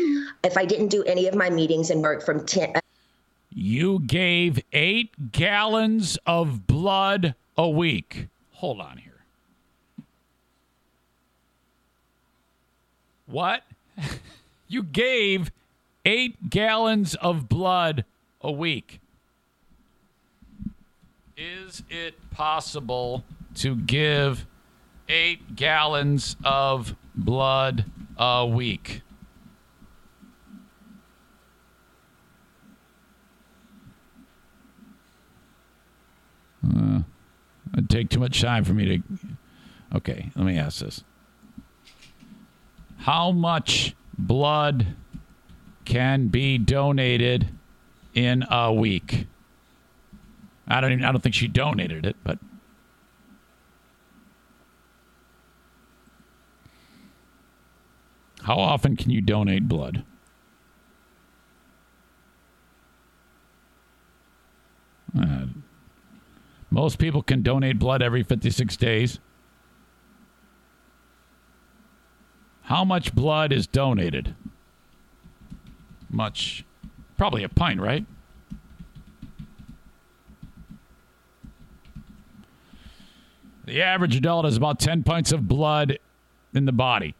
If 0.44 0.58
I 0.58 0.66
didn't 0.66 0.90
do 0.90 1.04
any 1.04 1.28
of 1.28 1.36
my 1.36 1.50
meetings 1.50 1.90
and 1.90 2.02
work 2.02 2.24
from 2.24 2.46
ten, 2.46 2.74
You 3.50 4.00
gave 4.00 4.62
eight 4.72 5.32
gallons 5.32 6.18
of 6.26 6.68
blood 6.68 7.36
a 7.58 7.68
week. 7.70 8.28
Hold 8.52 8.82
on 8.82 8.98
here. 8.98 9.26
What? 13.26 13.64
you 14.68 14.84
gave 14.84 15.52
eight 16.06 16.50
gallons 16.50 17.16
of 17.16 17.48
blood 17.48 18.06
a 18.42 18.52
week. 18.52 19.00
Is 21.38 21.84
it 21.90 22.16
possible 22.32 23.24
to 23.56 23.76
give 23.76 24.46
eight 25.10 25.56
gallons 25.56 26.36
of 26.44 26.96
blood 27.16 27.86
a 28.18 28.46
week? 28.46 29.02
Uh, 36.66 37.02
it'd 37.74 37.90
take 37.90 38.10
too 38.10 38.20
much 38.20 38.42
time 38.42 38.64
for 38.64 38.74
me 38.74 38.98
to. 38.98 39.04
Okay, 39.96 40.32
let 40.36 40.46
me 40.46 40.58
ask 40.58 40.80
this. 40.80 41.04
How 42.98 43.32
much 43.32 43.96
blood 44.18 44.96
can 45.86 46.28
be 46.28 46.58
donated 46.58 47.50
in 48.14 48.44
a 48.50 48.72
week? 48.74 49.28
I 50.68 50.82
don't 50.82 50.94
even. 50.94 51.04
I 51.04 51.12
don't 51.12 51.22
think 51.22 51.36
she 51.36 51.48
donated 51.48 52.06
it, 52.06 52.16
but 52.24 52.40
how 58.44 58.56
often 58.56 58.96
can 58.96 59.12
you 59.12 59.22
donate 59.22 59.68
blood? 59.68 60.04
Uh, 65.18 65.46
most 66.70 66.98
people 66.98 67.22
can 67.22 67.44
donate 67.44 67.78
blood 67.78 68.02
every 68.02 68.24
56 68.24 68.76
days. 68.78 69.20
How 72.64 72.84
much 72.86 73.14
blood 73.14 73.52
is 73.52 73.68
donated? 73.68 74.36
Much. 76.10 76.66
Probably 77.18 77.44
a 77.44 77.50
pint, 77.50 77.80
right? 77.80 78.06
The 83.66 83.82
average 83.82 84.16
adult 84.16 84.46
has 84.46 84.58
about 84.58 84.80
10 84.80 85.04
pints 85.04 85.32
of 85.32 85.48
blood 85.48 85.98
in 86.54 86.66
the 86.66 86.72
body. 86.72 87.16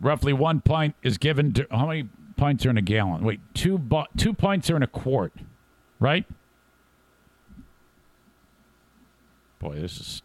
Roughly 0.00 0.32
one 0.32 0.60
pint 0.60 0.94
is 1.02 1.16
given 1.16 1.52
to. 1.54 1.66
How 1.70 1.86
many 1.86 2.08
pints 2.36 2.66
are 2.66 2.70
in 2.70 2.76
a 2.76 2.82
gallon? 2.82 3.22
Wait, 3.24 3.40
two, 3.54 3.78
bu- 3.78 4.04
two 4.16 4.34
pints 4.34 4.68
are 4.68 4.76
in 4.76 4.82
a 4.82 4.88
quart, 4.88 5.32
right? 6.00 6.24
Boy, 9.60 9.76
this 9.76 10.00
is. 10.00 10.22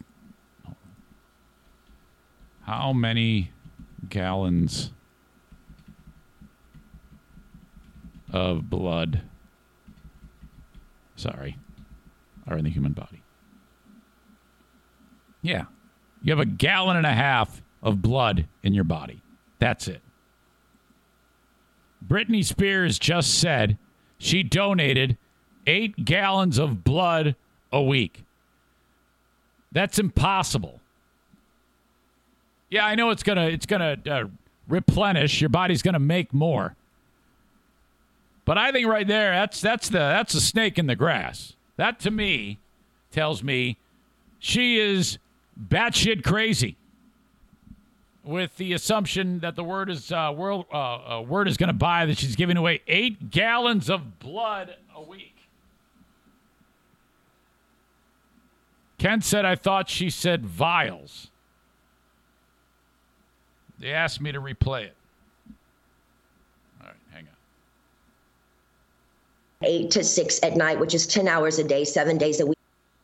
How 2.68 2.92
many 2.92 3.50
gallons 4.10 4.92
of 8.30 8.68
blood, 8.68 9.22
sorry, 11.16 11.56
are 12.46 12.58
in 12.58 12.64
the 12.64 12.70
human 12.70 12.92
body? 12.92 13.22
Yeah. 15.40 15.64
You 16.22 16.30
have 16.32 16.40
a 16.40 16.44
gallon 16.44 16.98
and 16.98 17.06
a 17.06 17.14
half 17.14 17.62
of 17.82 18.02
blood 18.02 18.46
in 18.62 18.74
your 18.74 18.84
body. 18.84 19.22
That's 19.58 19.88
it. 19.88 20.02
Britney 22.06 22.44
Spears 22.44 22.98
just 22.98 23.38
said 23.38 23.78
she 24.18 24.42
donated 24.42 25.16
eight 25.66 26.04
gallons 26.04 26.58
of 26.58 26.84
blood 26.84 27.34
a 27.72 27.82
week. 27.82 28.24
That's 29.72 29.98
impossible. 29.98 30.77
Yeah, 32.70 32.84
I 32.84 32.94
know 32.94 33.10
it's 33.10 33.22
gonna 33.22 33.46
it's 33.46 33.66
gonna 33.66 33.96
uh, 34.08 34.24
replenish. 34.68 35.40
Your 35.40 35.48
body's 35.48 35.82
gonna 35.82 35.98
make 35.98 36.34
more. 36.34 36.76
But 38.44 38.56
I 38.56 38.72
think 38.72 38.86
right 38.86 39.06
there, 39.06 39.32
that's 39.32 39.60
that's 39.60 39.88
the 39.88 39.98
that's 39.98 40.32
the 40.32 40.40
snake 40.40 40.78
in 40.78 40.86
the 40.86 40.96
grass. 40.96 41.54
That 41.76 42.00
to 42.00 42.10
me 42.10 42.58
tells 43.12 43.42
me 43.42 43.76
she 44.38 44.78
is 44.78 45.18
batshit 45.58 46.24
crazy. 46.24 46.76
With 48.24 48.56
the 48.58 48.74
assumption 48.74 49.40
that 49.40 49.56
the 49.56 49.64
word 49.64 49.88
is 49.88 50.12
uh, 50.12 50.32
world 50.36 50.66
uh, 50.72 51.18
uh, 51.18 51.22
word 51.22 51.48
is 51.48 51.56
going 51.56 51.68
to 51.68 51.74
buy 51.74 52.04
that 52.06 52.18
she's 52.18 52.36
giving 52.36 52.58
away 52.58 52.82
eight 52.86 53.30
gallons 53.30 53.88
of 53.88 54.18
blood 54.18 54.76
a 54.94 55.02
week. 55.02 55.36
Ken 58.98 59.22
said, 59.22 59.44
"I 59.44 59.54
thought 59.54 59.88
she 59.88 60.10
said 60.10 60.44
vials." 60.44 61.30
They 63.78 63.92
asked 63.92 64.20
me 64.20 64.32
to 64.32 64.40
replay 64.40 64.84
it. 64.84 64.96
All 66.80 66.86
right, 66.88 66.96
hang 67.12 67.24
on. 67.24 67.28
eight 69.68 69.90
to 69.92 70.04
six 70.04 70.40
at 70.42 70.56
night, 70.56 70.78
which 70.80 70.94
is 70.94 71.06
10 71.06 71.28
hours 71.28 71.58
a 71.58 71.64
day, 71.64 71.84
seven 71.84 72.18
days 72.18 72.40
a 72.40 72.46
week 72.46 72.58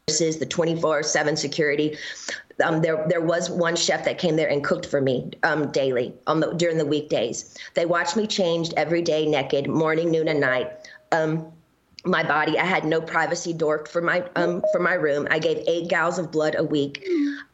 versus 0.09 0.39
the 0.39 0.47
24 0.47 1.03
7 1.03 1.37
security. 1.37 1.97
Um, 2.63 2.83
there, 2.83 3.05
there 3.09 3.21
was 3.21 3.51
one 3.51 3.75
chef 3.75 4.05
that 4.05 4.19
came 4.19 4.37
there 4.37 4.49
and 4.49 4.63
cooked 4.63 4.87
for 4.87 5.01
me 5.01 5.31
um, 5.43 5.73
daily 5.73 6.15
on 6.27 6.41
the, 6.41 6.53
during 6.53 6.79
the 6.79 6.87
weekdays. 6.87 7.57
They 7.75 7.87
watched 7.87 8.17
me 8.17 8.27
changed 8.27 8.75
every 8.77 9.03
day, 9.03 9.27
naked, 9.27 9.69
morning, 9.69 10.11
noon, 10.11 10.29
and 10.29 10.41
night. 10.41 10.71
Um, 11.11 11.51
my 12.05 12.23
body, 12.23 12.59
I 12.59 12.65
had 12.65 12.85
no 12.85 13.01
privacy 13.01 13.53
door 13.53 13.87
for 13.87 14.03
my 14.03 14.23
um, 14.37 14.63
for 14.73 14.79
my 14.79 14.93
room. 14.93 15.27
I 15.31 15.39
gave 15.39 15.65
eight 15.67 15.89
gallons 15.89 16.19
of 16.19 16.31
blood 16.31 16.55
a 16.59 16.63
week. 16.63 17.03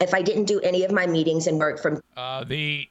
If 0.01 0.13
I 0.13 0.23
didn't 0.23 0.47
do 0.47 0.59
any 0.61 0.85
of 0.85 0.91
my 0.91 1.07
meetings 1.07 1.47
and 1.47 1.59
work 1.59 1.81
from 1.81 2.01
Uh, 2.17 2.43
the 2.43 2.89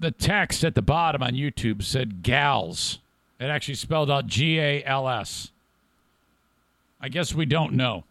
the 0.00 0.10
text 0.10 0.64
at 0.64 0.74
the 0.74 0.82
bottom 0.82 1.22
on 1.22 1.34
YouTube 1.34 1.82
said 1.82 2.22
gals. 2.22 2.98
It 3.38 3.44
actually 3.44 3.74
spelled 3.74 4.10
out 4.10 4.26
G 4.26 4.58
A 4.58 4.82
L 4.84 5.08
S. 5.08 5.50
I 7.00 7.08
guess 7.08 7.34
we 7.34 7.46
don't 7.46 7.74
know. 7.74 8.04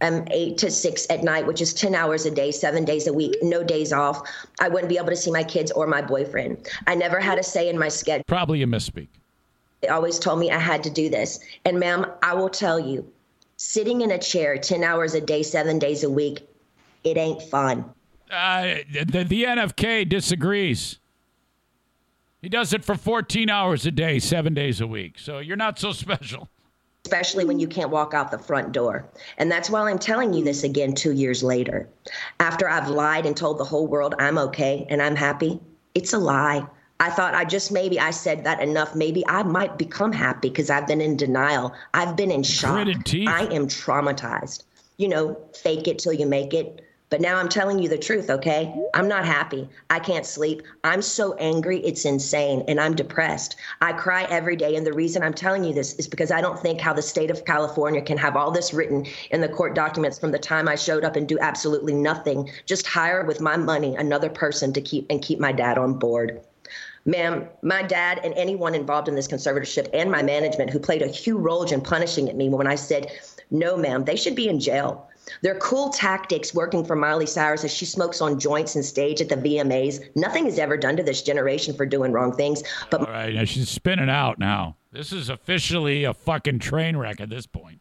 I'm 0.00 0.14
um, 0.14 0.28
eight 0.30 0.58
to 0.58 0.70
six 0.70 1.08
at 1.10 1.24
night, 1.24 1.44
which 1.44 1.60
is 1.60 1.74
10 1.74 1.92
hours 1.92 2.24
a 2.24 2.30
day, 2.30 2.52
seven 2.52 2.84
days 2.84 3.08
a 3.08 3.12
week, 3.12 3.34
no 3.42 3.64
days 3.64 3.92
off. 3.92 4.22
I 4.60 4.68
wouldn't 4.68 4.88
be 4.88 4.96
able 4.96 5.08
to 5.08 5.16
see 5.16 5.32
my 5.32 5.42
kids 5.42 5.72
or 5.72 5.88
my 5.88 6.00
boyfriend. 6.00 6.68
I 6.86 6.94
never 6.94 7.18
had 7.18 7.36
a 7.36 7.42
say 7.42 7.68
in 7.68 7.76
my 7.76 7.88
schedule. 7.88 8.22
Probably 8.28 8.62
a 8.62 8.66
misspeak. 8.66 9.08
They 9.80 9.88
always 9.88 10.20
told 10.20 10.38
me 10.38 10.52
I 10.52 10.58
had 10.58 10.84
to 10.84 10.90
do 10.90 11.08
this. 11.10 11.40
And, 11.64 11.80
ma'am, 11.80 12.06
I 12.22 12.34
will 12.34 12.48
tell 12.48 12.78
you, 12.78 13.10
sitting 13.56 14.02
in 14.02 14.12
a 14.12 14.18
chair 14.18 14.56
10 14.56 14.84
hours 14.84 15.14
a 15.14 15.20
day, 15.20 15.42
seven 15.42 15.80
days 15.80 16.04
a 16.04 16.10
week, 16.10 16.48
it 17.02 17.16
ain't 17.16 17.42
fun. 17.42 17.84
Uh, 18.30 18.76
the, 18.92 19.24
the 19.24 19.44
NFK 19.44 20.08
disagrees. 20.08 20.98
He 22.40 22.48
does 22.48 22.72
it 22.72 22.84
for 22.84 22.94
14 22.94 23.50
hours 23.50 23.84
a 23.86 23.90
day, 23.90 24.18
seven 24.18 24.54
days 24.54 24.80
a 24.80 24.86
week. 24.86 25.18
So 25.18 25.38
you're 25.38 25.56
not 25.56 25.78
so 25.78 25.92
special. 25.92 26.48
especially 27.04 27.44
when 27.44 27.58
you 27.58 27.66
can't 27.66 27.90
walk 27.90 28.12
out 28.14 28.30
the 28.30 28.38
front 28.38 28.72
door. 28.72 29.08
And 29.38 29.50
that's 29.50 29.70
why 29.70 29.90
I'm 29.90 29.98
telling 29.98 30.34
you 30.34 30.44
this 30.44 30.62
again 30.62 30.94
two 30.94 31.12
years 31.12 31.42
later. 31.42 31.88
After 32.38 32.68
I've 32.68 32.88
lied 32.88 33.24
and 33.26 33.36
told 33.36 33.58
the 33.58 33.64
whole 33.64 33.86
world 33.86 34.14
I'm 34.18 34.38
okay 34.38 34.86
and 34.90 35.00
I'm 35.00 35.16
happy, 35.16 35.58
it's 35.94 36.12
a 36.12 36.18
lie. 36.18 36.66
I 37.00 37.10
thought 37.10 37.34
I 37.34 37.44
just 37.44 37.72
maybe 37.72 37.98
I 37.98 38.10
said 38.10 38.44
that 38.44 38.60
enough. 38.60 38.94
Maybe 38.94 39.24
I 39.28 39.42
might 39.42 39.78
become 39.78 40.12
happy 40.12 40.48
because 40.48 40.68
I've 40.68 40.86
been 40.86 41.00
in 41.00 41.16
denial. 41.16 41.72
I've 41.94 42.16
been 42.16 42.30
in 42.30 42.42
shock. 42.42 42.86
I 42.86 43.48
am 43.52 43.68
traumatized. 43.68 44.64
You 44.96 45.08
know, 45.08 45.40
fake 45.54 45.86
it 45.86 45.98
till 46.00 46.12
you 46.12 46.26
make 46.26 46.52
it. 46.54 46.84
But 47.10 47.22
now 47.22 47.38
I'm 47.38 47.48
telling 47.48 47.78
you 47.78 47.88
the 47.88 47.96
truth, 47.96 48.28
okay? 48.28 48.74
I'm 48.92 49.08
not 49.08 49.24
happy. 49.24 49.68
I 49.88 49.98
can't 49.98 50.26
sleep. 50.26 50.62
I'm 50.84 51.00
so 51.00 51.34
angry, 51.34 51.78
it's 51.78 52.04
insane, 52.04 52.64
and 52.68 52.78
I'm 52.78 52.94
depressed. 52.94 53.56
I 53.80 53.94
cry 53.94 54.24
every 54.24 54.56
day, 54.56 54.76
and 54.76 54.86
the 54.86 54.92
reason 54.92 55.22
I'm 55.22 55.32
telling 55.32 55.64
you 55.64 55.72
this 55.72 55.94
is 55.94 56.06
because 56.06 56.30
I 56.30 56.42
don't 56.42 56.60
think 56.60 56.80
how 56.80 56.92
the 56.92 57.00
state 57.00 57.30
of 57.30 57.46
California 57.46 58.02
can 58.02 58.18
have 58.18 58.36
all 58.36 58.50
this 58.50 58.74
written 58.74 59.06
in 59.30 59.40
the 59.40 59.48
court 59.48 59.74
documents 59.74 60.18
from 60.18 60.32
the 60.32 60.38
time 60.38 60.68
I 60.68 60.74
showed 60.74 61.04
up 61.04 61.16
and 61.16 61.26
do 61.26 61.38
absolutely 61.40 61.94
nothing, 61.94 62.50
just 62.66 62.86
hire 62.86 63.24
with 63.24 63.40
my 63.40 63.56
money 63.56 63.96
another 63.96 64.28
person 64.28 64.72
to 64.74 64.82
keep 64.82 65.06
and 65.08 65.22
keep 65.22 65.40
my 65.40 65.52
dad 65.52 65.78
on 65.78 65.98
board. 65.98 66.42
Ma'am, 67.06 67.48
my 67.62 67.82
dad 67.82 68.20
and 68.22 68.34
anyone 68.34 68.74
involved 68.74 69.08
in 69.08 69.14
this 69.14 69.28
conservatorship 69.28 69.88
and 69.94 70.10
my 70.10 70.22
management 70.22 70.68
who 70.68 70.78
played 70.78 71.00
a 71.00 71.06
huge 71.06 71.40
role 71.40 71.64
in 71.64 71.80
punishing 71.80 72.28
at 72.28 72.36
me 72.36 72.50
when 72.50 72.66
I 72.66 72.74
said, 72.74 73.10
no, 73.50 73.78
ma'am, 73.78 74.04
they 74.04 74.16
should 74.16 74.34
be 74.34 74.48
in 74.48 74.60
jail. 74.60 75.07
Their 75.42 75.56
cool 75.56 75.90
tactics 75.90 76.54
working 76.54 76.84
for 76.84 76.96
Miley 76.96 77.26
Cyrus 77.26 77.64
as 77.64 77.72
she 77.72 77.84
smokes 77.84 78.20
on 78.20 78.38
joints 78.38 78.74
and 78.74 78.84
stage 78.84 79.20
at 79.20 79.28
the 79.28 79.36
VMAs. 79.36 80.04
Nothing 80.16 80.46
is 80.46 80.58
ever 80.58 80.76
done 80.76 80.96
to 80.96 81.02
this 81.02 81.22
generation 81.22 81.74
for 81.74 81.86
doing 81.86 82.12
wrong 82.12 82.34
things. 82.34 82.62
But 82.90 83.00
All 83.00 83.06
right, 83.06 83.34
now 83.34 83.44
she's 83.44 83.68
spinning 83.68 84.10
out 84.10 84.38
now. 84.38 84.76
This 84.92 85.12
is 85.12 85.28
officially 85.28 86.04
a 86.04 86.14
fucking 86.14 86.60
train 86.60 86.96
wreck 86.96 87.20
at 87.20 87.28
this 87.28 87.46
point. 87.46 87.80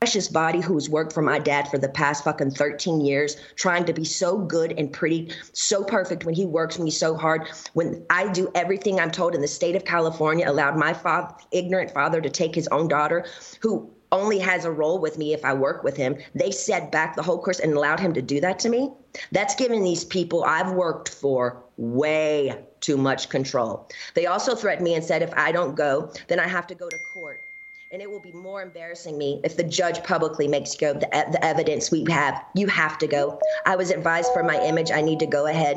precious 0.00 0.28
body 0.28 0.60
who's 0.60 0.90
worked 0.90 1.14
for 1.14 1.22
my 1.22 1.38
dad 1.38 1.66
for 1.68 1.78
the 1.78 1.88
past 1.88 2.24
fucking 2.24 2.50
13 2.50 3.00
years 3.00 3.36
trying 3.56 3.86
to 3.86 3.92
be 3.94 4.04
so 4.04 4.36
good 4.36 4.74
and 4.76 4.92
pretty 4.92 5.30
so 5.54 5.82
perfect 5.82 6.26
when 6.26 6.34
he 6.34 6.44
works 6.44 6.78
me 6.78 6.90
so 6.90 7.16
hard 7.16 7.48
when 7.72 8.04
i 8.10 8.30
do 8.32 8.50
everything 8.54 9.00
i'm 9.00 9.10
told 9.10 9.34
in 9.34 9.40
the 9.40 9.48
state 9.48 9.74
of 9.74 9.86
california 9.86 10.44
allowed 10.50 10.76
my 10.76 10.92
father 10.92 11.34
ignorant 11.52 11.90
father 11.90 12.20
to 12.20 12.28
take 12.28 12.54
his 12.54 12.68
own 12.68 12.86
daughter 12.86 13.24
who 13.62 13.90
only 14.14 14.38
has 14.38 14.64
a 14.64 14.70
role 14.70 14.98
with 14.98 15.18
me 15.18 15.34
if 15.34 15.44
I 15.44 15.52
work 15.52 15.82
with 15.82 15.96
him. 15.96 16.16
They 16.34 16.52
set 16.52 16.92
back 16.92 17.16
the 17.16 17.22
whole 17.22 17.42
course 17.42 17.58
and 17.58 17.74
allowed 17.74 18.00
him 18.00 18.14
to 18.14 18.22
do 18.22 18.40
that 18.40 18.58
to 18.60 18.68
me. 18.68 18.92
That's 19.32 19.54
giving 19.56 19.82
these 19.82 20.04
people 20.04 20.44
I've 20.44 20.72
worked 20.72 21.08
for 21.08 21.62
way 21.76 22.64
too 22.80 22.96
much 22.96 23.28
control. 23.28 23.88
They 24.14 24.26
also 24.26 24.54
threatened 24.54 24.84
me 24.84 24.94
and 24.94 25.04
said 25.04 25.20
if 25.22 25.34
I 25.34 25.50
don't 25.50 25.74
go, 25.74 26.12
then 26.28 26.38
I 26.38 26.46
have 26.46 26.66
to 26.68 26.74
go 26.74 26.88
to 26.88 26.96
court. 27.12 27.42
And 27.90 28.00
it 28.00 28.10
will 28.10 28.20
be 28.20 28.32
more 28.32 28.62
embarrassing 28.62 29.18
me 29.18 29.40
if 29.44 29.56
the 29.56 29.64
judge 29.64 30.02
publicly 30.04 30.48
makes 30.48 30.76
go 30.76 30.94
the, 30.94 31.08
the 31.32 31.44
evidence 31.44 31.90
we 31.90 32.04
have. 32.08 32.40
You 32.54 32.66
have 32.68 32.98
to 32.98 33.06
go. 33.06 33.40
I 33.66 33.76
was 33.76 33.90
advised 33.90 34.32
for 34.32 34.42
my 34.42 34.60
image, 34.62 34.90
I 34.90 35.00
need 35.00 35.18
to 35.20 35.26
go 35.26 35.46
ahead 35.46 35.76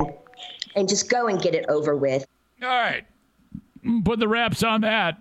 and 0.76 0.88
just 0.88 1.08
go 1.08 1.26
and 1.26 1.40
get 1.40 1.54
it 1.54 1.64
over 1.68 1.96
with. 1.96 2.26
All 2.62 2.68
right. 2.68 3.04
Put 4.04 4.20
the 4.20 4.28
wraps 4.28 4.62
on 4.62 4.80
that. 4.82 5.18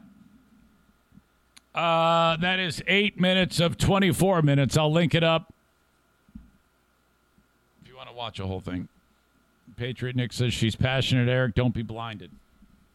Uh, 1.77 2.35
that 2.37 2.57
is 2.57 2.81
eight 2.87 3.19
minutes 3.19 3.59
of 3.59 3.77
24 3.77 4.41
minutes. 4.41 4.75
I'll 4.75 4.91
link 4.91 5.13
it 5.13 5.23
up 5.23 5.53
if 7.83 7.87
you 7.87 7.95
want 7.95 8.09
to 8.09 8.15
watch 8.15 8.39
the 8.39 8.47
whole 8.47 8.61
thing. 8.61 8.87
Patriot 9.75 10.15
Nick 10.15 10.33
says 10.33 10.55
she's 10.55 10.75
passionate, 10.75 11.29
Eric. 11.29 11.53
Don't 11.53 11.75
be 11.75 11.83
blinded. 11.83 12.31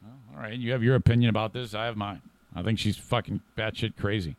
Well, 0.03 0.15
all 0.35 0.43
right. 0.43 0.59
You 0.59 0.73
have 0.73 0.83
your 0.83 0.97
opinion 0.97 1.31
about 1.31 1.53
this. 1.53 1.75
I 1.75 1.85
have 1.85 1.97
mine. 1.97 2.23
I 2.57 2.65
think 2.65 2.81
she's 2.81 2.97
fucking 2.97 3.41
batshit 3.57 3.97
crazy. 3.97 4.35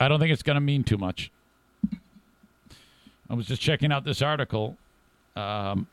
I 0.00 0.08
don't 0.08 0.20
think 0.20 0.32
it's 0.32 0.42
going 0.42 0.54
to 0.54 0.62
mean 0.62 0.82
too 0.82 0.96
much. 0.96 1.30
I 3.28 3.34
was 3.34 3.44
just 3.44 3.60
checking 3.60 3.92
out 3.92 4.04
this 4.04 4.22
article. 4.22 4.78
Um, 5.36 5.88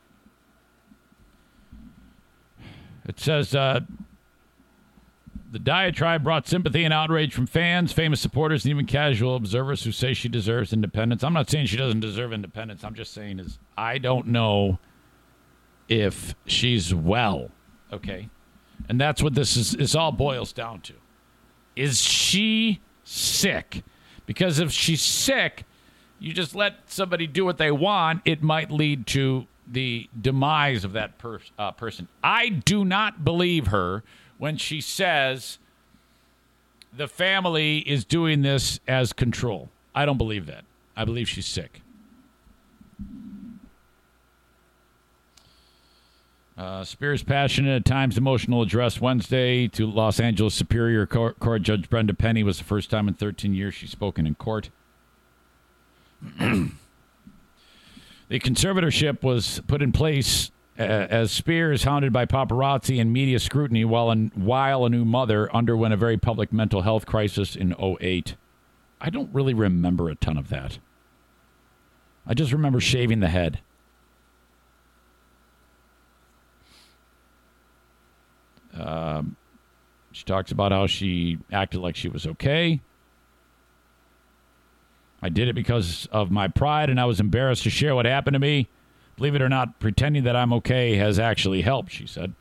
it 3.06 3.20
says 3.20 3.54
uh, 3.54 3.82
the 5.52 5.60
diatribe 5.60 6.24
brought 6.24 6.48
sympathy 6.48 6.86
and 6.86 6.94
outrage 6.94 7.34
from 7.34 7.46
fans, 7.46 7.92
famous 7.92 8.22
supporters, 8.22 8.64
and 8.64 8.72
even 8.72 8.86
casual 8.86 9.36
observers 9.36 9.84
who 9.84 9.92
say 9.92 10.14
she 10.14 10.30
deserves 10.30 10.72
independence. 10.72 11.24
I'm 11.24 11.34
not 11.34 11.50
saying 11.50 11.66
she 11.66 11.78
doesn't 11.78 12.00
deserve 12.00 12.32
independence. 12.32 12.86
I'm 12.86 12.96
just 12.96 13.14
saying 13.14 13.40
is 13.40 13.60
I 13.78 13.98
don't 13.98 14.28
know 14.28 14.80
if 15.90 16.34
she's 16.46 16.96
well. 16.96 17.52
Okay, 17.92 18.30
and 18.88 19.00
that's 19.00 19.22
what 19.22 19.36
this 19.36 19.58
is. 19.58 19.74
This 19.74 19.94
all 19.94 20.14
boils 20.14 20.54
down 20.54 20.80
to: 20.82 20.94
is 21.76 22.02
she 22.02 22.80
sick? 23.04 23.84
Because 24.26 24.60
if 24.60 24.72
she's 24.72 25.02
sick, 25.02 25.66
you 26.18 26.32
just 26.32 26.56
let 26.56 26.76
somebody 26.90 27.28
do 27.28 27.44
what 27.44 27.58
they 27.58 27.72
want. 27.72 28.22
It 28.24 28.42
might 28.42 28.72
lead 28.72 29.06
to 29.08 29.48
the 29.68 30.10
demise 30.20 30.86
of 30.86 30.94
that 30.94 31.18
per- 31.18 31.40
uh, 31.60 31.72
person. 31.72 32.08
I 32.24 32.48
do 32.50 32.86
not 32.86 33.26
believe 33.26 33.68
her 33.68 34.04
when 34.42 34.58
she 34.58 34.82
says 34.82 35.60
the 36.92 37.08
family 37.08 37.78
is 37.78 38.04
doing 38.04 38.42
this 38.42 38.80
as 38.88 39.14
control. 39.14 39.70
I 39.94 40.04
don't 40.04 40.18
believe 40.18 40.48
that. 40.48 40.66
I 40.98 41.06
believe 41.06 41.30
she's 41.30 41.46
sick. 41.46 41.84
Uh, 46.58 46.84
Spears' 46.84 47.22
passionate, 47.22 47.76
at 47.76 47.86
times 47.86 48.18
emotional 48.18 48.64
address 48.64 49.00
Wednesday 49.00 49.68
to 49.68 49.86
Los 49.86 50.20
Angeles 50.20 50.56
Superior 50.56 51.06
Court, 51.06 51.40
Court 51.40 51.62
Judge 51.62 51.88
Brenda 51.88 52.16
Penny 52.16 52.42
was 52.42 52.58
the 52.58 52.64
first 52.64 52.90
time 52.90 53.08
in 53.08 53.14
13 53.14 53.54
years 53.54 53.76
she's 53.76 53.92
spoken 53.92 54.26
in 54.26 54.34
court. 54.34 54.72
the 56.40 56.72
conservatorship 58.32 59.22
was 59.22 59.62
put 59.68 59.84
in 59.84 59.92
place 59.92 60.51
uh, 60.80 60.84
as 60.84 61.32
Spears, 61.32 61.84
hounded 61.84 62.14
by 62.14 62.26
paparazzi 62.26 63.00
and 63.00 63.12
media 63.12 63.40
scrutiny, 63.40 63.86
while, 63.86 64.10
an, 64.10 64.32
while 64.36 64.86
a 64.86 64.90
new 64.90 65.06
mother 65.06 65.54
underwent 65.54 65.94
a 65.94 65.98
very 65.98 66.18
public 66.18 66.52
mental 66.52 66.82
health 66.82 67.06
crisis 67.06 67.56
in 67.56 67.76
08. 67.80 68.36
I 69.00 69.10
don't 69.10 69.34
really 69.34 69.54
remember 69.54 70.10
a 70.10 70.16
ton 70.16 70.38
of 70.38 70.50
that. 70.50 70.80
I 72.26 72.34
just 72.34 72.52
remember 72.52 72.80
shaving 72.80 73.20
the 73.20 73.30
head. 73.30 73.60
Um, 78.74 79.36
she 80.12 80.24
talks 80.24 80.52
about 80.52 80.72
how 80.72 80.88
she 80.88 81.40
acted 81.52 81.82
like 81.82 81.96
she 81.96 82.10
was 82.10 82.26
okay. 82.26 82.80
I 85.22 85.30
did 85.30 85.48
it 85.48 85.54
because 85.54 86.08
of 86.12 86.32
my 86.32 86.48
pride 86.48 86.90
and 86.90 87.00
I 87.00 87.06
was 87.06 87.20
embarrassed 87.20 87.64
to 87.64 87.70
share 87.70 87.96
what 87.96 88.06
happened 88.06 88.34
to 88.34 88.40
me. 88.40 88.68
Believe 89.22 89.36
it 89.36 89.42
or 89.44 89.50
not, 89.50 89.80
pretending 89.80 90.24
that 90.24 90.36
I'm 90.36 90.52
okay 90.54 90.96
has 90.96 91.20
actually 91.20 91.62
helped, 91.62 91.92
she 91.92 92.08
said. 92.08 92.34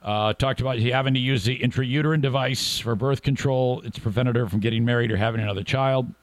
Uh, 0.00 0.32
talked 0.32 0.60
about 0.60 0.78
having 0.78 1.14
to 1.14 1.18
use 1.18 1.44
the 1.44 1.58
intrauterine 1.58 2.20
device 2.20 2.78
for 2.78 2.94
birth 2.94 3.20
control. 3.20 3.82
It's 3.84 3.98
prevented 3.98 4.36
her 4.36 4.48
from 4.48 4.60
getting 4.60 4.84
married 4.84 5.10
or 5.10 5.16
having 5.16 5.40
another 5.40 5.64
child. 5.64 6.14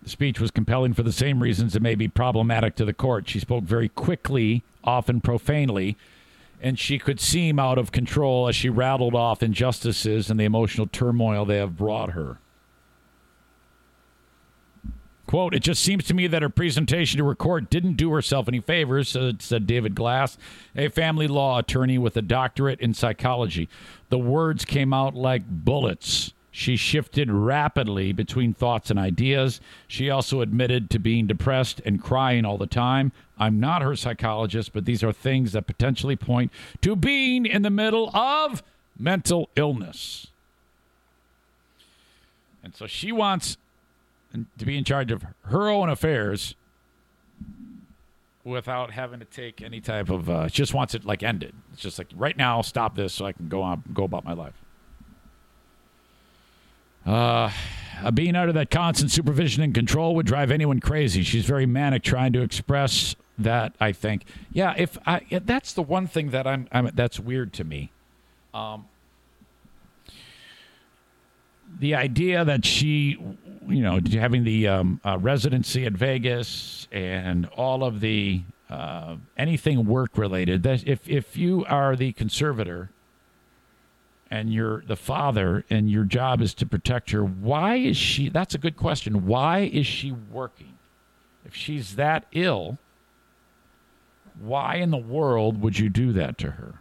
The 0.00 0.10
speech 0.10 0.38
was 0.38 0.52
compelling 0.52 0.94
for 0.94 1.02
the 1.02 1.10
same 1.10 1.42
reasons 1.42 1.74
it 1.74 1.82
may 1.82 1.96
be 1.96 2.06
problematic 2.06 2.76
to 2.76 2.84
the 2.84 2.94
court. 2.94 3.28
She 3.28 3.40
spoke 3.40 3.64
very 3.64 3.88
quickly, 3.88 4.62
often 4.84 5.20
profanely, 5.20 5.96
and 6.62 6.78
she 6.78 7.00
could 7.00 7.18
seem 7.18 7.58
out 7.58 7.78
of 7.78 7.90
control 7.90 8.46
as 8.46 8.54
she 8.54 8.68
rattled 8.68 9.16
off 9.16 9.42
injustices 9.42 10.30
and 10.30 10.38
the 10.38 10.44
emotional 10.44 10.86
turmoil 10.86 11.44
they 11.44 11.56
have 11.56 11.76
brought 11.76 12.12
her. 12.12 12.38
Quote, 15.28 15.54
it 15.54 15.62
just 15.62 15.82
seems 15.82 16.04
to 16.06 16.14
me 16.14 16.26
that 16.26 16.40
her 16.40 16.48
presentation 16.48 17.18
to 17.18 17.26
her 17.26 17.34
court 17.34 17.68
didn't 17.68 17.98
do 17.98 18.10
herself 18.12 18.48
any 18.48 18.60
favors, 18.60 19.14
said 19.38 19.66
David 19.66 19.94
Glass, 19.94 20.38
a 20.74 20.88
family 20.88 21.28
law 21.28 21.58
attorney 21.58 21.98
with 21.98 22.16
a 22.16 22.22
doctorate 22.22 22.80
in 22.80 22.94
psychology. 22.94 23.68
The 24.08 24.18
words 24.18 24.64
came 24.64 24.94
out 24.94 25.14
like 25.14 25.42
bullets. 25.46 26.32
She 26.50 26.76
shifted 26.76 27.30
rapidly 27.30 28.14
between 28.14 28.54
thoughts 28.54 28.90
and 28.90 28.98
ideas. 28.98 29.60
She 29.86 30.08
also 30.08 30.40
admitted 30.40 30.88
to 30.90 30.98
being 30.98 31.26
depressed 31.26 31.82
and 31.84 32.02
crying 32.02 32.46
all 32.46 32.56
the 32.56 32.66
time. 32.66 33.12
I'm 33.38 33.60
not 33.60 33.82
her 33.82 33.96
psychologist, 33.96 34.72
but 34.72 34.86
these 34.86 35.04
are 35.04 35.12
things 35.12 35.52
that 35.52 35.66
potentially 35.66 36.16
point 36.16 36.50
to 36.80 36.96
being 36.96 37.44
in 37.44 37.60
the 37.60 37.68
middle 37.68 38.08
of 38.16 38.62
mental 38.98 39.50
illness. 39.56 40.28
And 42.64 42.74
so 42.74 42.86
she 42.86 43.12
wants 43.12 43.58
to 44.32 44.64
be 44.64 44.76
in 44.76 44.84
charge 44.84 45.10
of 45.10 45.24
her 45.42 45.68
own 45.68 45.88
affairs 45.88 46.54
without 48.44 48.92
having 48.92 49.20
to 49.20 49.26
take 49.26 49.60
any 49.62 49.80
type 49.80 50.10
of 50.10 50.30
uh, 50.30 50.48
just 50.48 50.72
wants 50.74 50.94
it 50.94 51.04
like 51.04 51.22
ended. 51.22 51.54
It's 51.72 51.82
just 51.82 51.98
like 51.98 52.08
right 52.16 52.36
now, 52.36 52.62
stop 52.62 52.94
this 52.94 53.12
so 53.12 53.26
I 53.26 53.32
can 53.32 53.48
go 53.48 53.62
on 53.62 53.82
go 53.92 54.04
about 54.04 54.24
my 54.24 54.32
life. 54.32 54.54
Uh, 57.06 57.50
being 58.12 58.36
under 58.36 58.52
that 58.52 58.70
constant 58.70 59.10
supervision 59.10 59.62
and 59.62 59.74
control 59.74 60.14
would 60.14 60.26
drive 60.26 60.50
anyone 60.50 60.78
crazy. 60.78 61.22
She's 61.22 61.46
very 61.46 61.66
manic, 61.66 62.02
trying 62.02 62.32
to 62.34 62.42
express 62.42 63.16
that. 63.38 63.72
I 63.80 63.92
think, 63.92 64.24
yeah. 64.52 64.74
If 64.76 64.98
I, 65.06 65.22
that's 65.30 65.72
the 65.72 65.82
one 65.82 66.06
thing 66.06 66.30
that 66.30 66.46
I'm, 66.46 66.68
I'm 66.70 66.90
that's 66.94 67.18
weird 67.18 67.52
to 67.54 67.64
me. 67.64 67.90
Um, 68.52 68.86
the 71.78 71.94
idea 71.94 72.44
that 72.44 72.64
she, 72.64 73.18
you 73.68 73.82
know, 73.82 74.00
having 74.12 74.44
the 74.44 74.68
um, 74.68 75.00
uh, 75.04 75.18
residency 75.18 75.84
at 75.84 75.92
Vegas 75.92 76.88
and 76.90 77.46
all 77.56 77.84
of 77.84 78.00
the 78.00 78.42
uh, 78.70 79.16
anything 79.36 79.86
work 79.86 80.16
related. 80.16 80.62
That 80.62 80.86
if 80.86 81.08
if 81.08 81.36
you 81.36 81.64
are 81.66 81.96
the 81.96 82.12
conservator 82.12 82.90
and 84.30 84.52
you're 84.52 84.82
the 84.86 84.96
father 84.96 85.64
and 85.70 85.90
your 85.90 86.04
job 86.04 86.40
is 86.42 86.54
to 86.54 86.66
protect 86.66 87.10
her, 87.10 87.24
why 87.24 87.76
is 87.76 87.96
she? 87.96 88.28
That's 88.28 88.54
a 88.54 88.58
good 88.58 88.76
question. 88.76 89.26
Why 89.26 89.60
is 89.60 89.86
she 89.86 90.12
working? 90.12 90.74
If 91.44 91.54
she's 91.54 91.96
that 91.96 92.26
ill, 92.32 92.78
why 94.38 94.76
in 94.76 94.90
the 94.90 94.96
world 94.98 95.62
would 95.62 95.78
you 95.78 95.88
do 95.88 96.12
that 96.12 96.36
to 96.38 96.52
her? 96.52 96.74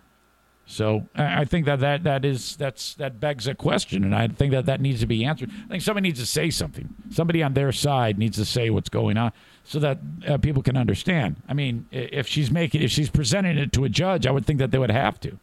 So 0.69 1.07
I 1.15 1.45
think 1.45 1.65
that, 1.65 1.79
that 1.79 2.03
that 2.03 2.25
is 2.25 2.57
that's 2.57 2.93
that 2.95 3.21
begs 3.21 3.47
a 3.47 3.55
question, 3.55 4.03
and 4.03 4.13
I 4.13 4.27
think 4.27 4.51
that 4.51 4.65
that 4.65 4.81
needs 4.81 4.99
to 4.99 5.05
be 5.05 5.23
answered. 5.23 5.49
I 5.49 5.69
think 5.69 5.81
somebody 5.81 6.09
needs 6.09 6.19
to 6.19 6.25
say 6.25 6.49
something. 6.49 6.93
Somebody 7.09 7.41
on 7.41 7.53
their 7.53 7.71
side 7.71 8.17
needs 8.17 8.35
to 8.35 8.43
say 8.43 8.69
what's 8.69 8.89
going 8.89 9.15
on, 9.15 9.31
so 9.63 9.79
that 9.79 9.99
uh, 10.27 10.37
people 10.37 10.61
can 10.61 10.75
understand. 10.75 11.41
I 11.47 11.53
mean, 11.53 11.87
if 11.89 12.27
she's 12.27 12.51
making 12.51 12.81
if 12.81 12.91
she's 12.91 13.09
presenting 13.09 13.57
it 13.57 13.71
to 13.73 13.85
a 13.85 13.89
judge, 13.89 14.27
I 14.27 14.31
would 14.31 14.45
think 14.45 14.59
that 14.59 14.71
they 14.71 14.77
would 14.77 14.91
have 14.91 15.21
to. 15.21 15.39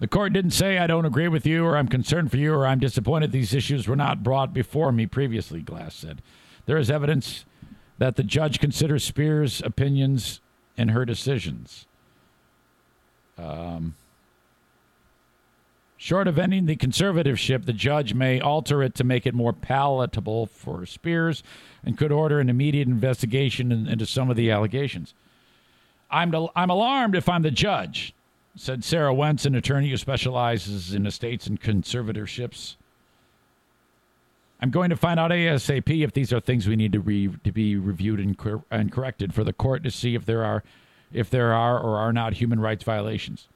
The 0.00 0.08
court 0.08 0.34
didn't 0.34 0.52
say 0.52 0.76
I 0.76 0.86
don't 0.86 1.06
agree 1.06 1.28
with 1.28 1.46
you, 1.46 1.64
or 1.64 1.78
I'm 1.78 1.88
concerned 1.88 2.30
for 2.30 2.36
you, 2.36 2.52
or 2.52 2.66
I'm 2.66 2.78
disappointed 2.78 3.32
these 3.32 3.54
issues 3.54 3.88
were 3.88 3.96
not 3.96 4.22
brought 4.22 4.52
before 4.52 4.92
me 4.92 5.06
previously. 5.06 5.62
Glass 5.62 5.94
said, 5.94 6.20
there 6.66 6.76
is 6.76 6.90
evidence 6.90 7.46
that 7.96 8.16
the 8.16 8.22
judge 8.22 8.60
considers 8.60 9.02
Spears' 9.02 9.62
opinions 9.64 10.40
in 10.80 10.88
her 10.88 11.04
decisions. 11.04 11.86
Um, 13.36 13.94
short 15.98 16.26
of 16.26 16.38
ending 16.38 16.64
the 16.64 16.76
conservatorship, 16.76 17.66
the 17.66 17.74
judge 17.74 18.14
may 18.14 18.40
alter 18.40 18.82
it 18.82 18.94
to 18.94 19.04
make 19.04 19.26
it 19.26 19.34
more 19.34 19.52
palatable 19.52 20.46
for 20.46 20.86
Spears 20.86 21.42
and 21.84 21.98
could 21.98 22.10
order 22.10 22.40
an 22.40 22.48
immediate 22.48 22.88
investigation 22.88 23.70
into 23.70 24.06
some 24.06 24.30
of 24.30 24.36
the 24.36 24.50
allegations. 24.50 25.12
I'm, 26.10 26.34
I'm 26.56 26.70
alarmed 26.70 27.14
if 27.14 27.28
I'm 27.28 27.42
the 27.42 27.50
judge. 27.50 28.14
said 28.56 28.82
Sarah 28.82 29.14
Wentz, 29.14 29.44
an 29.44 29.54
attorney 29.54 29.90
who 29.90 29.98
specializes 29.98 30.94
in 30.94 31.06
estates 31.06 31.46
and 31.46 31.60
conservatorships. 31.60 32.76
I'm 34.60 34.70
going 34.70 34.90
to 34.90 34.96
find 34.96 35.18
out 35.18 35.30
ASAP 35.30 36.04
if 36.04 36.12
these 36.12 36.32
are 36.32 36.40
things 36.40 36.68
we 36.68 36.76
need 36.76 36.92
to, 36.92 37.00
re- 37.00 37.34
to 37.44 37.52
be 37.52 37.76
reviewed 37.76 38.20
and, 38.20 38.36
cor- 38.36 38.64
and 38.70 38.92
corrected 38.92 39.32
for 39.32 39.42
the 39.42 39.54
court 39.54 39.82
to 39.84 39.90
see 39.90 40.14
if 40.14 40.26
there 40.26 40.44
are 40.44 40.62
if 41.12 41.28
there 41.28 41.52
are 41.52 41.78
or 41.78 41.96
are 41.96 42.12
not 42.12 42.34
human 42.34 42.60
rights 42.60 42.84
violations. 42.84 43.48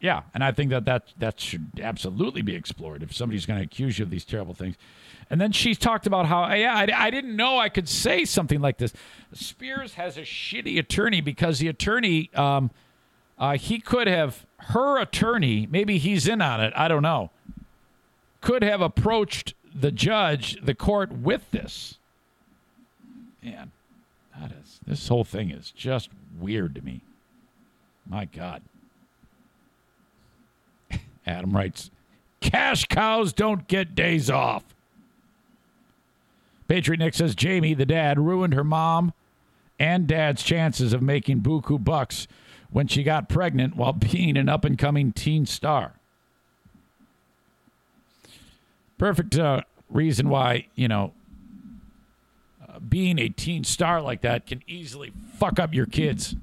Yeah, 0.00 0.22
and 0.34 0.42
I 0.42 0.50
think 0.50 0.70
that 0.70 0.84
that, 0.86 1.12
that 1.18 1.38
should 1.38 1.80
absolutely 1.80 2.42
be 2.42 2.56
explored 2.56 3.02
if 3.04 3.14
somebody's 3.14 3.46
going 3.46 3.60
to 3.60 3.64
accuse 3.64 3.98
you 3.98 4.04
of 4.04 4.10
these 4.10 4.24
terrible 4.24 4.52
things. 4.52 4.76
And 5.30 5.40
then 5.40 5.52
she 5.52 5.76
talked 5.76 6.08
about 6.08 6.26
how, 6.26 6.52
yeah, 6.52 6.74
I, 6.74 6.88
I 6.92 7.10
didn't 7.10 7.36
know 7.36 7.58
I 7.58 7.68
could 7.68 7.88
say 7.88 8.24
something 8.24 8.60
like 8.60 8.78
this. 8.78 8.92
Spears 9.32 9.94
has 9.94 10.16
a 10.16 10.22
shitty 10.22 10.76
attorney 10.78 11.20
because 11.20 11.60
the 11.60 11.68
attorney, 11.68 12.30
um, 12.34 12.72
uh, 13.38 13.56
he 13.56 13.78
could 13.78 14.08
have, 14.08 14.44
her 14.58 15.00
attorney, 15.00 15.68
maybe 15.70 15.98
he's 15.98 16.26
in 16.26 16.42
on 16.42 16.60
it, 16.60 16.72
I 16.74 16.88
don't 16.88 17.02
know, 17.02 17.30
could 18.42 18.62
have 18.62 18.82
approached 18.82 19.54
the 19.74 19.90
judge, 19.90 20.58
the 20.62 20.74
court 20.74 21.10
with 21.10 21.50
this. 21.50 21.96
Man, 23.42 23.72
that 24.38 24.52
is, 24.52 24.80
this 24.86 25.08
whole 25.08 25.24
thing 25.24 25.50
is 25.50 25.70
just 25.70 26.10
weird 26.38 26.74
to 26.74 26.82
me. 26.82 27.00
My 28.06 28.26
God. 28.26 28.62
Adam 31.26 31.52
writes, 31.56 31.90
cash 32.40 32.84
cows 32.84 33.32
don't 33.32 33.66
get 33.68 33.94
days 33.94 34.28
off. 34.28 34.64
Patriot 36.68 36.98
Nick 36.98 37.14
says 37.14 37.34
Jamie, 37.34 37.74
the 37.74 37.86
dad, 37.86 38.18
ruined 38.18 38.54
her 38.54 38.64
mom 38.64 39.12
and 39.78 40.06
dad's 40.06 40.42
chances 40.42 40.92
of 40.92 41.02
making 41.02 41.40
buku 41.40 41.82
bucks 41.82 42.26
when 42.70 42.86
she 42.86 43.02
got 43.02 43.28
pregnant 43.28 43.76
while 43.76 43.92
being 44.12 44.36
an 44.36 44.48
up 44.48 44.64
and 44.64 44.78
coming 44.78 45.12
teen 45.12 45.46
star. 45.46 45.94
Perfect 49.02 49.36
uh, 49.36 49.62
reason 49.90 50.28
why, 50.28 50.68
you 50.76 50.86
know, 50.86 51.12
uh, 52.62 52.78
being 52.78 53.18
a 53.18 53.28
teen 53.28 53.64
star 53.64 54.00
like 54.00 54.20
that 54.20 54.46
can 54.46 54.62
easily 54.68 55.12
fuck 55.40 55.58
up 55.58 55.74
your 55.74 55.86
kids. 55.86 56.36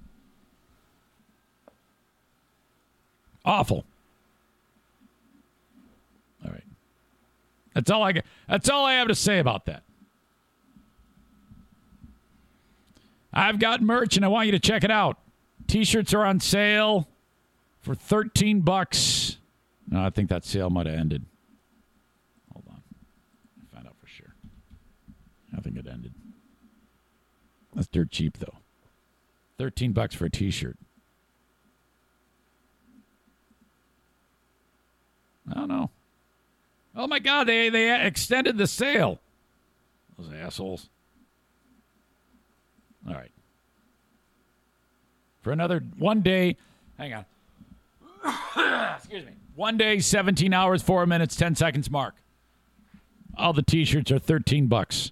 Awful. 3.45 3.85
All 6.43 6.51
right. 6.51 6.65
That's 7.75 7.89
all 7.89 8.03
I. 8.03 8.21
That's 8.49 8.69
all 8.69 8.85
I 8.85 8.95
have 8.95 9.07
to 9.07 9.15
say 9.15 9.39
about 9.39 9.65
that. 9.67 9.83
I've 13.31 13.59
got 13.59 13.81
merch 13.81 14.17
and 14.17 14.25
I 14.25 14.27
want 14.27 14.47
you 14.47 14.51
to 14.51 14.59
check 14.59 14.83
it 14.83 14.91
out. 14.91 15.17
T-shirts 15.67 16.13
are 16.13 16.25
on 16.25 16.41
sale 16.41 17.07
for 17.79 17.95
13 17.95 18.59
bucks. 18.59 19.37
No, 19.87 20.03
I 20.03 20.09
think 20.09 20.27
that 20.27 20.43
sale 20.43 20.69
might 20.69 20.87
have 20.87 20.99
ended. 20.99 21.25
Hold 22.53 22.75
on. 22.75 22.81
I'll 23.61 23.75
find 23.75 23.87
out 23.87 23.95
for 23.99 24.07
sure. 24.07 24.33
I 25.59 25.61
think 25.61 25.75
it 25.75 25.87
ended. 25.87 26.13
That's 27.75 27.89
dirt 27.89 28.11
cheap 28.11 28.37
though. 28.37 28.55
13 29.57 29.91
bucks 29.91 30.15
for 30.15 30.23
a 30.25 30.29
t-shirt. 30.29 30.77
I 35.51 35.55
don't 35.55 35.67
know. 35.67 35.89
Oh 36.95 37.07
my 37.07 37.19
god, 37.19 37.47
they 37.47 37.67
they 37.67 38.05
extended 38.05 38.57
the 38.57 38.67
sale. 38.67 39.19
Those 40.17 40.31
assholes. 40.33 40.89
All 43.05 43.15
right. 43.15 43.31
For 45.41 45.51
another 45.51 45.83
one 45.97 46.21
day, 46.21 46.55
hang 46.97 47.13
on. 47.15 47.25
Excuse 48.95 49.25
me. 49.25 49.33
One 49.55 49.75
day, 49.75 49.99
17 49.99 50.53
hours, 50.53 50.81
4 50.81 51.05
minutes, 51.05 51.35
10 51.35 51.55
seconds 51.55 51.91
mark. 51.91 52.15
All 53.37 53.51
the 53.51 53.61
t-shirts 53.61 54.09
are 54.11 54.19
13 54.19 54.67
bucks. 54.67 55.11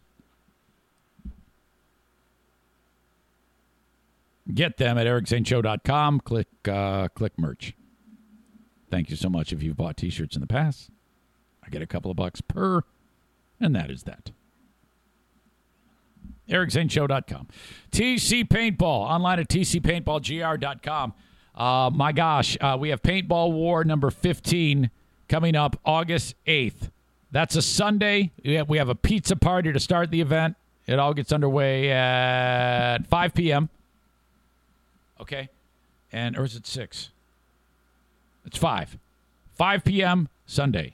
Get 4.54 4.78
them 4.78 4.98
at 4.98 5.08
ericzaneshow.com. 5.08 6.22
Click 6.22 6.48
uh, 6.68 7.10
click 7.10 7.34
merch. 7.38 7.74
Thank 8.90 9.10
you 9.10 9.16
so 9.16 9.30
much 9.30 9.52
if 9.52 9.62
you've 9.62 9.76
bought 9.76 9.98
t-shirts 9.98 10.36
in 10.36 10.42
the 10.42 10.48
past. 10.48 10.90
I 11.66 11.70
get 11.70 11.82
a 11.82 11.88
couple 11.88 12.10
of 12.10 12.16
bucks 12.16 12.40
per, 12.40 12.84
and 13.60 13.76
that 13.76 13.92
is 13.92 14.04
that. 14.04 14.32
EricZaneShow.com. 16.50 17.48
TC 17.92 18.48
Paintball, 18.48 18.82
online 18.82 19.40
at 19.40 19.50
TCPaintballGR.com. 19.50 21.14
Uh, 21.54 21.90
my 21.94 22.12
gosh, 22.14 22.58
uh, 22.62 22.78
we 22.80 22.90
have 22.90 23.02
Paintball 23.02 23.52
War 23.52 23.84
number 23.84 24.10
15 24.10 24.90
coming 25.28 25.56
up 25.56 25.78
August 25.84 26.36
8th. 26.46 26.92
That's 27.32 27.56
a 27.58 27.62
Sunday. 27.62 28.32
We 28.46 28.54
have, 28.54 28.70
we 28.70 28.78
have 28.78 28.88
a 28.88 28.96
pizza 28.96 29.36
party 29.36 29.74
to 29.74 29.80
start 29.80 30.12
the 30.12 30.22
event. 30.22 30.56
It 30.86 31.00
all 31.00 31.14
gets 31.14 31.34
underway 31.34 31.92
at 31.92 33.06
5 33.08 33.34
p.m. 33.34 33.70
Okay. 35.20 35.50
And, 36.12 36.38
or 36.38 36.44
is 36.44 36.56
it 36.56 36.66
6? 36.66 37.10
It's 38.46 38.58
5. 38.58 38.98
5 39.56 39.84
p.m. 39.84 40.30
Sunday, 40.46 40.94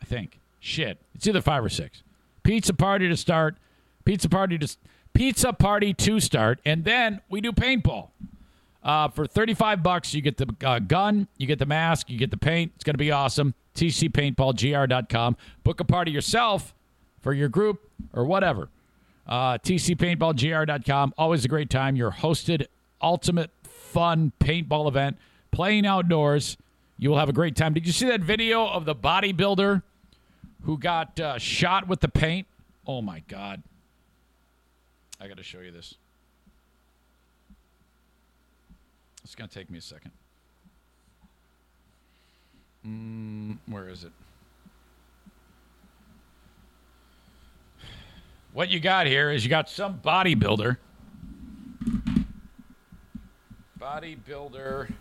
I 0.00 0.04
think. 0.04 0.38
Shit. 0.60 0.98
It's 1.14 1.26
either 1.26 1.40
5 1.40 1.64
or 1.64 1.68
6. 1.68 2.02
Pizza 2.42 2.72
party 2.72 3.08
to 3.08 3.16
start. 3.16 3.56
Pizza 4.04 4.28
party 4.28 4.56
to 4.58 4.76
pizza 5.16 5.52
party 5.52 5.94
to 5.94 6.20
start, 6.20 6.60
and 6.66 6.84
then 6.84 7.20
we 7.30 7.40
do 7.40 7.50
paintball. 7.50 8.08
Uh, 8.82 9.08
for 9.08 9.26
35 9.26 9.82
bucks, 9.82 10.14
you 10.14 10.20
get 10.20 10.36
the 10.36 10.46
uh, 10.64 10.78
gun, 10.78 11.26
you 11.38 11.46
get 11.46 11.58
the 11.58 11.66
mask, 11.66 12.08
you 12.08 12.18
get 12.18 12.30
the 12.30 12.36
paint. 12.36 12.70
It's 12.76 12.84
going 12.84 12.94
to 12.94 12.98
be 12.98 13.10
awesome. 13.10 13.54
TCPaintballGR.com. 13.74 15.36
Book 15.64 15.80
a 15.80 15.84
party 15.84 16.12
yourself 16.12 16.74
for 17.20 17.32
your 17.32 17.48
group 17.48 17.90
or 18.12 18.24
whatever. 18.24 18.68
Uh, 19.26 19.58
TCPaintballGR.com. 19.58 21.14
Always 21.18 21.44
a 21.44 21.48
great 21.48 21.68
time. 21.68 21.96
Your 21.96 22.12
hosted 22.12 22.66
ultimate 23.00 23.50
fun 23.96 24.30
paintball 24.40 24.88
event, 24.88 25.16
playing 25.52 25.86
outdoors. 25.86 26.58
You 26.98 27.08
will 27.08 27.16
have 27.16 27.30
a 27.30 27.32
great 27.32 27.56
time. 27.56 27.72
Did 27.72 27.86
you 27.86 27.94
see 27.94 28.06
that 28.08 28.20
video 28.20 28.66
of 28.66 28.84
the 28.84 28.94
bodybuilder 28.94 29.82
who 30.64 30.76
got 30.76 31.18
uh, 31.18 31.38
shot 31.38 31.88
with 31.88 32.00
the 32.00 32.08
paint? 32.08 32.46
Oh 32.86 33.00
my 33.00 33.20
God. 33.20 33.62
I 35.18 35.28
got 35.28 35.38
to 35.38 35.42
show 35.42 35.60
you 35.60 35.70
this. 35.70 35.94
It's 39.24 39.34
going 39.34 39.48
to 39.48 39.54
take 39.54 39.70
me 39.70 39.78
a 39.78 39.80
second. 39.80 40.10
Mm, 42.86 43.56
where 43.64 43.88
is 43.88 44.04
it? 44.04 44.12
What 48.52 48.68
you 48.68 48.78
got 48.78 49.06
here 49.06 49.30
is 49.30 49.42
you 49.42 49.48
got 49.48 49.70
some 49.70 50.00
bodybuilder. 50.04 50.76
Bodybuilder 53.78 54.92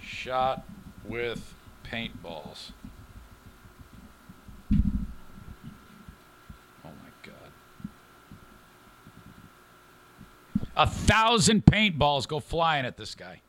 shot 0.00 0.64
with 1.04 1.54
paintballs. 1.84 2.72
Oh 4.72 4.76
my 6.84 7.10
God. 7.22 7.34
A 10.76 10.86
thousand 10.86 11.64
paintballs 11.64 12.26
go 12.26 12.40
flying 12.40 12.84
at 12.84 12.96
this 12.96 13.14
guy. 13.14 13.40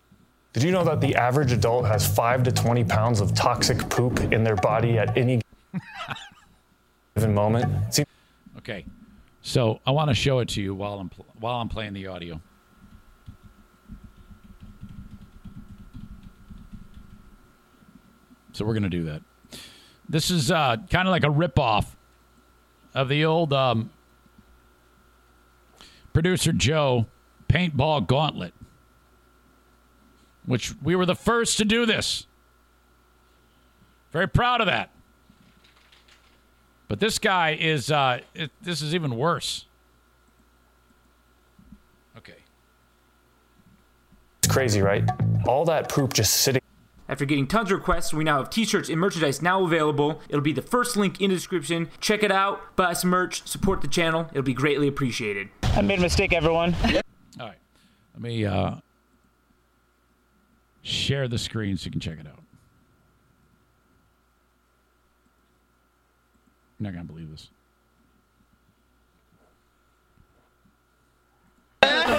Did 0.53 0.63
you 0.63 0.71
know 0.71 0.83
that 0.85 1.01
the 1.01 1.15
average 1.15 1.51
adult 1.51 1.85
has 1.85 2.07
5 2.15 2.43
to 2.43 2.51
20 2.51 2.83
pounds 2.83 3.19
of 3.21 3.33
toxic 3.35 3.77
poop 3.89 4.19
in 4.31 4.43
their 4.43 4.55
body 4.55 4.97
at 4.97 5.15
any 5.17 5.41
given 7.15 7.33
moment? 7.33 7.93
See, 7.93 8.05
Okay, 8.57 8.85
so 9.41 9.79
I 9.85 9.91
want 9.91 10.09
to 10.09 10.15
show 10.15 10.39
it 10.39 10.49
to 10.49 10.61
you 10.61 10.73
while 10.75 10.99
I'm 10.99 11.09
pl- 11.09 11.25
while 11.39 11.55
I'm 11.61 11.69
playing 11.69 11.93
the 11.93 12.07
audio. 12.07 12.41
So 18.57 18.65
we're 18.65 18.73
gonna 18.73 18.89
do 18.89 19.03
that. 19.03 19.21
This 20.09 20.31
is 20.31 20.49
uh, 20.49 20.77
kind 20.89 21.07
of 21.07 21.11
like 21.11 21.23
a 21.23 21.27
ripoff 21.27 21.85
of 22.95 23.07
the 23.07 23.23
old 23.23 23.53
um, 23.53 23.91
producer 26.11 26.51
Joe 26.51 27.05
paintball 27.47 28.07
gauntlet, 28.07 28.55
which 30.47 30.73
we 30.81 30.95
were 30.95 31.05
the 31.05 31.13
first 31.13 31.57
to 31.57 31.65
do 31.65 31.85
this. 31.85 32.25
Very 34.11 34.27
proud 34.27 34.59
of 34.59 34.65
that. 34.65 34.89
But 36.87 36.99
this 36.99 37.19
guy 37.19 37.51
is, 37.59 37.91
uh, 37.91 38.21
it, 38.33 38.49
this 38.63 38.81
is 38.81 38.95
even 38.95 39.17
worse. 39.17 39.65
Okay. 42.17 42.37
it's 44.39 44.51
crazy, 44.51 44.81
right? 44.81 45.03
All 45.45 45.63
that 45.65 45.89
poop 45.89 46.13
just 46.13 46.37
sitting. 46.37 46.63
After 47.09 47.25
getting 47.25 47.47
tons 47.47 47.71
of 47.71 47.77
requests, 47.77 48.13
we 48.13 48.23
now 48.23 48.37
have 48.37 48.49
t-shirts 48.49 48.89
and 48.89 48.99
merchandise 48.99 49.41
now 49.41 49.63
available. 49.63 50.21
It'll 50.27 50.41
be 50.41 50.51
the 50.51 50.61
first 50.61 50.97
link 50.97 51.21
in 51.21 51.29
the 51.29 51.35
description. 51.35 51.89
Check 52.01 52.21
it 52.21 52.31
out, 52.31 52.75
buy 52.75 52.93
some 52.93 53.09
merch, 53.09 53.47
support 53.47 53.81
the 53.81 53.87
channel. 53.87 54.27
It'll 54.31 54.43
be 54.43 54.53
greatly 54.53 54.87
appreciated. 54.87 55.49
I 55.63 55.81
made 55.81 55.99
a 55.99 56.01
mistake, 56.01 56.33
everyone. 56.33 56.75
All 57.39 57.47
right. 57.47 57.57
Let 58.13 58.21
me, 58.21 58.45
uh, 58.45 58.75
share 60.81 61.27
the 61.27 61.37
screen 61.37 61.77
so 61.77 61.85
you 61.85 61.91
can 61.91 61.99
check 61.99 62.19
it 62.19 62.27
out. 62.27 62.39
You're 66.79 66.91
not 66.91 66.93
gonna 66.93 67.05
believe 67.05 67.29
this. 67.31 67.49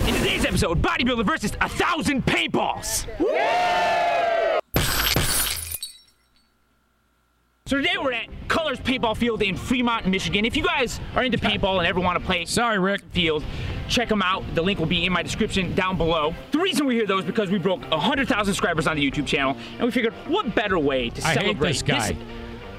In 0.06 0.14
today's 0.14 0.44
episode, 0.44 0.82
bodybuilder 0.82 1.24
versus 1.26 1.52
a 1.60 1.68
thousand 1.68 2.24
paintballs. 2.26 3.06
So 7.68 7.76
today 7.76 7.98
we're 8.02 8.14
at 8.14 8.28
Colors 8.48 8.80
Paintball 8.80 9.14
Field 9.14 9.42
in 9.42 9.54
Fremont, 9.54 10.06
Michigan. 10.06 10.46
If 10.46 10.56
you 10.56 10.64
guys 10.64 10.98
are 11.14 11.22
into 11.22 11.36
paintball 11.36 11.76
and 11.76 11.86
ever 11.86 12.00
want 12.00 12.18
to 12.18 12.24
play, 12.24 12.46
sorry 12.46 12.78
Rick, 12.78 13.02
field, 13.10 13.44
check 13.90 14.08
them 14.08 14.22
out. 14.22 14.42
The 14.54 14.62
link 14.62 14.78
will 14.78 14.86
be 14.86 15.04
in 15.04 15.12
my 15.12 15.22
description 15.22 15.74
down 15.74 15.98
below. 15.98 16.34
The 16.50 16.60
reason 16.60 16.86
we're 16.86 16.92
here 16.92 17.06
though 17.06 17.18
is 17.18 17.26
because 17.26 17.50
we 17.50 17.58
broke 17.58 17.82
100,000 17.90 18.46
subscribers 18.46 18.86
on 18.86 18.96
the 18.96 19.10
YouTube 19.10 19.26
channel, 19.26 19.54
and 19.72 19.82
we 19.82 19.90
figured 19.90 20.14
what 20.28 20.54
better 20.54 20.78
way 20.78 21.10
to 21.10 21.26
I 21.26 21.34
celebrate 21.34 21.72
this 21.72 21.82
guy. 21.82 22.16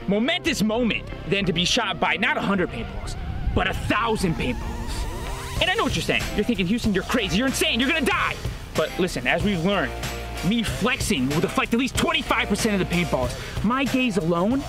momentous 0.08 0.64
moment 0.64 1.08
than 1.28 1.46
to 1.46 1.54
be 1.54 1.66
shot 1.66 2.00
by 2.00 2.16
not 2.16 2.38
100 2.38 2.72
paintballs, 2.72 3.16
but 3.54 3.68
a 3.68 3.76
thousand 3.76 4.34
paintballs. 4.38 5.62
And 5.62 5.70
I 5.70 5.76
know 5.76 5.84
what 5.84 5.96
you're 5.96 6.02
saying. 6.02 6.24
You're 6.36 6.46
thinking, 6.46 6.66
Houston, 6.66 6.96
you're 6.96 7.04
crazy. 7.04 7.38
You're 7.38 7.46
insane. 7.46 7.80
You're 7.80 7.90
gonna 7.90 8.08
die. 8.08 8.36
But 8.74 8.90
listen, 8.98 9.28
as 9.28 9.44
we've 9.44 9.64
learned, 9.64 9.92
me 10.48 10.64
flexing 10.64 11.30
will 11.30 11.42
deflect 11.42 11.74
at 11.74 11.80
least 11.80 11.96
25% 11.96 12.74
of 12.74 12.80
the 12.80 12.86
paintballs. 12.86 13.64
My 13.64 13.84
gaze 13.84 14.18
alone 14.18 14.64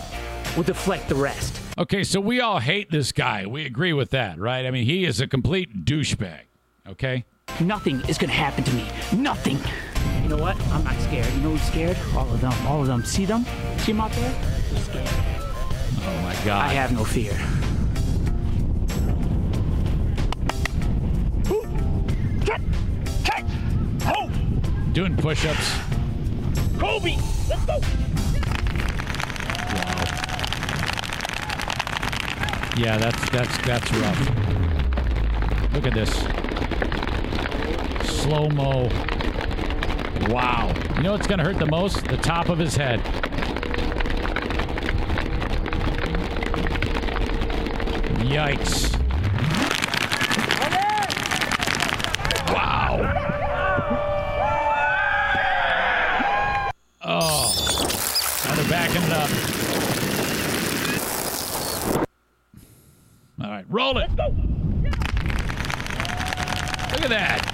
will 0.56 0.64
deflect 0.64 1.08
the 1.08 1.14
rest. 1.14 1.60
Okay, 1.78 2.04
so 2.04 2.20
we 2.20 2.40
all 2.40 2.58
hate 2.58 2.90
this 2.90 3.12
guy. 3.12 3.46
We 3.46 3.64
agree 3.64 3.92
with 3.92 4.10
that, 4.10 4.38
right? 4.38 4.66
I 4.66 4.70
mean, 4.70 4.84
he 4.84 5.04
is 5.04 5.20
a 5.20 5.26
complete 5.26 5.84
douchebag. 5.84 6.42
Okay? 6.88 7.24
Nothing 7.60 8.00
is 8.08 8.18
gonna 8.18 8.32
happen 8.32 8.64
to 8.64 8.72
me. 8.74 8.86
Nothing. 9.14 9.58
You 10.22 10.28
know 10.28 10.42
what? 10.42 10.60
I'm 10.72 10.84
not 10.84 10.98
scared. 11.00 11.32
You 11.34 11.40
know 11.40 11.50
who's 11.50 11.62
scared? 11.62 11.96
All 12.14 12.30
of 12.32 12.40
them. 12.40 12.52
All 12.66 12.80
of 12.80 12.86
them. 12.86 13.04
See 13.04 13.24
them? 13.24 13.44
See 13.78 13.92
them 13.92 14.00
out 14.00 14.12
there? 14.12 14.34
They're 14.72 14.82
scared. 14.82 15.08
Oh 15.08 16.20
my 16.22 16.34
god. 16.44 16.70
I 16.70 16.72
have 16.72 16.92
no 16.92 17.04
fear. 17.04 17.32
Doing 24.92 25.16
push-ups. 25.16 25.78
Kobe! 26.78 27.16
Let's 27.48 27.64
go! 27.64 27.80
Yeah, 32.76 32.98
that's 32.98 33.30
that's 33.30 33.56
that's 33.58 33.92
rough. 33.92 34.30
Look 35.74 35.86
at 35.86 35.94
this. 35.94 36.10
Slow 38.20 38.48
mo. 38.48 38.88
Wow. 40.28 40.72
You 40.96 41.02
know 41.02 41.12
what's 41.12 41.26
gonna 41.26 41.44
hurt 41.44 41.58
the 41.58 41.66
most? 41.66 42.04
The 42.06 42.16
top 42.16 42.48
of 42.48 42.58
his 42.58 42.74
head. 42.76 43.00
Yikes. 48.24 48.96
Wow. 52.52 53.00
Oh. 57.02 57.52
Now 58.46 58.54
they're 58.54 58.68
backing 58.68 59.02
it 59.02 59.12
up. 59.12 59.30
All 63.42 63.50
right, 63.50 63.64
roll 63.68 63.98
it. 63.98 64.10
Look 66.92 67.02
at 67.02 67.08
that. 67.08 67.46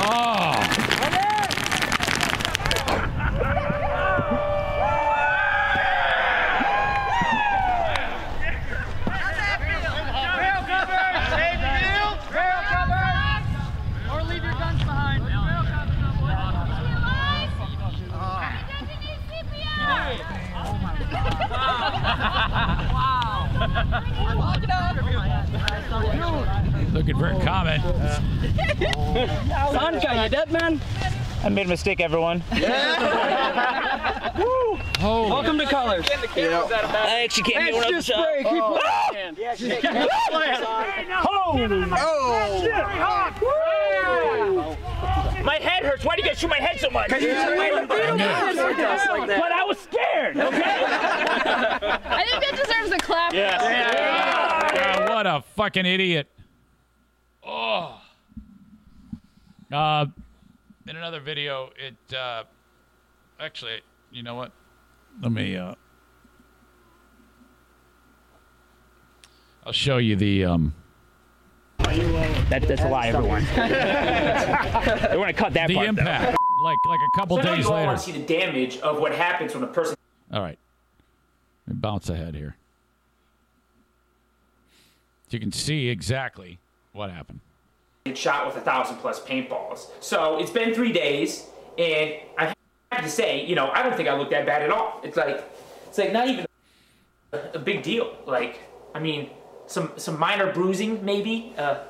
Oh. 0.00 0.54
Or 14.10 14.22
leave 14.22 14.42
your 14.42 14.52
guns 14.54 14.82
behind. 14.82 15.22
Looking 26.92 27.18
for 27.18 27.28
a 27.28 27.44
comment. 27.44 27.82
Sanka, 29.70 30.22
you 30.22 30.28
dead 30.28 30.50
man? 30.50 30.80
I 31.68 31.70
made 31.70 31.74
a 31.74 31.76
mistake, 31.76 32.00
everyone. 32.00 32.42
Oh. 35.00 35.28
Welcome 35.28 35.58
to 35.58 35.66
Colors. 35.66 36.04
I 36.10 37.22
actually 37.22 37.42
can't 37.44 37.68
Extra 37.68 37.72
get 37.72 37.74
one 37.74 37.94
up 37.94 38.02
spray, 38.02 38.42
oh! 38.44 38.44
keep 38.50 38.62
Oh. 41.96 42.62
Oh! 43.42 44.76
My 45.44 45.54
head 45.56 45.84
hurts. 45.84 46.04
Why 46.04 46.16
do 46.16 46.22
you 46.22 46.28
guys 46.28 46.38
shoot 46.38 46.48
my 46.48 46.56
head 46.56 46.80
so 46.80 46.90
much? 46.90 47.10
'Cause 47.10 47.22
you 47.22 47.28
took 47.28 47.56
my 47.56 47.66
head. 47.66 47.86
But 47.88 49.52
I 49.52 49.64
was 49.64 49.78
scared, 49.78 50.36
okay? 50.36 50.58
I 50.64 52.24
think 52.28 52.42
that 52.44 52.56
deserves 52.64 52.90
a 52.90 52.98
clap. 52.98 53.32
Yeah, 53.34 55.08
what 55.14 55.26
a 55.28 55.42
fucking 55.54 55.86
idiot. 55.86 56.28
Oh. 57.46 58.00
Uh, 59.72 60.06
in 60.88 60.96
another 60.96 61.20
video, 61.20 61.70
it 61.88 62.14
uh, 62.14 62.44
actually, 63.40 63.80
you 64.12 64.22
know 64.22 64.34
what? 64.34 64.52
Let 65.22 65.32
me. 65.32 65.56
Uh, 65.56 65.74
I'll 69.66 69.72
show 69.72 69.98
you 69.98 70.16
the. 70.16 70.44
Um, 70.44 70.74
That, 72.50 72.62
that's 72.68 72.82
a 72.82 72.88
lie, 72.88 73.08
everyone. 73.08 73.44
they 73.54 75.16
want 75.16 75.28
to 75.28 75.32
cut 75.34 75.52
that 75.54 75.68
the 75.68 75.74
part. 75.74 75.88
impact, 75.88 76.36
like 76.62 76.78
like 76.86 77.00
a 77.14 77.18
couple 77.18 77.36
so 77.38 77.42
days 77.42 77.64
you 77.64 77.70
all 77.70 77.76
later. 77.76 77.86
want 77.86 77.98
to 77.98 78.04
see 78.04 78.12
the 78.12 78.24
damage 78.24 78.78
of 78.78 78.98
what 79.00 79.14
happens 79.14 79.54
when 79.54 79.62
a 79.64 79.66
person 79.66 79.96
All 80.32 80.40
right, 80.42 80.58
Let 81.66 81.74
me 81.76 81.80
bounce 81.80 82.08
ahead 82.08 82.34
here. 82.34 82.56
So 85.28 85.36
you 85.36 85.40
can 85.40 85.52
see 85.52 85.88
exactly 85.88 86.58
what 86.92 87.10
happened. 87.10 87.40
gets 88.06 88.18
shot 88.20 88.46
with 88.46 88.56
a 88.56 88.60
thousand 88.60 88.96
plus 88.96 89.20
paintballs. 89.20 89.88
So 90.00 90.38
it's 90.38 90.50
been 90.50 90.72
three 90.74 90.92
days, 90.92 91.46
and 91.78 92.14
I 92.36 92.54
have 92.90 93.04
to 93.04 93.10
say, 93.10 93.46
you 93.46 93.54
know, 93.54 93.70
I 93.70 93.82
don't 93.82 93.96
think 93.96 94.08
I 94.08 94.16
look 94.16 94.30
that 94.30 94.44
bad 94.44 94.62
at 94.62 94.70
all. 94.70 95.00
It's 95.04 95.16
like, 95.16 95.44
it's 95.86 95.98
like 95.98 96.12
not 96.12 96.28
even 96.28 96.46
a, 97.32 97.58
big 97.58 97.82
deal. 97.82 98.16
Like, 98.26 98.60
I 98.94 98.98
mean, 99.00 99.30
some 99.66 99.92
some 99.96 100.18
minor 100.18 100.52
bruising 100.52 101.04
maybe. 101.04 101.54
Uh, 101.56 101.84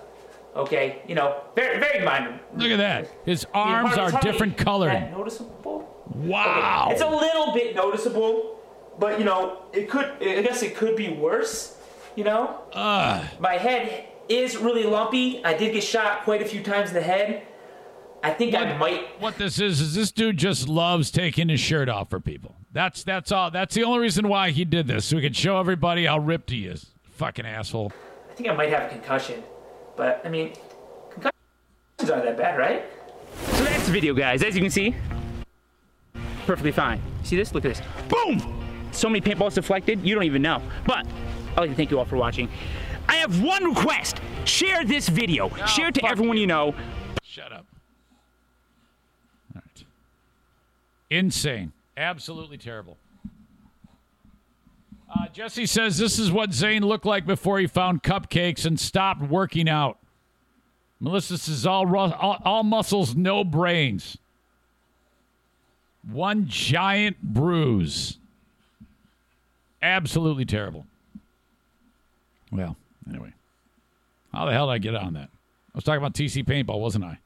okay, 0.54 1.02
you 1.08 1.14
know, 1.14 1.42
very 1.56 1.78
very 1.78 2.04
minor. 2.04 2.38
Look 2.54 2.70
at 2.70 2.76
that. 2.76 3.10
His 3.24 3.46
arms 3.54 3.96
are 3.96 4.10
different 4.20 4.56
colored. 4.56 5.10
noticeable? 5.10 6.04
Wow. 6.14 6.84
Okay, 6.86 6.94
It's 6.94 7.02
a 7.02 7.08
little 7.08 7.54
bit 7.54 7.74
noticeable, 7.74 8.60
but 8.98 9.18
you 9.18 9.24
know, 9.24 9.62
it 9.72 9.88
could. 9.88 10.06
I 10.20 10.42
guess 10.42 10.62
it 10.62 10.76
could 10.76 10.96
be 10.96 11.08
worse. 11.08 11.76
You 12.16 12.24
know, 12.24 12.62
Ugh. 12.72 13.24
my 13.38 13.54
head 13.54 14.06
is 14.28 14.56
really 14.56 14.82
lumpy. 14.82 15.42
I 15.44 15.54
did 15.54 15.72
get 15.72 15.84
shot 15.84 16.24
quite 16.24 16.42
a 16.42 16.44
few 16.44 16.62
times 16.62 16.88
in 16.88 16.94
the 16.94 17.02
head. 17.02 17.46
I 18.22 18.30
think 18.32 18.54
I 18.54 18.76
might. 18.76 19.20
What 19.20 19.36
this 19.36 19.60
is 19.60 19.80
is 19.80 19.94
this 19.94 20.10
dude 20.10 20.36
just 20.36 20.68
loves 20.68 21.10
taking 21.10 21.48
his 21.48 21.60
shirt 21.60 21.88
off 21.88 22.10
for 22.10 22.20
people. 22.20 22.56
That's 22.72 23.04
that's 23.04 23.32
all. 23.32 23.50
That's 23.50 23.74
the 23.74 23.84
only 23.84 24.00
reason 24.00 24.28
why 24.28 24.50
he 24.50 24.64
did 24.64 24.86
this, 24.86 25.04
so 25.04 25.16
he 25.16 25.22
could 25.22 25.36
show 25.36 25.58
everybody 25.60 26.06
how 26.06 26.18
ripped 26.18 26.50
he 26.50 26.66
is. 26.66 26.86
Fucking 27.12 27.46
asshole. 27.46 27.92
I 28.30 28.34
think 28.34 28.48
I 28.48 28.54
might 28.54 28.70
have 28.70 28.84
a 28.84 28.88
concussion, 28.88 29.42
but 29.96 30.20
I 30.24 30.28
mean, 30.28 30.52
concussions 31.10 32.10
aren't 32.10 32.24
that 32.24 32.36
bad, 32.36 32.58
right? 32.58 32.84
So 33.52 33.64
that's 33.64 33.86
the 33.86 33.92
video, 33.92 34.14
guys. 34.14 34.42
As 34.42 34.54
you 34.54 34.62
can 34.62 34.70
see, 34.70 34.94
perfectly 36.46 36.72
fine. 36.72 37.00
See 37.22 37.36
this? 37.36 37.54
Look 37.54 37.64
at 37.64 37.76
this. 37.76 37.82
Boom! 38.08 38.58
So 38.92 39.08
many 39.08 39.20
paintballs 39.20 39.54
deflected, 39.54 40.02
you 40.02 40.14
don't 40.14 40.24
even 40.24 40.42
know. 40.42 40.60
But 40.86 41.06
I'd 41.52 41.56
like 41.56 41.70
to 41.70 41.76
thank 41.76 41.90
you 41.90 41.98
all 41.98 42.04
for 42.04 42.16
watching. 42.16 42.48
I 43.08 43.16
have 43.16 43.42
one 43.42 43.64
request. 43.64 44.20
Share 44.44 44.84
this 44.84 45.08
video. 45.08 45.48
Share 45.66 45.88
it 45.88 45.94
to 45.96 46.06
everyone 46.06 46.36
you 46.36 46.46
know. 46.46 46.74
Shut 47.22 47.52
up. 47.52 47.66
All 49.54 49.62
right. 49.64 49.84
Insane. 51.10 51.72
Absolutely 51.96 52.58
terrible. 52.58 52.96
Uh, 55.10 55.26
Jesse 55.32 55.66
says 55.66 55.96
this 55.96 56.18
is 56.18 56.30
what 56.30 56.52
Zane 56.52 56.82
looked 56.82 57.06
like 57.06 57.24
before 57.24 57.58
he 57.58 57.66
found 57.66 58.02
cupcakes 58.02 58.66
and 58.66 58.78
stopped 58.78 59.22
working 59.22 59.68
out. 59.68 59.98
Melissa 61.00 61.38
says 61.38 61.66
all, 61.66 61.86
ru- 61.86 61.98
all, 61.98 62.38
all 62.44 62.62
muscles, 62.62 63.14
no 63.14 63.42
brains. 63.44 64.18
One 66.10 66.46
giant 66.46 67.22
bruise. 67.22 68.18
Absolutely 69.80 70.44
terrible. 70.44 70.86
Well, 72.50 72.76
anyway. 73.08 73.32
How 74.32 74.46
the 74.46 74.52
hell 74.52 74.66
did 74.66 74.72
I 74.72 74.78
get 74.78 74.94
on 74.94 75.14
that? 75.14 75.28
I 75.30 75.76
was 75.76 75.84
talking 75.84 75.98
about 75.98 76.14
TC 76.14 76.44
Paintball, 76.44 76.80
wasn't 76.80 77.04
I? 77.04 77.18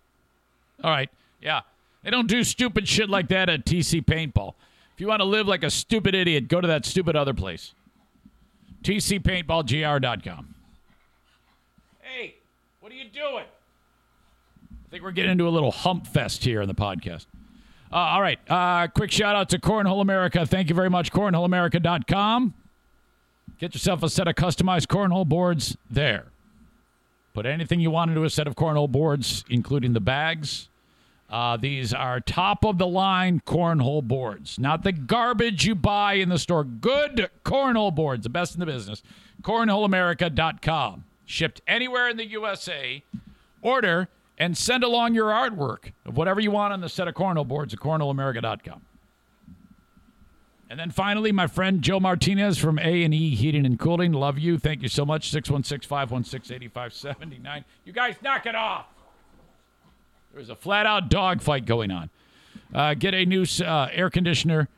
All 0.85 0.91
right. 0.91 1.11
Yeah. 1.41 1.63
They 2.03 2.11
don't 2.11 2.27
do 2.27 2.43
stupid 2.45 2.89
shit 2.89 3.09
like 3.09 3.29
that 3.29 3.49
at 3.49 3.65
TC 3.65 4.05
Paintball. 4.05 4.55
If 4.95 5.01
you 5.01 5.07
want 5.07 5.21
to 5.21 5.25
live 5.25 5.47
like 5.47 5.63
a 5.63 5.71
stupid 5.71 6.15
idiot, 6.15 6.49
go 6.49 6.61
to 6.61 6.69
that 6.69 6.85
stupid 6.85 7.17
other 7.17 7.35
place. 7.35 7.75
TCPaintballGR.com. 8.83 10.55
Hey, 12.01 12.35
what 12.81 12.93
are 12.93 12.95
you 12.97 13.05
doing? 13.05 13.45
I 13.45 14.91
think 14.91 15.03
we're 15.03 15.13
getting 15.13 15.33
into 15.33 15.47
a 15.47 15.51
little 15.51 15.71
hump 15.71 16.07
fest 16.07 16.45
here 16.45 16.61
in 16.61 16.69
the 16.69 16.75
podcast. 16.75 17.27
Uh, 17.93 17.97
all 17.97 18.23
right. 18.23 18.39
Uh, 18.49 18.89
quick 18.89 19.11
shout 19.11 19.37
out 19.37 19.49
to 19.51 19.59
Cornhole 19.59 20.01
America. 20.01 20.45
Thank 20.45 20.69
you 20.69 20.75
very 20.75 20.91
much. 20.91 21.13
CornholeAmerica.com. 21.13 22.55
Get 23.59 23.75
yourself 23.75 24.03
a 24.03 24.11
set 24.11 24.27
of 24.27 24.35
customized 24.35 24.89
cornhole 24.89 25.27
boards 25.27 25.77
there. 25.89 26.27
Put 27.33 27.47
anything 27.47 27.81
you 27.81 27.91
want 27.91 28.11
into 28.11 28.25
a 28.25 28.31
set 28.31 28.47
of 28.47 28.57
cornhole 28.57 28.91
boards, 28.91 29.45
including 29.49 29.93
the 29.93 30.01
bags. 30.01 30.69
Uh, 31.33 31.57
these 31.57 31.93
are 31.95 32.21
top 32.21 32.63
of 32.63 32.77
the 32.77 32.87
line 32.87 33.41
cornhole 33.47 34.03
boards, 34.03 34.59
not 34.59 34.83
the 34.83 34.93
garbage 34.93 35.65
you 35.65 35.75
buy 35.75 36.13
in 36.13 36.29
the 36.29 36.39
store. 36.39 36.63
Good 36.63 37.31
cornhole 37.43 37.95
boards, 37.95 38.25
the 38.25 38.29
best 38.29 38.53
in 38.53 38.61
the 38.61 38.67
business. 38.67 39.03
CornholeAmerica.com. 39.41 41.05
Shipped 41.25 41.63
anywhere 41.67 42.11
in 42.11 42.19
the 42.19 42.27
USA. 42.27 43.03
Order 43.63 44.11
and 44.37 44.59
send 44.59 44.85
along 44.85 45.15
your 45.15 45.31
artwork 45.31 45.93
of 46.05 46.19
whatever 46.19 46.39
you 46.39 46.51
want 46.51 46.75
on 46.75 46.83
the 46.83 46.91
set 46.91 47.09
of 47.09 47.15
cornhole 47.15 47.49
boards 47.49 47.73
at 47.73 47.81
CornholeAmerica.com. 47.81 48.83
And 50.69 50.79
then 50.79 50.91
finally, 50.91 51.33
my 51.33 51.47
friend 51.47 51.81
Joe 51.81 52.01
Martinez 52.01 52.59
from 52.59 52.79
A&E 52.79 53.35
Heating 53.35 53.65
and 53.65 53.79
Cooling. 53.79 54.13
Love 54.13 54.39
you. 54.39 54.59
Thank 54.59 54.83
you 54.83 54.89
so 54.89 55.07
much. 55.07 55.33
616-516-8579. 55.33 57.65
You 57.85 57.95
guys 57.95 58.17
knock 58.23 58.45
it 58.45 58.55
off. 58.55 58.85
There's 60.33 60.51
a 60.51 60.57
flat-out 60.57 61.09
dog 61.09 61.43
fight 61.43 61.67
going 61.67 61.91
on. 61.91 62.11
Uh, 62.75 62.95
get 62.95 63.15
a 63.15 63.27
new 63.27 63.45
uh, 63.65 63.89
air 63.93 64.11
conditioner. 64.11 64.69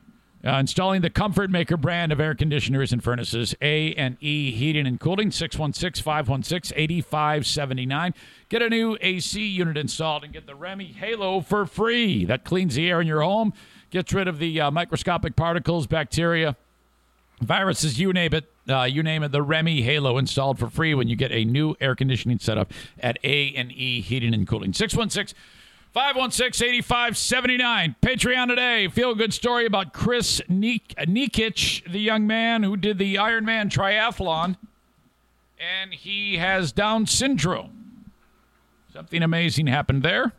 Uh, 0.45 0.59
installing 0.59 1.01
the 1.01 1.09
Comfort 1.09 1.49
Maker 1.49 1.75
brand 1.75 2.11
of 2.11 2.19
air 2.19 2.35
conditioners 2.35 2.93
and 2.93 3.03
furnaces. 3.03 3.55
A&E 3.61 4.51
Heating 4.51 4.85
and 4.85 4.99
Cooling. 4.99 5.31
616-516-8579. 5.31 8.13
Get 8.49 8.61
a 8.61 8.69
new 8.69 8.95
AC 9.01 9.43
unit 9.43 9.75
installed 9.75 10.23
and 10.23 10.31
get 10.31 10.45
the 10.45 10.53
REME 10.53 10.93
HALO 10.93 11.41
for 11.41 11.65
free. 11.65 12.25
That 12.25 12.43
cleans 12.43 12.75
the 12.75 12.87
air 12.87 13.01
in 13.01 13.07
your 13.07 13.21
home 13.21 13.53
gets 13.95 14.11
rid 14.11 14.27
of 14.27 14.39
the 14.39 14.59
uh, 14.59 14.69
microscopic 14.71 15.37
particles, 15.37 15.87
bacteria, 15.87 16.57
viruses, 17.39 17.97
you 17.97 18.11
name 18.11 18.33
it. 18.33 18.43
Uh, 18.67 18.83
you 18.83 19.03
name 19.03 19.21
it. 19.23 19.31
The 19.31 19.43
REME 19.43 19.83
HALO 19.83 20.17
installed 20.17 20.57
for 20.57 20.69
free 20.69 20.93
when 20.95 21.07
you 21.07 21.15
get 21.15 21.31
a 21.31 21.45
new 21.45 21.75
air 21.79 21.95
conditioning 21.95 22.39
setup 22.39 22.71
at 22.99 23.19
A 23.23 23.53
and 23.53 23.71
E 23.71 24.01
Heating 24.01 24.33
and 24.33 24.47
Cooling. 24.47 24.73
616 24.73 25.37
516 25.91 26.67
8579. 26.67 27.95
Patreon 28.01 28.47
today. 28.47 28.87
Feel 28.87 29.13
good 29.13 29.33
story 29.33 29.65
about 29.65 29.93
Chris 29.93 30.41
Nikic, 30.49 31.91
the 31.91 31.99
young 31.99 32.25
man 32.25 32.63
who 32.63 32.75
did 32.75 32.97
the 32.97 33.15
Ironman 33.15 33.69
triathlon, 33.69 34.57
and 35.59 35.93
he 35.93 36.37
has 36.37 36.71
Down 36.71 37.05
syndrome. 37.05 38.11
Something 38.91 39.21
amazing 39.21 39.67
happened 39.67 40.03
there. 40.03 40.33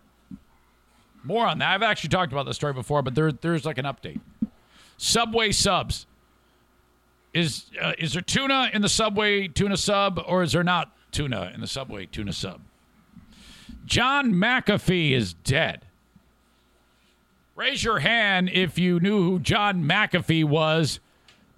More 1.23 1.47
on 1.47 1.59
that. 1.59 1.74
I've 1.74 1.82
actually 1.82 2.11
talked 2.11 2.32
about 2.32 2.47
this 2.47 2.57
story 2.57 2.73
before, 2.73 3.03
but 3.03 3.15
there, 3.15 3.31
there's 3.32 3.65
like 3.65 3.78
an 3.78 3.85
update. 3.85 4.20
Subway 4.97 5.53
subs. 5.53 6.07
Is 7.36 7.66
uh, 7.78 7.92
is 7.98 8.14
there 8.14 8.22
tuna 8.22 8.70
in 8.72 8.80
the 8.80 8.88
Subway 8.88 9.46
tuna 9.46 9.76
sub, 9.76 10.18
or 10.26 10.42
is 10.42 10.52
there 10.52 10.64
not 10.64 10.96
tuna 11.12 11.52
in 11.54 11.60
the 11.60 11.66
Subway 11.66 12.06
tuna 12.06 12.32
sub? 12.32 12.62
John 13.84 14.32
McAfee 14.32 15.12
is 15.12 15.34
dead. 15.34 15.82
Raise 17.54 17.84
your 17.84 17.98
hand 17.98 18.48
if 18.48 18.78
you 18.78 19.00
knew 19.00 19.22
who 19.22 19.38
John 19.38 19.84
McAfee 19.84 20.44
was 20.44 20.98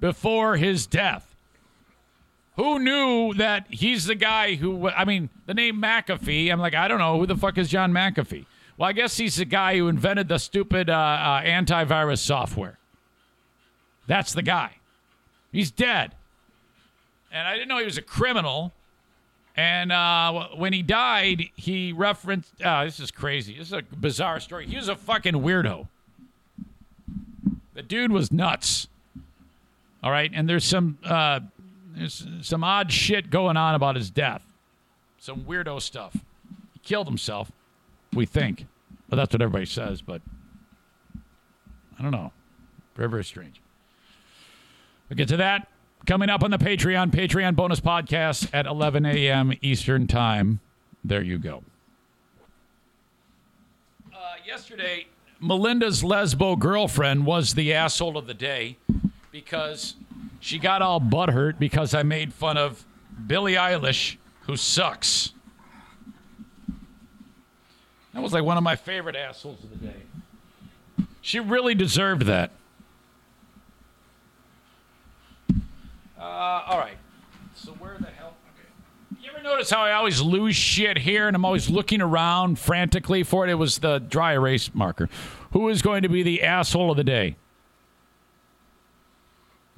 before 0.00 0.56
his 0.56 0.84
death. 0.84 1.36
Who 2.56 2.80
knew 2.80 3.34
that 3.34 3.66
he's 3.70 4.06
the 4.06 4.16
guy 4.16 4.56
who, 4.56 4.88
I 4.88 5.04
mean, 5.04 5.30
the 5.46 5.54
name 5.54 5.80
McAfee, 5.80 6.50
I'm 6.50 6.58
like, 6.58 6.74
I 6.74 6.88
don't 6.88 6.98
know, 6.98 7.20
who 7.20 7.26
the 7.26 7.36
fuck 7.36 7.56
is 7.56 7.68
John 7.68 7.92
McAfee? 7.92 8.46
Well, 8.76 8.88
I 8.88 8.92
guess 8.92 9.16
he's 9.16 9.36
the 9.36 9.44
guy 9.44 9.76
who 9.76 9.86
invented 9.86 10.26
the 10.26 10.38
stupid 10.38 10.90
uh, 10.90 10.92
uh, 10.92 11.42
antivirus 11.42 12.18
software. 12.18 12.78
That's 14.08 14.32
the 14.32 14.42
guy. 14.42 14.77
He's 15.52 15.70
dead. 15.70 16.14
And 17.32 17.46
I 17.46 17.54
didn't 17.54 17.68
know 17.68 17.78
he 17.78 17.84
was 17.84 17.98
a 17.98 18.02
criminal. 18.02 18.72
And 19.56 19.90
uh, 19.90 20.48
when 20.56 20.72
he 20.72 20.82
died, 20.82 21.44
he 21.56 21.92
referenced. 21.92 22.62
Uh, 22.62 22.84
this 22.84 23.00
is 23.00 23.10
crazy. 23.10 23.58
This 23.58 23.68
is 23.68 23.72
a 23.72 23.82
bizarre 23.82 24.40
story. 24.40 24.66
He 24.66 24.76
was 24.76 24.88
a 24.88 24.96
fucking 24.96 25.34
weirdo. 25.34 25.88
The 27.74 27.82
dude 27.82 28.12
was 28.12 28.30
nuts. 28.30 28.88
All 30.02 30.12
right, 30.12 30.30
and 30.32 30.48
there's 30.48 30.64
some 30.64 30.98
uh, 31.04 31.40
there's 31.96 32.24
some 32.42 32.62
odd 32.62 32.92
shit 32.92 33.30
going 33.30 33.56
on 33.56 33.74
about 33.74 33.96
his 33.96 34.10
death. 34.10 34.44
Some 35.18 35.42
weirdo 35.42 35.82
stuff. 35.82 36.12
He 36.72 36.78
killed 36.80 37.08
himself. 37.08 37.50
We 38.12 38.26
think. 38.26 38.66
Well, 39.10 39.16
that's 39.16 39.32
what 39.32 39.42
everybody 39.42 39.66
says, 39.66 40.02
but 40.02 40.22
I 41.98 42.02
don't 42.02 42.12
know. 42.12 42.32
Very, 42.94 43.08
very 43.08 43.24
strange. 43.24 43.60
We'll 45.08 45.16
get 45.16 45.28
to 45.28 45.36
that 45.38 45.68
coming 46.06 46.28
up 46.30 46.42
on 46.42 46.50
the 46.50 46.58
Patreon. 46.58 47.10
Patreon 47.10 47.56
bonus 47.56 47.80
podcast 47.80 48.48
at 48.52 48.66
11 48.66 49.06
a.m. 49.06 49.52
Eastern 49.60 50.06
Time. 50.06 50.60
There 51.04 51.22
you 51.22 51.38
go. 51.38 51.62
Uh, 54.12 54.16
yesterday, 54.46 55.06
Melinda's 55.40 56.02
lesbo 56.02 56.58
girlfriend 56.58 57.24
was 57.24 57.54
the 57.54 57.72
asshole 57.72 58.16
of 58.18 58.26
the 58.26 58.34
day 58.34 58.76
because 59.30 59.94
she 60.40 60.58
got 60.58 60.82
all 60.82 61.00
butthurt 61.00 61.58
because 61.58 61.94
I 61.94 62.02
made 62.02 62.32
fun 62.32 62.56
of 62.56 62.84
Billie 63.26 63.54
Eilish, 63.54 64.16
who 64.42 64.56
sucks. 64.56 65.32
That 68.14 68.22
was 68.22 68.32
like 68.32 68.44
one 68.44 68.56
of 68.56 68.62
my 68.62 68.76
favorite 68.76 69.16
assholes 69.16 69.62
of 69.62 69.70
the 69.70 69.86
day. 69.86 70.02
She 71.20 71.38
really 71.38 71.74
deserved 71.74 72.22
that. 72.22 72.50
Uh, 76.18 76.22
all 76.66 76.78
right. 76.78 76.96
So 77.54 77.72
where 77.72 77.96
the 77.98 78.06
hell? 78.06 78.34
Okay. 78.54 79.22
You 79.22 79.30
ever 79.32 79.42
notice 79.42 79.70
how 79.70 79.82
I 79.82 79.92
always 79.92 80.20
lose 80.20 80.56
shit 80.56 80.98
here, 80.98 81.26
and 81.26 81.36
I'm 81.36 81.44
always 81.44 81.70
looking 81.70 82.00
around 82.00 82.58
frantically 82.58 83.22
for 83.22 83.46
it? 83.46 83.50
It 83.50 83.54
was 83.54 83.78
the 83.78 83.98
dry 83.98 84.32
erase 84.32 84.74
marker. 84.74 85.08
Who 85.52 85.68
is 85.68 85.82
going 85.82 86.02
to 86.02 86.08
be 86.08 86.22
the 86.22 86.42
asshole 86.42 86.90
of 86.90 86.96
the 86.96 87.04
day? 87.04 87.36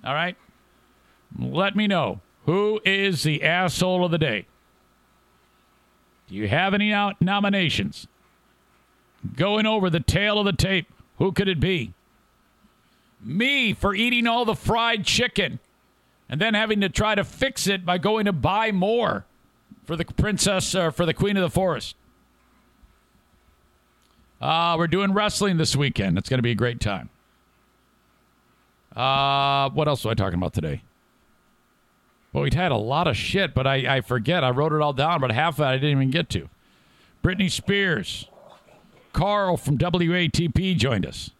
All 0.04 0.14
right. 0.14 0.36
Let 1.38 1.76
me 1.76 1.86
know 1.86 2.20
who 2.46 2.80
is 2.84 3.22
the 3.22 3.42
asshole 3.42 4.04
of 4.04 4.10
the 4.10 4.18
day. 4.18 4.46
Do 6.28 6.34
you 6.34 6.48
have 6.48 6.74
any 6.74 6.90
no- 6.90 7.12
nominations? 7.20 8.06
Going 9.36 9.66
over 9.66 9.90
the 9.90 10.00
tail 10.00 10.38
of 10.38 10.46
the 10.46 10.52
tape. 10.52 10.90
Who 11.18 11.32
could 11.32 11.48
it 11.48 11.60
be? 11.60 11.92
Me 13.22 13.74
for 13.74 13.94
eating 13.94 14.26
all 14.26 14.46
the 14.46 14.54
fried 14.54 15.04
chicken 15.04 15.58
and 16.30 16.40
then 16.40 16.54
having 16.54 16.80
to 16.80 16.88
try 16.88 17.16
to 17.16 17.24
fix 17.24 17.66
it 17.66 17.84
by 17.84 17.98
going 17.98 18.24
to 18.24 18.32
buy 18.32 18.70
more 18.70 19.26
for 19.84 19.96
the 19.96 20.04
princess 20.04 20.74
or 20.76 20.92
for 20.92 21.04
the 21.04 21.12
queen 21.12 21.36
of 21.36 21.42
the 21.42 21.50
forest. 21.50 21.96
Uh, 24.40 24.76
we're 24.78 24.86
doing 24.86 25.12
wrestling 25.12 25.56
this 25.56 25.74
weekend. 25.74 26.16
It's 26.16 26.28
going 26.28 26.38
to 26.38 26.42
be 26.42 26.52
a 26.52 26.54
great 26.54 26.80
time. 26.80 27.10
Uh, 28.94 29.68
what 29.70 29.88
else 29.88 30.04
was 30.04 30.12
I 30.12 30.14
talking 30.14 30.38
about 30.38 30.54
today? 30.54 30.82
Well, 32.32 32.44
we'd 32.44 32.54
had 32.54 32.70
a 32.70 32.76
lot 32.76 33.08
of 33.08 33.16
shit, 33.16 33.52
but 33.52 33.66
I, 33.66 33.96
I 33.96 34.00
forget. 34.00 34.44
I 34.44 34.50
wrote 34.50 34.72
it 34.72 34.80
all 34.80 34.92
down, 34.92 35.20
but 35.20 35.32
half 35.32 35.58
of 35.58 35.64
it 35.64 35.68
I 35.68 35.74
didn't 35.74 35.90
even 35.90 36.10
get 36.10 36.28
to. 36.30 36.48
Britney 37.24 37.50
Spears. 37.50 38.28
Karl 39.12 39.56
from 39.56 39.76
WATP 39.76 40.76
joined 40.76 41.04
us. 41.04 41.32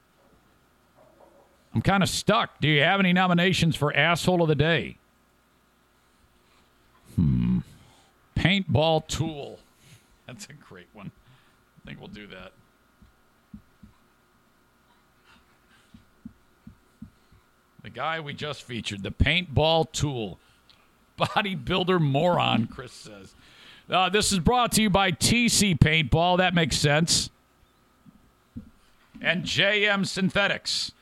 I'm 1.74 1.82
kind 1.82 2.02
of 2.02 2.08
stuck. 2.08 2.60
Do 2.60 2.68
you 2.68 2.82
have 2.82 3.00
any 3.00 3.12
nominations 3.12 3.76
for 3.76 3.94
Asshole 3.94 4.42
of 4.42 4.48
the 4.48 4.54
Day? 4.54 4.96
Hmm. 7.14 7.58
Paintball 8.36 9.06
Tool. 9.06 9.58
That's 10.26 10.46
a 10.46 10.52
great 10.52 10.88
one. 10.92 11.10
I 11.82 11.88
think 11.88 12.00
we'll 12.00 12.08
do 12.08 12.26
that. 12.28 12.52
The 17.82 17.90
guy 17.90 18.20
we 18.20 18.34
just 18.34 18.62
featured, 18.62 19.02
the 19.02 19.10
Paintball 19.10 19.92
Tool. 19.92 20.38
Bodybuilder 21.18 22.00
moron, 22.00 22.66
Chris 22.66 22.92
says. 22.92 23.34
Uh, 23.88 24.08
this 24.08 24.32
is 24.32 24.38
brought 24.38 24.72
to 24.72 24.82
you 24.82 24.88
by 24.88 25.12
TC 25.12 25.78
Paintball. 25.78 26.38
That 26.38 26.54
makes 26.54 26.76
sense. 26.76 27.30
And 29.20 29.44
JM 29.44 30.06
Synthetics. 30.06 30.92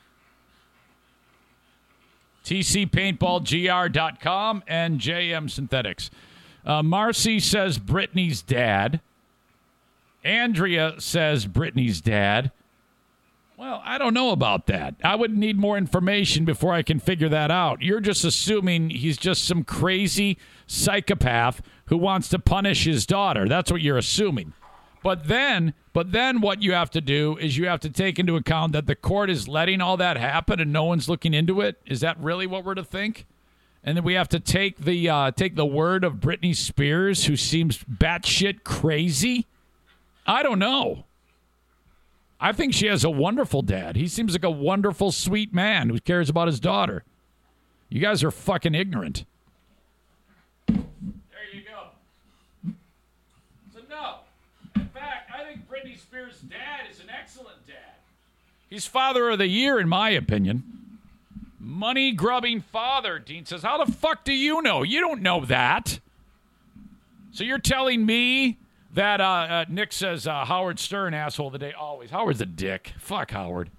TCPaintballGR.com 2.45 4.63
and 4.67 4.99
JM 4.99 5.49
Synthetics. 5.49 6.11
Uh, 6.65 6.83
Marcy 6.83 7.39
says 7.39 7.79
Britney's 7.79 8.41
dad. 8.41 8.99
Andrea 10.23 10.95
says 10.99 11.45
Britney's 11.45 12.01
dad. 12.01 12.51
Well, 13.57 13.81
I 13.83 13.97
don't 13.97 14.13
know 14.13 14.31
about 14.31 14.67
that. 14.67 14.95
I 15.03 15.15
would 15.15 15.37
need 15.37 15.57
more 15.57 15.77
information 15.77 16.45
before 16.45 16.73
I 16.73 16.81
can 16.81 16.97
figure 16.97 17.27
that 17.27 17.51
out. 17.51 17.81
You're 17.81 17.99
just 17.99 18.23
assuming 18.23 18.89
he's 18.89 19.17
just 19.17 19.43
some 19.43 19.65
crazy 19.65 20.37
psychopath 20.65 21.61
who 21.87 21.97
wants 21.97 22.29
to 22.29 22.39
punish 22.39 22.85
his 22.85 23.05
daughter. 23.05 23.49
That's 23.49 23.69
what 23.69 23.81
you're 23.81 23.97
assuming. 23.97 24.53
But 25.01 25.27
then, 25.27 25.73
but 25.93 26.11
then 26.11 26.41
what 26.41 26.61
you 26.61 26.73
have 26.73 26.89
to 26.91 27.01
do 27.01 27.37
is 27.37 27.57
you 27.57 27.67
have 27.67 27.79
to 27.81 27.89
take 27.89 28.19
into 28.19 28.35
account 28.35 28.73
that 28.73 28.85
the 28.85 28.95
court 28.95 29.29
is 29.29 29.47
letting 29.47 29.79
all 29.81 29.97
that 29.97 30.17
happen 30.17 30.59
and 30.59 30.73
no 30.73 30.83
one's 30.83 31.07
looking 31.07 31.33
into 31.33 31.61
it. 31.61 31.79
Is 31.85 32.01
that 32.01 32.19
really 32.19 32.47
what 32.47 32.65
we're 32.65 32.75
to 32.75 32.83
think? 32.83 33.25
And 33.83 33.95
then 33.95 34.03
we 34.03 34.13
have 34.15 34.27
to 34.29 34.39
take 34.39 34.77
the 34.77 35.09
uh, 35.09 35.31
take 35.31 35.55
the 35.55 35.65
word 35.65 36.03
of 36.03 36.15
Britney 36.15 36.53
Spears, 36.55 37.25
who 37.25 37.37
seems 37.37 37.77
batshit 37.83 38.63
crazy. 38.63 39.47
I 40.27 40.43
don't 40.43 40.59
know. 40.59 41.05
I 42.41 42.51
think 42.51 42.73
she 42.73 42.87
has 42.87 43.03
a 43.03 43.09
wonderful 43.09 43.61
dad. 43.61 43.95
He 43.95 44.07
seems 44.07 44.33
like 44.33 44.43
a 44.43 44.51
wonderful, 44.51 45.11
sweet 45.11 45.53
man 45.53 45.89
who 45.89 45.99
cares 45.99 46.29
about 46.29 46.47
his 46.47 46.59
daughter. 46.59 47.03
You 47.89 47.99
guys 47.99 48.23
are 48.23 48.31
fucking 48.31 48.75
ignorant. 48.75 49.25
There 50.67 50.77
you 51.53 51.63
go. 51.63 52.71
So 53.73 53.79
no. 53.89 54.19
In 54.75 54.87
fact, 54.89 55.31
I 55.33 55.43
think 55.43 55.67
Britney 55.67 55.97
Spears' 55.97 56.39
dad 56.41 56.81
is 56.89 56.99
an 56.99 57.09
excellent 57.09 57.65
dad. 57.67 57.75
He's 58.69 58.85
father 58.85 59.29
of 59.29 59.39
the 59.39 59.47
year, 59.47 59.79
in 59.79 59.89
my 59.89 60.11
opinion. 60.11 60.63
Money 61.59 62.11
grubbing 62.11 62.61
father, 62.61 63.19
Dean 63.19 63.45
says. 63.45 63.63
How 63.63 63.83
the 63.83 63.91
fuck 63.91 64.23
do 64.23 64.33
you 64.33 64.61
know? 64.61 64.83
You 64.83 64.99
don't 65.01 65.21
know 65.21 65.43
that. 65.45 65.99
So 67.31 67.43
you're 67.43 67.59
telling 67.59 68.05
me 68.05 68.57
that 68.93 69.21
uh, 69.21 69.23
uh, 69.23 69.65
Nick 69.69 69.91
says 69.93 70.27
uh, 70.27 70.45
Howard 70.45 70.79
Stern 70.79 71.13
asshole 71.13 71.47
of 71.47 71.53
the 71.53 71.59
day 71.59 71.73
always. 71.73 72.09
Howard's 72.11 72.41
a 72.41 72.45
dick. 72.45 72.93
Fuck 72.99 73.31
Howard. 73.31 73.69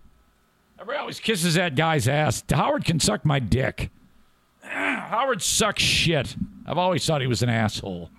Everybody 0.79 0.99
always 0.99 1.21
kisses 1.21 1.55
that 1.55 1.75
guy's 1.75 2.09
ass. 2.09 2.43
Howard 2.49 2.85
can 2.85 3.01
suck 3.01 3.25
my 3.25 3.39
dick. 3.39 3.91
Howard 4.63 5.43
sucks 5.43 5.83
shit. 5.83 6.37
I've 6.67 6.79
always 6.79 7.05
thought 7.05 7.21
he 7.21 7.27
was 7.27 7.43
an 7.43 7.49
asshole. 7.49 8.11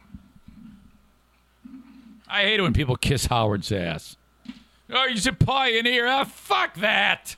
I 2.27 2.43
hate 2.43 2.60
it 2.60 2.64
when 2.64 2.73
people 2.73 2.95
kiss 2.95 3.26
Howard's 3.26 3.72
ass. 3.72 4.15
Oh, 4.91 5.07
he's 5.07 5.26
a 5.26 5.34
pioneer. 5.34 6.07
Ah, 6.07 6.26
fuck 6.26 6.76
that. 6.76 7.35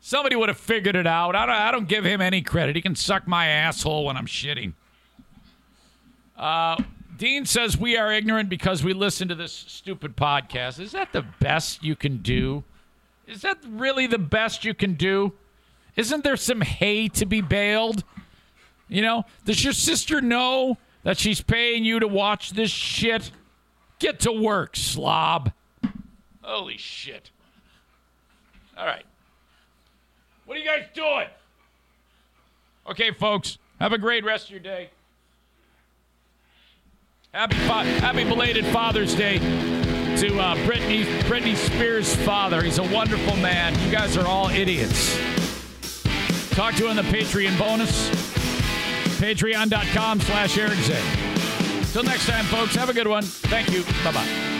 Somebody 0.00 0.34
would 0.36 0.48
have 0.48 0.58
figured 0.58 0.96
it 0.96 1.06
out. 1.06 1.36
I 1.36 1.44
don't, 1.44 1.54
I 1.54 1.70
don't 1.70 1.88
give 1.88 2.04
him 2.04 2.20
any 2.20 2.40
credit. 2.40 2.74
He 2.74 2.82
can 2.82 2.96
suck 2.96 3.28
my 3.28 3.46
asshole 3.46 4.06
when 4.06 4.16
I'm 4.16 4.26
shitting. 4.26 4.72
Uh, 6.36 6.82
Dean 7.18 7.44
says 7.44 7.76
we 7.76 7.98
are 7.98 8.10
ignorant 8.10 8.48
because 8.48 8.82
we 8.82 8.94
listen 8.94 9.28
to 9.28 9.34
this 9.34 9.52
stupid 9.52 10.16
podcast. 10.16 10.80
Is 10.80 10.92
that 10.92 11.12
the 11.12 11.22
best 11.38 11.84
you 11.84 11.94
can 11.94 12.18
do? 12.18 12.64
Is 13.26 13.42
that 13.42 13.58
really 13.68 14.06
the 14.06 14.18
best 14.18 14.64
you 14.64 14.72
can 14.72 14.94
do? 14.94 15.34
Isn't 15.96 16.24
there 16.24 16.38
some 16.38 16.62
hay 16.62 17.08
to 17.08 17.26
be 17.26 17.42
baled? 17.42 18.04
You 18.88 19.02
know, 19.02 19.24
does 19.44 19.62
your 19.62 19.74
sister 19.74 20.22
know 20.22 20.78
that 21.02 21.18
she's 21.18 21.42
paying 21.42 21.84
you 21.84 22.00
to 22.00 22.08
watch 22.08 22.52
this 22.52 22.70
shit? 22.70 23.30
Get 23.98 24.20
to 24.20 24.32
work, 24.32 24.74
slob. 24.76 25.52
Holy 26.42 26.76
shit. 26.76 27.30
All 28.76 28.86
right. 28.86 29.04
What 30.46 30.56
are 30.56 30.60
you 30.60 30.66
guys 30.66 30.86
doing? 30.94 31.26
Okay, 32.88 33.10
folks, 33.12 33.58
have 33.78 33.92
a 33.92 33.98
great 33.98 34.24
rest 34.24 34.46
of 34.46 34.50
your 34.52 34.60
day. 34.60 34.90
Happy, 37.32 37.56
fa- 37.58 37.84
happy 37.84 38.24
belated 38.24 38.64
Father's 38.66 39.14
Day 39.14 39.38
to 39.38 40.38
uh, 40.40 40.56
Britney, 40.66 41.04
Britney 41.22 41.54
Spears' 41.54 42.16
father. 42.16 42.62
He's 42.62 42.78
a 42.78 42.82
wonderful 42.92 43.36
man. 43.36 43.78
You 43.84 43.92
guys 43.92 44.16
are 44.16 44.26
all 44.26 44.48
idiots. 44.48 45.16
Talk 46.50 46.74
to 46.74 46.82
you 46.84 46.88
on 46.88 46.96
the 46.96 47.02
Patreon 47.02 47.56
bonus. 47.58 48.10
Patreon.com 49.20 50.20
slash 50.20 50.58
Eric. 50.58 50.78
Till 51.92 52.02
next 52.02 52.26
time, 52.26 52.44
folks, 52.46 52.74
have 52.74 52.88
a 52.88 52.94
good 52.94 53.06
one. 53.06 53.22
Thank 53.22 53.70
you. 53.70 53.84
Bye 54.02 54.12
bye. 54.12 54.59